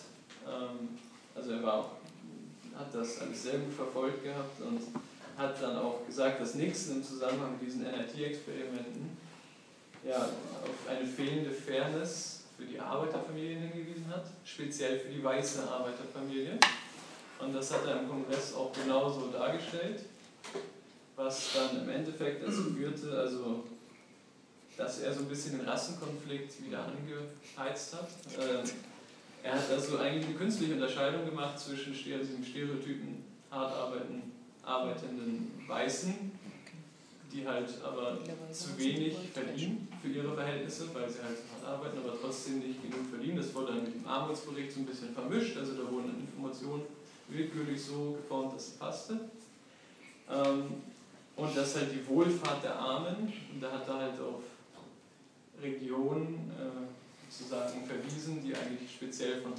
Ähm, 0.47 0.99
also 1.34 1.51
er 1.51 1.63
war, 1.63 1.91
hat 2.78 2.93
das 2.93 3.20
alles 3.20 3.43
sehr 3.43 3.57
gut 3.57 3.74
verfolgt 3.74 4.24
gehabt 4.24 4.61
und 4.61 4.80
hat 5.38 5.62
dann 5.62 5.78
auch 5.78 6.06
gesagt, 6.06 6.42
dass 6.42 6.56
Nixon 6.56 6.98
im 6.98 7.04
Zusammenhang 7.04 7.54
mit 7.54 7.62
diesen 7.62 7.84
NIT-Experimenten 7.84 9.18
ja, 10.08 10.18
auf 10.18 10.90
eine 10.90 11.06
fehlende 11.06 11.52
Fairness 11.52 12.44
für 12.58 12.66
die 12.66 12.80
Arbeiterfamilien 12.80 13.60
hingewiesen 13.60 14.08
hat, 14.10 14.26
speziell 14.46 15.00
für 15.00 15.10
die 15.10 15.24
weiße 15.24 15.70
Arbeiterfamilie. 15.70 16.58
Und 17.40 17.54
das 17.54 17.74
hat 17.74 17.86
er 17.86 18.02
im 18.02 18.08
Kongress 18.08 18.54
auch 18.54 18.72
genauso 18.72 19.28
dargestellt, 19.28 20.06
was 21.16 21.54
dann 21.54 21.84
im 21.84 21.90
Endeffekt 21.90 22.48
dazu 22.48 22.74
führte, 22.78 23.18
also 23.18 23.64
dass 24.78 25.00
er 25.00 25.14
so 25.14 25.22
ein 25.22 25.30
bisschen 25.30 25.58
den 25.58 25.68
Rassenkonflikt 25.68 26.66
wieder 26.66 26.86
angeheizt 26.86 27.94
hat. 27.94 28.10
Ähm, 28.38 28.70
er 29.42 29.54
hat 29.54 29.72
also 29.72 29.98
eigentlich 29.98 30.26
eine 30.26 30.36
künstliche 30.36 30.74
Unterscheidung 30.74 31.26
gemacht 31.26 31.58
zwischen 31.58 31.94
diesem 31.94 32.44
Stereotypen 32.44 33.24
hart 33.50 33.74
arbeiten 33.74 34.35
arbeitenden 34.66 35.51
Weißen, 35.68 36.32
die 37.32 37.47
halt 37.47 37.70
aber 37.84 38.18
zu 38.51 38.78
wenig 38.78 39.16
verdienen 39.34 39.88
für 40.01 40.07
ihre 40.07 40.34
Verhältnisse, 40.34 40.93
weil 40.93 41.09
sie 41.09 41.22
halt 41.22 41.38
hart 41.51 41.74
arbeiten, 41.76 41.97
aber 41.97 42.20
trotzdem 42.20 42.59
nicht 42.59 42.82
genug 42.82 43.07
verdienen. 43.09 43.38
Das 43.38 43.53
wurde 43.53 43.74
dann 43.74 43.84
mit 43.84 43.95
dem 43.95 44.07
Armutsbericht 44.07 44.72
so 44.72 44.80
ein 44.80 44.86
bisschen 44.86 45.13
vermischt, 45.13 45.57
also 45.57 45.74
da 45.74 45.91
wurden 45.91 46.28
Informationen 46.28 46.84
willkürlich 47.28 47.82
so 47.82 48.18
geformt, 48.22 48.55
dass 48.55 48.68
es 48.68 48.74
passte. 48.74 49.20
Ähm, 50.30 50.76
und 51.36 51.57
das 51.57 51.76
halt 51.76 51.91
die 51.91 52.07
Wohlfahrt 52.07 52.63
der 52.63 52.76
Armen, 52.76 53.34
und 53.53 53.61
da 53.61 53.72
hat 53.72 53.88
er 53.88 53.95
halt 53.95 54.20
auf 54.20 54.41
Regionen 55.61 56.51
äh, 56.57 57.30
sozusagen 57.30 57.86
verwiesen, 57.86 58.41
die 58.43 58.55
eigentlich 58.55 58.91
speziell 58.93 59.41
von 59.41 59.53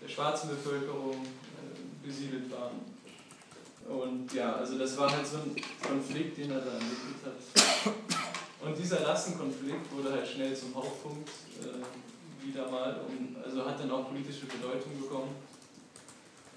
der 0.00 0.08
schwarzen 0.08 0.48
Bevölkerung 0.50 1.12
äh, 1.12 2.06
besiedelt 2.06 2.50
waren. 2.50 2.80
Und 3.92 4.32
ja, 4.32 4.56
also 4.56 4.78
das 4.78 4.96
war 4.96 5.10
halt 5.10 5.26
so 5.26 5.36
ein 5.36 5.54
Konflikt, 5.86 6.38
den 6.38 6.50
er 6.50 6.60
da 6.60 6.72
entwickelt 6.72 7.20
hat. 7.26 7.94
Und 8.64 8.78
dieser 8.78 9.06
Rassenkonflikt 9.06 9.92
wurde 9.92 10.12
halt 10.12 10.26
schnell 10.26 10.56
zum 10.56 10.74
Hauptpunkt 10.74 11.28
äh, 11.60 12.46
wieder 12.46 12.70
mal, 12.70 13.00
und, 13.08 13.36
also 13.44 13.64
hat 13.66 13.78
dann 13.80 13.90
auch 13.90 14.08
politische 14.08 14.46
Bedeutung 14.46 14.98
bekommen 15.00 15.34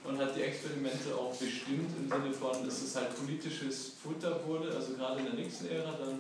und 0.04 0.20
hat 0.20 0.36
die 0.36 0.42
Experimente 0.42 1.16
auch 1.16 1.36
bestimmt 1.36 1.90
im 1.98 2.10
Sinne 2.10 2.32
von, 2.32 2.64
dass 2.64 2.84
es 2.84 2.96
halt 2.96 3.16
politisches 3.18 3.94
Futter 4.02 4.40
wurde, 4.46 4.74
also 4.76 4.94
gerade 4.94 5.20
in 5.20 5.26
der 5.26 5.34
nächsten 5.34 5.68
Ära 5.68 5.92
dann, 5.94 6.20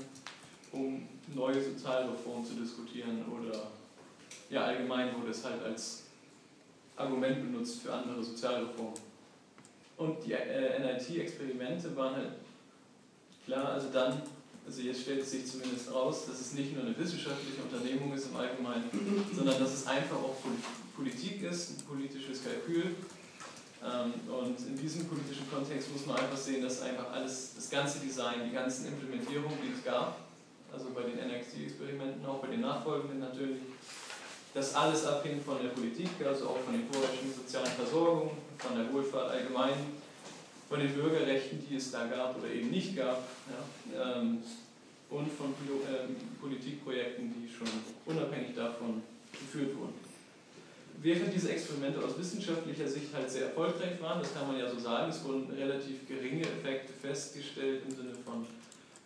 um 0.71 1.07
neue 1.33 1.63
Sozialreformen 1.63 2.45
zu 2.45 2.55
diskutieren 2.55 3.23
oder 3.31 3.67
ja 4.49 4.65
allgemein 4.65 5.15
wurde 5.19 5.31
es 5.31 5.43
halt 5.43 5.63
als 5.63 6.03
Argument 6.97 7.51
benutzt 7.51 7.81
für 7.81 7.93
andere 7.93 8.23
Sozialreformen. 8.23 9.04
Und 9.97 10.25
die 10.25 10.33
äh, 10.33 10.79
NIT-Experimente 10.79 11.95
waren 11.95 12.15
halt 12.15 12.31
klar, 13.45 13.69
also 13.69 13.87
dann, 13.93 14.21
also 14.65 14.81
jetzt 14.81 15.01
stellt 15.01 15.21
es 15.21 15.31
sich 15.31 15.45
zumindest 15.45 15.93
raus, 15.93 16.25
dass 16.27 16.41
es 16.41 16.53
nicht 16.53 16.73
nur 16.73 16.83
eine 16.83 16.97
wissenschaftliche 16.97 17.61
Unternehmung 17.61 18.13
ist 18.13 18.27
im 18.27 18.35
Allgemeinen, 18.35 18.89
sondern 19.35 19.59
dass 19.59 19.73
es 19.73 19.87
einfach 19.87 20.17
auch 20.17 20.35
Politik 20.95 21.43
ist, 21.43 21.71
ein 21.71 21.85
politisches 21.85 22.43
Kalkül. 22.43 22.95
Ähm, 23.83 24.13
und 24.27 24.59
in 24.67 24.77
diesem 24.77 25.07
politischen 25.07 25.49
Kontext 25.49 25.91
muss 25.91 26.05
man 26.05 26.17
einfach 26.17 26.37
sehen, 26.37 26.63
dass 26.63 26.81
einfach 26.81 27.11
alles, 27.11 27.53
das 27.55 27.69
ganze 27.69 27.99
Design, 27.99 28.49
die 28.49 28.53
ganzen 28.53 28.87
Implementierungen, 28.87 29.57
die 29.63 29.77
es 29.77 29.83
gab, 29.83 30.17
also 30.73 30.89
bei 30.93 31.03
den 31.03 31.15
NXT-Experimenten, 31.15 32.25
auch 32.25 32.39
bei 32.39 32.47
den 32.47 32.61
nachfolgenden 32.61 33.19
natürlich, 33.19 33.59
dass 34.53 34.73
alles 34.73 35.05
abhängt 35.05 35.43
von 35.43 35.61
der 35.61 35.69
Politik, 35.69 36.09
also 36.25 36.49
auch 36.49 36.59
von 36.59 36.73
den 36.73 36.87
vorherrschenden 36.89 37.33
sozialen 37.35 37.71
Versorgung, 37.71 38.31
von 38.67 38.77
der 38.77 38.91
Wohlfahrt 38.91 39.31
allgemein, 39.31 39.73
von 40.67 40.79
den 40.79 40.93
Bürgerrechten, 40.93 41.63
die 41.69 41.75
es 41.75 41.91
da 41.91 42.07
gab 42.07 42.37
oder 42.37 42.49
eben 42.49 42.69
nicht 42.71 42.95
gab, 42.95 43.23
ja, 43.49 44.17
ähm, 44.17 44.39
und 45.09 45.31
von 45.31 45.47
ähm, 45.47 46.15
Politikprojekten, 46.41 47.33
die 47.33 47.47
schon 47.47 47.67
unabhängig 48.05 48.55
davon 48.55 49.03
geführt 49.31 49.77
wurden. 49.77 49.93
Während 51.01 51.33
diese 51.33 51.51
Experimente 51.51 52.03
aus 52.03 52.17
wissenschaftlicher 52.17 52.87
Sicht 52.87 53.13
halt 53.13 53.29
sehr 53.29 53.47
erfolgreich 53.47 54.01
waren, 54.01 54.21
das 54.21 54.33
kann 54.33 54.47
man 54.47 54.57
ja 54.57 54.69
so 54.69 54.79
sagen, 54.79 55.11
es 55.11 55.23
wurden 55.23 55.51
relativ 55.51 56.07
geringe 56.07 56.41
Effekte 56.41 56.93
festgestellt 56.93 57.83
im 57.87 57.95
Sinne 57.95 58.13
von 58.25 58.47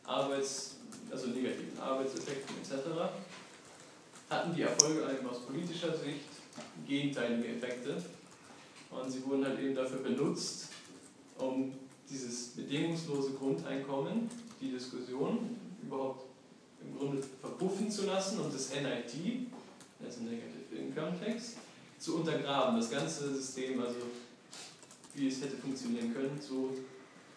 Arbeits-, 0.05 0.78
also 1.12 1.28
negativen 1.28 1.78
Arbeitseffekten 1.80 2.55
etc., 2.57 2.88
hatten 4.30 4.55
die 4.55 4.62
Erfolge 4.62 5.03
allerdings 5.03 5.30
aus 5.30 5.45
politischer 5.45 5.95
Sicht 5.97 6.30
gegenteilige 6.88 7.55
Effekte. 7.55 7.97
Und 8.92 9.12
sie 9.12 9.26
wurden 9.26 9.46
halt 9.46 9.60
eben 9.60 9.76
dafür 9.76 10.00
benutzt, 10.00 10.70
um 11.38 11.74
dieses 12.10 12.50
bedingungslose 12.50 13.34
Grundeinkommen, 13.34 14.30
die 14.60 14.72
Diskussion 14.72 15.56
überhaupt 15.82 16.26
im 16.82 16.98
Grunde 16.98 17.24
verpuffen 17.40 17.92
zu 17.92 18.06
lassen 18.06 18.40
und 18.40 18.54
das 18.54 18.72
NIT, 18.72 19.48
also 20.04 20.22
Negative 20.22 20.76
Income 20.76 21.20
Tax, 21.24 21.56
zu 22.00 22.18
untergraben, 22.18 22.78
das 22.78 22.90
ganze 22.90 23.34
System, 23.36 23.82
also 23.82 24.00
wie 25.14 25.28
es 25.28 25.42
hätte 25.42 25.58
funktionieren 25.58 26.14
können, 26.14 26.40
so 26.42 26.74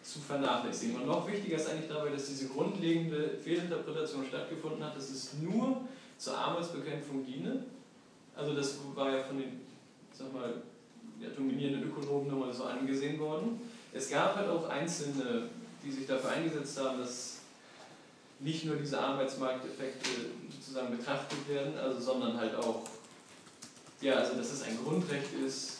zu 0.01 0.19
vernachlässigen. 0.19 0.95
Und 0.95 1.07
noch 1.07 1.29
wichtiger 1.29 1.57
ist 1.57 1.69
eigentlich 1.69 1.89
dabei, 1.89 2.09
dass 2.09 2.27
diese 2.27 2.47
grundlegende 2.47 3.37
Fehlinterpretation 3.43 4.25
stattgefunden 4.25 4.83
hat, 4.83 4.95
dass 4.95 5.09
es 5.09 5.33
nur 5.41 5.81
zur 6.17 6.37
Armutsbekämpfung 6.37 7.25
diene. 7.25 7.65
Also 8.35 8.53
das 8.53 8.77
war 8.95 9.15
ja 9.15 9.23
von 9.23 9.37
den 9.37 9.61
sag 10.11 10.31
mal, 10.33 10.61
ja, 11.23 11.29
dominierenden 11.35 11.89
Ökonomen 11.89 12.27
nochmal 12.27 12.53
so 12.53 12.65
angesehen 12.65 13.19
worden. 13.19 13.61
Es 13.93 14.09
gab 14.09 14.35
halt 14.35 14.49
auch 14.49 14.67
Einzelne, 14.69 15.49
die 15.83 15.91
sich 15.91 16.05
dafür 16.05 16.31
eingesetzt 16.31 16.79
haben, 16.79 16.99
dass 16.99 17.39
nicht 18.39 18.65
nur 18.65 18.75
diese 18.75 18.99
Arbeitsmarkteffekte 18.99 20.09
sozusagen 20.49 20.97
betrachtet 20.97 21.47
werden, 21.47 21.77
also, 21.77 21.99
sondern 21.99 22.37
halt 22.37 22.55
auch, 22.55 22.83
ja, 24.01 24.15
also 24.15 24.35
dass 24.35 24.51
es 24.51 24.63
ein 24.63 24.77
Grundrecht 24.83 25.33
ist, 25.45 25.79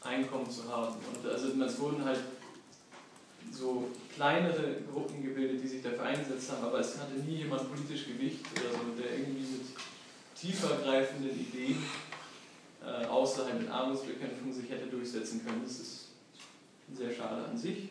Einkommen 0.00 0.48
zu 0.48 0.68
haben. 0.68 0.94
Und 1.12 1.28
also 1.28 1.48
es 1.48 1.78
wurden 1.80 2.04
halt 2.04 2.20
so 3.50 3.88
kleinere 4.14 4.76
Gruppen 4.90 5.22
gebildet, 5.22 5.62
die 5.62 5.66
sich 5.66 5.82
dafür 5.82 6.04
eingesetzt 6.04 6.52
haben, 6.52 6.64
aber 6.64 6.78
es 6.78 6.96
hatte 6.98 7.14
nie 7.14 7.38
jemand 7.38 7.68
politisch 7.68 8.06
Gewicht 8.06 8.40
oder 8.52 8.70
so, 8.70 9.00
der 9.00 9.18
irgendwie 9.18 9.40
mit 9.40 9.66
tiefergreifenden 10.40 11.30
Ideen 11.30 11.82
äh, 12.88 13.06
außerhalb 13.06 13.60
mit 13.60 13.70
Armutsbekämpfung 13.70 14.52
sich 14.52 14.70
hätte 14.70 14.86
durchsetzen 14.86 15.44
können. 15.44 15.62
Das 15.62 15.78
ist 15.78 16.06
sehr 16.94 17.12
schade 17.12 17.44
an 17.44 17.56
sich. 17.56 17.90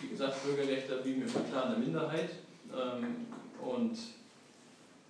Wie 0.00 0.08
gesagt, 0.08 0.44
Bürgerrechte 0.44 0.96
blieben 0.96 1.22
im 1.22 1.50
Klar 1.50 1.70
der 1.70 1.78
Minderheit 1.78 2.30
ähm, 2.72 3.26
und 3.62 3.96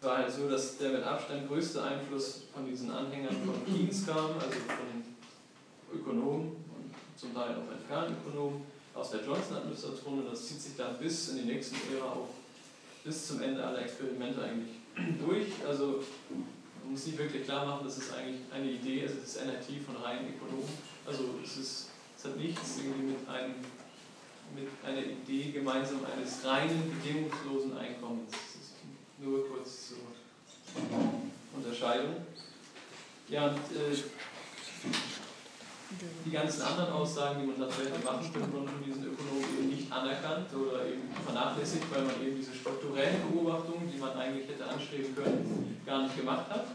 war 0.00 0.18
halt 0.18 0.30
so, 0.30 0.48
dass 0.48 0.78
der 0.78 0.90
mit 0.90 1.02
Abstand 1.02 1.48
größte 1.48 1.82
Einfluss 1.82 2.42
von 2.52 2.66
diesen 2.66 2.90
Anhängern 2.90 3.36
von 3.44 3.64
Keynes 3.64 4.06
kam, 4.06 4.32
also 4.34 4.58
von 4.66 5.98
Ökonomen 5.98 6.56
zum 7.16 7.34
Teil 7.34 7.56
auch 7.56 7.72
entfernten 7.72 8.16
Ökonomen 8.26 8.62
aus 8.94 9.10
der 9.10 9.24
Johnson-Administration 9.24 10.18
und 10.20 10.30
das 10.30 10.46
zieht 10.46 10.60
sich 10.60 10.76
dann 10.76 10.98
bis 10.98 11.30
in 11.30 11.38
die 11.38 11.52
nächsten 11.52 11.76
Ära 11.94 12.06
auch 12.06 12.28
bis 13.04 13.28
zum 13.28 13.40
Ende 13.42 13.64
aller 13.64 13.82
Experimente 13.82 14.42
eigentlich 14.42 14.76
durch. 15.26 15.48
Also 15.66 16.02
man 16.82 16.92
muss 16.92 17.04
sich 17.04 17.16
wirklich 17.16 17.44
klar 17.44 17.64
machen, 17.66 17.84
das 17.84 17.98
ist 17.98 18.12
eigentlich 18.12 18.40
eine 18.52 18.70
Idee, 18.70 19.02
also 19.02 19.14
das 19.20 19.36
NRT 19.36 19.84
von 19.86 19.96
reinen 19.96 20.34
Ökonomen. 20.34 20.68
Also 21.06 21.24
es, 21.42 21.56
ist, 21.56 21.88
es 22.16 22.24
hat 22.24 22.36
nichts 22.36 22.78
irgendwie 22.78 23.12
mit, 23.12 23.28
einem, 23.28 23.54
mit 24.54 24.68
einer 24.84 25.04
Idee 25.06 25.52
gemeinsam 25.52 26.00
eines 26.04 26.44
reinen, 26.44 26.92
bedingungslosen 26.96 27.76
Einkommens. 27.78 28.30
Das 28.30 28.62
ist 28.62 28.74
nur 29.18 29.48
kurz 29.48 29.88
zur 29.88 29.98
Unterscheidung. 31.54 32.16
Ja, 33.28 33.48
und 33.48 33.56
äh, 33.56 33.96
die 36.24 36.30
ganzen 36.30 36.62
anderen 36.62 36.92
Aussagen, 36.92 37.40
die 37.40 37.46
man 37.46 37.58
tatsächlich 37.58 38.02
machen 38.04 38.32
könnte, 38.32 38.48
von 38.50 38.84
diesen 38.84 39.04
Ökonomen 39.04 39.44
anerkannt 39.92 40.48
oder 40.54 40.86
eben 40.86 41.02
vernachlässigt, 41.24 41.84
weil 41.92 42.02
man 42.02 42.14
eben 42.22 42.36
diese 42.36 42.54
strukturellen 42.54 43.30
Beobachtungen, 43.30 43.90
die 43.92 43.98
man 43.98 44.12
eigentlich 44.16 44.48
hätte 44.48 44.66
anstreben 44.66 45.14
können, 45.14 45.80
gar 45.84 46.02
nicht 46.02 46.16
gemacht 46.16 46.48
hat. 46.48 46.66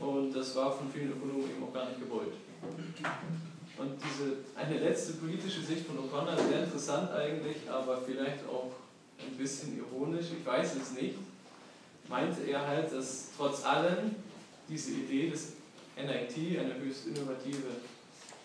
Und 0.00 0.32
das 0.32 0.54
war 0.56 0.72
von 0.72 0.90
vielen 0.90 1.12
Ökonomen 1.12 1.50
eben 1.50 1.64
auch 1.64 1.72
gar 1.72 1.86
nicht 1.88 2.00
gewollt. 2.00 2.32
Und 3.78 3.90
diese, 4.02 4.38
eine 4.54 4.78
letzte 4.78 5.14
politische 5.14 5.60
Sicht 5.60 5.86
von 5.86 5.98
O'Connor, 5.98 6.36
sehr 6.36 6.64
interessant 6.64 7.10
eigentlich, 7.12 7.56
aber 7.70 7.98
vielleicht 8.00 8.46
auch 8.48 8.72
ein 9.18 9.36
bisschen 9.36 9.76
ironisch, 9.76 10.26
ich 10.38 10.46
weiß 10.46 10.76
es 10.76 10.92
nicht, 10.92 11.16
meinte 12.08 12.42
er 12.42 12.66
halt, 12.66 12.92
dass 12.92 13.28
trotz 13.36 13.64
allem 13.64 14.14
diese 14.68 14.92
Idee 14.92 15.30
des 15.30 15.52
NIT, 15.96 16.58
eine 16.58 16.74
höchst 16.78 17.06
innovative 17.06 17.68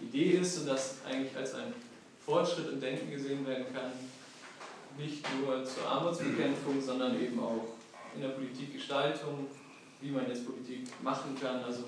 Idee 0.02 0.38
ist 0.40 0.60
und 0.60 0.68
das 0.68 0.96
eigentlich 1.06 1.36
als 1.36 1.54
ein 1.54 1.74
Fortschritt 2.32 2.72
im 2.72 2.80
Denken 2.80 3.12
gesehen 3.12 3.46
werden 3.46 3.66
kann, 3.74 3.92
nicht 4.98 5.26
nur 5.38 5.66
zur 5.66 5.86
Armutsbekämpfung, 5.86 6.82
sondern 6.82 7.22
eben 7.22 7.38
auch 7.42 7.76
in 8.16 8.22
der 8.22 8.30
Politikgestaltung, 8.30 9.48
wie 10.00 10.12
man 10.12 10.26
jetzt 10.30 10.46
Politik 10.46 10.88
machen 11.04 11.36
kann, 11.42 11.62
also 11.62 11.84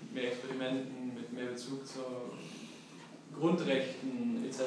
mit 0.00 0.14
mehr 0.14 0.30
Experimenten, 0.30 1.14
mit 1.16 1.32
mehr 1.32 1.46
Bezug 1.46 1.84
zu 1.84 1.98
Grundrechten 3.36 4.44
etc. 4.48 4.60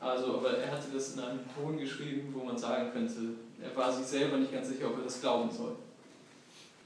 Also, 0.00 0.38
aber 0.38 0.58
er 0.58 0.72
hatte 0.72 0.88
das 0.92 1.14
in 1.14 1.20
einem 1.20 1.40
Ton 1.54 1.78
geschrieben, 1.78 2.34
wo 2.36 2.44
man 2.44 2.58
sagen 2.58 2.90
könnte, 2.92 3.14
er 3.62 3.76
war 3.76 3.92
sich 3.92 4.06
selber 4.06 4.38
nicht 4.38 4.52
ganz 4.52 4.68
sicher, 4.68 4.88
ob 4.88 4.98
er 4.98 5.04
das 5.04 5.20
glauben 5.20 5.48
soll. 5.48 5.76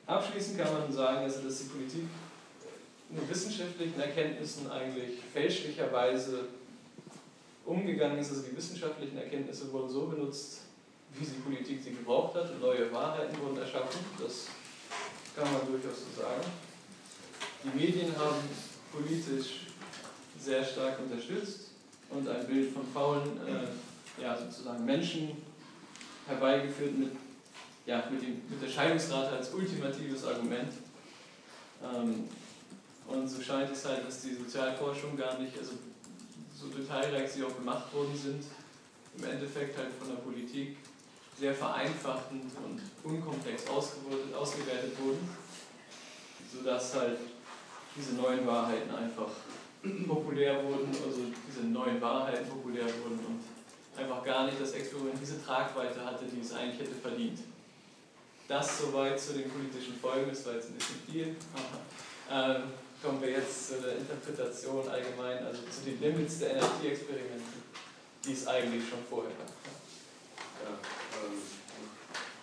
Abschließend 0.07 0.59
kann 0.59 0.71
man 0.71 0.93
sagen, 0.93 1.25
also, 1.25 1.41
dass 1.41 1.61
die 1.61 1.69
Politik 1.69 2.05
mit 3.09 3.31
wissenschaftlichen 3.31 3.99
Erkenntnissen 3.99 4.71
eigentlich 4.71 5.21
fälschlicherweise 5.33 6.45
umgegangen 7.67 8.19
ist. 8.19 8.31
Also 8.31 8.43
die 8.43 8.57
wissenschaftlichen 8.57 9.19
Erkenntnisse 9.19 9.73
wurden 9.73 9.91
so 9.91 10.07
benutzt, 10.07 10.63
wie 11.15 11.25
die 11.25 11.41
Politik 11.41 11.83
sie 11.83 11.91
gebraucht 11.91 12.35
hat 12.35 12.51
und 12.51 12.61
neue 12.61 12.91
Wahrheiten 12.93 13.37
wurden 13.41 13.59
erschaffen. 13.59 14.01
Das 14.19 14.47
kann 15.35 15.53
man 15.53 15.67
durchaus 15.67 16.01
so 16.01 16.23
sagen. 16.23 16.43
Die 17.65 17.79
Medien 17.79 18.17
haben 18.17 18.37
politisch 18.93 19.67
sehr 20.39 20.65
stark 20.65 20.99
unterstützt 21.01 21.71
und 22.11 22.29
ein 22.29 22.47
Bild 22.47 22.73
von 22.73 22.87
faulen, 22.93 23.41
äh, 23.47 24.23
ja, 24.23 24.37
sozusagen 24.37 24.85
Menschen 24.85 25.31
herbeigeführt 26.27 26.97
mit, 26.97 27.11
ja, 27.87 28.05
mit, 28.11 28.23
dem, 28.23 28.43
mit 28.49 28.63
der 28.63 28.69
Scheidungsrate 28.69 29.37
als 29.37 29.53
ultimatives 29.53 30.25
Argument. 30.25 30.73
Ähm, 31.83 32.29
und 33.09 33.29
so 33.29 33.41
scheint 33.41 33.71
es 33.71 33.85
halt, 33.85 34.07
dass 34.07 34.23
die 34.23 34.35
Sozialforschung 34.35 35.17
gar 35.17 35.39
nicht, 35.39 35.57
also 35.59 35.73
so 36.59 36.69
detailreich 36.69 37.31
sie 37.31 37.45
auch 37.45 37.55
gemacht 37.55 37.93
worden 37.93 38.17
sind, 38.17 38.45
im 39.19 39.25
Endeffekt 39.25 39.77
halt 39.77 39.93
von 39.99 40.09
der 40.09 40.17
Politik 40.17 40.79
sehr 41.39 41.55
vereinfachend 41.55 42.51
und 42.65 42.81
unkomplex 43.05 43.69
ausgewertet 43.69 44.99
wurden, 44.99 45.29
sodass 46.53 46.95
halt 46.95 47.19
diese 47.95 48.15
neuen 48.15 48.47
Wahrheiten 48.47 48.95
einfach 48.95 49.31
populär 50.07 50.65
wurden, 50.65 50.89
also 50.89 51.21
diese 51.47 51.67
neuen 51.67 52.01
Wahrheiten 52.01 52.49
populär 52.49 52.87
wurden 53.03 53.21
und 53.27 53.41
einfach 54.01 54.25
gar 54.25 54.47
nicht 54.47 54.61
das 54.61 54.73
Experiment 54.73 55.19
diese 55.21 55.45
Tragweite 55.45 56.05
hatte, 56.05 56.25
die 56.25 56.41
es 56.41 56.53
eigentlich 56.53 56.81
hätte 56.81 56.95
verdient. 56.95 57.41
Das 58.49 58.79
soweit 58.79 59.21
zu 59.21 59.35
den 59.35 59.51
politischen 59.51 59.99
Folgen, 60.01 60.31
das 60.31 60.47
war 60.47 60.55
jetzt 60.55 60.71
ein 60.71 60.75
bisschen 60.75 61.01
viel. 61.11 61.37
Kommen 63.03 63.21
wir 63.21 63.31
jetzt 63.31 63.69
zu 63.69 63.75
der 63.81 63.99
Interpretation 63.99 64.89
allgemein, 64.89 65.45
also 65.45 65.63
zu 65.71 65.85
den 65.85 66.01
Limits 66.01 66.39
der 66.39 66.57
NFT-Experimente, 66.57 67.59
die 68.25 68.33
es 68.33 68.47
eigentlich 68.47 68.89
schon 68.89 69.01
vorher 69.09 69.33
gab. 69.33 69.51
Ja, 70.65 70.73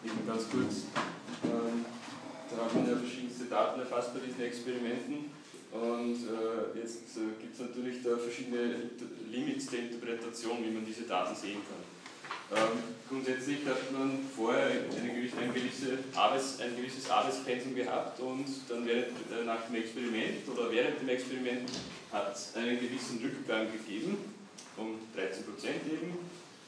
ähm, 0.06 0.28
ganz 0.28 0.50
kurz. 0.50 0.88
Ähm, 1.44 1.86
da 2.50 2.66
haben 2.66 2.86
wir 2.86 2.94
ja 2.94 3.00
verschiedenste 3.00 3.46
Daten 3.46 3.80
erfasst 3.80 4.14
bei 4.14 4.20
diesen 4.20 4.42
Experimenten. 4.42 5.32
Und 5.74 6.18
äh, 6.30 6.80
jetzt 6.80 7.18
äh, 7.18 7.34
gibt 7.42 7.56
es 7.56 7.60
natürlich 7.60 8.04
da 8.04 8.16
verschiedene 8.16 8.92
Limits 9.32 9.68
der 9.68 9.80
Interpretation, 9.80 10.64
wie 10.64 10.70
man 10.70 10.86
diese 10.86 11.04
Daten 11.04 11.36
sehen 11.36 11.62
kann. 11.66 11.82
Ähm, 12.56 12.84
grundsätzlich 13.10 13.66
hat 13.66 13.92
man 13.92 14.20
vorher 14.36 14.68
eine 14.68 15.14
gewisse, 15.14 15.38
ein, 15.38 15.54
gewisse 15.54 15.98
Arbeits, 16.14 16.60
ein 16.60 16.76
gewisses 16.76 17.10
Arbeitspensum 17.10 17.76
gehabt 17.76 18.20
und 18.20 18.46
dann 18.70 18.86
während, 18.86 19.18
äh, 19.32 19.44
nach 19.46 19.66
dem 19.66 19.76
Experiment 19.76 20.48
oder 20.48 20.72
während 20.72 21.02
dem 21.02 21.10
Experiment 21.10 21.70
hat 22.12 22.36
es 22.36 22.56
einen 22.56 22.80
gewissen 22.80 23.20
Rückgang 23.24 23.68
gegeben, 23.72 24.18
um 24.78 25.00
13% 25.16 25.66
eben. 25.92 26.18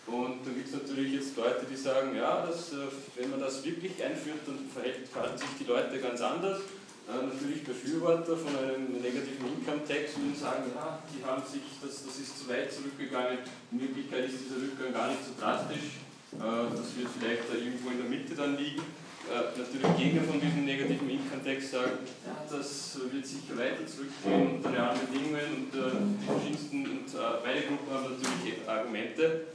Und 0.08 0.46
dann 0.46 0.56
gibt 0.56 0.68
es 0.68 0.74
natürlich 0.74 1.14
jetzt 1.14 1.36
Leute, 1.38 1.66
die 1.70 1.76
sagen, 1.76 2.16
ja, 2.16 2.46
dass, 2.46 2.74
äh, 2.74 2.88
wenn 3.16 3.32
man 3.32 3.40
das 3.40 3.64
wirklich 3.64 4.04
einführt, 4.04 4.42
dann 4.46 4.60
verhalten 5.12 5.38
sich 5.38 5.50
die 5.60 5.66
Leute 5.66 6.00
ganz 6.00 6.22
anders. 6.22 6.62
Äh, 7.06 7.22
natürlich 7.22 7.64
Befürworter 7.64 8.36
von 8.36 8.50
einem 8.58 8.98
negativen 8.98 9.46
Income 9.46 9.86
Tax 9.86 10.18
würden 10.18 10.34
sagen, 10.34 10.74
ja, 10.74 10.98
die 11.06 11.22
haben 11.22 11.44
sich, 11.46 11.62
das, 11.78 12.02
das 12.02 12.18
ist 12.18 12.34
zu 12.42 12.50
weit 12.50 12.74
zurückgegangen. 12.74 13.46
In 13.72 13.80
Wirklichkeit 13.80 14.26
ist 14.26 14.42
dieser 14.42 14.58
Rückgang 14.58 14.90
gar 14.90 15.14
nicht 15.14 15.22
so 15.22 15.38
drastisch. 15.38 16.02
Äh, 16.34 16.66
das 16.74 16.98
wird 16.98 17.10
vielleicht 17.14 17.46
da 17.46 17.54
irgendwo 17.54 17.94
in 17.94 18.02
der 18.02 18.10
Mitte 18.10 18.34
dann 18.34 18.58
liegen. 18.58 18.82
Äh, 19.30 19.54
natürlich 19.54 19.86
Gegner 20.02 20.26
von 20.26 20.42
diesem 20.42 20.66
negativen 20.66 21.06
Income 21.06 21.46
Tax 21.46 21.78
sagen, 21.78 22.02
ja, 22.26 22.42
das 22.50 22.98
wird 22.98 23.26
sicher 23.26 23.54
weiter 23.54 23.86
zurückgehen 23.86 24.58
unter 24.58 24.74
realen 24.74 24.98
Bedingungen 25.06 25.50
und 25.62 25.70
die 25.78 26.26
verschiedensten, 26.26 26.78
und 26.90 27.10
beide 27.46 27.70
Gruppen 27.70 27.90
haben 27.94 28.18
natürlich 28.18 28.66
Argumente, 28.66 29.46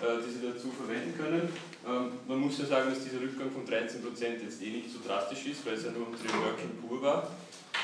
die 0.00 0.30
sie 0.32 0.44
dazu 0.44 0.72
verwenden 0.72 1.16
können. 1.16 1.48
Ähm, 1.86 2.12
man 2.26 2.38
muss 2.38 2.58
ja 2.58 2.64
sagen, 2.64 2.90
dass 2.90 3.04
dieser 3.04 3.20
Rückgang 3.20 3.50
von 3.50 3.66
13% 3.66 4.00
jetzt 4.42 4.62
eh 4.62 4.70
nicht 4.70 4.90
so 4.90 5.06
drastisch 5.06 5.46
ist, 5.46 5.66
weil 5.66 5.74
es 5.74 5.84
ja 5.84 5.90
nur 5.90 6.08
unter 6.08 6.24
Working 6.24 6.80
Poor 6.80 7.02
war. 7.02 7.30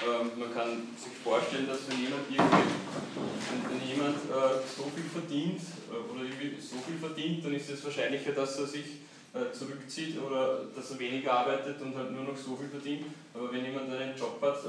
Ähm, 0.00 0.30
man 0.38 0.54
kann 0.54 0.88
sich 0.96 1.12
vorstellen, 1.22 1.66
dass 1.66 1.84
wenn 1.88 2.00
jemand, 2.00 2.24
wenn 2.30 3.82
jemand 3.84 4.16
äh, 4.16 4.56
so 4.64 4.88
viel 4.94 5.04
verdient 5.04 5.60
äh, 5.92 6.00
oder 6.10 6.24
so 6.58 6.76
viel 6.80 6.96
verdient, 6.96 7.44
dann 7.44 7.52
ist 7.52 7.68
es 7.68 7.84
wahrscheinlicher, 7.84 8.32
dass 8.32 8.58
er 8.58 8.66
sich 8.66 9.04
äh, 9.34 9.52
zurückzieht 9.52 10.16
oder 10.18 10.64
dass 10.74 10.92
er 10.92 10.98
weniger 10.98 11.32
arbeitet 11.32 11.82
und 11.82 11.94
halt 11.94 12.12
nur 12.12 12.24
noch 12.24 12.36
so 12.36 12.56
viel 12.56 12.68
verdient. 12.68 13.04
Aber 13.34 13.52
wenn 13.52 13.64
jemand 13.64 13.92
einen 13.92 14.16
Job 14.16 14.40
hat, 14.40 14.64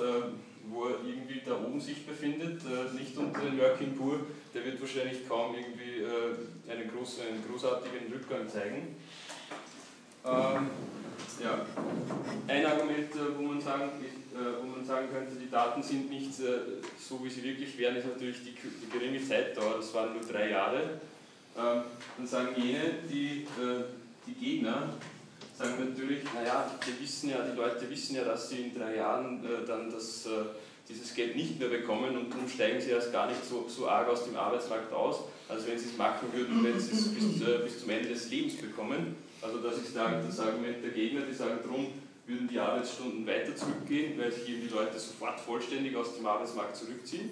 wo 0.70 0.86
er 0.86 0.96
irgendwie 1.06 1.42
da 1.46 1.56
oben 1.56 1.80
sich 1.80 2.06
befindet, 2.06 2.62
nicht 2.94 3.18
unter 3.18 3.42
den 3.42 3.60
Working 3.60 3.96
Poor, 3.96 4.20
der 4.54 4.66
wird 4.66 4.80
wahrscheinlich 4.80 5.28
kaum 5.28 5.56
irgendwie 5.56 6.06
einen, 6.70 6.90
großen, 6.90 7.24
einen 7.28 7.44
großartigen 7.48 8.12
Rückgang 8.12 8.48
zeigen. 8.48 8.96
Ähm, 10.26 10.70
ja. 11.44 11.66
Ein 12.48 12.66
Argument, 12.66 13.16
äh, 13.16 13.38
wo 13.38 13.42
man, 13.44 13.60
sagen, 13.62 13.90
äh, 14.04 14.62
wo 14.62 14.68
man 14.68 14.86
sagen 14.86 15.08
könnte, 15.12 15.36
die 15.36 15.50
Daten 15.50 15.82
sind 15.82 16.10
nicht 16.10 16.40
äh, 16.40 16.82
so, 17.00 17.24
wie 17.24 17.30
sie 17.30 17.44
wirklich 17.44 17.78
wären, 17.78 17.96
ist 17.96 18.08
natürlich 18.08 18.44
die, 18.44 18.52
die 18.54 18.90
geringe 18.92 19.24
Zeitdauer. 19.26 19.78
Das 19.78 19.94
waren 19.94 20.14
nur 20.14 20.22
drei 20.22 20.50
Jahre. 20.50 21.02
Ähm, 21.58 21.82
dann 22.18 22.28
sagen 22.28 22.50
jene, 22.56 22.96
die, 23.10 23.48
äh, 23.60 23.84
die 24.28 24.34
Gegner, 24.34 24.94
sagen 25.62 25.90
natürlich, 25.90 26.24
naja, 26.34 26.70
die 26.86 27.04
wissen 27.04 27.30
ja, 27.30 27.38
die 27.42 27.56
Leute 27.56 27.90
wissen 27.90 28.16
ja, 28.16 28.24
dass 28.24 28.50
sie 28.50 28.62
in 28.64 28.78
drei 28.78 28.96
Jahren 28.96 29.44
äh, 29.46 29.66
dann 29.66 29.92
das, 29.92 30.26
äh, 30.26 30.30
dieses 30.90 31.14
Geld 31.14 31.36
nicht 31.36 31.60
mehr 31.60 31.70
bekommen 31.70 32.18
und 32.18 32.32
darum 32.32 32.48
steigen 32.50 32.82
sie 32.82 32.92
erst 32.92 33.12
gar 33.12 33.28
nicht 33.28 33.44
so, 33.48 33.66
so 33.68 33.88
arg 33.88 34.10
aus 34.10 34.26
dem 34.26 34.36
Arbeitsmarkt 34.36 34.92
aus, 34.92 35.22
als 35.48 35.66
wenn 35.68 35.78
sie 35.78 35.90
es 35.90 35.98
machen 35.98 36.28
würden, 36.34 36.64
wenn 36.64 36.80
sie 36.80 36.94
es 36.94 37.14
bis, 37.14 37.40
bis 37.40 37.80
zum 37.80 37.90
Ende 37.90 38.10
des 38.10 38.30
Lebens 38.30 38.56
bekommen. 38.58 39.16
Also 39.42 39.60
das 39.60 39.78
ist 39.78 39.96
das 39.96 40.40
Argument 40.40 40.84
der 40.84 40.92
Gegner, 40.92 41.22
die 41.22 41.34
sagen, 41.34 41.60
darum 41.64 41.88
würden 42.28 42.48
die 42.48 42.60
Arbeitsstunden 42.60 43.26
weiter 43.26 43.56
zurückgehen, 43.56 44.20
weil 44.20 44.32
sich 44.32 44.48
eben 44.50 44.62
die 44.62 44.74
Leute 44.74 45.00
sofort 45.00 45.40
vollständig 45.40 45.96
aus 45.96 46.16
dem 46.16 46.26
Arbeitsmarkt 46.26 46.76
zurückziehen. 46.76 47.32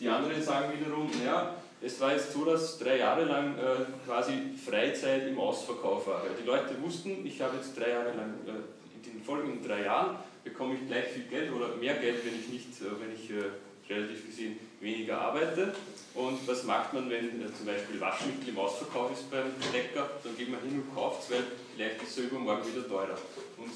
Die 0.00 0.08
anderen 0.08 0.42
sagen 0.42 0.72
wiederum, 0.78 1.10
naja, 1.18 1.56
es 1.80 2.00
war 2.00 2.12
jetzt 2.12 2.32
so, 2.32 2.44
dass 2.44 2.78
drei 2.78 2.98
Jahre 2.98 3.24
lang 3.24 3.56
äh, 3.56 4.06
quasi 4.06 4.32
Freizeit 4.64 5.28
im 5.28 5.38
Ausverkauf 5.38 6.06
war. 6.06 6.22
Weil 6.22 6.30
die 6.40 6.46
Leute 6.46 6.74
wussten, 6.82 7.24
ich 7.24 7.40
habe 7.40 7.56
jetzt 7.56 7.78
drei 7.78 7.90
Jahre 7.90 8.12
lang, 8.16 8.34
äh, 8.46 8.96
in 8.96 9.02
den 9.02 9.22
folgenden 9.22 9.66
drei 9.66 9.84
Jahren 9.84 10.16
bekomme 10.42 10.74
ich 10.74 10.88
gleich 10.88 11.08
viel 11.08 11.24
Geld 11.24 11.52
oder 11.52 11.76
mehr 11.76 11.94
Geld, 11.94 12.24
wenn 12.24 12.38
ich 12.38 12.48
nicht, 12.48 12.80
äh, 12.80 13.00
wenn 13.00 13.14
ich 13.14 13.30
äh, 13.30 13.92
relativ 13.92 14.26
gesehen 14.26 14.58
weniger 14.80 15.20
arbeite. 15.20 15.72
Und 16.14 16.46
was 16.48 16.64
macht 16.64 16.92
man, 16.94 17.08
wenn 17.10 17.40
äh, 17.40 17.54
zum 17.56 17.66
Beispiel 17.66 18.00
Waschmittel 18.00 18.48
im 18.48 18.58
Ausverkauf 18.58 19.12
ist 19.12 19.30
beim 19.30 19.52
Bäcker? 19.72 20.10
Dann 20.24 20.36
geht 20.36 20.50
man 20.50 20.60
hin 20.60 20.82
und 20.82 20.94
kauft 20.94 21.22
es, 21.22 21.30
weil 21.30 21.44
vielleicht 21.76 22.02
ist 22.02 22.18
es 22.18 22.24
übermorgen 22.24 22.66
wieder 22.66 22.88
teurer. 22.88 23.18
Und 23.56 23.70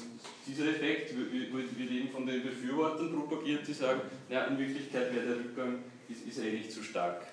dieser 0.45 0.65
Effekt 0.65 1.15
wird 1.15 1.91
eben 1.91 2.09
von 2.09 2.25
den 2.25 2.43
Befürwortern 2.43 3.13
propagiert, 3.13 3.65
die 3.65 3.73
sagen, 3.73 4.01
ja, 4.29 4.43
in 4.45 4.59
Wirklichkeit 4.59 5.15
wäre 5.15 5.25
der 5.25 5.35
Rückgang 5.37 5.83
ist, 6.09 6.27
ist 6.27 6.43
eh 6.43 6.51
nicht 6.51 6.71
so 6.71 6.83
stark. 6.83 7.32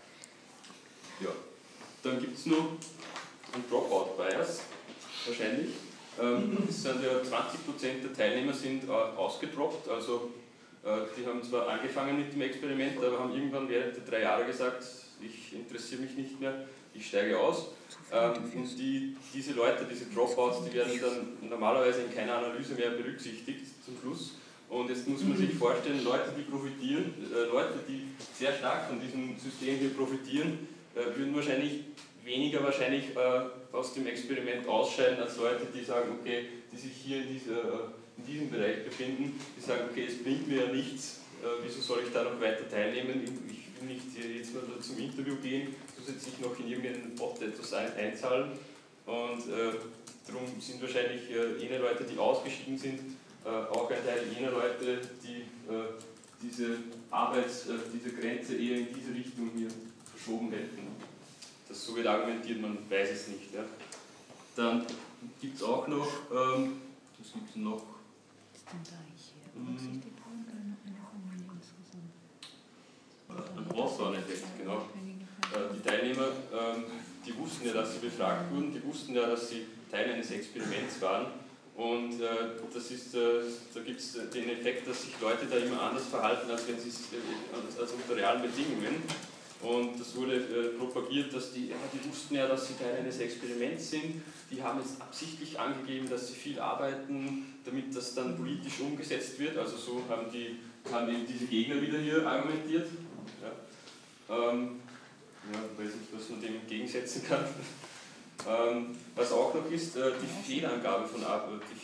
Ja. 1.21 1.31
Dann 2.03 2.21
gibt 2.21 2.39
es 2.39 2.47
noch 2.47 2.71
einen 3.53 3.69
Dropout-Bias, 3.69 4.63
wahrscheinlich. 5.27 5.71
Ähm, 6.21 6.59
es 6.69 6.83
sind 6.83 7.03
ja 7.03 7.11
20% 7.11 8.03
der 8.03 8.13
Teilnehmer 8.15 8.53
sind 8.53 8.85
äh, 8.89 8.91
ausgedroppt, 8.91 9.89
also 9.89 10.31
äh, 10.85 10.89
die 11.17 11.27
haben 11.27 11.43
zwar 11.43 11.69
angefangen 11.69 12.19
mit 12.19 12.33
dem 12.33 12.41
Experiment, 12.41 12.99
aber 12.99 13.19
haben 13.19 13.35
irgendwann 13.35 13.69
während 13.69 13.97
der 13.97 14.05
drei 14.05 14.23
Jahre 14.23 14.45
gesagt, 14.45 14.83
ich 15.21 15.53
interessiere 15.55 16.03
mich 16.03 16.15
nicht 16.15 16.41
mehr, 16.41 16.67
ich 16.95 17.07
steige 17.07 17.39
aus. 17.39 17.69
Ähm, 18.13 18.33
und 18.55 18.79
die, 18.79 19.17
diese 19.33 19.53
Leute, 19.53 19.87
diese 19.91 20.07
Dropouts, 20.07 20.65
die 20.65 20.75
werden 20.75 20.99
dann 21.01 21.49
normalerweise 21.51 22.03
in 22.03 22.15
keiner 22.15 22.39
Analyse 22.39 22.75
mehr 22.75 22.91
berücksichtigt 22.91 23.67
zum 23.85 23.97
Schluss. 24.01 24.35
Und 24.69 24.89
jetzt 24.89 25.07
muss 25.09 25.23
man 25.25 25.37
sich 25.37 25.53
vorstellen, 25.55 26.03
Leute, 26.05 26.33
die 26.37 26.43
profitieren, 26.43 27.15
äh, 27.35 27.51
Leute, 27.51 27.75
die 27.89 28.09
sehr 28.33 28.53
stark 28.55 28.89
von 28.89 29.01
diesem 29.01 29.37
System 29.39 29.77
hier 29.77 29.91
profitieren, 29.91 30.69
äh, 30.95 31.17
würden 31.17 31.35
wahrscheinlich 31.35 31.85
weniger 32.25 32.63
wahrscheinlich 32.63 33.17
äh, 33.17 33.77
aus 33.77 33.95
dem 33.95 34.07
Experiment 34.07 34.67
ausscheiden 34.69 35.19
als 35.21 35.37
Leute, 35.37 35.67
die 35.75 35.85
sagen, 35.85 36.19
okay, 36.21 36.47
die 36.73 36.77
sich 36.77 36.93
hier 36.93 37.23
in 37.23 37.33
dieser 37.35 37.93
in 38.21 38.33
diesem 38.33 38.51
Bereich 38.51 38.85
befinden, 38.85 39.41
die 39.57 39.61
sagen, 39.61 39.85
okay, 39.91 40.07
es 40.07 40.23
bringt 40.23 40.47
mir 40.47 40.67
ja 40.67 40.73
nichts, 40.73 41.21
äh, 41.43 41.47
wieso 41.63 41.81
soll 41.81 42.03
ich 42.07 42.13
da 42.13 42.25
noch 42.25 42.41
weiter 42.41 42.69
teilnehmen? 42.69 43.23
Ich 43.49 43.81
will 43.81 43.95
nicht 43.95 44.37
jetzt 44.37 44.55
mal 44.55 44.63
zum 44.81 44.99
Interview 44.99 45.37
gehen, 45.37 45.75
zusätzlich 45.97 46.39
noch 46.41 46.59
in 46.59 46.69
irgendeinen 46.69 47.15
Bot 47.15 47.41
etwas 47.41 47.73
einzahlen. 47.73 48.53
Und 49.07 49.49
äh, 49.49 49.73
darum 50.27 50.61
sind 50.61 50.83
wahrscheinlich 50.83 51.31
äh, 51.31 51.57
jene 51.59 51.79
Leute, 51.79 52.05
die 52.05 52.19
ausgeschieden 52.19 52.77
sind, 52.77 53.01
äh, 53.45 53.49
auch 53.49 53.91
ein 53.91 54.05
Teil 54.05 54.25
jener 54.37 54.51
Leute, 54.51 55.01
die 55.25 55.41
äh, 55.73 55.85
diese 56.43 56.77
Arbeits-, 57.11 57.67
diese 57.93 58.15
Grenze 58.15 58.57
eher 58.57 58.79
in 58.79 58.89
diese 58.95 59.15
Richtung 59.15 59.51
hier 59.57 59.69
verschoben 60.21 60.51
hätten. 60.53 60.89
Das 61.69 61.85
so 61.85 61.97
wird 61.97 62.07
argumentiert, 62.07 62.61
man 62.61 62.79
weiß 62.89 63.11
es 63.11 63.29
nicht. 63.29 63.55
Ja. 63.55 63.65
Dann 64.57 64.85
gibt 65.41 65.57
es 65.57 65.63
auch 65.63 65.87
noch, 65.87 66.09
ähm, 66.33 66.81
was 67.19 67.33
gibt 67.33 67.51
es 67.51 67.57
noch? 67.57 67.83
denn 68.73 68.81
da 68.85 68.99
hier? 69.17 69.63
Mhm. 69.63 70.03
Ein 73.29 73.77
Hawthorne-Effekt, 73.77 74.59
genau. 74.59 74.79
Äh, 74.79 75.75
die 75.75 75.89
Teilnehmer, 75.89 76.29
ähm, 76.53 76.85
die 77.25 77.37
wussten 77.39 77.67
ja, 77.67 77.75
dass 77.75 77.95
sie 77.95 78.01
befragt 78.01 78.53
wurden, 78.53 78.73
die 78.73 78.85
wussten 78.85 79.15
ja, 79.15 79.27
dass 79.27 79.49
sie 79.49 79.67
Teil 79.91 80.13
eines 80.13 80.31
Experiments 80.31 81.01
waren. 81.01 81.27
Und 81.77 82.21
äh, 82.21 82.27
das 82.73 82.91
ist, 82.91 83.15
äh, 83.15 83.43
da 83.73 83.81
gibt 83.81 84.01
es 84.01 84.13
den 84.13 84.51
Effekt, 84.51 84.87
dass 84.89 85.03
sich 85.03 85.21
Leute 85.21 85.47
da 85.47 85.57
immer 85.57 85.81
anders 85.81 86.07
verhalten, 86.07 86.51
als, 86.51 86.67
wenn 86.69 86.79
sie, 86.79 86.91
als 87.81 87.93
unter 87.93 88.17
realen 88.17 88.43
Bedingungen. 88.43 89.03
Und 89.63 90.01
das 90.01 90.17
wurde 90.17 90.37
äh, 90.37 90.79
propagiert, 90.79 91.35
dass 91.35 91.53
die, 91.53 91.69
ja, 91.69 91.77
die 91.93 92.09
wussten 92.09 92.35
ja, 92.35 92.47
dass 92.47 92.69
sie 92.69 92.75
Teil 92.75 92.97
eines 92.97 93.19
Experiments 93.19 93.91
sind. 93.91 94.23
Die 94.51 94.63
haben 94.63 94.81
jetzt 94.81 95.01
absichtlich 95.01 95.59
angegeben, 95.59 96.09
dass 96.09 96.29
sie 96.29 96.35
viel 96.35 96.59
arbeiten, 96.59 97.61
damit 97.65 97.95
das 97.95 98.15
dann 98.15 98.37
politisch 98.37 98.81
umgesetzt 98.81 99.39
wird. 99.39 99.59
Also 99.59 99.77
so 99.77 100.03
haben, 100.09 100.31
die, 100.33 100.57
haben 100.91 101.11
eben 101.11 101.27
diese 101.27 101.45
Gegner 101.45 101.81
wieder 101.81 101.99
hier 101.99 102.27
argumentiert. 102.27 102.89
Ja. 103.43 104.35
Ähm, 104.35 104.81
ja, 105.53 105.85
weiß 105.85 105.95
nicht, 105.95 106.09
was 106.13 106.31
man 106.31 106.41
dem 106.41 106.55
entgegensetzen 106.55 107.23
kann. 107.29 107.45
ähm, 108.49 108.97
was 109.15 109.31
auch 109.33 109.53
noch 109.55 109.71
ist, 109.71 109.95
äh, 109.97 110.13
die 110.23 110.53
Fehlangabe 110.53 111.07
von, 111.07 111.21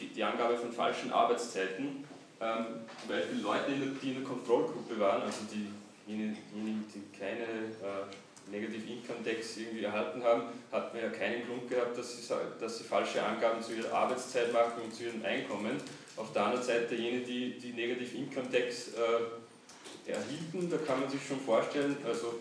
die, 0.00 0.06
die 0.06 0.24
Angabe 0.24 0.56
von 0.56 0.72
falschen 0.72 1.12
Arbeitszeiten. 1.12 2.04
Ähm, 2.40 2.64
zum 3.00 3.08
Beispiel 3.08 3.40
Leute, 3.40 3.72
die 4.02 4.08
in 4.08 4.14
der 4.14 4.24
Kontrollgruppe 4.24 4.98
waren, 4.98 5.22
also 5.22 5.40
die 5.52 5.68
diejenigen, 6.06 6.84
die 6.94 7.18
keine 7.18 7.42
äh, 7.42 8.50
Negative 8.50 8.86
Income 8.90 9.24
Tax 9.24 9.56
irgendwie 9.56 9.84
erhalten 9.84 10.22
haben, 10.22 10.42
hat 10.70 10.94
man 10.94 11.02
ja 11.02 11.08
keinen 11.10 11.46
Grund 11.46 11.68
gehabt, 11.68 11.98
dass 11.98 12.16
sie, 12.16 12.34
dass 12.60 12.78
sie 12.78 12.84
falsche 12.84 13.22
Angaben 13.22 13.60
zu 13.62 13.74
ihrer 13.74 13.92
Arbeitszeit 13.92 14.52
machen 14.52 14.82
und 14.84 14.94
zu 14.94 15.04
ihrem 15.04 15.24
Einkommen. 15.24 15.76
Auf 16.16 16.32
der 16.32 16.44
anderen 16.44 16.64
Seite 16.64 16.94
jene, 16.94 17.20
die 17.20 17.58
die 17.58 17.72
Negative 17.72 18.16
Income 18.16 18.50
Tax 18.50 18.88
äh, 18.88 20.10
erhielten, 20.10 20.70
da 20.70 20.76
kann 20.78 21.00
man 21.00 21.10
sich 21.10 21.26
schon 21.26 21.40
vorstellen, 21.40 21.96
also 22.04 22.34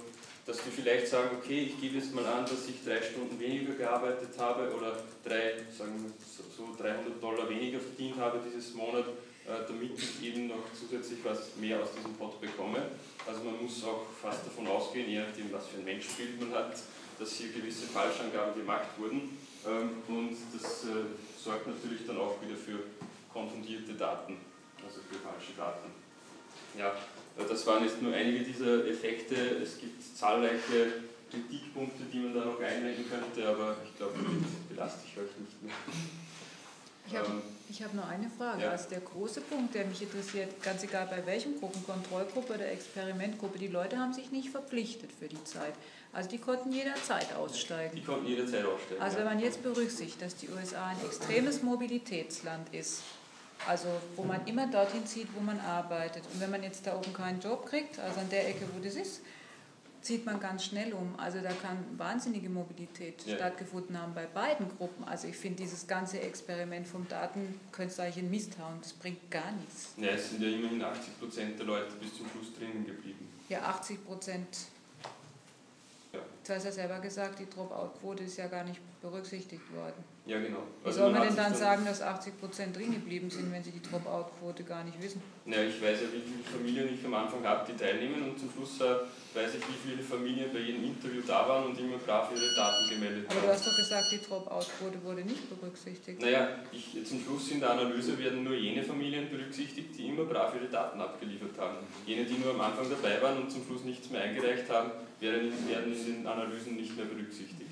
dass 0.45 0.57
die 0.57 0.70
vielleicht 0.70 1.07
sagen, 1.07 1.30
okay, 1.41 1.63
ich 1.63 1.82
gebe 1.82 1.95
jetzt 1.95 2.13
mal 2.13 2.26
an, 2.26 2.43
dass 2.43 2.68
ich 2.70 2.84
drei 2.86 3.01
Stunden 3.01 3.39
weniger 3.39 3.74
gearbeitet 3.74 4.30
habe 4.38 4.72
oder 4.76 4.95
drei, 5.24 5.53
sagen 5.76 6.03
wir 6.03 6.11
so 6.55 6.76
300 6.78 7.22
Dollar 7.22 7.49
weniger 7.49 7.80
verdient 7.80 8.18
habe 8.18 8.39
dieses 8.45 8.76
Monat, 8.76 9.05
damit 9.46 9.91
ich 9.98 10.24
eben 10.24 10.48
noch 10.48 10.66
zusätzlich 10.74 11.20
was 11.24 11.56
mehr 11.58 11.82
aus 11.82 11.89
diesem 11.96 12.14
Pot 12.16 12.41
bekomme. 12.41 12.82
Also 13.28 13.43
man 13.43 13.62
muss 13.62 13.84
auch 13.84 14.06
fast 14.22 14.46
davon 14.46 14.68
ausgehen, 14.68 15.10
je 15.10 15.20
nachdem, 15.20 15.52
was 15.52 15.68
für 15.68 15.78
ein 15.78 15.86
Menschenbild 15.86 16.41
man 16.41 16.52
hat, 16.54 16.76
dass 17.20 17.34
hier 17.34 17.50
gewisse 17.50 17.88
Falschangaben 17.88 18.56
gemacht 18.56 18.88
wurden. 18.98 19.38
Ähm, 19.66 19.89
und 20.08 20.36
das 20.54 20.86
äh, 20.86 21.06
sorgt 21.41 21.68
natürlich 21.68 22.06
dann 22.08 22.18
auch 22.18 22.41
wieder 22.41 22.56
für 22.56 22.80
konfundierte 23.32 23.93
Daten, 23.93 24.38
also 24.84 25.00
für 25.10 25.20
falsche 25.20 25.54
Daten. 25.58 25.91
Ja, 26.78 26.93
das 27.38 27.66
waren 27.68 27.84
jetzt 27.84 28.02
nur 28.02 28.14
einige 28.14 28.43
dieser 28.43 28.86
Effekte. 28.88 29.36
Es 29.36 29.78
gibt 29.80 30.02
zahlreiche 30.02 31.04
Kritikpunkte, 31.30 32.04
die 32.12 32.20
man 32.20 32.34
da 32.34 32.46
noch 32.46 32.60
einwenden 32.60 33.06
könnte, 33.10 33.48
aber 33.48 33.78
ich 33.84 33.96
glaube, 33.98 34.14
damit 34.16 34.70
belaste 34.70 35.02
ich 35.06 35.18
euch 35.18 35.38
nicht 35.38 35.64
mehr. 35.64 35.74
Ich 37.08 37.16
habe 37.70 37.80
ähm, 37.80 37.86
hab 37.86 37.93
noch 37.93 38.07
eine 38.09 38.30
Frage. 38.30 38.63
Ja. 38.63 38.72
Also 38.72 38.89
der 38.89 38.99
große 38.99 39.41
Punkt, 39.41 39.76
der 39.76 39.86
mich 39.86 40.01
interessiert, 40.01 40.61
ganz 40.61 40.84
egal 40.84 41.07
bei 41.09 41.26
welchem 41.26 41.59
Gruppenkontrollgruppe 41.59 42.53
oder 42.53 42.72
Experimentgruppe, 42.72 43.59
die 43.59 43.68
Leute 43.68 43.97
haben 43.97 44.13
sich 44.13 44.32
nicht 44.32 44.49
verpflichtet 44.49 45.11
für 45.11 45.28
die 45.28 45.43
Zeit. 45.43 45.74
Also 46.13 46.30
die 46.30 46.38
konnten 46.38 46.72
jederzeit 46.72 47.36
aussteigen. 47.36 47.95
Die 47.95 48.03
konnten 48.03 48.28
jederzeit 48.28 48.66
aussteigen. 48.66 49.01
Also 49.01 49.18
wenn 49.18 49.26
man 49.26 49.39
jetzt 49.39 49.61
berücksichtigt, 49.63 50.22
dass 50.22 50.36
die 50.36 50.49
USA 50.49 50.88
ein 50.88 50.97
extremes 51.05 51.61
Mobilitätsland 51.61 52.74
ist, 52.74 53.03
also 53.68 53.88
wo 54.16 54.24
man 54.24 54.45
immer 54.45 54.68
dorthin 54.68 55.05
zieht, 55.05 55.28
wo 55.36 55.41
man 55.41 55.59
arbeitet. 55.59 56.24
Und 56.34 56.39
wenn 56.39 56.51
man 56.51 56.63
jetzt 56.63 56.86
da 56.86 56.95
oben 56.95 57.13
keinen 57.13 57.39
Job 57.39 57.66
kriegt, 57.66 57.99
also 57.99 58.20
an 58.20 58.30
der 58.30 58.47
Ecke, 58.49 58.66
wo 58.74 58.84
das 58.84 58.95
ist, 58.95 59.22
zieht 60.06 60.24
man 60.24 60.39
ganz 60.39 60.66
schnell 60.66 60.93
um. 60.93 61.16
Also 61.18 61.39
da 61.41 61.51
kann 61.51 61.78
wahnsinnige 61.97 62.47
Mobilität 62.47 63.26
ja. 63.26 63.36
stattgefunden 63.36 63.99
haben 63.99 64.14
bei 64.14 64.28
beiden 64.28 64.70
Gruppen. 64.78 65.03
Also 65.03 65.28
ich 65.28 65.36
finde 65.36 65.64
dieses 65.64 65.88
ganze 65.88 66.22
Experiment 66.22 66.88
vom 66.88 67.08
Daten 67.08 67.60
könnte 67.72 68.03
eigentlich 68.03 68.20
in 68.24 68.30
Mist 68.30 68.58
hauen. 68.60 68.78
Das 68.82 68.93
bringt 68.93 69.32
gar 69.32 69.51
nichts. 69.53 69.93
Ja, 69.97 70.10
es 70.10 70.30
sind 70.30 70.43
ja 70.43 70.49
immerhin 70.49 70.82
80 70.84 71.20
Prozent 71.20 71.58
der 71.58 71.66
Leute 71.66 71.95
bis 71.99 72.16
zum 72.16 72.30
Schluss 72.30 72.53
drinnen 72.56 72.86
geblieben. 72.86 73.28
Ja, 73.49 73.62
80 73.64 74.06
Prozent. 74.06 74.47
Ja. 76.14 76.20
Du 76.45 76.53
hast 76.53 76.66
ja 76.66 76.72
selber 76.72 76.99
gesagt, 76.99 77.39
die 77.39 77.49
Dropout-Quote 77.49 78.26
ist 78.26 78.38
ja 78.38 78.45
gar 78.45 78.64
nicht 78.64 78.80
berücksichtigt 79.01 79.74
worden. 79.74 80.03
Ja, 80.26 80.40
genau. 80.40 80.64
Wie 80.82 80.88
also 80.88 81.02
soll 81.02 81.12
man 81.12 81.22
denn 81.22 81.36
dann 81.36 81.54
sagen, 81.54 81.86
dass 81.86 82.02
80 82.02 82.40
Prozent 82.40 82.76
drin 82.76 82.92
geblieben 82.92 83.30
sind, 83.30 83.52
wenn 83.54 83.64
sie 83.64 83.70
die 83.70 83.82
Dropout-Quote 83.82 84.64
gar 84.64 84.84
nicht 84.84 85.00
wissen? 85.00 85.22
Ja, 85.46 85.62
ich 85.62 85.80
weiß 85.80 86.02
ja, 86.02 86.08
wie 86.10 86.26
viele 86.26 86.42
Familien 86.42 86.98
ich 86.98 87.06
am 87.06 87.14
Anfang 87.14 87.46
habe, 87.46 87.72
die 87.72 87.78
teilnehmen 87.78 88.24
und 88.24 88.40
zum 88.40 88.50
Schluss 88.50 88.82
äh, 88.82 89.06
weiß 89.38 89.54
ich, 89.54 89.62
wie 89.62 89.78
viele 89.86 90.02
Familien 90.02 90.50
bei 90.52 90.60
jedem 90.60 90.84
Interview 90.84 91.22
da 91.28 91.48
waren 91.48 91.66
und 91.66 91.80
immer 91.80 91.98
brav 92.00 92.32
ihre 92.34 92.56
Daten 92.56 92.90
gemeldet 92.90 93.30
haben. 93.30 93.38
Aber 93.38 93.48
du 93.48 93.54
hast 93.54 93.68
doch 93.68 93.76
gesagt, 93.76 94.12
die 94.12 94.18
Dropout-Quote 94.18 95.04
wurde 95.04 95.22
nicht 95.22 95.48
berücksichtigt. 95.48 96.20
Naja, 96.20 96.58
ich, 96.72 97.06
zum 97.06 97.22
Schluss 97.22 97.52
in 97.52 97.60
der 97.60 97.70
Analyse 97.70 98.18
werden 98.18 98.44
nur 98.44 98.56
jene 98.56 98.82
Familien 98.82 99.30
berücksichtigt, 99.30 99.96
die 99.96 100.08
immer 100.08 100.26
brav 100.26 100.56
ihre 100.56 100.70
Daten 100.70 101.00
abgeliefert 101.00 101.54
haben. 101.60 101.78
Jene, 102.08 102.26
die 102.26 102.40
nur 102.40 102.56
am 102.56 102.62
Anfang 102.62 102.90
dabei 102.90 103.22
waren 103.22 103.44
und 103.44 103.52
zum 103.52 103.64
Schluss 103.64 103.84
nichts 103.84 104.10
mehr 104.10 104.22
eingereicht 104.22 104.68
haben, 104.72 104.90
werden 105.20 105.54
in 105.54 105.68
den 105.68 106.28
Analysen 106.28 106.78
nicht 106.78 106.98
mehr 106.98 107.06
berücksichtigt 107.06 107.64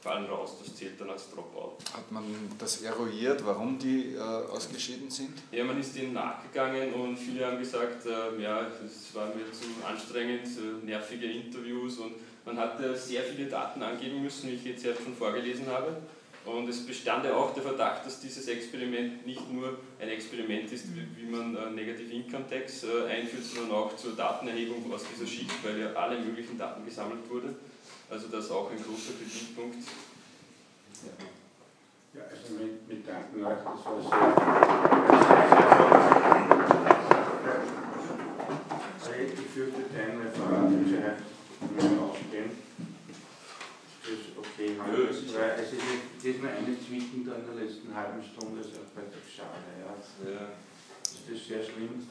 fallen 0.00 0.26
raus, 0.26 0.56
das 0.62 0.74
zählt 0.74 1.00
dann 1.00 1.10
als 1.10 1.30
Dropout. 1.30 1.76
Hat 1.92 2.10
man 2.10 2.24
das 2.58 2.82
eruiert, 2.82 3.44
warum 3.44 3.78
die 3.78 4.14
äh, 4.14 4.18
ausgeschieden 4.18 5.10
sind? 5.10 5.30
Ja, 5.52 5.64
man 5.64 5.78
ist 5.78 5.94
denen 5.94 6.14
nachgegangen 6.14 6.94
und 6.94 7.16
viele 7.16 7.46
haben 7.46 7.58
gesagt, 7.58 8.06
äh, 8.06 8.42
ja, 8.42 8.66
es 8.84 9.14
war 9.14 9.26
mir 9.26 9.52
zu 9.52 9.66
anstrengend, 9.86 10.46
äh, 10.46 10.86
nervige 10.86 11.26
Interviews 11.26 11.98
und 11.98 12.14
man 12.46 12.56
hatte 12.56 12.96
sehr 12.96 13.22
viele 13.22 13.48
Daten 13.48 13.82
angeben 13.82 14.22
müssen, 14.22 14.50
wie 14.50 14.54
ich 14.54 14.64
jetzt 14.64 14.84
ja 14.84 14.92
schon 14.94 15.14
vorgelesen 15.14 15.66
habe. 15.66 15.96
Und 16.46 16.68
es 16.70 16.86
bestand 16.86 17.26
ja 17.26 17.34
auch 17.34 17.52
der 17.52 17.62
Verdacht, 17.62 18.06
dass 18.06 18.18
dieses 18.18 18.48
Experiment 18.48 19.26
nicht 19.26 19.52
nur 19.52 19.78
ein 20.00 20.08
Experiment 20.08 20.72
ist, 20.72 20.86
wie, 20.94 21.06
wie 21.20 21.30
man 21.30 21.54
äh, 21.54 21.70
Negative 21.70 22.10
Income 22.10 22.46
Tax 22.48 22.84
äh, 22.84 23.06
einführt, 23.10 23.44
sondern 23.44 23.76
auch 23.76 23.94
zur 23.96 24.16
Datenerhebung 24.16 24.90
aus 24.90 25.04
dieser 25.14 25.26
Schicht, 25.26 25.52
weil 25.62 25.78
ja 25.78 25.92
alle 25.92 26.18
möglichen 26.18 26.56
Daten 26.56 26.82
gesammelt 26.86 27.28
wurden. 27.28 27.54
Also 28.10 28.26
das 28.26 28.46
ist 28.46 28.50
auch 28.50 28.68
ein 28.72 28.82
großer 28.82 29.12
Kritikpunkt. 29.22 29.86
Ja, 31.06 31.14
ja 32.18 32.26
also 32.26 32.54
mit, 32.54 32.88
mit 32.88 33.06
Danken 33.06 33.44
euch, 33.44 33.58
das 33.58 33.84
war 33.84 34.02
sehr. 38.98 39.32
Ich 39.32 39.46
fürchte, 39.54 39.82
dein 39.94 40.18
Referat 40.18 40.70
wird 40.70 42.00
ausgehen. 42.00 42.50
Das 44.02 44.10
ist 44.10 44.36
okay, 44.36 44.76
weil 44.78 45.08
es 45.08 45.18
ist, 45.18 45.34
es 46.18 46.24
ist 46.24 46.42
nur 46.42 46.50
eine 46.50 46.66
da 46.66 47.34
in 47.36 47.46
der 47.46 47.64
letzten 47.64 47.94
halben 47.94 48.22
Stunde, 48.24 48.58
das 48.58 48.72
ist 48.72 48.78
auch 48.78 48.90
bei 48.94 49.02
der 49.02 49.22
Schade. 49.22 49.70
Ja. 49.78 49.94
ja. 50.32 50.48
Ist 51.04 51.30
das 51.30 51.46
sehr 51.46 51.62
schlimm? 51.62 52.06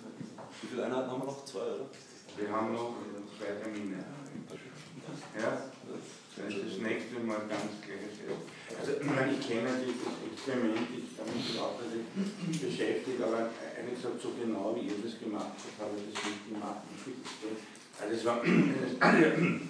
Wie 0.62 0.68
viele 0.68 0.86
Einheiten 0.86 1.12
haben 1.12 1.22
wir 1.22 1.26
noch? 1.26 1.44
Zwei, 1.44 1.60
oder? 1.60 1.90
Wir 2.38 2.50
haben 2.52 2.72
noch 2.72 2.96
zwei 3.38 3.52
Termine. 3.62 4.06
Ja? 5.38 5.70
Das 6.40 6.54
ist 6.54 6.64
das 6.64 6.78
nächste 6.80 7.20
Mal 7.20 7.42
ganz 7.50 7.84
gleich. 7.84 8.00
Also, 8.80 8.92
ich, 8.94 9.48
kenne 9.48 9.70
dieses 9.82 10.08
Experiment, 10.32 10.88
ich 10.94 11.20
habe 11.20 11.32
mich 11.36 11.60
auch 11.60 11.76
beschäftigt, 11.80 13.22
aber 13.22 13.50
ehrlich 13.76 13.96
gesagt, 13.96 14.22
so 14.22 14.30
genau 14.40 14.76
wie 14.76 14.88
ihr 14.88 15.00
das 15.04 15.20
gemacht 15.20 15.58
habt, 15.58 15.80
habe 15.82 15.98
ich 15.98 16.14
das 16.14 16.24
nicht 16.24 16.48
gemacht. 16.48 16.82
Also, 18.00 18.14
es 18.16 18.24
war. 18.26 18.40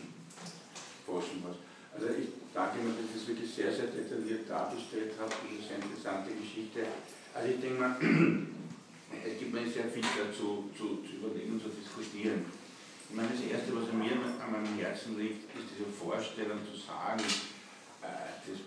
Also, 2.00 2.14
ich 2.16 2.30
danke 2.54 2.80
mir, 2.80 2.96
dass 2.96 3.12
ihr 3.12 3.20
das 3.20 3.28
wirklich 3.28 3.52
sehr, 3.52 3.74
sehr 3.74 3.88
detailliert 3.88 4.48
dargestellt 4.48 5.12
habt. 5.20 5.36
Ist 5.52 5.68
eine 5.68 5.84
interessante 5.84 6.32
Geschichte. 6.32 6.86
Also, 7.34 7.50
ich 7.50 7.60
denke 7.60 7.80
mal, 7.82 7.98
es 9.26 9.36
gibt 9.40 9.52
mir 9.52 9.68
sehr 9.68 9.90
viel 9.90 10.06
dazu 10.16 10.70
zu, 10.78 11.04
zu 11.04 11.20
überlegen 11.20 11.60
und 11.60 11.64
zu 11.64 11.70
diskutieren. 11.70 12.46
Ich 13.10 13.16
meine, 13.16 13.30
das 13.34 13.41
Erste, 13.41 13.74
was 13.74 13.89
mir 13.89 14.14
an 14.22 14.51
meinem 14.53 14.78
Herzen 14.78 15.18
liegt, 15.18 15.49
ist 15.57 15.74
diese 15.74 15.89
Vorstellung 15.89 16.62
zu 16.62 16.78
sagen, 16.78 17.26
äh, 18.05 18.38
das 18.45 18.62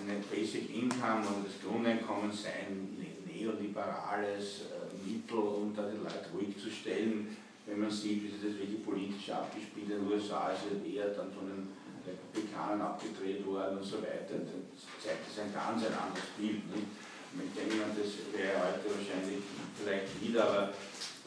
eine 0.00 0.24
Basic 0.32 0.72
Income 0.72 1.20
oder 1.20 1.44
das 1.44 1.60
Grundeinkommen 1.60 2.32
sei 2.32 2.64
ein 2.64 2.96
ne-, 2.96 3.20
neoliberales 3.28 4.72
äh, 4.72 4.88
Mittel, 5.04 5.36
um 5.36 5.76
da 5.76 5.84
die 5.84 6.00
Leute 6.00 6.32
ruhig 6.32 6.56
zu 6.56 6.72
stellen. 6.72 7.36
Wenn 7.66 7.80
man 7.80 7.90
sieht, 7.90 8.24
wie 8.24 8.32
sich 8.32 8.40
das 8.40 8.56
wirklich 8.56 8.80
politisch 8.80 9.28
abgespielt 9.28 9.92
in 9.92 10.00
den 10.00 10.08
USA 10.08 10.56
ist, 10.56 10.64
eher 10.80 11.12
dann 11.12 11.28
von 11.28 11.44
den 11.44 11.68
Republikanern 12.08 12.80
abgedreht 12.80 13.44
worden 13.44 13.76
und 13.78 13.84
so 13.84 14.00
weiter, 14.00 14.40
dann 14.40 14.64
zeigt 14.96 15.28
das 15.28 15.44
ein 15.44 15.52
ganz 15.52 15.84
ein 15.84 15.92
anderes 15.92 16.32
Bild. 16.40 16.64
Nicht? 16.72 16.88
Ich 17.36 17.52
denke, 17.52 17.84
das 17.84 18.32
wäre 18.32 18.64
heute 18.64 18.96
wahrscheinlich 18.96 19.44
vielleicht 19.76 20.08
wieder, 20.24 20.48
aber 20.48 20.72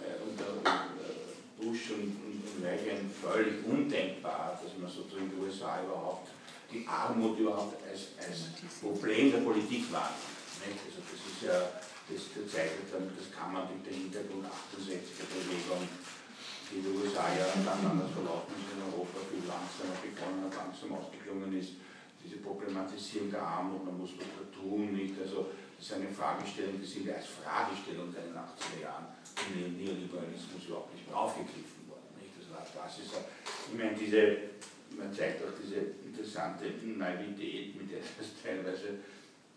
äh, 0.01 0.17
unter 0.25 0.57
Bush 1.57 1.91
und, 1.91 2.13
und, 2.21 2.37
und 2.45 2.63
Reagan 2.63 3.09
völlig 3.09 3.65
undenkbar, 3.65 4.59
dass 4.61 4.77
man 4.77 4.89
sozusagen 4.89 5.25
in 5.25 5.31
den 5.31 5.41
USA 5.41 5.81
überhaupt 5.83 6.29
die 6.71 6.85
Armut 6.85 7.39
überhaupt 7.39 7.81
als, 7.87 8.13
als 8.19 8.51
Problem 8.81 9.31
der 9.31 9.41
Politik 9.41 9.91
wahrnimmt. 9.91 10.77
Also 10.85 10.99
das 11.01 11.17
ist 11.17 11.41
ja, 11.41 11.57
das, 12.11 12.21
zeigt 12.51 12.91
dann, 12.91 13.09
das 13.15 13.31
kann 13.31 13.53
man 13.53 13.65
mit 13.71 13.87
dem 13.87 14.11
Hintergrund 14.11 14.45
68er 14.45 15.25
Bewegung, 15.31 15.87
die 16.69 16.77
in 16.77 16.83
den 16.83 16.93
USA 17.01 17.31
ja 17.33 17.47
dann 17.55 17.81
anders 17.81 18.11
verlaufen 18.11 18.53
ist, 18.59 18.75
in 18.75 18.83
Europa 18.83 19.17
viel 19.31 19.47
langsamer 19.47 19.97
begonnen 20.03 20.45
hat, 20.45 20.53
langsam 20.53 20.93
ausgeklungen 20.99 21.55
ist, 21.55 21.79
diese 22.19 22.43
Problematisierung 22.43 23.31
der 23.31 23.41
Armut, 23.41 23.85
man 23.85 23.97
muss 23.97 24.11
was 24.19 24.51
tun, 24.51 24.91
nicht? 24.91 25.15
Also 25.15 25.47
das 25.77 25.87
ist 25.87 25.93
eine 25.93 26.11
Fragestellung, 26.11 26.75
die 26.75 26.85
sind 26.85 27.07
als 27.07 27.31
Fragestellung 27.39 28.11
in 28.11 28.35
den 28.35 28.35
80er 28.35 28.81
Jahren 28.83 29.16
Neoliberalismus 29.53 30.65
überhaupt 30.67 30.93
nicht 30.93 31.07
mehr 31.07 31.17
aufgegriffen 31.17 31.87
worden. 31.87 32.09
Nicht? 32.19 32.33
Das, 32.39 32.47
war, 32.51 32.65
das 32.85 32.99
ist, 32.99 33.13
ich 33.13 33.77
meine, 33.77 33.95
diese, 33.95 34.37
man 34.97 35.13
zeigt 35.13 35.43
auch 35.43 35.53
diese 35.61 35.93
interessante 36.05 36.65
Naivität, 36.83 37.75
mit 37.75 37.91
der 37.91 37.99
das 37.99 38.33
teilweise 38.41 38.99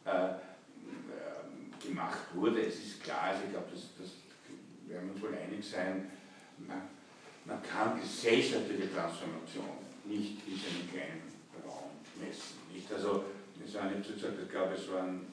äh, 0.05 0.37
äh, 0.37 1.87
gemacht 1.87 2.35
wurde. 2.35 2.63
Es 2.67 2.79
ist 2.79 3.03
klar, 3.03 3.23
also 3.33 3.45
ich 3.45 3.51
glaube, 3.51 3.69
das, 3.73 3.83
das 3.99 4.11
werden 4.87 5.09
wir 5.09 5.15
uns 5.15 5.23
wohl 5.23 5.35
einig 5.35 5.65
sein, 5.65 6.11
man, 6.59 6.83
man 7.45 7.63
kann 7.63 8.01
gesellschaftliche 8.01 8.93
Transformation 8.93 9.81
nicht 10.05 10.39
in 10.47 10.55
einem 10.55 10.91
kleinen 10.91 11.23
Raum 11.65 11.91
messen. 12.21 12.59
Nicht? 12.73 12.93
Also, 12.93 13.25
es 13.65 13.75
waren, 13.75 14.01
ich 14.01 14.15
gesagt, 14.15 14.35
ich 14.43 14.51
glaube, 14.51 14.75
es 14.75 14.91
waren 14.91 15.27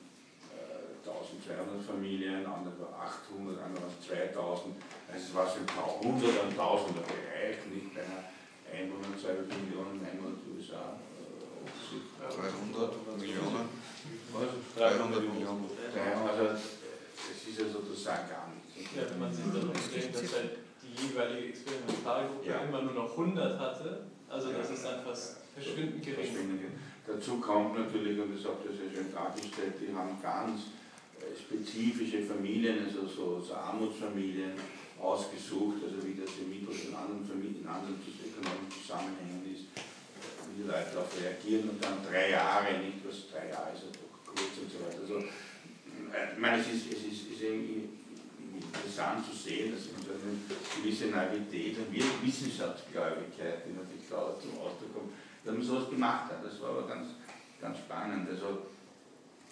1200 1.08 1.84
Familien, 1.84 2.45
andere 2.45 2.91
800, 2.91 3.64
andere 3.64 3.88
2000. 4.03 4.76
Also 5.08 5.24
es 5.24 5.34
war 5.34 5.47
so 5.47 5.60
ein 5.60 5.66
paar 5.66 5.99
hundert 6.03 6.36
und 6.43 6.55
tausender 6.55 7.08
Bereich, 7.08 7.64
nicht 7.72 7.95
bei 7.95 8.03
einer 8.03 8.28
Einwohner, 8.68 9.16
200 9.16 9.47
Millionen 9.47 10.03
Einwohner 10.03 10.36
der 10.36 10.51
USA. 10.51 10.99
300 12.20 13.20
Millionen? 13.20 13.70
300 14.76 15.24
Millionen. 15.24 15.66
Also, 15.95 16.28
also 16.28 16.43
äh, 16.43 17.32
es 17.32 17.47
ist 17.47 17.60
ja 17.60 17.66
sozusagen 17.72 18.30
gar 18.30 18.51
nichts. 18.51 18.95
Ja, 18.95 19.10
wenn 19.10 19.20
man 19.20 19.34
sich 19.34 19.45
dann 19.45 19.72
umdreht, 19.72 20.14
dass 20.14 20.34
halt 20.36 20.60
die 20.84 21.08
jeweilige 21.08 21.47
Experimentalgruppe 21.49 22.47
ja. 22.47 22.60
immer 22.62 22.82
nur 22.82 22.93
noch 22.93 23.12
100 23.12 23.60
hatte, 23.60 24.08
also 24.30 24.51
das 24.51 24.70
ist 24.70 24.84
dann 24.86 25.03
fast 25.03 25.38
verschwindend 25.53 26.03
gering. 26.03 26.28
Dazu 27.08 27.39
kommt 27.39 27.80
natürlich, 27.80 28.20
und 28.20 28.36
das 28.36 28.45
habt 28.45 28.66
ihr 28.66 28.76
sehr 28.76 28.91
schön 28.91 29.14
dargestellt, 29.14 29.76
die 29.80 29.95
haben 29.95 30.22
ganz 30.22 30.76
spezifische 31.36 32.24
Familien, 32.24 32.86
also 32.86 33.08
so, 33.08 33.42
so 33.42 33.54
Armutsfamilien 33.56 34.54
ausgesucht, 35.00 35.84
also 35.84 35.98
wie 36.06 36.20
das 36.20 36.32
im 36.42 36.50
Mittel 36.50 36.74
in 36.90 36.96
anderen 36.96 37.26
Familien, 37.26 37.62
in 37.62 37.68
anderen 37.68 37.98
ökonomischen 37.98 38.82
Zusammenhängen 38.82 39.44
ist, 39.46 39.70
wie 39.74 40.64
die 40.64 40.68
Leute 40.68 40.94
darauf 40.94 41.10
reagieren 41.20 41.70
und 41.70 41.84
dann 41.84 42.02
drei 42.06 42.32
Jahre, 42.32 42.78
nicht 42.80 43.02
was 43.06 43.30
drei 43.30 43.50
Jahre 43.50 43.74
ist, 43.74 43.86
also 43.86 44.08
kurz 44.26 44.54
und 44.62 44.70
so 44.70 44.78
weiter. 44.86 45.02
Also, 45.02 45.18
äh, 46.14 46.34
ich 46.34 46.40
meine, 46.40 46.62
es 46.62 46.70
ist, 46.70 46.86
es 46.94 47.02
ist, 47.06 47.22
ist 47.34 47.42
interessant 47.42 49.26
zu 49.26 49.36
sehen, 49.36 49.74
dass 49.74 49.86
so 49.86 49.94
eine 49.94 50.38
gewisse 50.78 51.08
Naivität 51.14 51.78
und 51.78 51.94
Wissenschaftsgläubigkeit, 51.94 53.66
die 53.66 53.78
natürlich 53.78 54.10
da 54.10 54.34
zum 54.40 54.58
Ausdruck 54.58 54.94
kommt, 54.94 55.12
dass 55.46 55.54
man 55.54 55.64
sowas 55.64 55.90
gemacht 55.90 56.32
hat. 56.32 56.44
Das 56.44 56.62
war 56.62 56.70
aber 56.78 56.88
ganz, 56.88 57.08
ganz 57.62 57.78
spannend. 57.78 58.30
Also, 58.30 58.77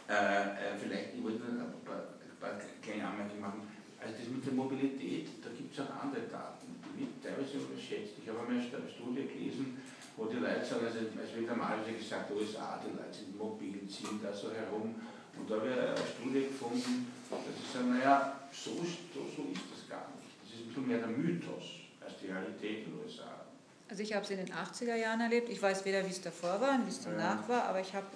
äh, 0.10 0.14
äh 0.14 0.78
vielleicht, 0.78 1.16
ich 1.16 1.24
wollte 1.24 1.44
ein 1.44 1.82
paar, 1.86 2.16
ein 2.22 2.38
paar 2.40 2.56
kleine 2.82 3.08
Anmerkungen 3.08 3.42
machen. 3.42 3.62
Also 4.00 4.22
das 4.22 4.30
mit 4.30 4.46
der 4.46 4.54
Mobilität, 4.54 5.30
da 5.42 5.50
gibt 5.50 5.74
es 5.74 5.82
auch 5.82 5.90
andere 6.04 6.30
Daten, 6.30 6.78
die 6.78 7.02
wird 7.02 7.18
teilweise 7.24 7.58
überschätzt. 7.58 8.22
Ich 8.22 8.30
habe 8.30 8.40
einmal 8.46 8.62
eine 8.62 8.90
Studie 8.90 9.26
gelesen, 9.26 9.82
wo 10.16 10.26
die 10.26 10.38
Leute 10.38 10.64
sagen, 10.64 10.86
also 10.86 11.00
es 11.10 11.32
wird 11.34 11.50
normalerweise 11.50 11.98
gesagt, 11.98 12.30
USA, 12.30 12.80
die 12.86 12.94
Leute 12.94 13.14
sind 13.14 13.34
mobil, 13.34 13.82
ziehen 13.90 14.22
da 14.22 14.32
so 14.32 14.54
herum. 14.54 14.94
Und 15.36 15.50
da 15.50 15.58
habe 15.58 15.68
ich 15.68 15.74
eine 15.74 15.98
Studie 15.98 16.48
gefunden, 16.48 17.12
dass 17.30 17.42
ich 17.50 17.68
sage, 17.74 17.90
naja, 17.90 18.46
so, 18.54 18.72
so, 19.12 19.26
so 19.26 19.42
ist 19.52 19.68
das 19.74 19.90
gar 19.90 20.08
nicht. 20.16 20.32
Das 20.40 20.54
ist 20.54 20.62
ein 20.64 20.68
bisschen 20.70 20.88
mehr 20.88 21.00
der 21.00 21.12
Mythos 21.12 21.66
als 22.00 22.14
die 22.22 22.28
Realität 22.32 22.86
in 22.86 22.94
den 22.94 23.04
USA. 23.04 23.46
Also 23.90 24.02
ich 24.02 24.14
habe 24.14 24.24
es 24.24 24.32
in 24.32 24.38
den 24.38 24.54
80er 24.54 24.96
Jahren 24.96 25.22
erlebt. 25.22 25.50
Ich 25.50 25.62
weiß 25.62 25.86
weder, 25.86 26.06
wie 26.06 26.10
es 26.10 26.22
davor 26.22 26.62
war, 26.62 26.80
wie 26.86 26.90
es 26.90 27.02
danach 27.02 27.48
war, 27.50 27.66
aber 27.66 27.82
ich 27.82 27.94
habe 27.94 28.08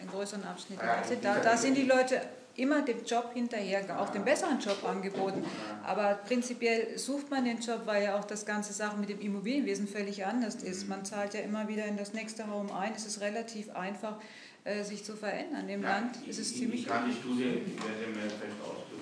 einen 0.00 0.10
größeren 0.10 0.44
Abschnitt. 0.44 0.80
Ja, 0.80 1.02
da, 1.22 1.40
da 1.40 1.56
sind 1.56 1.76
die 1.76 1.84
Leute 1.84 2.20
immer 2.56 2.82
dem 2.82 3.04
Job 3.04 3.30
hinterher, 3.34 4.00
auch 4.00 4.10
den 4.10 4.24
besseren 4.24 4.58
Job 4.60 4.84
angeboten. 4.84 5.44
Aber 5.84 6.14
prinzipiell 6.26 6.98
sucht 6.98 7.30
man 7.30 7.44
den 7.44 7.60
Job, 7.60 7.82
weil 7.86 8.04
ja 8.04 8.18
auch 8.18 8.24
das 8.24 8.44
ganze 8.44 8.72
Sache 8.72 8.96
mit 8.98 9.08
dem 9.08 9.20
Immobilienwesen 9.20 9.86
völlig 9.86 10.24
anders 10.24 10.56
ist. 10.56 10.88
Man 10.88 11.04
zahlt 11.04 11.34
ja 11.34 11.40
immer 11.40 11.68
wieder 11.68 11.86
in 11.86 11.96
das 11.96 12.12
nächste 12.12 12.50
Home 12.50 12.74
ein. 12.74 12.92
Es 12.94 13.06
ist 13.06 13.20
relativ 13.20 13.70
einfach, 13.74 14.16
äh, 14.64 14.82
sich 14.82 15.04
zu 15.04 15.16
verändern. 15.16 15.68
Im 15.68 15.82
ja, 15.82 15.88
Land 15.88 16.18
ist 16.26 16.38
es 16.38 16.54
ziemlich. 16.54 16.82
Ich 16.82 16.86
kann 16.86 17.08
die 17.08 17.16
Studie, 17.16 17.62
ich 17.64 17.80
werde 17.80 18.12
mir 18.12 18.28
vielleicht 18.28 18.60
ausdrücken. 18.60 19.00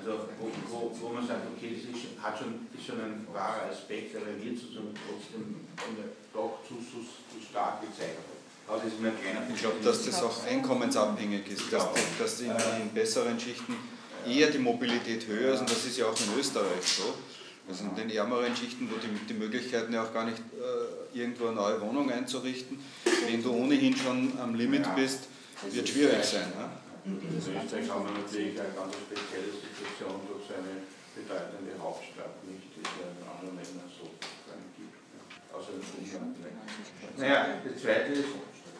Also 0.00 0.28
wo, 0.40 0.48
wo, 0.70 0.90
wo, 0.98 1.08
man 1.12 1.26
sagt, 1.26 1.46
okay, 1.54 1.76
das 1.76 1.84
ist, 1.94 2.06
hat 2.20 2.38
schon, 2.38 2.66
ist 2.72 2.86
schon 2.86 3.00
ein 3.00 3.26
wahrer 3.32 3.70
Aspekt, 3.70 4.16
aber 4.16 4.32
sozusagen 4.32 4.94
trotzdem 4.96 5.66
doch 6.32 6.58
zu, 6.66 6.76
zu, 6.76 7.04
zu 7.04 7.38
stark 7.44 7.82
gezeigt. 7.82 8.18
Ich 9.52 9.60
glaube, 9.60 9.76
dass 9.82 10.04
das 10.04 10.22
auch 10.22 10.46
einkommensabhängig 10.46 11.50
ist, 11.50 11.72
dass, 11.72 11.86
dass 12.18 12.40
in, 12.40 12.50
in 12.50 12.94
besseren 12.94 13.38
Schichten 13.38 13.76
eher 14.26 14.50
die 14.50 14.58
Mobilität 14.58 15.26
höher 15.26 15.54
ist 15.54 15.60
und 15.60 15.70
das 15.70 15.84
ist 15.86 15.98
ja 15.98 16.06
auch 16.06 16.16
in 16.20 16.38
Österreich 16.38 16.82
so. 16.82 17.14
Also 17.68 17.84
in 17.84 17.94
den 17.94 18.10
ärmeren 18.10 18.54
Schichten, 18.56 18.90
wo 18.90 18.96
die, 18.96 19.08
die 19.26 19.34
Möglichkeiten 19.34 19.92
ja 19.92 20.02
auch 20.02 20.12
gar 20.12 20.24
nicht 20.24 20.38
äh, 20.38 21.18
irgendwo 21.18 21.46
eine 21.46 21.56
neue 21.56 21.80
Wohnung 21.80 22.10
einzurichten, 22.10 22.82
wenn 23.26 23.42
du 23.42 23.52
ohnehin 23.52 23.96
schon 23.96 24.32
am 24.40 24.54
Limit 24.54 24.92
bist, 24.96 25.28
wird 25.70 25.88
schwierig 25.88 26.24
sein. 26.24 26.50
Ne? 26.50 26.70
In 27.04 27.38
Österreich 27.38 27.88
haben 27.88 28.04
wir 28.04 28.12
natürlich 28.12 28.58
eine 28.58 28.74
ganz 28.74 28.94
spezielle 28.94 29.54
Situation 29.54 30.20
durch 30.26 30.50
seine 30.50 30.82
bedeutende 31.14 31.72
Hauptstadt, 31.78 32.42
nicht, 32.44 32.74
die 32.74 32.82
es 32.82 32.92
ja 32.98 33.06
in 33.06 33.22
anderen 33.22 33.56
Ländern 33.56 33.90
so 33.90 34.10
gibt. 34.18 34.90
Außer 35.54 35.72
den 35.78 35.82
Umland. 35.82 36.36
Naja, 37.18 37.46
das 37.64 37.82
zweite 37.82 38.12
ist, 38.12 38.34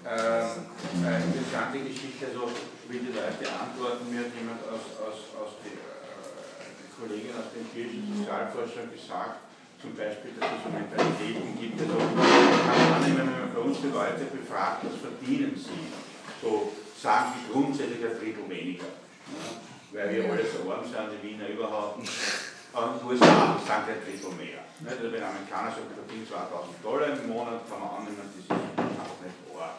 äh, 0.05 0.57
eine 0.96 1.24
interessante 1.24 1.78
Geschichte, 1.84 2.32
also 2.32 2.48
wie 2.88 2.98
die 2.98 3.12
Leute 3.12 3.44
antworten, 3.53 4.09
mir 4.09 4.24
hat 4.24 4.32
jemand 4.32 4.64
aus, 4.64 4.96
aus, 4.96 5.18
aus 5.36 5.53
der 5.61 5.76
äh, 5.76 6.88
Kollegin 6.96 7.36
aus 7.36 7.53
der 7.53 7.61
empirischen 7.62 8.09
Sozialforschung 8.16 8.88
gesagt, 8.88 9.44
zum 9.80 9.96
Beispiel, 9.96 10.36
dass 10.36 10.48
es 10.57 10.61
so 10.64 10.68
Mentalitäten 10.68 11.57
gibt, 11.57 11.80
also 11.80 11.96
kann 11.96 13.01
annehmen, 13.01 13.28
wenn 13.28 13.48
man 13.48 13.53
bei 13.53 13.61
uns 13.61 13.80
die 13.80 13.92
Leute 13.92 14.28
befragt, 14.28 14.84
was 14.84 15.01
verdienen 15.01 15.57
sie, 15.57 15.88
so 16.40 16.72
sagen 16.96 17.32
die 17.36 17.53
grundsätzlich 17.53 18.05
ein 18.05 18.16
Drittel 18.16 18.44
weniger. 18.48 18.88
Ja, 19.32 19.48
weil 19.92 20.11
wir 20.16 20.32
alle 20.32 20.44
so 20.44 20.68
arm 20.70 20.84
sind, 20.84 21.16
die 21.16 21.20
Wiener 21.24 21.48
überhaupt. 21.48 22.01
Und 22.01 23.05
USA 23.05 23.57
sagen 23.64 23.88
ein 23.88 24.01
Drittel 24.05 24.32
mehr. 24.36 24.64
Also 24.84 25.12
wenn 25.12 25.24
Amerikaner 25.24 25.72
sagt, 25.72 25.92
er 25.92 26.05
verdient 26.05 26.28
2000 26.28 26.84
Dollar 26.84 27.09
im 27.16 27.28
Monat, 27.28 27.64
kann 27.68 27.80
man 27.80 28.05
annehmen, 28.05 28.20
das 28.20 28.36
ist 28.36 28.79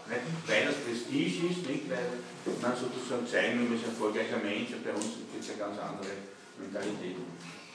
nicht? 0.08 0.26
Weil 0.48 0.66
das 0.66 0.78
Prestige 0.84 1.48
ist, 1.48 1.66
nicht? 1.68 1.90
weil 1.90 2.06
man 2.62 2.76
sozusagen 2.76 3.26
zeigen 3.28 3.60
will, 3.60 3.70
man 3.70 3.78
ist 3.78 3.86
ein 3.86 3.94
erfolgreicher 3.96 4.38
Mensch 4.38 4.74
und 4.74 4.84
bei 4.84 4.94
uns 4.94 5.18
gibt 5.18 5.42
es 5.42 5.50
ja 5.50 5.66
ganz 5.66 5.78
andere 5.80 6.12
Mentalitäten. 6.58 7.26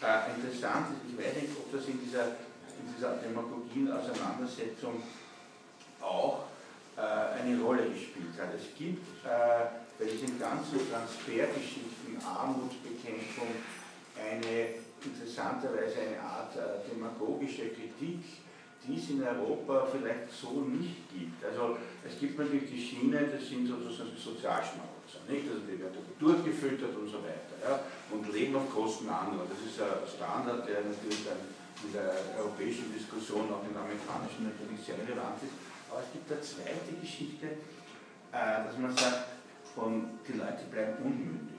Äh, 0.02 0.36
interessant 0.36 0.92
ist, 0.92 1.02
ich 1.10 1.16
weiß 1.18 1.34
nicht, 1.42 1.52
ob 1.56 1.72
das 1.72 1.88
in 1.88 1.98
dieser, 2.00 2.36
in 2.78 2.86
dieser 2.94 3.16
Demagogien-Auseinandersetzung 3.18 5.02
auch 6.00 6.46
äh, 6.96 7.40
eine 7.40 7.60
Rolle 7.60 7.90
gespielt 7.90 8.36
hat. 8.38 8.54
Es 8.54 8.76
gibt 8.76 9.02
äh, 9.24 9.82
bei 9.98 10.04
diesen 10.04 10.38
ganzen 10.38 10.78
Transfergeschichten, 10.90 12.20
Armutsbekämpfung, 12.22 13.48
eine 14.16 14.76
interessanterweise 15.00 15.96
eine 16.00 16.20
Art 16.20 16.56
äh, 16.56 16.88
demagogische 16.88 17.68
Kritik 17.68 18.20
die 18.86 18.96
es 18.96 19.10
in 19.10 19.22
Europa 19.22 19.88
vielleicht 19.90 20.30
so 20.30 20.62
nicht 20.62 21.10
gibt. 21.10 21.44
Also 21.44 21.76
es 22.06 22.18
gibt 22.18 22.38
natürlich 22.38 22.70
die 22.70 22.80
Schiene, 22.80 23.26
das 23.26 23.48
sind 23.48 23.66
sozusagen 23.66 24.14
die 24.14 24.22
Sozialschmarotzer, 24.22 25.26
nicht? 25.26 25.50
Also 25.50 25.66
die 25.66 25.78
werden 25.78 25.98
durchgefüttert 26.18 26.94
und 26.94 27.08
so 27.10 27.18
weiter 27.18 27.58
ja? 27.62 27.80
und 28.14 28.30
leben 28.32 28.54
auf 28.54 28.70
Kosten 28.70 29.08
anderer. 29.08 29.46
Das 29.50 29.58
ist 29.58 29.82
ein 29.82 30.06
Standard, 30.06 30.68
der 30.68 30.86
natürlich 30.86 31.26
in 31.82 31.92
der 31.92 32.14
europäischen 32.38 32.94
Diskussion, 32.94 33.50
auch 33.50 33.66
in 33.66 33.74
der 33.74 33.82
amerikanischen 33.82 34.54
natürlich 34.54 34.80
sehr 34.86 34.96
relevant 35.02 35.42
ist. 35.42 35.52
Aber 35.90 36.00
es 36.00 36.10
gibt 36.14 36.30
eine 36.30 36.40
zweite 36.40 36.92
Geschichte, 37.00 37.46
äh, 38.32 38.64
dass 38.64 38.78
man 38.78 38.96
sagt, 38.96 39.36
von, 39.74 40.18
die 40.26 40.38
Leute 40.38 40.64
bleiben 40.70 40.94
unmündig, 41.02 41.58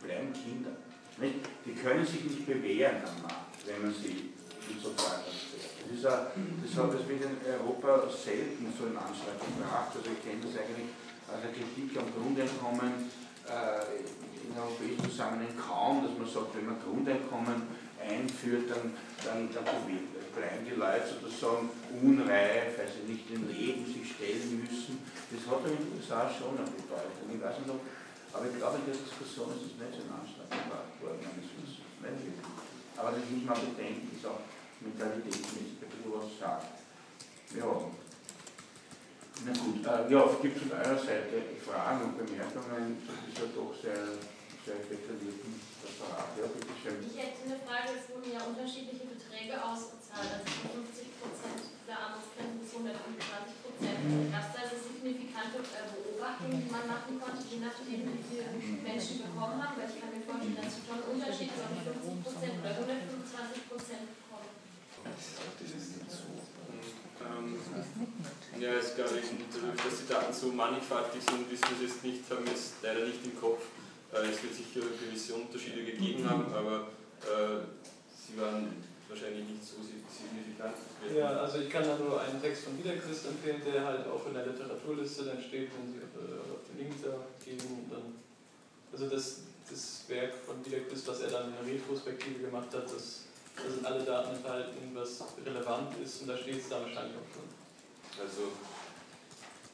bleiben 0.00 0.32
Kinder. 0.32 0.70
Nicht? 1.18 1.44
Die 1.66 1.74
können 1.74 2.06
sich 2.06 2.24
nicht 2.24 2.46
bewähren 2.46 3.02
am 3.04 3.22
Markt, 3.22 3.66
wenn 3.66 3.82
man 3.82 3.92
sie 3.92 4.32
im 4.70 4.80
Sozialtransfer 4.80 5.67
das, 5.88 5.98
ist 5.98 6.04
das 6.04 6.84
hat 6.84 6.94
das 6.94 7.08
wird 7.08 7.24
in 7.24 7.36
Europa 7.48 8.08
selten 8.12 8.68
so 8.76 8.86
in 8.86 8.96
Anschlag 8.96 9.40
gebracht. 9.40 9.92
Also 9.96 10.08
ich 10.12 10.20
kenne 10.20 10.44
das 10.44 10.54
eigentlich 10.60 10.92
als 11.28 11.44
eine 11.44 11.52
Kritik 11.52 11.96
am 11.96 12.08
Grundeinkommen 12.12 13.08
äh, 13.48 14.04
in 14.44 14.52
europäischen 14.56 15.08
Zusammenhang 15.08 15.52
kaum, 15.56 16.04
dass 16.04 16.16
man 16.16 16.28
sagt, 16.28 16.56
wenn 16.56 16.66
man 16.68 16.80
Grundeinkommen 16.80 17.68
einführt, 18.00 18.70
dann, 18.70 18.94
dann, 19.24 19.48
dann 19.52 19.64
bleiben 19.64 20.62
die 20.64 20.76
Leute 20.78 21.08
sozusagen 21.08 21.68
unreif, 22.00 22.78
weil 22.78 22.88
sie 22.88 23.04
nicht 23.10 23.26
im 23.32 23.48
Leben 23.48 23.84
sich 23.84 24.14
stellen 24.14 24.62
müssen. 24.62 25.02
Das 25.32 25.42
hat 25.44 25.66
in 25.66 25.76
den 25.76 25.88
USA 25.98 26.30
schon 26.30 26.56
eine 26.56 26.68
Bedeutung. 26.68 27.26
Ich 27.28 27.42
weiß 27.42 27.58
nicht, 27.60 27.72
ob, 27.72 27.82
aber 28.32 28.44
ich 28.46 28.56
glaube, 28.56 28.78
in 28.80 28.86
der 28.92 28.96
Diskussion 28.96 29.50
ist 29.56 29.72
es 29.72 29.74
nicht 29.76 29.94
so 29.96 30.04
in 30.04 30.12
Anschlag 30.12 30.48
gebracht 30.48 30.94
worden, 31.02 31.20
meines 31.26 31.48
Wissens. 31.58 31.84
Aber 32.96 33.14
das 33.14 33.24
muss 33.30 33.44
man 33.46 33.58
bedenken, 33.58 34.10
ist 34.14 34.26
auch 34.26 34.42
mentalitätsmäßig 34.80 35.77
bisschen 35.98 36.14
was 36.14 36.38
sagt. 36.38 36.78
Ja. 37.56 37.70
Na 39.46 39.52
gut, 39.54 39.86
äh, 39.86 40.10
ja, 40.10 40.20
gibt 40.42 40.56
es 40.58 40.62
von 40.66 40.74
eurer 40.74 40.98
Seite 40.98 41.36
Fragen 41.62 42.10
und 42.10 42.18
Bemerkungen 42.18 42.98
zu 43.06 43.14
dieser 43.22 43.54
doch 43.54 43.70
sehr, 43.70 44.18
sehr 44.66 44.82
detaillierten 44.82 45.54
Referat? 45.78 46.34
Ja, 46.34 46.50
bitte 46.50 46.74
schön. 46.74 46.98
Ich 47.06 47.14
hätte 47.14 47.46
eine 47.46 47.58
Frage, 47.62 48.02
es 48.02 48.10
wurden 48.10 48.34
ja 48.34 48.42
unterschiedliche 48.42 49.06
Beträge 49.06 49.54
ausgezahlt, 49.62 50.42
also 50.42 50.50
50 50.74 51.22
Prozent 51.22 51.62
der 51.86 51.96
Armutsgrenze 52.02 52.58
bis 52.58 52.70
125 52.82 53.62
Prozent. 53.62 53.98
Gab 54.34 54.42
es 54.42 54.52
da 54.52 54.60
also 54.66 54.74
signifikante 54.74 55.62
äh, 55.62 55.86
Beobachtungen, 55.86 56.58
die 56.58 56.72
man 56.74 56.84
machen 56.90 57.14
konnte, 57.22 57.42
je 57.46 57.62
nachdem, 57.62 58.10
wie 58.10 58.26
viele 58.26 58.50
Menschen 58.82 59.22
bekommen 59.22 59.62
haben? 59.62 59.78
Weil 59.78 59.86
ich 59.86 60.02
kann 60.02 60.10
mir 60.10 60.26
vorstellen, 60.26 60.58
dass 60.58 60.74
es 60.74 60.82
schon 60.82 60.98
ein 60.98 61.06
Unterschied 61.14 61.54
ist, 61.54 61.62
ob 61.62 61.70
ich 61.78 61.86
50 61.86 62.26
Prozent 62.26 62.54
oder 62.58 62.74
125 62.74 63.70
Prozent 63.70 64.17
ja, 68.60 68.72
es 68.74 68.94
glaube 68.94 69.18
ich, 69.18 69.30
dass 69.76 69.98
die 70.00 70.08
Daten 70.08 70.32
so 70.32 70.48
mannigfaltig 70.48 71.22
sind, 71.22 71.50
wissen 71.50 71.64
wir 71.78 71.86
es 71.86 71.94
jetzt 71.94 72.04
nicht, 72.04 72.30
haben 72.30 72.44
wir 72.44 72.54
es 72.54 72.72
leider 72.82 73.06
nicht 73.06 73.24
im 73.24 73.38
Kopf. 73.38 73.62
Äh, 74.12 74.30
es 74.30 74.42
wird 74.42 74.54
sicher 74.54 74.80
gewisse 74.80 75.34
Unterschiede 75.34 75.84
gegeben 75.84 76.28
haben, 76.28 76.52
aber 76.52 76.88
äh, 77.22 77.60
sie 78.10 78.40
waren 78.40 78.72
wahrscheinlich 79.08 79.46
nicht 79.46 79.64
so 79.64 79.76
signifikant. 79.80 80.76
Ja, 81.14 81.40
also 81.40 81.58
ich 81.58 81.70
kann 81.70 81.84
da 81.84 81.96
nur 81.96 82.20
einen 82.20 82.40
Text 82.40 82.64
von 82.64 82.76
Wiederchrist 82.78 83.26
empfehlen, 83.26 83.62
der 83.64 83.84
halt 83.84 84.06
auch 84.06 84.26
in 84.26 84.34
der 84.34 84.46
Literaturliste 84.46 85.24
dann 85.24 85.40
steht, 85.40 85.70
wenn 85.76 85.92
Sie 85.92 86.00
auf, 86.02 86.12
äh, 86.16 86.52
auf 86.52 86.62
den 86.68 86.78
Link 86.78 86.92
da 87.02 87.14
geben. 87.44 87.88
Dann, 87.90 88.18
also 88.92 89.08
das, 89.08 89.40
das 89.68 90.04
Werk 90.08 90.34
von 90.44 90.64
Wiederchrist, 90.64 91.06
was 91.08 91.20
er 91.20 91.30
dann 91.30 91.52
in 91.52 91.66
der 91.66 91.74
Retrospektive 91.74 92.44
gemacht 92.44 92.72
hat, 92.72 92.84
das 92.84 93.27
da 93.64 93.70
sind 93.70 93.84
alle 93.86 94.02
Daten 94.04 94.36
enthalten, 94.36 94.90
was 94.94 95.24
relevant 95.44 95.88
ist 96.02 96.22
und 96.22 96.28
da 96.28 96.36
steht 96.36 96.58
es 96.60 96.68
da 96.68 96.80
wahrscheinlich 96.80 97.16
auch 97.16 97.30
drin. 97.34 97.48
Also 98.20 98.42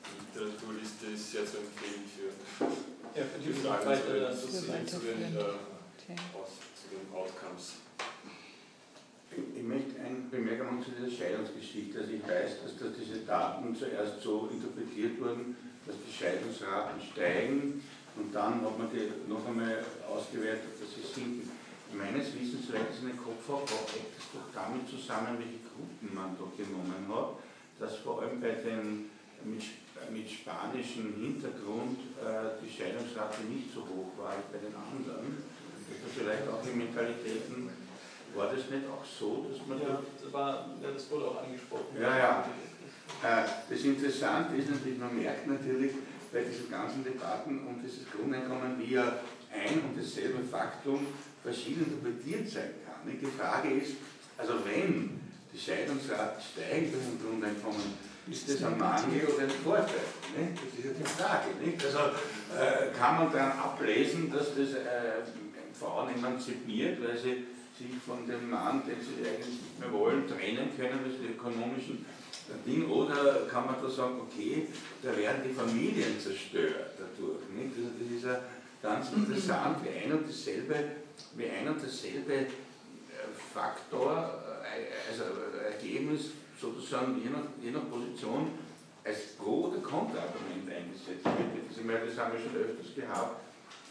die 0.05 0.39
Literaturliste 0.39 1.07
ist 1.14 1.32
sehr 1.32 1.47
zu 1.47 1.59
empfehlen 1.59 2.05
für, 2.09 2.64
Ja, 3.18 3.24
für 3.26 3.39
die 3.41 3.53
für 3.53 3.66
Fragen 3.68 3.87
weitere 3.87 4.35
zu, 4.37 4.47
den- 4.47 4.55
Dossier. 4.55 4.87
zu, 4.87 4.99
den, 5.01 5.37
äh, 5.37 5.39
aus, 6.35 6.51
zu 6.76 6.85
den 6.91 7.14
Outcomes. 7.14 7.72
Ich 9.57 9.62
möchte 9.62 9.99
eine 10.01 10.16
Bemerkung 10.30 10.66
machen 10.78 10.85
zu 10.85 10.91
dieser 10.93 11.11
Scheidungsgeschichte. 11.11 11.99
Also 11.99 12.12
ich 12.12 12.22
weiß, 12.22 12.62
dass, 12.62 12.76
dass 12.78 12.95
diese 12.97 13.20
Daten 13.26 13.74
zuerst 13.74 14.22
so 14.22 14.49
interpretiert 14.53 15.20
wurden, 15.20 15.57
dass 15.87 15.97
die 16.07 16.12
Scheidungsraten 16.12 17.01
steigen 17.03 17.82
und 18.16 18.32
dann 18.32 18.62
hat 18.62 18.78
man 18.78 18.89
die 18.93 19.11
noch 19.28 19.45
einmal 19.47 19.85
ausgewertet, 20.09 20.70
dass 20.78 20.95
sie 20.95 21.03
sinken. 21.03 21.51
Meines 21.93 22.35
Den 23.15 23.23
Kopf 23.23 23.47
habe, 23.47 23.71
hängt 23.95 24.11
es 24.19 24.27
doch 24.35 24.51
damit 24.51 24.91
zusammen, 24.91 25.39
welche 25.39 25.62
Gruppen 25.71 26.11
man 26.11 26.35
doch 26.35 26.51
genommen 26.59 27.07
hat, 27.15 27.39
dass 27.79 28.03
vor 28.03 28.23
allem 28.23 28.41
bei 28.43 28.59
den 28.59 29.07
mit, 29.47 29.62
mit 30.11 30.27
spanischem 30.27 31.15
Hintergrund 31.15 32.19
äh, 32.19 32.59
die 32.59 32.67
Scheidungsrate 32.67 33.47
nicht 33.47 33.71
so 33.71 33.87
hoch 33.87 34.11
war 34.19 34.35
wie 34.35 34.51
bei 34.51 34.59
den 34.59 34.75
anderen. 34.75 35.47
Da 35.87 36.07
vielleicht 36.11 36.49
auch 36.51 36.59
die 36.59 36.75
Mentalitäten 36.75 37.71
war 38.35 38.51
das 38.51 38.67
nicht 38.67 38.83
auch 38.91 39.05
so, 39.07 39.47
dass 39.47 39.62
man 39.69 39.79
Ja, 39.79 40.03
das, 40.03 40.33
war, 40.33 40.75
ja, 40.83 40.91
das 40.91 41.11
wurde 41.11 41.27
auch 41.31 41.45
angesprochen. 41.45 41.95
Ja, 41.95 42.19
ja. 42.19 42.33
Äh, 43.23 43.47
Das 43.71 43.79
Interessante 43.79 44.57
ist 44.57 44.71
natürlich, 44.71 44.99
man 44.99 45.15
merkt 45.15 45.47
natürlich 45.47 45.93
bei 46.33 46.43
diesen 46.43 46.69
ganzen 46.69 47.05
Debatten 47.05 47.62
um 47.62 47.79
dieses 47.79 48.11
Grundeinkommen, 48.11 48.75
wie 48.81 48.95
ja 48.95 49.23
ein 49.53 49.87
und 49.87 49.95
dasselbe 49.95 50.43
Faktum 50.43 51.07
verschieden 51.45 51.85
interpretiert 51.85 52.49
sein 52.49 52.84
Die 53.07 53.26
Frage 53.26 53.70
ist, 53.70 53.92
also 54.36 54.55
wenn 54.64 55.20
die 55.52 55.59
Scheidungsrate 55.59 56.40
steigt 56.40 56.92
bei 56.92 56.98
dem 56.98 57.20
Grundeinkommen, 57.20 58.14
ist 58.30 58.48
das 58.48 58.64
ein 58.64 58.78
Mangel 58.78 59.26
oder 59.26 59.44
ein 59.44 59.50
Vorteil? 59.50 60.09
nicht? 60.36 60.57
Das 60.57 60.78
ist 60.78 60.84
ja 60.84 60.92
die 60.98 61.05
Frage. 61.05 61.48
Nicht? 61.62 61.84
Also 61.84 61.98
äh, 62.57 62.90
kann 62.96 63.16
man 63.16 63.32
daran 63.32 63.59
ablesen, 63.59 64.32
dass 64.32 64.55
das 64.57 64.72
äh, 64.74 65.22
Frauen 65.78 66.14
emanzipiert, 66.14 66.98
weil 67.02 67.16
sie 67.16 67.44
sich 67.76 67.90
von 68.07 68.26
dem 68.26 68.50
Mann, 68.50 68.82
den 68.86 68.96
sie 69.00 69.26
eigentlich 69.26 69.61
nicht 69.61 69.80
mehr 69.80 69.92
wollen, 69.92 70.26
trennen 70.26 70.70
können, 70.76 71.00
durch 71.05 71.18
die 71.20 71.34
ökonomischen 71.34 72.07
Ding, 72.66 72.88
oder 72.88 73.46
kann 73.50 73.66
man 73.66 73.76
da 73.82 73.88
sagen, 73.88 74.20
okay, 74.20 74.68
da 75.02 75.16
werden 75.16 75.42
die 75.48 75.55
Familien 75.55 76.20
zerstört 76.20 76.92
dadurch. 76.98 77.42
Nicht? 77.52 77.76
Also 77.76 77.90
das 77.98 78.16
ist 78.16 78.24
ja 78.24 78.40
ganz 78.82 79.12
interessant, 79.12 79.78
wie 79.82 80.05
ein 80.05 80.12
und 80.12 80.28
dasselbe, 80.28 80.74
wie 81.36 81.48
ein 81.48 81.68
und 81.68 81.82
dasselbe 81.82 82.46
Faktor, 83.55 84.42
äh, 84.66 85.11
also 85.11 85.22
Ergebnis 85.62 86.30
sozusagen 86.61 87.22
je 87.22 87.30
nach, 87.30 87.46
je 87.62 87.70
nach 87.70 87.88
Position 87.88 88.50
als 89.05 89.36
Pro- 89.38 89.68
oder 89.68 89.78
Kontraargument 89.78 90.66
eingesetzt 90.66 91.24
wird. 91.24 91.68
Das, 91.68 91.78
ich 91.78 91.84
meine, 91.84 92.07
das 92.07 92.18
haben 92.18 92.32
wir 92.32 92.40
schon 92.40 92.57
öfters 92.57 92.94
gehabt 92.96 93.40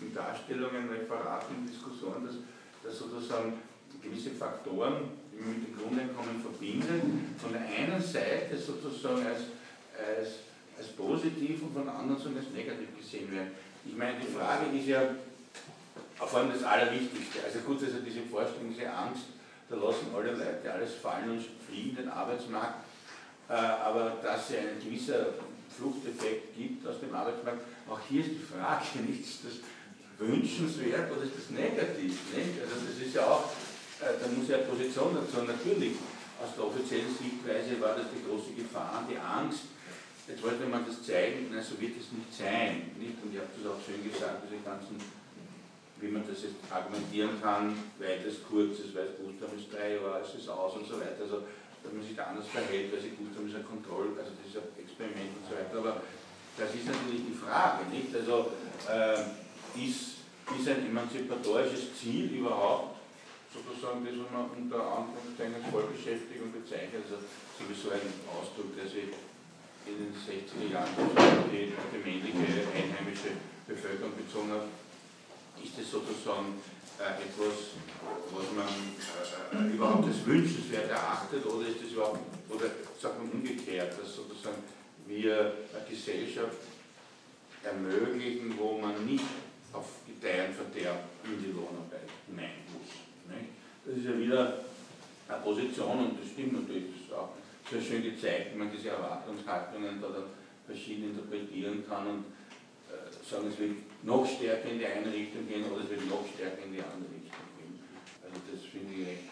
in 0.02 0.14
Darstellungen, 0.14 0.90
Referaten, 0.90 1.68
Diskussionen, 1.68 2.26
dass, 2.26 2.36
dass 2.84 3.00
sozusagen 3.00 3.54
gewisse 4.02 4.32
Faktoren, 4.32 5.16
die 5.32 5.40
man 5.40 5.54
mit 5.54 5.68
dem 5.68 5.78
Grundeinkommen 5.78 6.42
verbindet, 6.42 7.04
von 7.38 7.54
der 7.54 7.62
einen 7.62 8.02
Seite 8.02 8.58
sozusagen 8.58 9.26
als, 9.26 9.54
als, 9.96 10.50
als 10.78 10.88
positiv 10.98 11.62
und 11.64 11.74
von 11.74 11.86
der 11.86 11.96
anderen 11.96 12.20
Seite 12.20 12.40
als 12.44 12.50
negativ 12.52 12.90
gesehen 12.98 13.32
werden. 13.32 13.52
Ich 13.86 13.96
meine, 13.96 14.20
die 14.20 14.34
Frage 14.34 14.76
ist 14.76 14.88
ja 14.88 15.02
vor 16.16 16.40
allem 16.40 16.52
das 16.52 16.64
Allerwichtigste. 16.64 17.44
Also 17.46 17.60
gut, 17.60 17.84
also 17.84 18.00
diese 18.00 18.22
Vorstellung, 18.22 18.74
diese 18.74 18.90
Angst, 18.92 19.24
da 19.74 19.88
lassen 19.88 20.14
alle 20.16 20.32
Leute 20.32 20.72
alles 20.72 20.94
fallen 20.96 21.32
und 21.32 21.46
fliehen 21.68 21.96
den 21.96 22.10
Arbeitsmarkt, 22.10 22.86
äh, 23.50 23.54
aber 23.54 24.18
dass 24.22 24.50
es 24.50 24.58
einen 24.58 24.80
gewisser 24.84 25.34
Fluchteffekt 25.76 26.56
gibt 26.56 26.86
aus 26.86 27.00
dem 27.00 27.14
Arbeitsmarkt, 27.14 27.62
auch 27.90 28.00
hier 28.08 28.22
ist 28.22 28.32
die 28.32 28.46
Frage, 28.46 29.00
nicht 29.08 29.26
ist 29.26 29.46
das 29.46 29.54
wünschenswert 30.18 31.12
oder 31.12 31.24
ist 31.24 31.38
das 31.38 31.50
negativ? 31.50 32.14
Nicht? 32.36 32.62
Also 32.62 32.86
das 32.86 32.98
ist 33.02 33.16
ja 33.16 33.26
auch, 33.26 33.50
äh, 34.00 34.14
da 34.22 34.28
muss 34.30 34.48
ja 34.48 34.58
eine 34.58 34.66
Position 34.66 35.18
dazu. 35.18 35.42
Natürlich, 35.44 35.98
aus 36.38 36.54
der 36.56 36.66
offiziellen 36.66 37.10
Sichtweise 37.10 37.82
war 37.82 37.96
das 37.96 38.08
die 38.14 38.22
große 38.22 38.54
Gefahr, 38.54 39.04
die 39.10 39.18
Angst. 39.18 39.74
Jetzt 40.28 40.42
wollte 40.42 40.66
man 40.68 40.86
das 40.86 41.04
zeigen, 41.04 41.52
na, 41.52 41.60
so 41.60 41.76
wird 41.82 42.00
es 42.00 42.14
nicht 42.14 42.32
sein. 42.32 42.96
Nicht? 42.96 43.20
Und 43.20 43.34
ich 43.34 43.40
habe 43.42 43.52
das 43.52 43.68
auch 43.68 43.82
schön 43.84 44.00
gesagt, 44.06 44.48
diese 44.48 44.62
ganzen, 44.64 44.96
wie 46.04 46.12
man 46.12 46.28
das 46.28 46.44
jetzt 46.44 46.60
argumentieren 46.68 47.40
kann, 47.42 47.72
weites, 47.98 48.44
kurzes, 48.44 48.92
weil 48.92 49.16
Buchstaben 49.16 49.56
ist 49.56 49.72
drei 49.72 49.96
Jahre, 49.96 50.20
es 50.20 50.36
ist 50.36 50.52
aus 50.52 50.76
und 50.76 50.86
so 50.86 51.00
weiter. 51.00 51.24
Also, 51.24 51.48
dass 51.80 51.92
man 51.92 52.04
sich 52.04 52.16
da 52.16 52.28
anders 52.28 52.48
verhält, 52.48 52.92
weil 52.92 53.00
sich 53.00 53.16
Buchstaben 53.16 53.48
ist 53.48 53.56
ein 53.56 53.68
Kontroll, 53.68 54.12
also 54.20 54.36
das 54.36 54.44
ist 54.44 54.60
ein 54.60 54.68
Experiment 54.76 55.32
und 55.40 55.46
so 55.48 55.56
weiter. 55.56 55.80
Aber 55.80 56.04
das 56.60 56.70
ist 56.76 56.86
natürlich 56.92 57.24
die 57.32 57.40
Frage, 57.40 57.88
nicht? 57.88 58.12
Also, 58.12 58.52
äh, 58.92 59.24
ist, 59.80 60.28
ist 60.52 60.68
ein 60.68 60.92
emanzipatorisches 60.92 61.96
Ziel 61.96 62.36
überhaupt 62.36 63.00
sozusagen 63.48 64.04
das, 64.04 64.18
was 64.18 64.30
man 64.34 64.50
unter 64.50 64.82
Anführungszeichen 64.82 65.56
als 65.56 65.70
Vollbeschäftigung 65.70 66.50
bezeichnet, 66.52 67.06
also 67.06 67.22
sowieso 67.56 67.94
ein 67.94 68.10
Ausdruck, 68.28 68.74
der 68.76 68.90
sich 68.90 69.14
in 69.86 70.10
den 70.10 70.12
60er 70.12 70.74
Jahren 70.74 70.90
die, 71.54 71.70
die 71.70 72.02
männliche 72.02 72.66
einheimische 72.74 73.38
Bevölkerung 73.70 74.18
bezogen 74.18 74.52
hat, 74.52 74.68
ist 75.62 75.78
das 75.78 75.92
sozusagen 75.92 76.62
äh, 77.00 77.22
etwas, 77.22 77.76
was 78.32 78.48
man 78.56 79.68
äh, 79.70 79.74
überhaupt 79.74 80.06
als 80.08 80.26
wünschenswert 80.26 80.90
erachtet 80.90 81.46
oder 81.46 81.68
ist 81.68 81.84
das 81.84 81.92
überhaupt, 81.92 82.20
oder 82.50 82.66
sagt 83.00 83.20
man 83.20 83.32
umgekehrt, 83.32 83.94
dass 84.00 84.16
sozusagen 84.16 84.64
wir 85.08 85.54
eine 85.74 85.86
Gesellschaft 85.90 86.58
ermöglichen, 87.64 88.54
wo 88.58 88.78
man 88.80 89.06
nicht 89.06 89.26
auf 89.72 89.86
Gedeih 90.06 90.48
und 90.48 90.76
in 90.78 91.44
die 91.44 91.52
Lohnarbeit 91.52 92.10
hinein 92.28 92.62
muss. 92.72 93.36
Nicht? 93.36 93.50
Das 93.86 93.98
ist 93.98 94.06
ja 94.06 94.18
wieder 94.18 94.66
eine 95.28 95.42
Position 95.42 96.00
und 96.00 96.20
das 96.20 96.30
stimmt 96.30 96.54
natürlich, 96.54 96.94
das 96.94 97.02
ist 97.08 97.14
auch 97.14 97.30
sehr 97.70 97.82
schön 97.82 98.04
gezeigt, 98.04 98.54
wie 98.54 98.60
man 98.60 98.72
diese 98.72 98.90
Erwartungshaltungen 98.90 100.02
da 100.02 100.08
dann 100.10 100.30
verschieden 100.66 101.12
interpretieren 101.12 101.84
kann 101.88 102.08
und 102.08 102.26
äh, 102.90 103.10
sagen, 103.28 103.48
es 103.50 103.58
wird 103.58 103.78
noch 104.04 104.26
stärker 104.28 104.70
in 104.70 104.80
die 104.80 104.86
eine 104.86 105.12
Richtung 105.12 105.48
gehen 105.48 105.66
oder 105.72 105.84
es 105.84 105.90
wird 105.90 106.08
noch 106.10 106.26
stärker 106.28 106.64
in 106.64 106.74
die 106.74 106.84
andere 106.84 107.12
Richtung 107.12 107.48
gehen. 107.58 107.80
Also 108.24 108.38
das 108.52 108.62
finde 108.68 108.94
ich 108.94 109.08
echt 109.08 109.28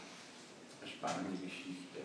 eine 0.79 0.87
spannende 0.89 1.37
Geschichte. 1.43 1.99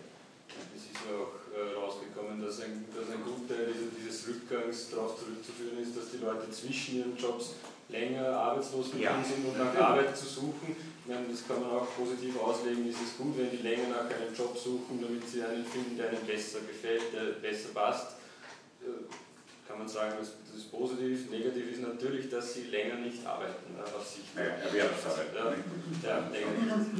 Es 0.74 0.88
ist 0.88 1.04
ja 1.04 1.12
auch 1.14 1.36
äh, 1.52 1.76
rausgekommen, 1.76 2.40
dass 2.40 2.60
ein, 2.62 2.84
dass 2.96 3.12
ein 3.12 3.22
Gutteil 3.22 3.68
dieses, 3.68 3.92
dieses 3.94 4.18
Rückgangs 4.28 4.90
darauf 4.90 5.18
zurückzuführen 5.20 5.78
ist, 5.78 5.96
dass 5.96 6.10
die 6.10 6.18
Leute 6.24 6.50
zwischen 6.50 6.96
ihren 6.96 7.16
Jobs 7.16 7.56
länger 7.88 8.26
arbeitslos 8.34 8.90
Ja, 8.98 9.22
sind 9.22 9.46
und 9.46 9.58
nach. 9.58 9.74
Arbeit 9.92 10.16
zu 10.16 10.26
suchen. 10.26 10.74
Ich 10.74 11.06
meine, 11.06 11.28
das 11.28 11.46
kann 11.46 11.60
man 11.60 11.70
auch 11.70 11.86
positiv 11.94 12.40
auslegen. 12.40 12.88
Es 12.88 13.00
ist 13.00 13.18
gut, 13.18 13.36
wenn 13.38 13.50
die 13.50 13.62
länger 13.62 13.88
nach 13.88 14.10
einem 14.10 14.34
Job 14.34 14.56
suchen, 14.58 15.00
damit 15.00 15.28
sie 15.28 15.42
einen 15.44 15.64
finden, 15.64 15.96
der 15.96 16.12
ihnen 16.12 16.26
besser 16.26 16.60
gefällt, 16.60 17.12
der 17.12 17.38
besser 17.38 17.68
passt. 17.74 18.16
Kann 19.68 19.78
man 19.78 19.88
sagen, 19.88 20.14
das, 20.18 20.32
das 20.46 20.56
ist 20.62 20.70
positiv. 20.70 21.30
Negativ 21.30 21.72
ist 21.72 21.82
natürlich, 21.82 22.30
dass 22.30 22.54
sie 22.54 22.64
länger 22.64 22.96
nicht 22.96 23.26
arbeiten, 23.26 23.74
äh, 23.76 23.96
auf 23.96 24.06
sich. 24.06 24.22
Ja, 24.36 24.42
Erwerbsarbeit. 24.42 25.26
Ja, 26.02 26.30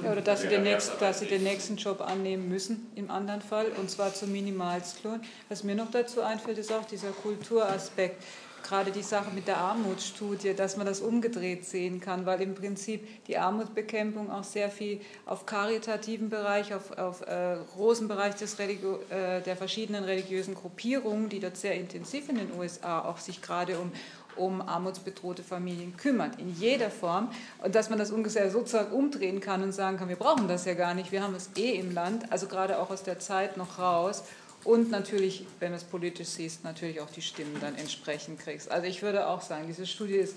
ja, 0.03 0.13
oder 0.13 0.21
dass 0.21 0.43
sie, 0.43 0.49
den 0.49 0.65
nächsten, 0.65 0.99
dass 0.99 1.21
sie 1.21 1.27
den 1.27 1.45
nächsten 1.45 1.77
Job 1.77 2.01
annehmen 2.01 2.49
müssen, 2.49 2.91
im 2.97 3.11
anderen 3.11 3.41
Fall, 3.41 3.67
und 3.79 3.91
zwar 3.91 4.13
zum 4.15 4.33
Minimalstlohn. 4.33 5.21
Was 5.49 5.63
mir 5.63 5.77
noch 5.77 5.91
dazu 5.91 6.23
einfällt, 6.23 6.59
ist 6.59 6.73
auch 6.73 6.85
dieser 6.85 7.11
Kulturaspekt. 7.11 8.23
Gerade 8.67 8.91
die 8.91 9.03
Sache 9.03 9.31
mit 9.33 9.47
der 9.47 9.59
Armutsstudie, 9.59 10.55
dass 10.55 10.77
man 10.77 10.87
das 10.87 11.01
umgedreht 11.01 11.65
sehen 11.65 12.01
kann, 12.01 12.27
weil 12.27 12.41
im 12.41 12.57
Prinzip 12.57 13.25
die 13.27 13.39
Armutsbekämpfung 13.39 14.29
auch 14.29 14.43
sehr 14.43 14.71
viel 14.71 15.01
auf 15.25 15.47
karitativen 15.47 16.31
Bereich, 16.31 16.75
auf, 16.75 16.91
auf 16.99 17.23
äh, 17.29 17.59
großen 17.77 18.09
Bereich 18.09 18.35
des 18.35 18.59
äh, 18.59 19.41
der 19.41 19.57
verschiedenen 19.57 20.03
religiösen 20.03 20.57
Gruppierungen, 20.57 21.29
die 21.29 21.39
dort 21.39 21.57
sehr 21.57 21.75
intensiv 21.75 22.29
in 22.29 22.39
den 22.39 22.59
USA 22.59 23.05
auch 23.05 23.19
sich 23.19 23.41
gerade 23.41 23.79
um, 23.79 23.93
um 24.35 24.61
armutsbedrohte 24.61 25.45
Familien 25.45 25.97
kümmert, 25.97 26.41
in 26.41 26.53
jeder 26.53 26.91
Form. 26.91 27.31
Und 27.63 27.77
dass 27.77 27.89
man 27.89 28.01
das 28.01 28.11
ungefähr 28.11 28.51
sozusagen 28.51 28.91
umdrehen 28.91 29.41
kann 29.41 29.63
und 29.63 29.75
sagen 29.75 29.97
kann, 29.97 30.09
wir 30.09 30.17
brauchen 30.17 30.49
das 30.49 30.65
ja 30.65 30.75
gar 30.75 30.95
nicht, 30.95 31.13
wir 31.13 31.23
haben 31.23 31.37
es 31.37 31.51
eh 31.57 31.79
im 31.79 31.95
Land, 31.95 32.33
also 32.33 32.49
gerade 32.49 32.81
auch 32.81 32.91
aus 32.91 33.05
der 33.05 33.21
Zeit 33.21 33.57
noch 33.57 33.79
raus. 33.79 34.25
Und 34.67 34.91
natürlich, 34.91 35.47
wenn 35.61 35.71
du 35.71 35.77
es 35.77 35.85
politisch 35.85 36.27
siehst, 36.29 36.65
natürlich 36.65 37.01
auch 37.01 37.11
die 37.11 37.23
Stimmen 37.23 37.57
dann 37.61 37.77
entsprechend 37.77 38.41
kriegst. 38.41 38.69
Also 38.69 38.87
ich 38.89 39.01
würde 39.01 39.29
auch 39.29 39.41
sagen, 39.41 39.65
diese 39.69 39.87
Studie 39.87 40.17
ist 40.17 40.35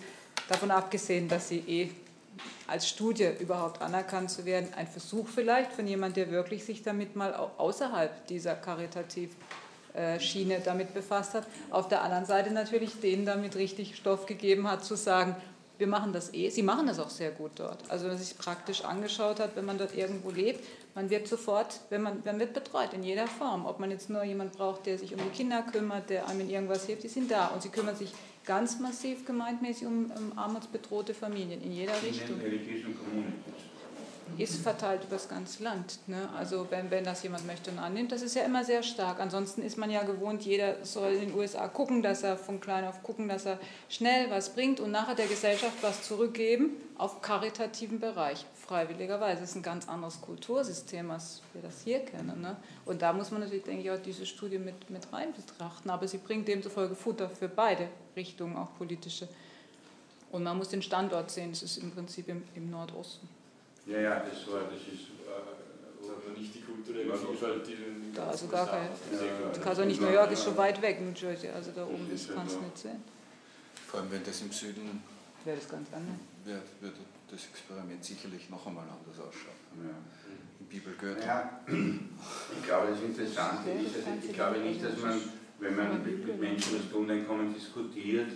davon 0.48 0.70
abgesehen, 0.70 1.28
dass 1.28 1.50
sie 1.50 1.64
eh 1.68 1.90
als 2.68 2.88
Studie 2.88 3.28
überhaupt 3.40 3.82
anerkannt 3.82 4.30
zu 4.30 4.46
werden, 4.46 4.70
ein 4.76 4.88
Versuch 4.88 5.28
vielleicht 5.28 5.74
von 5.74 5.88
jemand, 5.88 6.16
der 6.16 6.30
wirklich 6.30 6.64
sich 6.64 6.84
damit 6.84 7.16
mal 7.16 7.34
au- 7.34 7.50
außerhalb 7.58 8.28
dieser 8.28 8.54
karitativ 8.54 9.32
äh, 9.96 10.20
Schiene 10.20 10.62
damit 10.64 10.94
befasst 10.94 11.34
hat. 11.34 11.48
Auf 11.72 11.88
der 11.88 12.04
anderen 12.04 12.26
Seite 12.26 12.52
natürlich 12.52 13.00
denen 13.00 13.26
damit 13.26 13.56
richtig 13.56 13.96
Stoff 13.96 14.28
gegeben 14.28 14.70
hat, 14.70 14.86
zu 14.86 14.96
sagen, 14.96 15.36
wir 15.80 15.88
machen 15.88 16.14
das 16.14 16.34
eh. 16.34 16.50
Sie 16.50 16.62
machen 16.62 16.86
das 16.86 17.00
auch 17.00 17.10
sehr 17.10 17.32
gut 17.32 17.52
dort. 17.56 17.80
Also 17.90 18.04
wenn 18.06 18.12
man 18.12 18.22
sich 18.22 18.38
praktisch 18.38 18.84
angeschaut 18.84 19.40
hat, 19.40 19.56
wenn 19.56 19.66
man 19.66 19.78
dort 19.80 19.96
irgendwo 19.96 20.30
lebt, 20.30 20.64
man 21.00 21.10
wird 21.10 21.30
sofort, 21.30 21.80
wenn 21.90 22.02
man, 22.02 22.22
man 22.26 22.40
wird 22.42 22.54
betreut 22.54 22.94
in 22.94 23.04
jeder 23.04 23.26
Form. 23.26 23.66
Ob 23.66 23.80
man 23.80 23.90
jetzt 23.90 24.10
nur 24.10 24.22
jemand 24.26 24.52
braucht, 24.52 24.86
der 24.86 24.98
sich 24.98 25.14
um 25.14 25.20
die 25.24 25.30
Kinder 25.30 25.62
kümmert, 25.62 26.10
der 26.10 26.28
einem 26.28 26.42
in 26.42 26.50
irgendwas 26.50 26.88
hilft, 26.88 27.04
die 27.04 27.08
sind 27.08 27.32
da. 27.32 27.48
Und 27.48 27.62
sie 27.62 27.70
kümmern 27.70 27.96
sich 27.96 28.12
ganz 28.46 28.82
massiv 28.82 29.26
gemeintmäßig 29.26 29.88
um, 29.88 30.12
um 30.12 30.38
armutsbedrohte 30.38 31.14
Familien 31.14 31.64
in 31.64 31.72
jeder 31.72 31.94
Richtung. 32.04 32.42
Ist 34.38 34.62
verteilt 34.62 35.06
über 35.06 35.16
das 35.16 35.30
ganze 35.30 35.64
Land. 35.64 36.00
Ne? 36.08 36.28
Also 36.38 36.68
wenn, 36.70 36.92
wenn 36.92 37.06
das 37.06 37.24
jemand 37.24 37.48
möchte 37.48 37.72
und 37.72 37.80
annimmt, 37.80 38.12
das 38.12 38.22
ist 38.22 38.36
ja 38.36 38.44
immer 38.44 38.66
sehr 38.66 38.84
stark. 38.84 39.22
Ansonsten 39.22 39.62
ist 39.62 39.78
man 39.78 39.90
ja 39.90 40.04
gewohnt, 40.04 40.44
jeder 40.44 40.84
soll 40.84 41.14
in 41.14 41.30
den 41.30 41.34
USA 41.34 41.70
gucken, 41.70 42.04
dass 42.04 42.24
er 42.24 42.36
von 42.36 42.60
klein 42.60 42.84
auf 42.84 43.04
gucken, 43.04 43.30
dass 43.30 43.46
er 43.46 43.58
schnell 43.88 44.30
was 44.32 44.54
bringt 44.54 44.82
und 44.82 44.92
nachher 44.92 45.16
der 45.16 45.28
Gesellschaft 45.28 45.78
was 45.82 46.04
zurückgeben 46.04 46.72
auf 46.98 47.22
karitativen 47.22 48.02
Bereich, 48.02 48.46
freiwilligerweise. 48.70 49.42
Das 49.42 49.50
ist 49.50 49.56
ein 49.56 49.64
ganz 49.64 49.90
anderes 49.90 50.22
Kultursystem, 50.22 51.10
als 51.10 51.42
wir 51.54 51.62
das 51.62 51.82
hier 51.84 52.00
kennen. 52.00 52.40
Ne? 52.42 52.56
Und 52.86 53.02
da 53.02 53.12
muss 53.14 53.32
man 53.32 53.42
natürlich, 53.42 53.64
denke 53.64 53.84
ich, 53.84 53.92
auch 53.92 54.02
diese 54.02 54.26
Studie 54.26 54.60
mit, 54.60 54.90
mit 54.90 55.12
rein 55.12 55.34
betrachten. 55.34 55.90
Aber 55.90 56.08
sie 56.08 56.20
bringt 56.20 56.48
demzufolge 56.48 56.94
Futter 56.94 57.30
für 57.30 57.50
beide 57.50 57.90
Richtungen, 58.16 58.56
auch 58.56 58.76
politische. 58.78 59.28
Und 60.32 60.44
man 60.44 60.58
muss 60.58 60.70
den 60.70 60.84
Standort 60.84 61.32
sehen, 61.32 61.50
das 61.50 61.64
ist 61.64 61.78
im 61.78 61.92
Prinzip 61.92 62.30
im, 62.30 62.44
im 62.56 62.70
Nordosten. 62.70 63.28
Ja, 63.88 64.00
ja, 64.00 64.20
das 64.20 64.48
war, 64.52 64.62
das 64.66 64.82
ist. 64.94 65.10
Äh, 65.10 66.12
aber 66.12 66.38
nicht 66.38 66.54
die 66.56 66.62
kulturelle 66.62 67.16
Vielfalt, 67.16 67.68
die 67.68 67.74
in 67.74 68.14
Da 68.14 68.28
also 68.28 68.48
gar 68.48 68.68
keine. 68.68 68.86
Ja, 68.86 69.52
Du 69.54 69.60
kannst 69.62 69.82
auch 69.82 69.86
nicht, 69.86 70.00
New 70.00 70.12
York 70.12 70.32
ist 70.32 70.44
schon 70.44 70.58
weit 70.58 70.82
weg, 70.82 71.02
New 71.02 71.12
Jersey, 71.12 71.50
also 71.50 71.72
da 71.76 71.84
oben 71.86 72.08
Das 72.12 72.28
kannst 72.34 72.56
du 72.56 72.62
nicht 72.62 72.78
sehen. 72.78 73.04
Vor 73.88 74.00
allem, 74.00 74.12
wenn 74.12 74.24
das 74.24 74.42
im 74.42 74.52
Süden 74.52 75.04
Wäre 75.46 75.58
das 75.58 75.70
ganz 75.70 75.88
anders. 75.94 76.20
Wäre, 76.46 76.62
würde 76.80 76.98
das 77.30 77.46
Experiment 77.46 78.04
sicherlich 78.04 78.50
noch 78.50 78.66
einmal 78.66 78.86
anders 78.86 79.20
ausschauen. 79.20 79.56
Ja. 79.84 79.96
Im 80.60 80.66
Bibelgürtel. 80.66 81.24
Ja, 81.26 81.62
ich 81.68 82.64
glaube, 82.66 82.88
das 82.92 83.02
Interessante 83.02 83.72
ist, 83.72 83.96
also 83.96 84.10
ich 84.22 84.34
glaube 84.34 84.60
nicht, 84.60 84.84
dass 84.84 84.98
man, 85.00 85.22
wenn 85.60 85.76
man 85.76 86.04
mit 86.04 86.40
Menschen 86.40 86.78
das 86.78 86.92
Grundeinkommen 86.92 87.54
diskutiert, 87.54 88.32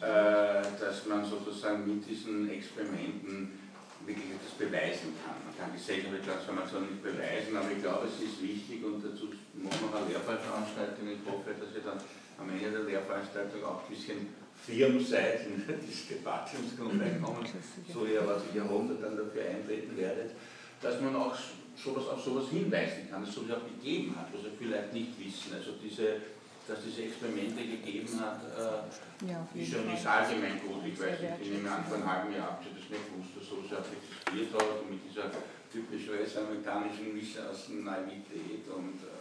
äh, 0.00 0.62
dass 0.78 1.06
man 1.06 1.24
sozusagen 1.24 1.86
mit 1.86 2.08
diesen 2.08 2.48
Experimenten 2.50 3.58
wirklich 4.06 4.30
etwas 4.32 4.54
beweisen 4.56 5.12
kann. 5.20 5.36
Man 5.44 5.52
kann 5.52 5.72
gesellschaftliche 5.76 6.24
Transformation 6.24 6.88
nicht 6.88 7.02
beweisen, 7.02 7.56
aber 7.56 7.70
ich 7.70 7.82
glaube, 7.82 8.08
es 8.08 8.16
ist 8.24 8.40
wichtig 8.40 8.80
und 8.82 9.04
dazu 9.04 9.28
machen 9.52 9.92
wir 9.92 9.98
eine 10.00 10.08
Lehrveranstaltung. 10.08 11.04
Ich 11.12 11.22
hoffe, 11.28 11.52
dass 11.52 11.74
ihr 11.76 11.84
dann 11.84 12.00
am 12.38 12.48
Ende 12.48 12.70
der 12.70 12.84
Lehrveranstaltung 12.88 13.62
auch 13.64 13.84
ein 13.84 13.90
bisschen 13.92 14.32
firm 14.66 15.00
seid 15.00 15.46
in 15.46 15.64
dieses 15.86 16.08
Debatte 16.08 16.56
ums 16.56 16.76
Grundeinkommen, 16.76 17.46
so 17.92 18.06
ihr 18.06 18.26
was 18.26 18.42
ich 18.50 18.56
erhoffe, 18.56 18.96
dann 19.00 19.16
dafür 19.16 19.42
eintreten 19.50 19.96
werdet, 19.96 20.32
dass 20.80 21.00
man 21.00 21.14
auch 21.16 21.34
sowas, 21.76 22.08
auf 22.08 22.22
sowas 22.22 22.48
hinweisen 22.50 23.08
kann, 23.10 23.22
dass 23.22 23.30
es 23.30 23.36
sowas 23.36 23.58
auch 23.58 23.66
gegeben 23.66 24.14
hat, 24.16 24.28
was 24.32 24.44
wir 24.44 24.52
vielleicht 24.58 24.92
nicht 24.92 25.18
wissen. 25.18 25.54
Also 25.54 25.72
diese 25.82 26.20
dass 26.68 26.84
diese 26.84 27.08
Experimente 27.08 27.64
gegeben 27.64 28.12
hat, 28.20 28.44
äh, 28.52 28.84
Ja, 29.24 29.40
ist 29.56 29.72
schon 29.72 29.88
nicht 29.88 30.04
allgemein 30.04 30.60
gut. 30.60 30.84
Ich 30.84 31.00
weiß 31.00 31.16
nicht, 31.16 31.40
ich 31.40 31.50
nehme 31.56 31.72
an, 31.72 31.82
vor 31.88 31.96
einem 31.96 32.06
halben 32.06 32.30
Jahr 32.36 32.60
habt 32.60 32.68
ihr 32.68 32.76
das 32.76 32.92
nicht 32.92 33.08
gewusst, 33.08 33.32
dass 33.32 33.48
sowas 33.48 33.72
auch 33.80 33.88
existiert 33.88 34.52
hat 34.52 34.84
und 34.84 34.92
mit 34.92 35.00
dieser 35.08 35.32
typisch 35.72 36.04
US-amerikanischen 36.12 37.16
Mischung 37.16 37.48
aus 37.48 37.72
Naivität 37.72 38.68
und 38.68 39.00
äh, 39.00 39.16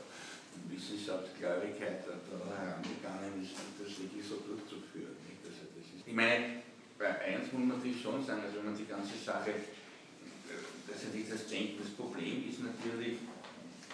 Wissenschaftsgläubigkeit 0.68 2.04
da 2.04 2.36
herangegangen 2.52 3.40
ist, 3.40 3.56
das 3.80 3.96
wirklich 3.96 4.28
so 4.28 4.44
durchzuführen. 4.44 5.16
Nicht? 5.24 5.40
Also 5.48 5.72
das 5.72 5.88
ist, 5.88 5.97
ich 6.08 6.14
meine, 6.14 6.64
bei 6.98 7.20
eins 7.22 7.52
muss 7.52 7.68
man 7.68 7.78
natürlich 7.78 8.02
schon 8.02 8.26
sagen, 8.26 8.42
also 8.42 8.58
wenn 8.58 8.72
man 8.72 8.78
die 8.78 8.88
ganze 8.88 9.18
Sache, 9.20 9.52
das 10.88 10.98
ist 10.98 11.06
natürlich 11.06 11.30
das 11.30 11.48
Denken, 11.48 11.84
das 11.84 11.92
Problem 11.92 12.48
ist 12.50 12.64
natürlich, 12.64 13.20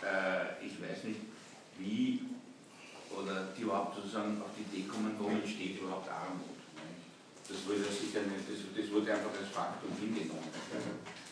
äh, 0.05 0.61
ich 0.61 0.77
weiß 0.77 1.03
nicht, 1.09 1.19
wie 1.79 2.21
oder 3.17 3.49
die 3.57 3.61
überhaupt 3.63 3.95
sozusagen 3.95 4.41
auf 4.41 4.49
die 4.57 4.65
Idee 4.69 4.87
kommen, 4.87 5.15
wo 5.19 5.29
entsteht 5.29 5.81
überhaupt 5.81 6.09
Armut. 6.09 6.53
Das 7.49 7.57
wurde 7.67 7.83
sicher 7.83 8.21
nicht, 8.29 8.45
das, 8.45 8.61
das 8.73 8.91
wurde 8.93 9.13
einfach 9.13 9.33
als 9.33 9.49
Faktum 9.49 9.91
hingenommen. 9.99 10.49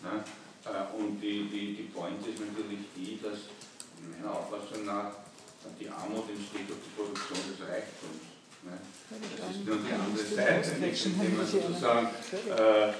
Ne? 0.01 0.25
Äh, 0.65 0.97
Und 0.97 1.21
die, 1.21 1.45
die, 1.49 1.75
die 1.77 1.89
Point 1.93 2.25
ist 2.25 2.41
natürlich 2.41 2.89
die, 2.97 3.19
dass 3.21 3.49
meiner 4.01 4.33
Auffassung 4.33 4.85
nach 4.85 5.13
die 5.79 5.89
Armut 5.89 6.29
entsteht 6.29 6.67
durch 6.67 6.81
die 6.81 6.93
Produktion 6.97 7.37
des 7.37 7.61
Reichtums. 7.69 8.30
Ne? 8.63 8.77
Das 9.09 9.49
ist 9.55 9.65
nur 9.65 9.77
die 9.81 9.93
andere 9.93 10.23
Seite, 10.23 10.79
nicht? 10.79 11.05
indem 11.05 11.37
man 11.37 11.45
sozusagen 11.45 12.07
äh, 12.07 12.93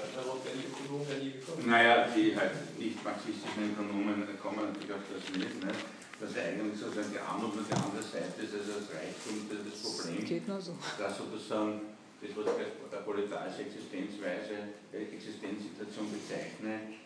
naja, 1.64 2.08
die 2.14 2.36
halt 2.36 2.78
nicht 2.78 3.04
marxistischen 3.04 3.72
Ökonomen 3.72 4.26
kommen 4.42 4.66
natürlich 4.66 4.92
auf 4.92 5.06
das 5.06 5.24
nicht, 5.36 5.64
ne? 5.64 5.72
dass 6.18 6.34
ja 6.34 6.42
eigentlich 6.50 6.78
sozusagen 6.78 7.10
die 7.14 7.18
Armut 7.18 7.54
nur 7.54 7.64
die 7.64 7.74
andere 7.74 8.02
Seite 8.02 8.42
ist, 8.42 8.54
also 8.54 8.82
das 8.82 8.90
Reichtum, 8.90 9.46
das 9.46 9.62
ist 9.62 9.70
das 9.70 9.80
Problem, 9.82 10.24
Geht 10.26 10.48
nur 10.48 10.60
so. 10.60 10.74
dass 10.98 11.16
sozusagen 11.16 11.94
das, 12.22 12.30
was 12.36 12.46
ich 12.54 12.58
als 12.62 13.04
proletarische 13.04 13.62
Existenzweise, 13.66 14.54
äh, 14.94 15.10
Existenzsituation 15.10 16.06
bezeichne, 16.10 16.98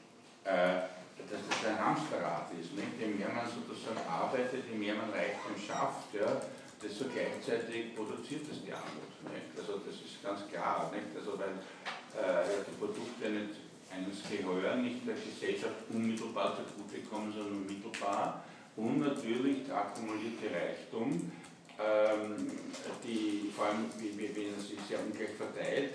äh, 0.44 0.92
dass 1.16 1.40
das 1.48 1.60
ein 1.64 1.80
Hamsterrad 1.80 2.52
ist. 2.60 2.76
Nicht? 2.76 3.00
Je 3.00 3.08
mehr 3.16 3.32
man 3.32 3.48
sozusagen 3.48 4.04
arbeitet, 4.04 4.68
je 4.68 4.76
mehr 4.76 4.94
man 4.94 5.08
Reichtum 5.10 5.56
schafft, 5.56 6.12
ja, 6.12 6.40
desto 6.82 7.04
gleichzeitig 7.06 7.94
produziert 7.94 8.42
es 8.50 8.64
die 8.64 8.72
Armut. 8.72 9.12
Nicht? 9.32 9.52
Also 9.56 9.80
das 9.84 9.94
ist 9.94 10.22
ganz 10.22 10.46
klar. 10.50 10.92
Nicht? 10.92 11.16
Also 11.16 11.38
weil 11.38 11.56
äh, 12.14 12.44
die 12.66 12.76
Produkte 12.78 13.30
nicht 13.30 13.66
eines 13.90 14.22
gehören, 14.28 14.82
nicht 14.82 15.06
der 15.06 15.14
Gesellschaft 15.14 15.74
unmittelbar 15.90 16.56
zugutekommen, 16.56 17.32
sondern 17.32 17.66
mittelbar. 17.66 18.44
Und 18.76 19.00
natürlich 19.00 19.64
der 19.66 19.76
akkumulierte 19.76 20.52
Reichtum, 20.52 21.32
ähm, 21.78 22.50
die 23.02 23.50
vor 23.54 23.66
allem, 23.66 23.86
wie 23.98 24.48
es 24.58 24.68
sich 24.68 24.78
sehr 24.88 25.00
ungleich 25.00 25.30
verteilt, 25.30 25.94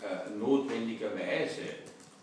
äh, 0.00 0.30
notwendigerweise 0.38 1.62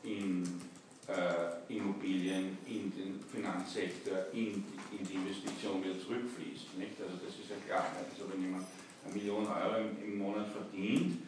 in 0.03 0.61
äh, 1.07 1.73
Immobilien, 1.73 2.57
in 2.65 2.91
den 2.91 3.19
Finanzsektor, 3.31 4.33
in, 4.33 4.63
in 4.91 5.05
die 5.07 5.13
Investition 5.13 5.83
wieder 5.83 5.99
zurückfließt. 5.99 6.77
Nicht? 6.77 6.97
Also 7.01 7.17
das 7.23 7.35
ist 7.35 7.49
ja 7.49 7.57
klar. 7.65 7.85
Also 7.93 8.31
wenn 8.31 8.41
jemand 8.41 8.65
eine 9.05 9.13
Million 9.13 9.45
Euro 9.45 9.77
im, 9.81 10.01
im 10.03 10.17
Monat 10.17 10.47
verdient 10.49 11.21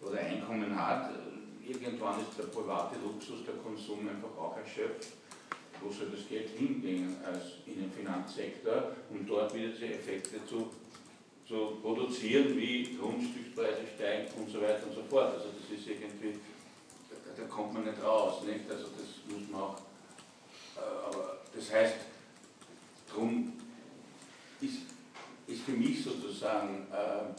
oder 0.00 0.20
Einkommen 0.20 0.70
hat, 0.78 1.10
äh, 1.10 1.70
irgendwann 1.70 2.20
ist 2.20 2.38
der 2.38 2.44
private 2.44 2.96
Luxus, 3.02 3.44
der 3.44 3.54
Konsum 3.54 4.08
einfach 4.08 4.36
auch 4.38 4.56
erschöpft. 4.56 5.08
Wo 5.80 5.90
soll 5.90 6.10
das 6.14 6.28
Geld 6.28 6.50
hingehen 6.56 7.16
als 7.26 7.58
in 7.66 7.82
den 7.82 7.90
Finanzsektor, 7.90 8.92
um 9.10 9.26
dort 9.26 9.52
wieder 9.54 9.68
diese 9.68 9.94
Effekte 9.94 10.44
zu, 10.46 10.70
zu 11.46 11.76
produzieren, 11.82 12.56
wie 12.56 12.96
Grundstückspreise 12.96 13.82
steigen 13.96 14.28
und 14.38 14.48
so 14.48 14.62
weiter 14.62 14.86
und 14.86 14.94
so 14.94 15.02
fort. 15.02 15.34
Also 15.34 15.48
das 15.58 15.78
ist 15.78 15.86
irgendwie, 15.88 16.38
da, 17.36 17.44
kommt 17.44 17.74
man 17.74 17.84
nicht 17.84 18.02
raus. 18.02 18.42
Nicht? 18.44 18.70
Also 18.70 18.84
das 18.84 19.24
muss 19.28 19.48
man 19.50 19.60
auch, 19.60 19.78
äh, 20.76 21.06
aber 21.06 21.38
das 21.54 21.72
heißt, 21.72 21.94
darum 23.08 23.52
ist, 24.60 24.78
ist 25.46 25.62
für 25.62 25.72
mich 25.72 26.02
sozusagen 26.02 26.86
äh, 26.90 27.32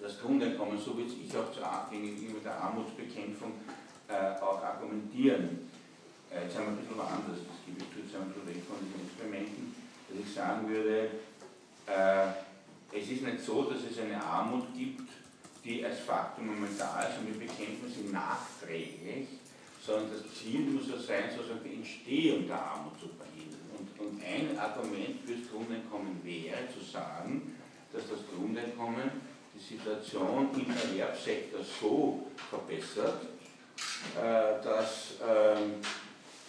das 0.00 0.20
Grundeinkommen, 0.20 0.78
so 0.78 0.96
wie 0.98 1.02
ich 1.02 1.36
auch 1.36 1.52
zur, 1.52 1.64
gegenüber 1.90 2.40
der 2.40 2.60
Armutsbekämpfung 2.60 3.52
äh, 4.08 4.40
auch 4.40 4.62
argumentieren. 4.62 5.70
Jetzt 6.30 6.56
haben 6.56 6.66
wir 6.66 6.72
ein 6.72 6.76
bisschen 6.78 7.00
anders, 7.00 7.38
das 7.46 7.62
gebe 7.64 7.78
ich 7.78 7.94
zu, 7.94 8.00
jetzt 8.00 8.14
haben 8.14 8.34
wir 8.34 8.42
bisschen 8.42 8.56
weg 8.56 8.64
von 8.66 8.76
diesen 8.82 9.06
Experimenten, 9.06 9.72
dass 10.08 10.18
ich 10.18 10.34
sagen 10.34 10.68
würde, 10.68 11.10
es 12.90 13.08
ist 13.08 13.22
nicht 13.22 13.40
so, 13.40 13.62
dass 13.70 13.78
es 13.88 13.98
eine 14.00 14.20
Armut 14.20 14.74
gibt, 14.74 15.08
die 15.64 15.84
als 15.84 16.00
Faktum 16.00 16.50
einmal 16.50 16.68
da 16.78 17.02
ist 17.02 17.18
und 17.18 17.28
wir 17.28 17.46
bekämpfen 17.46 17.88
sie 17.88 18.12
nachträglich, 18.12 19.28
sondern 19.84 20.10
das 20.12 20.34
Ziel 20.34 20.60
muss 20.60 20.88
ja 20.88 20.98
sein, 20.98 21.30
sozusagen 21.34 21.64
die 21.64 21.76
Entstehung 21.76 22.46
der 22.46 22.60
Armut 22.60 23.00
zu 23.00 23.08
verhindern. 23.08 23.60
Und, 23.78 24.00
und 24.00 24.22
ein 24.22 24.58
Argument 24.58 25.20
fürs 25.24 25.50
Grundeinkommen 25.50 26.22
wäre 26.22 26.68
zu 26.72 26.84
sagen, 26.84 27.56
dass 27.92 28.02
das 28.08 28.20
Grundeinkommen 28.34 29.10
die 29.54 29.74
Situation 29.74 30.50
im 30.54 30.70
Erwerbssektor 30.70 31.60
so 31.62 32.26
verbessert, 32.50 33.22
äh, 34.16 34.62
dass 34.62 35.14
ähm, 35.22 35.80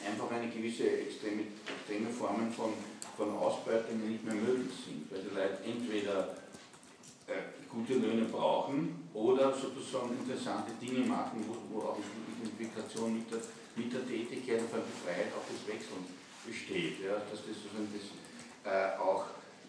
einfach 0.05 0.31
eine 0.31 0.49
gewisse 0.49 0.89
extreme, 1.01 1.43
extreme 1.67 2.09
Formen 2.09 2.51
von, 2.51 2.73
von 3.15 3.37
Ausbeutung 3.37 4.09
nicht 4.09 4.23
mehr 4.23 4.35
möglich 4.35 4.73
sind, 4.85 5.11
weil 5.11 5.21
die 5.21 5.35
Leute 5.35 5.63
entweder 5.65 6.35
äh, 7.27 7.54
gute 7.75 7.99
Löhne 7.99 8.25
brauchen 8.25 9.03
oder 9.13 9.51
sozusagen 9.51 10.15
interessante 10.15 10.71
Dinge 10.79 11.05
machen, 11.05 11.43
wo, 11.43 11.55
wo 11.69 11.81
auch 11.91 11.97
die 11.99 12.07
Identifikation 12.31 13.19
mit 13.19 13.27
der, 13.29 13.39
mit 13.75 13.91
der 13.91 14.07
Tätigkeit 14.07 14.61
und 14.63 14.87
die 14.87 14.99
Freiheit 15.03 15.35
auch 15.35 15.43
des 15.51 15.67
Wechselns 15.67 16.07
besteht. 16.47 17.03
Ja, 17.03 17.19
dass 17.19 17.43
das 17.43 17.59
sozusagen 17.59 17.91
das, 17.91 18.07
äh, 18.63 18.97
auch 18.97 19.25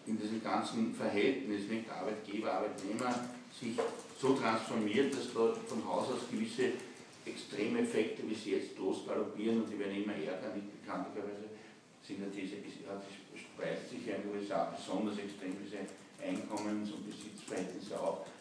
in 0.07 0.17
diesem 0.17 0.41
ganzen 0.41 0.95
Verhältnis 0.95 1.67
mit 1.67 1.83
Arbeitgeber, 1.91 2.53
Arbeitnehmer 2.53 3.11
sich 3.51 3.75
so 4.19 4.33
transformiert, 4.33 5.13
dass 5.13 5.33
dort 5.33 5.57
von 5.67 5.83
Haus 5.83 6.07
aus 6.07 6.31
gewisse 6.31 6.79
Extremeffekte, 7.25 8.23
wie 8.23 8.35
sie 8.35 8.51
jetzt 8.55 8.77
losgaloppieren 8.77 9.63
und 9.63 9.69
die 9.69 9.77
werden 9.77 10.01
immer 10.01 10.15
ärger, 10.15 10.55
nicht 10.55 10.71
bekanntlicherweise, 10.79 11.51
sind 12.07 12.23
ja 12.23 12.27
diese, 12.31 12.55
hat, 12.87 13.03
speist 13.35 13.89
sich 13.89 14.07
ja 14.07 14.15
in 14.15 14.23
den 14.23 14.39
USA 14.39 14.71
besonders 14.71 15.19
extrem 15.19 15.57
diese 15.59 15.83
Einkommens- 16.21 16.91
und 16.91 17.05
Besitzverhältnisse 17.05 17.95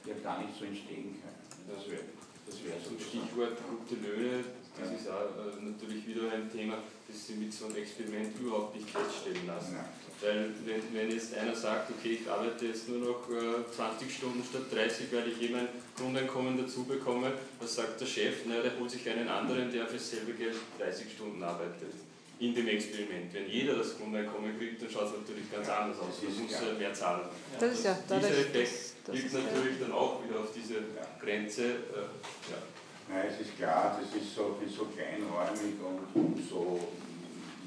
die 0.05 0.11
ja 0.11 0.17
gar 0.23 0.43
nicht 0.43 0.59
so 0.59 0.65
entstehen 0.65 1.21
können. 1.21 1.43
Das 1.69 1.89
wäre 1.91 2.03
das 2.47 2.63
wär 2.63 2.79
so. 2.79 2.95
Stichwort 2.95 3.59
gute 3.69 4.01
Löhne, 4.01 4.45
das 4.79 4.93
ist 4.93 5.09
auch 5.11 5.35
äh, 5.35 5.65
natürlich 5.65 6.07
wieder 6.07 6.31
ein 6.31 6.51
Thema, 6.51 6.79
das 7.09 7.27
Sie 7.27 7.35
mit 7.35 7.53
so 7.53 7.67
einem 7.67 7.77
Experiment 7.77 8.39
überhaupt 8.39 8.77
nicht 8.77 8.89
feststellen 8.89 9.47
lassen. 9.47 9.75
Ja. 9.75 9.89
Weil 10.21 10.51
wenn, 10.65 10.83
wenn 10.95 11.11
jetzt 11.11 11.37
einer 11.37 11.55
sagt, 11.55 11.91
okay, 11.91 12.21
ich 12.23 12.31
arbeite 12.31 12.67
jetzt 12.67 12.89
nur 12.89 12.99
noch 12.99 13.29
äh, 13.31 13.71
20 13.75 14.15
Stunden 14.15 14.43
statt 14.45 14.71
30, 14.73 15.13
weil 15.13 15.29
ich 15.29 15.43
eben 15.43 15.57
ein 15.57 15.69
Grundeinkommen 15.97 16.57
dazu 16.57 16.85
bekomme, 16.85 17.33
was 17.61 17.75
sagt 17.75 18.01
der 18.01 18.07
Chef? 18.07 18.47
Na, 18.47 18.63
der 18.63 18.79
holt 18.79 18.91
sich 18.91 19.09
einen 19.11 19.29
anderen, 19.29 19.71
der 19.73 19.87
für 19.87 19.97
dasselbe 19.97 20.33
Geld 20.33 20.57
30 20.79 21.13
Stunden 21.13 21.43
arbeitet. 21.43 21.93
In 22.39 22.55
dem 22.55 22.69
Experiment. 22.69 23.33
Wenn 23.33 23.49
jeder 23.49 23.77
das 23.77 23.97
Grundeinkommen 23.97 24.59
kriegt, 24.59 24.83
dann 24.83 24.91
schaut 24.91 25.07
es 25.07 25.21
natürlich 25.21 25.51
ganz 25.51 25.69
anders 25.69 25.99
aus. 25.99 26.23
Man 26.23 26.43
muss 26.43 26.53
ja 26.53 26.79
mehr 26.79 26.93
zahlen. 26.93 27.29
Das 27.59 27.73
ist 27.73 27.85
ja, 27.85 27.97
dieser 28.05 28.31
Effekt 28.31 28.55
das, 28.55 28.95
das 29.07 29.33
wirkt 29.33 29.33
natürlich 29.33 29.81
dann 29.81 29.93
auch 29.93 30.23
wieder 30.23 30.41
auf 30.41 30.53
diese 30.55 30.75
Grenze. 31.19 31.65
Äh, 31.65 32.53
ja. 32.53 32.61
Nein, 33.09 33.27
es 33.31 33.47
ist 33.47 33.57
klar, 33.57 33.99
das 33.99 34.21
ist 34.21 34.35
so, 34.35 34.59
ist 34.61 34.77
so 34.77 34.85
kleinräumig 34.87 35.81
und 36.13 36.37
so 36.47 36.81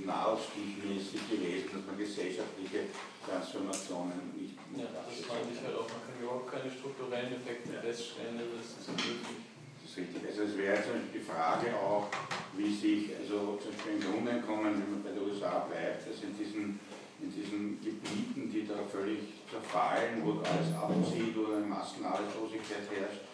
nahestichmäßig 0.05 1.29
gewesen, 1.29 1.69
dass 1.73 1.85
man 1.87 1.97
gesellschaftliche 1.97 2.91
Transformationen 3.25 4.31
nicht 4.37 4.49
ja, 4.77 4.85
das 4.85 5.25
meine 5.25 5.49
ich 5.49 5.61
halt 5.65 5.73
auch, 5.73 5.89
man 5.89 6.01
kann 6.05 6.15
überhaupt 6.21 6.51
keine 6.51 6.69
strukturellen 6.69 7.33
Effekte 7.33 7.73
ja. 7.73 7.81
feststellen, 7.81 8.37
das 8.37 8.77
ist 8.77 8.85
unmöglich. 8.85 9.48
Das 9.89 9.97
ist 9.97 10.05
richtig. 10.05 10.29
Also 10.29 10.43
es 10.43 10.57
wäre 10.57 10.77
zum 10.83 10.93
Beispiel 11.01 11.19
die 11.19 11.25
Frage 11.25 11.73
auch, 11.73 12.05
wie 12.53 12.69
sich, 12.69 13.09
also 13.17 13.57
zum 13.57 13.73
Beispiel 13.73 13.97
im 13.97 14.01
Grundeinkommen, 14.05 14.77
wenn 14.77 14.91
man 14.93 15.03
bei 15.03 15.09
der 15.09 15.23
USA 15.25 15.65
bleibt, 15.65 16.05
also 16.05 16.29
in 16.29 16.37
diesen, 16.37 16.79
in 17.17 17.33
diesen 17.33 17.81
Gebieten, 17.81 18.53
die 18.53 18.67
da 18.69 18.77
völlig 18.85 19.41
zerfallen, 19.49 20.21
wo 20.21 20.45
alles 20.45 20.69
abzieht 20.77 21.33
oder 21.33 21.57
eine 21.57 21.65
Massenarbeitslosigkeit 21.65 22.85
herrscht, 22.85 23.25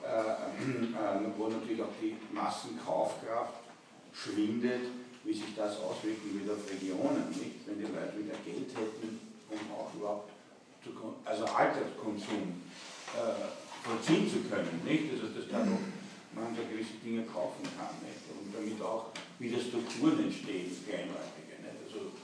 äh, 0.00 0.48
äh, 0.96 1.28
wo 1.36 1.48
natürlich 1.48 1.82
auch 1.82 1.92
die 2.00 2.16
Massenkaufkraft 2.32 3.68
schwindet, 4.16 4.88
wie 5.24 5.34
sich 5.34 5.52
das 5.54 5.76
auswirken 5.76 6.40
würde 6.40 6.56
auf 6.56 6.64
Regionen, 6.72 7.28
nicht? 7.36 7.68
wenn 7.68 7.76
die 7.76 7.84
Leute 7.84 8.16
wieder 8.16 8.38
Geld 8.48 8.72
hätten, 8.72 9.20
um 9.52 9.60
auch 9.76 9.92
überhaupt 9.92 10.32
zu, 10.80 10.88
also 11.22 11.44
Alltagskonsum 11.44 12.64
äh, 13.12 13.52
vollziehen 13.84 14.24
zu 14.24 14.48
können. 14.48 14.80
Nicht? 14.84 15.12
Also 15.12 15.28
dass 15.36 15.44
dadurch 15.52 15.97
man 16.40 16.54
da 16.54 16.62
gewisse 16.62 16.98
Dinge 17.02 17.26
kaufen 17.26 17.66
kann 17.76 17.98
nicht? 18.02 18.22
und 18.30 18.54
damit 18.54 18.78
auch 18.80 19.10
wieder 19.38 19.58
Strukturen 19.58 20.30
entstehen, 20.30 20.70
kleinräumige. 20.86 21.58
Nicht? 21.58 21.78
Also 21.84 22.14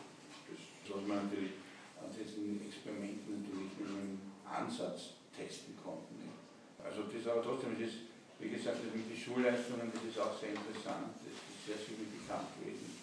das, 0.49 0.61
was 0.89 1.03
man 1.07 1.27
natürlich 1.27 1.59
an 1.99 2.09
diesen 2.15 2.63
Experimenten 2.63 3.43
natürlich 3.43 3.73
mit 3.79 3.89
einem 3.91 4.19
Ansatz 4.47 5.19
testen 5.35 5.75
konnte. 5.79 6.15
Nicht? 6.17 6.39
Also 6.81 7.11
das 7.11 7.23
aber 7.27 7.43
trotzdem, 7.43 7.75
das 7.75 7.91
ist, 7.91 8.11
wie 8.39 8.51
gesagt, 8.51 8.83
das 8.83 8.91
mit 8.95 9.11
den 9.11 9.19
Schulleistungen, 9.19 9.91
das 9.91 10.03
ist 10.05 10.19
auch 10.19 10.35
sehr 10.39 10.55
interessant, 10.55 11.11
das 11.19 11.35
ist 11.35 11.43
sehr 11.67 11.79
signifikant 11.79 12.49
gewesen. 12.61 12.95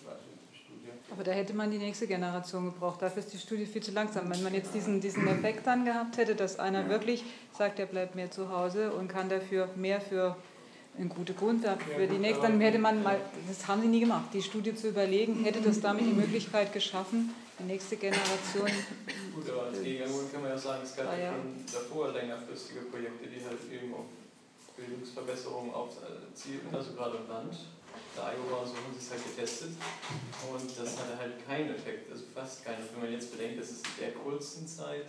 Aber 1.11 1.25
da 1.25 1.31
hätte 1.31 1.53
man 1.53 1.69
die 1.69 1.77
nächste 1.77 2.07
Generation 2.07 2.65
gebraucht. 2.65 3.01
Dafür 3.01 3.21
ist 3.21 3.33
die 3.33 3.37
Studie 3.37 3.65
viel 3.65 3.83
zu 3.83 3.91
langsam. 3.91 4.29
Wenn 4.29 4.41
man 4.43 4.53
jetzt 4.53 4.73
diesen, 4.73 5.01
diesen 5.01 5.27
Effekt 5.27 5.67
dann 5.67 5.83
gehabt 5.83 6.17
hätte, 6.17 6.35
dass 6.35 6.57
einer 6.57 6.87
wirklich 6.87 7.25
sagt, 7.51 7.79
er 7.79 7.85
bleibt 7.85 8.15
mehr 8.15 8.31
zu 8.31 8.49
Hause 8.49 8.93
und 8.93 9.09
kann 9.09 9.27
dafür 9.27 9.69
mehr 9.75 9.99
für 9.99 10.37
eine 10.97 11.07
gute 11.07 11.33
Grundlage 11.33 11.83
für 11.85 12.07
die 12.07 12.17
nächste, 12.17 12.43
dann 12.43 12.59
hätte 12.59 12.79
man 12.79 13.01
mal, 13.01 13.19
das 13.47 13.67
haben 13.67 13.81
sie 13.81 13.87
nie 13.87 14.01
gemacht, 14.01 14.25
die 14.33 14.41
Studie 14.41 14.75
zu 14.75 14.89
überlegen, 14.89 15.43
hätte 15.43 15.61
das 15.61 15.79
damit 15.79 16.05
die 16.05 16.13
Möglichkeit 16.13 16.73
geschaffen, 16.73 17.33
die 17.59 17.63
nächste 17.63 17.95
Generation. 17.95 18.69
Gut, 19.33 19.49
aber 19.49 19.67
als 19.67 19.81
Gegenargument 19.81 20.31
kann 20.33 20.41
man 20.41 20.51
ja 20.51 20.57
sagen, 20.57 20.81
es 20.83 20.95
gab 20.95 21.07
ah, 21.07 21.17
ja 21.17 21.31
schon 21.31 21.65
davor 21.71 22.11
längerfristige 22.11 22.81
Projekte, 22.81 23.27
die 23.27 23.43
halt 23.43 23.59
eben 23.71 23.93
auf 23.93 24.05
Bildungsverbesserung 24.75 25.73
abzielen, 25.73 26.61
also 26.71 26.93
gerade 26.93 27.17
im 27.17 27.27
Land 27.27 27.55
der 28.15 28.23
Iowa 28.23 28.65
so 28.65 28.75
haben 28.75 28.91
sie 28.91 28.99
es 28.99 29.11
halt 29.11 29.23
getestet 29.23 29.71
und 30.51 30.67
das 30.67 30.97
hatte 30.99 31.17
halt 31.17 31.45
keinen 31.45 31.75
Effekt, 31.75 32.11
also 32.11 32.23
fast 32.33 32.65
keinen. 32.65 32.83
Wenn 32.93 33.03
man 33.03 33.11
jetzt 33.11 33.31
bedenkt, 33.31 33.59
dass 33.59 33.71
es 33.71 33.77
in 33.79 33.99
der 33.99 34.11
kurzen 34.11 34.67
Zeit 34.67 35.07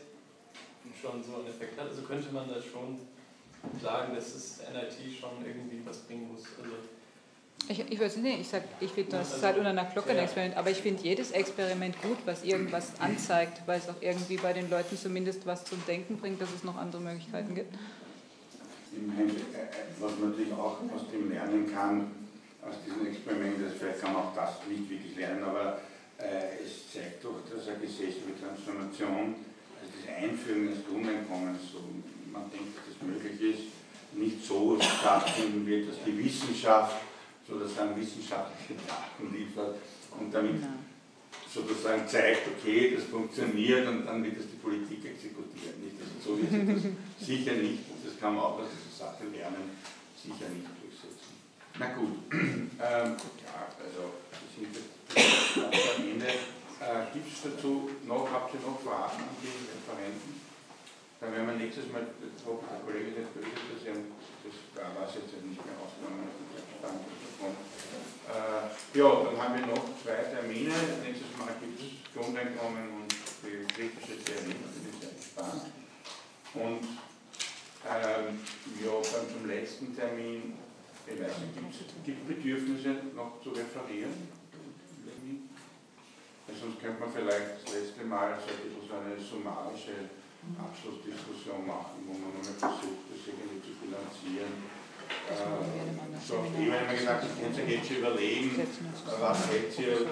schon 1.00 1.22
so 1.22 1.36
einen 1.36 1.48
Effekt 1.48 1.78
hat, 1.78 1.88
also 1.88 2.02
könnte 2.02 2.32
man 2.32 2.48
da 2.48 2.60
schon 2.62 2.98
sagen, 3.82 4.14
dass 4.14 4.32
das 4.32 4.60
NIT 4.72 5.18
schon 5.18 5.44
irgendwie 5.44 5.80
was 5.84 5.98
bringen 5.98 6.28
muss. 6.32 6.43
Also 6.60 6.74
ich, 7.68 7.93
ich 7.93 8.01
weiß 8.01 8.16
nicht, 8.16 8.40
ich 8.40 8.60
ich 8.80 8.90
finde 8.90 9.12
das 9.12 9.34
also, 9.34 9.47
halt 9.47 9.59
unter 9.59 9.70
einer 9.70 9.84
Glocke 9.84 10.10
ein 10.10 10.18
Experiment, 10.18 10.56
aber 10.56 10.70
ich 10.70 10.78
finde 10.78 11.02
jedes 11.02 11.30
Experiment 11.30 12.01
gut, 12.02 12.18
was 12.24 12.44
irgendwas 12.44 13.01
anzeigt, 13.01 13.62
weil 13.66 13.78
es 13.78 13.89
auch 13.89 14.01
irgendwie 14.01 14.36
bei 14.36 14.52
den 14.52 14.68
Leuten 14.68 14.98
zumindest 14.98 15.47
was 15.47 15.64
zum 15.64 15.82
Denken 15.86 16.18
bringt, 16.18 16.40
dass 16.40 16.52
es 16.52 16.64
noch 16.64 16.76
andere 16.76 17.01
Möglichkeiten 17.01 17.55
gibt. 17.55 17.72
Äh, 17.72 17.78
was 20.01 20.18
man 20.18 20.30
natürlich 20.30 20.52
auch 20.52 20.78
aus 20.94 21.09
dem 21.12 21.30
lernen 21.30 21.72
kann, 21.72 22.10
aus 22.60 22.74
diesem 22.84 23.06
Experiment, 23.06 23.62
also 23.62 23.74
vielleicht 23.78 24.01
kann 24.01 24.12
man 24.12 24.22
auch 24.22 24.34
das 24.34 24.66
nicht 24.68 24.90
wirklich 24.90 25.16
lernen, 25.16 25.44
aber 25.44 25.80
äh, 26.18 26.62
es 26.62 26.93
zeigt 26.93 27.24
doch, 27.24 27.40
dass 27.48 27.68
eine 27.68 27.78
gesellschaftliche 27.78 28.39
Transformation, 28.43 29.34
also 29.80 29.93
das 29.97 30.14
Einführen 30.14 30.68
des 30.68 30.84
Grundeinkommens, 30.84 31.72
so 31.72 31.78
man 32.32 32.50
denkt, 32.50 32.76
dass 32.76 32.86
das 32.92 33.06
möglich 33.06 33.40
ist, 33.40 33.62
nicht 34.14 34.44
so 34.44 34.78
stattfinden 34.80 35.66
wird, 35.66 35.88
dass 35.88 35.96
die 36.04 36.16
Wissenschaft 36.18 36.96
sozusagen 37.46 37.96
wissenschaftliche 37.96 38.80
Daten 38.86 39.34
liefert 39.34 39.76
und 40.18 40.32
damit 40.32 40.62
sozusagen 41.52 42.06
zeigt, 42.06 42.48
okay, 42.48 42.94
das 42.94 43.04
funktioniert 43.04 43.86
und 43.88 44.06
dann 44.06 44.22
wird 44.24 44.38
das 44.38 44.46
die 44.50 44.56
Politik 44.56 45.04
exekutieren. 45.04 45.80
Nicht? 45.82 45.96
Also 46.00 46.36
so 46.36 46.40
wird 46.40 46.52
das 46.76 46.82
sicher 47.26 47.54
nicht, 47.54 47.84
das 48.04 48.18
kann 48.18 48.34
man 48.34 48.44
auch 48.44 48.59
aus 48.60 48.68
dieser 48.72 49.06
Sache 49.06 49.24
lernen, 49.32 49.70
sicher 50.16 50.48
nicht 50.48 50.66
na 51.78 51.86
gut, 51.94 52.18
ähm, 52.32 52.68
ja, 52.78 53.64
also 53.80 54.12
wir 54.30 54.50
sind 54.54 54.76
jetzt 54.76 55.56
am 55.56 56.04
Ende. 56.04 56.26
Äh, 56.26 57.14
Gibt 57.14 57.32
es 57.32 57.42
dazu 57.42 57.88
noch, 58.06 58.28
habt 58.30 58.52
ihr 58.52 58.60
noch 58.60 58.78
Fragen 58.82 59.22
an 59.22 59.36
die 59.40 59.48
Referenten? 59.72 60.51
Dann 61.22 61.30
werden 61.30 61.46
wir 61.54 61.54
nächstes 61.54 61.86
Mal, 61.94 62.02
ich 62.02 62.42
hoffe, 62.42 62.66
der 62.66 62.82
Kollege 62.82 63.14
nicht 63.14 63.30
böse, 63.30 63.54
dass 63.54 63.86
er 63.86 63.94
das 63.94 64.58
da 64.74 64.90
war 64.98 65.06
es 65.06 65.14
jetzt 65.22 65.38
nicht 65.38 65.62
mehr 65.62 65.78
ausgenommen 65.78 66.26
äh, 68.26 68.98
ja, 68.98 69.08
dann 69.22 69.36
haben 69.38 69.54
wir 69.54 69.66
noch 69.66 69.86
zwei 70.02 70.18
Termine. 70.26 70.74
Nächstes 71.02 71.30
Mal 71.38 71.54
gibt 71.62 71.78
es 71.78 72.10
Grundeinkommen 72.10 73.06
und 73.06 73.14
die 73.42 73.66
kritische 73.70 74.18
Theorie, 74.18 74.58
da 74.58 74.68
bin 74.74 74.90
ich 74.90 74.98
sehr 74.98 75.14
gespannt. 75.14 75.70
Und 76.54 76.82
ähm, 77.86 78.40
ja, 78.82 78.94
dann 78.98 79.30
zum 79.30 79.46
letzten 79.46 79.94
Termin 79.94 80.58
ich 81.06 81.20
weiß 81.20 81.38
nicht, 81.40 82.04
gibt 82.04 82.20
es 82.20 82.36
Bedürfnisse 82.36 82.94
noch 83.14 83.40
zu 83.42 83.50
referieren? 83.50 84.28
Weil 86.46 86.56
sonst 86.56 86.80
könnte 86.80 87.00
man 87.00 87.12
vielleicht 87.12 87.64
das 87.64 87.74
letzte 87.74 88.04
Mal 88.04 88.38
so 88.38 88.50
ein 88.50 88.58
bisschen 88.62 88.88
so 88.88 88.94
eine 88.94 89.20
summarische 89.20 90.21
Abschlussdiskussion 90.59 91.66
machen, 91.66 92.02
wo 92.06 92.12
man 92.19 92.35
mal 92.35 92.43
versucht, 92.43 93.06
das 93.10 93.20
irgendwie 93.27 93.62
zu 93.62 93.73
bilanzieren. 93.78 94.52
Äh, 95.28 96.16
so, 96.19 96.43
ich 96.43 96.70
habe 96.70 96.82
immer 96.82 96.94
gesagt, 96.94 97.27
ich 97.27 97.36
könnte 97.36 97.62
jetzt 97.62 97.86
schon 97.86 97.98
überlegen, 98.02 98.51
was 98.56 99.39
hält 99.48 99.78
ihr, 99.78 100.06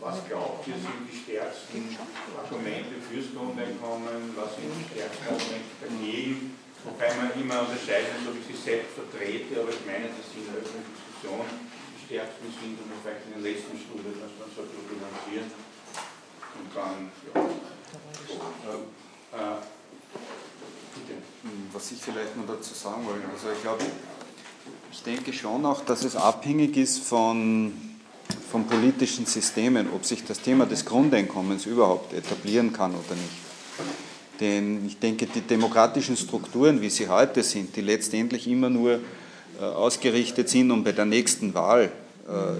was 0.00 0.16
glaubt 0.26 0.66
ihr, 0.66 0.78
sind 0.78 1.02
die 1.06 1.16
stärksten 1.16 1.94
Argumente 2.34 2.96
fürs 3.02 3.34
Grundeinkommen, 3.34 4.34
was 4.34 4.56
sind 4.56 4.72
die 4.72 4.86
stärksten 4.88 5.26
Argumente 5.28 5.72
dagegen 5.82 6.58
Wobei 6.84 7.10
man 7.16 7.34
immer 7.34 7.66
unterscheiden 7.66 8.22
muss, 8.22 8.30
ob 8.30 8.38
ich 8.38 8.54
sie 8.54 8.62
selbst 8.62 8.94
vertrete, 8.94 9.60
aber 9.60 9.70
ich 9.70 9.82
meine, 9.82 10.06
dass 10.14 10.30
sie 10.30 10.46
in 10.46 10.46
der 10.46 10.62
öffentlichen 10.62 10.94
Diskussion 10.94 11.42
die 11.42 12.00
stärksten 12.06 12.46
sind 12.54 12.78
und 12.78 12.94
vielleicht 13.02 13.26
in 13.26 13.34
der 13.34 13.42
letzten 13.42 13.74
Stunde, 13.74 14.14
dass 14.14 14.32
man 14.38 14.48
so 14.54 14.62
bilanzieren. 14.62 15.50
Und 15.50 16.68
dann, 16.70 17.10
ja. 17.26 17.34
Bitte. 17.34 18.97
Was 21.72 21.92
ich 21.92 21.98
vielleicht 21.98 22.36
noch 22.36 22.46
dazu 22.46 22.74
sagen 22.74 23.06
wollte, 23.06 23.28
also 23.32 23.48
ich 23.54 23.62
glaube, 23.62 23.84
ich 24.90 25.02
denke 25.02 25.32
schon 25.32 25.64
auch, 25.64 25.84
dass 25.84 26.04
es 26.04 26.16
abhängig 26.16 26.76
ist 26.76 27.00
von, 27.00 27.72
von 28.50 28.66
politischen 28.66 29.26
Systemen, 29.26 29.88
ob 29.94 30.04
sich 30.04 30.24
das 30.24 30.40
Thema 30.40 30.66
des 30.66 30.84
Grundeinkommens 30.84 31.66
überhaupt 31.66 32.12
etablieren 32.14 32.72
kann 32.72 32.92
oder 32.92 33.14
nicht. 33.14 33.48
Denn 34.40 34.86
ich 34.86 34.98
denke, 34.98 35.26
die 35.26 35.40
demokratischen 35.40 36.16
Strukturen, 36.16 36.80
wie 36.80 36.90
sie 36.90 37.08
heute 37.08 37.42
sind, 37.42 37.74
die 37.76 37.80
letztendlich 37.80 38.46
immer 38.46 38.70
nur 38.70 39.00
äh, 39.60 39.64
ausgerichtet 39.64 40.48
sind, 40.48 40.70
um 40.70 40.84
bei 40.84 40.92
der 40.92 41.04
nächsten 41.04 41.54
Wahl 41.54 41.90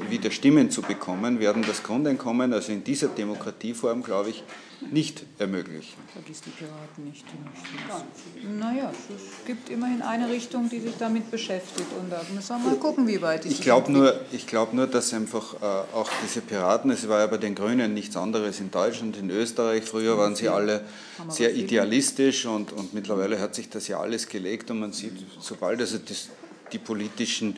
wieder 0.08 0.30
Stimmen 0.30 0.70
zu 0.70 0.80
bekommen, 0.80 1.40
werden 1.40 1.62
das 1.66 1.82
Grundeinkommen, 1.82 2.52
also 2.54 2.72
in 2.72 2.84
dieser 2.84 3.08
Demokratieform, 3.08 4.02
glaube 4.02 4.30
ich, 4.30 4.42
nicht 4.90 5.24
ermöglichen. 5.38 5.96
Vergiss 6.12 6.40
die 6.40 6.50
Piraten 6.50 7.04
nicht. 7.04 7.24
Die 7.26 8.40
nicht. 8.40 8.58
Naja, 8.58 8.92
es 9.14 9.44
gibt 9.44 9.70
immerhin 9.70 10.02
eine 10.02 10.28
Richtung, 10.28 10.68
die 10.68 10.78
sich 10.80 10.94
damit 10.98 11.30
beschäftigt. 11.30 11.88
Und 12.00 12.10
da 12.10 12.22
müssen 12.32 12.48
wir 12.48 12.70
mal 12.70 12.76
gucken, 12.76 13.06
wie 13.06 13.20
weit 13.20 13.44
die 13.44 13.48
Ich 13.48 13.60
glaube 13.60 13.90
nur, 13.90 14.20
ich 14.30 14.46
glaub 14.46 14.72
nur, 14.72 14.86
dass 14.86 15.12
einfach 15.12 15.54
äh, 15.54 15.96
auch 15.96 16.10
diese 16.22 16.40
Piraten, 16.40 16.90
es 16.90 17.08
war 17.08 17.20
ja 17.20 17.26
bei 17.26 17.38
den 17.38 17.54
Grünen 17.54 17.92
nichts 17.92 18.16
anderes 18.16 18.60
in 18.60 18.70
Deutschland, 18.70 19.16
in 19.16 19.30
Österreich, 19.30 19.84
früher 19.84 20.16
waren 20.16 20.36
sie 20.36 20.48
alle 20.48 20.84
sehr 21.28 21.54
idealistisch 21.54 22.46
und, 22.46 22.72
und 22.72 22.94
mittlerweile 22.94 23.40
hat 23.40 23.54
sich 23.54 23.68
das 23.68 23.88
ja 23.88 23.98
alles 23.98 24.28
gelegt 24.28 24.70
und 24.70 24.78
man 24.78 24.92
sieht, 24.92 25.14
sobald 25.40 25.80
also 25.80 25.98
das, 25.98 26.28
die 26.72 26.78
politischen 26.78 27.56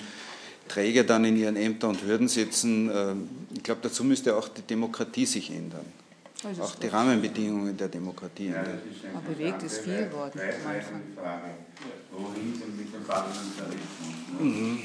Träger 0.70 1.04
dann 1.04 1.24
in 1.24 1.36
ihren 1.36 1.56
Ämtern 1.56 1.90
und 1.90 2.02
Hürden 2.02 2.28
sitzen, 2.28 2.88
äh, 2.90 3.14
ich 3.54 3.62
glaube, 3.62 3.80
dazu 3.82 4.04
müsste 4.04 4.36
auch 4.36 4.48
die 4.48 4.62
Demokratie 4.62 5.26
sich 5.26 5.50
ändern. 5.50 5.84
Also 6.44 6.62
Auch 6.62 6.74
die 6.76 6.86
Rahmenbedingungen 6.86 7.76
der 7.76 7.88
Demokratie 7.88 8.48
Ja, 8.48 8.56
ändern. 8.56 8.78
das 8.86 8.96
ist 8.96 9.04
eine 9.04 9.14
Aber 9.18 9.28
bewegt 9.34 9.62
ist 9.62 9.78
viel 9.78 10.10
worden 10.12 10.40
am. 10.40 11.40
Wohin 12.12 12.60
denn 12.60 12.76
mit 12.76 12.94
dem 12.94 13.04
Parlamentarismus? 13.04 14.14
Ne? 14.40 14.78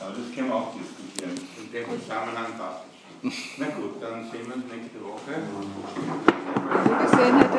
Aber 0.00 0.10
das 0.18 0.34
können 0.34 0.48
wir 0.48 0.54
auch 0.54 0.74
diskutieren. 0.74 1.30
In 1.62 1.72
dem 1.72 2.00
Zusammenhang 2.00 2.50
passt 2.58 2.84
es. 2.90 3.32
schon. 3.32 3.32
Na 3.58 3.66
gut, 3.76 4.02
dann 4.02 4.24
sehen 4.30 4.46
wir 4.48 4.54
uns 4.56 4.64
nächste 4.72 4.98
Woche. 5.04 5.32
so 6.84 6.92
gesehen 7.04 7.38
hätte 7.38 7.58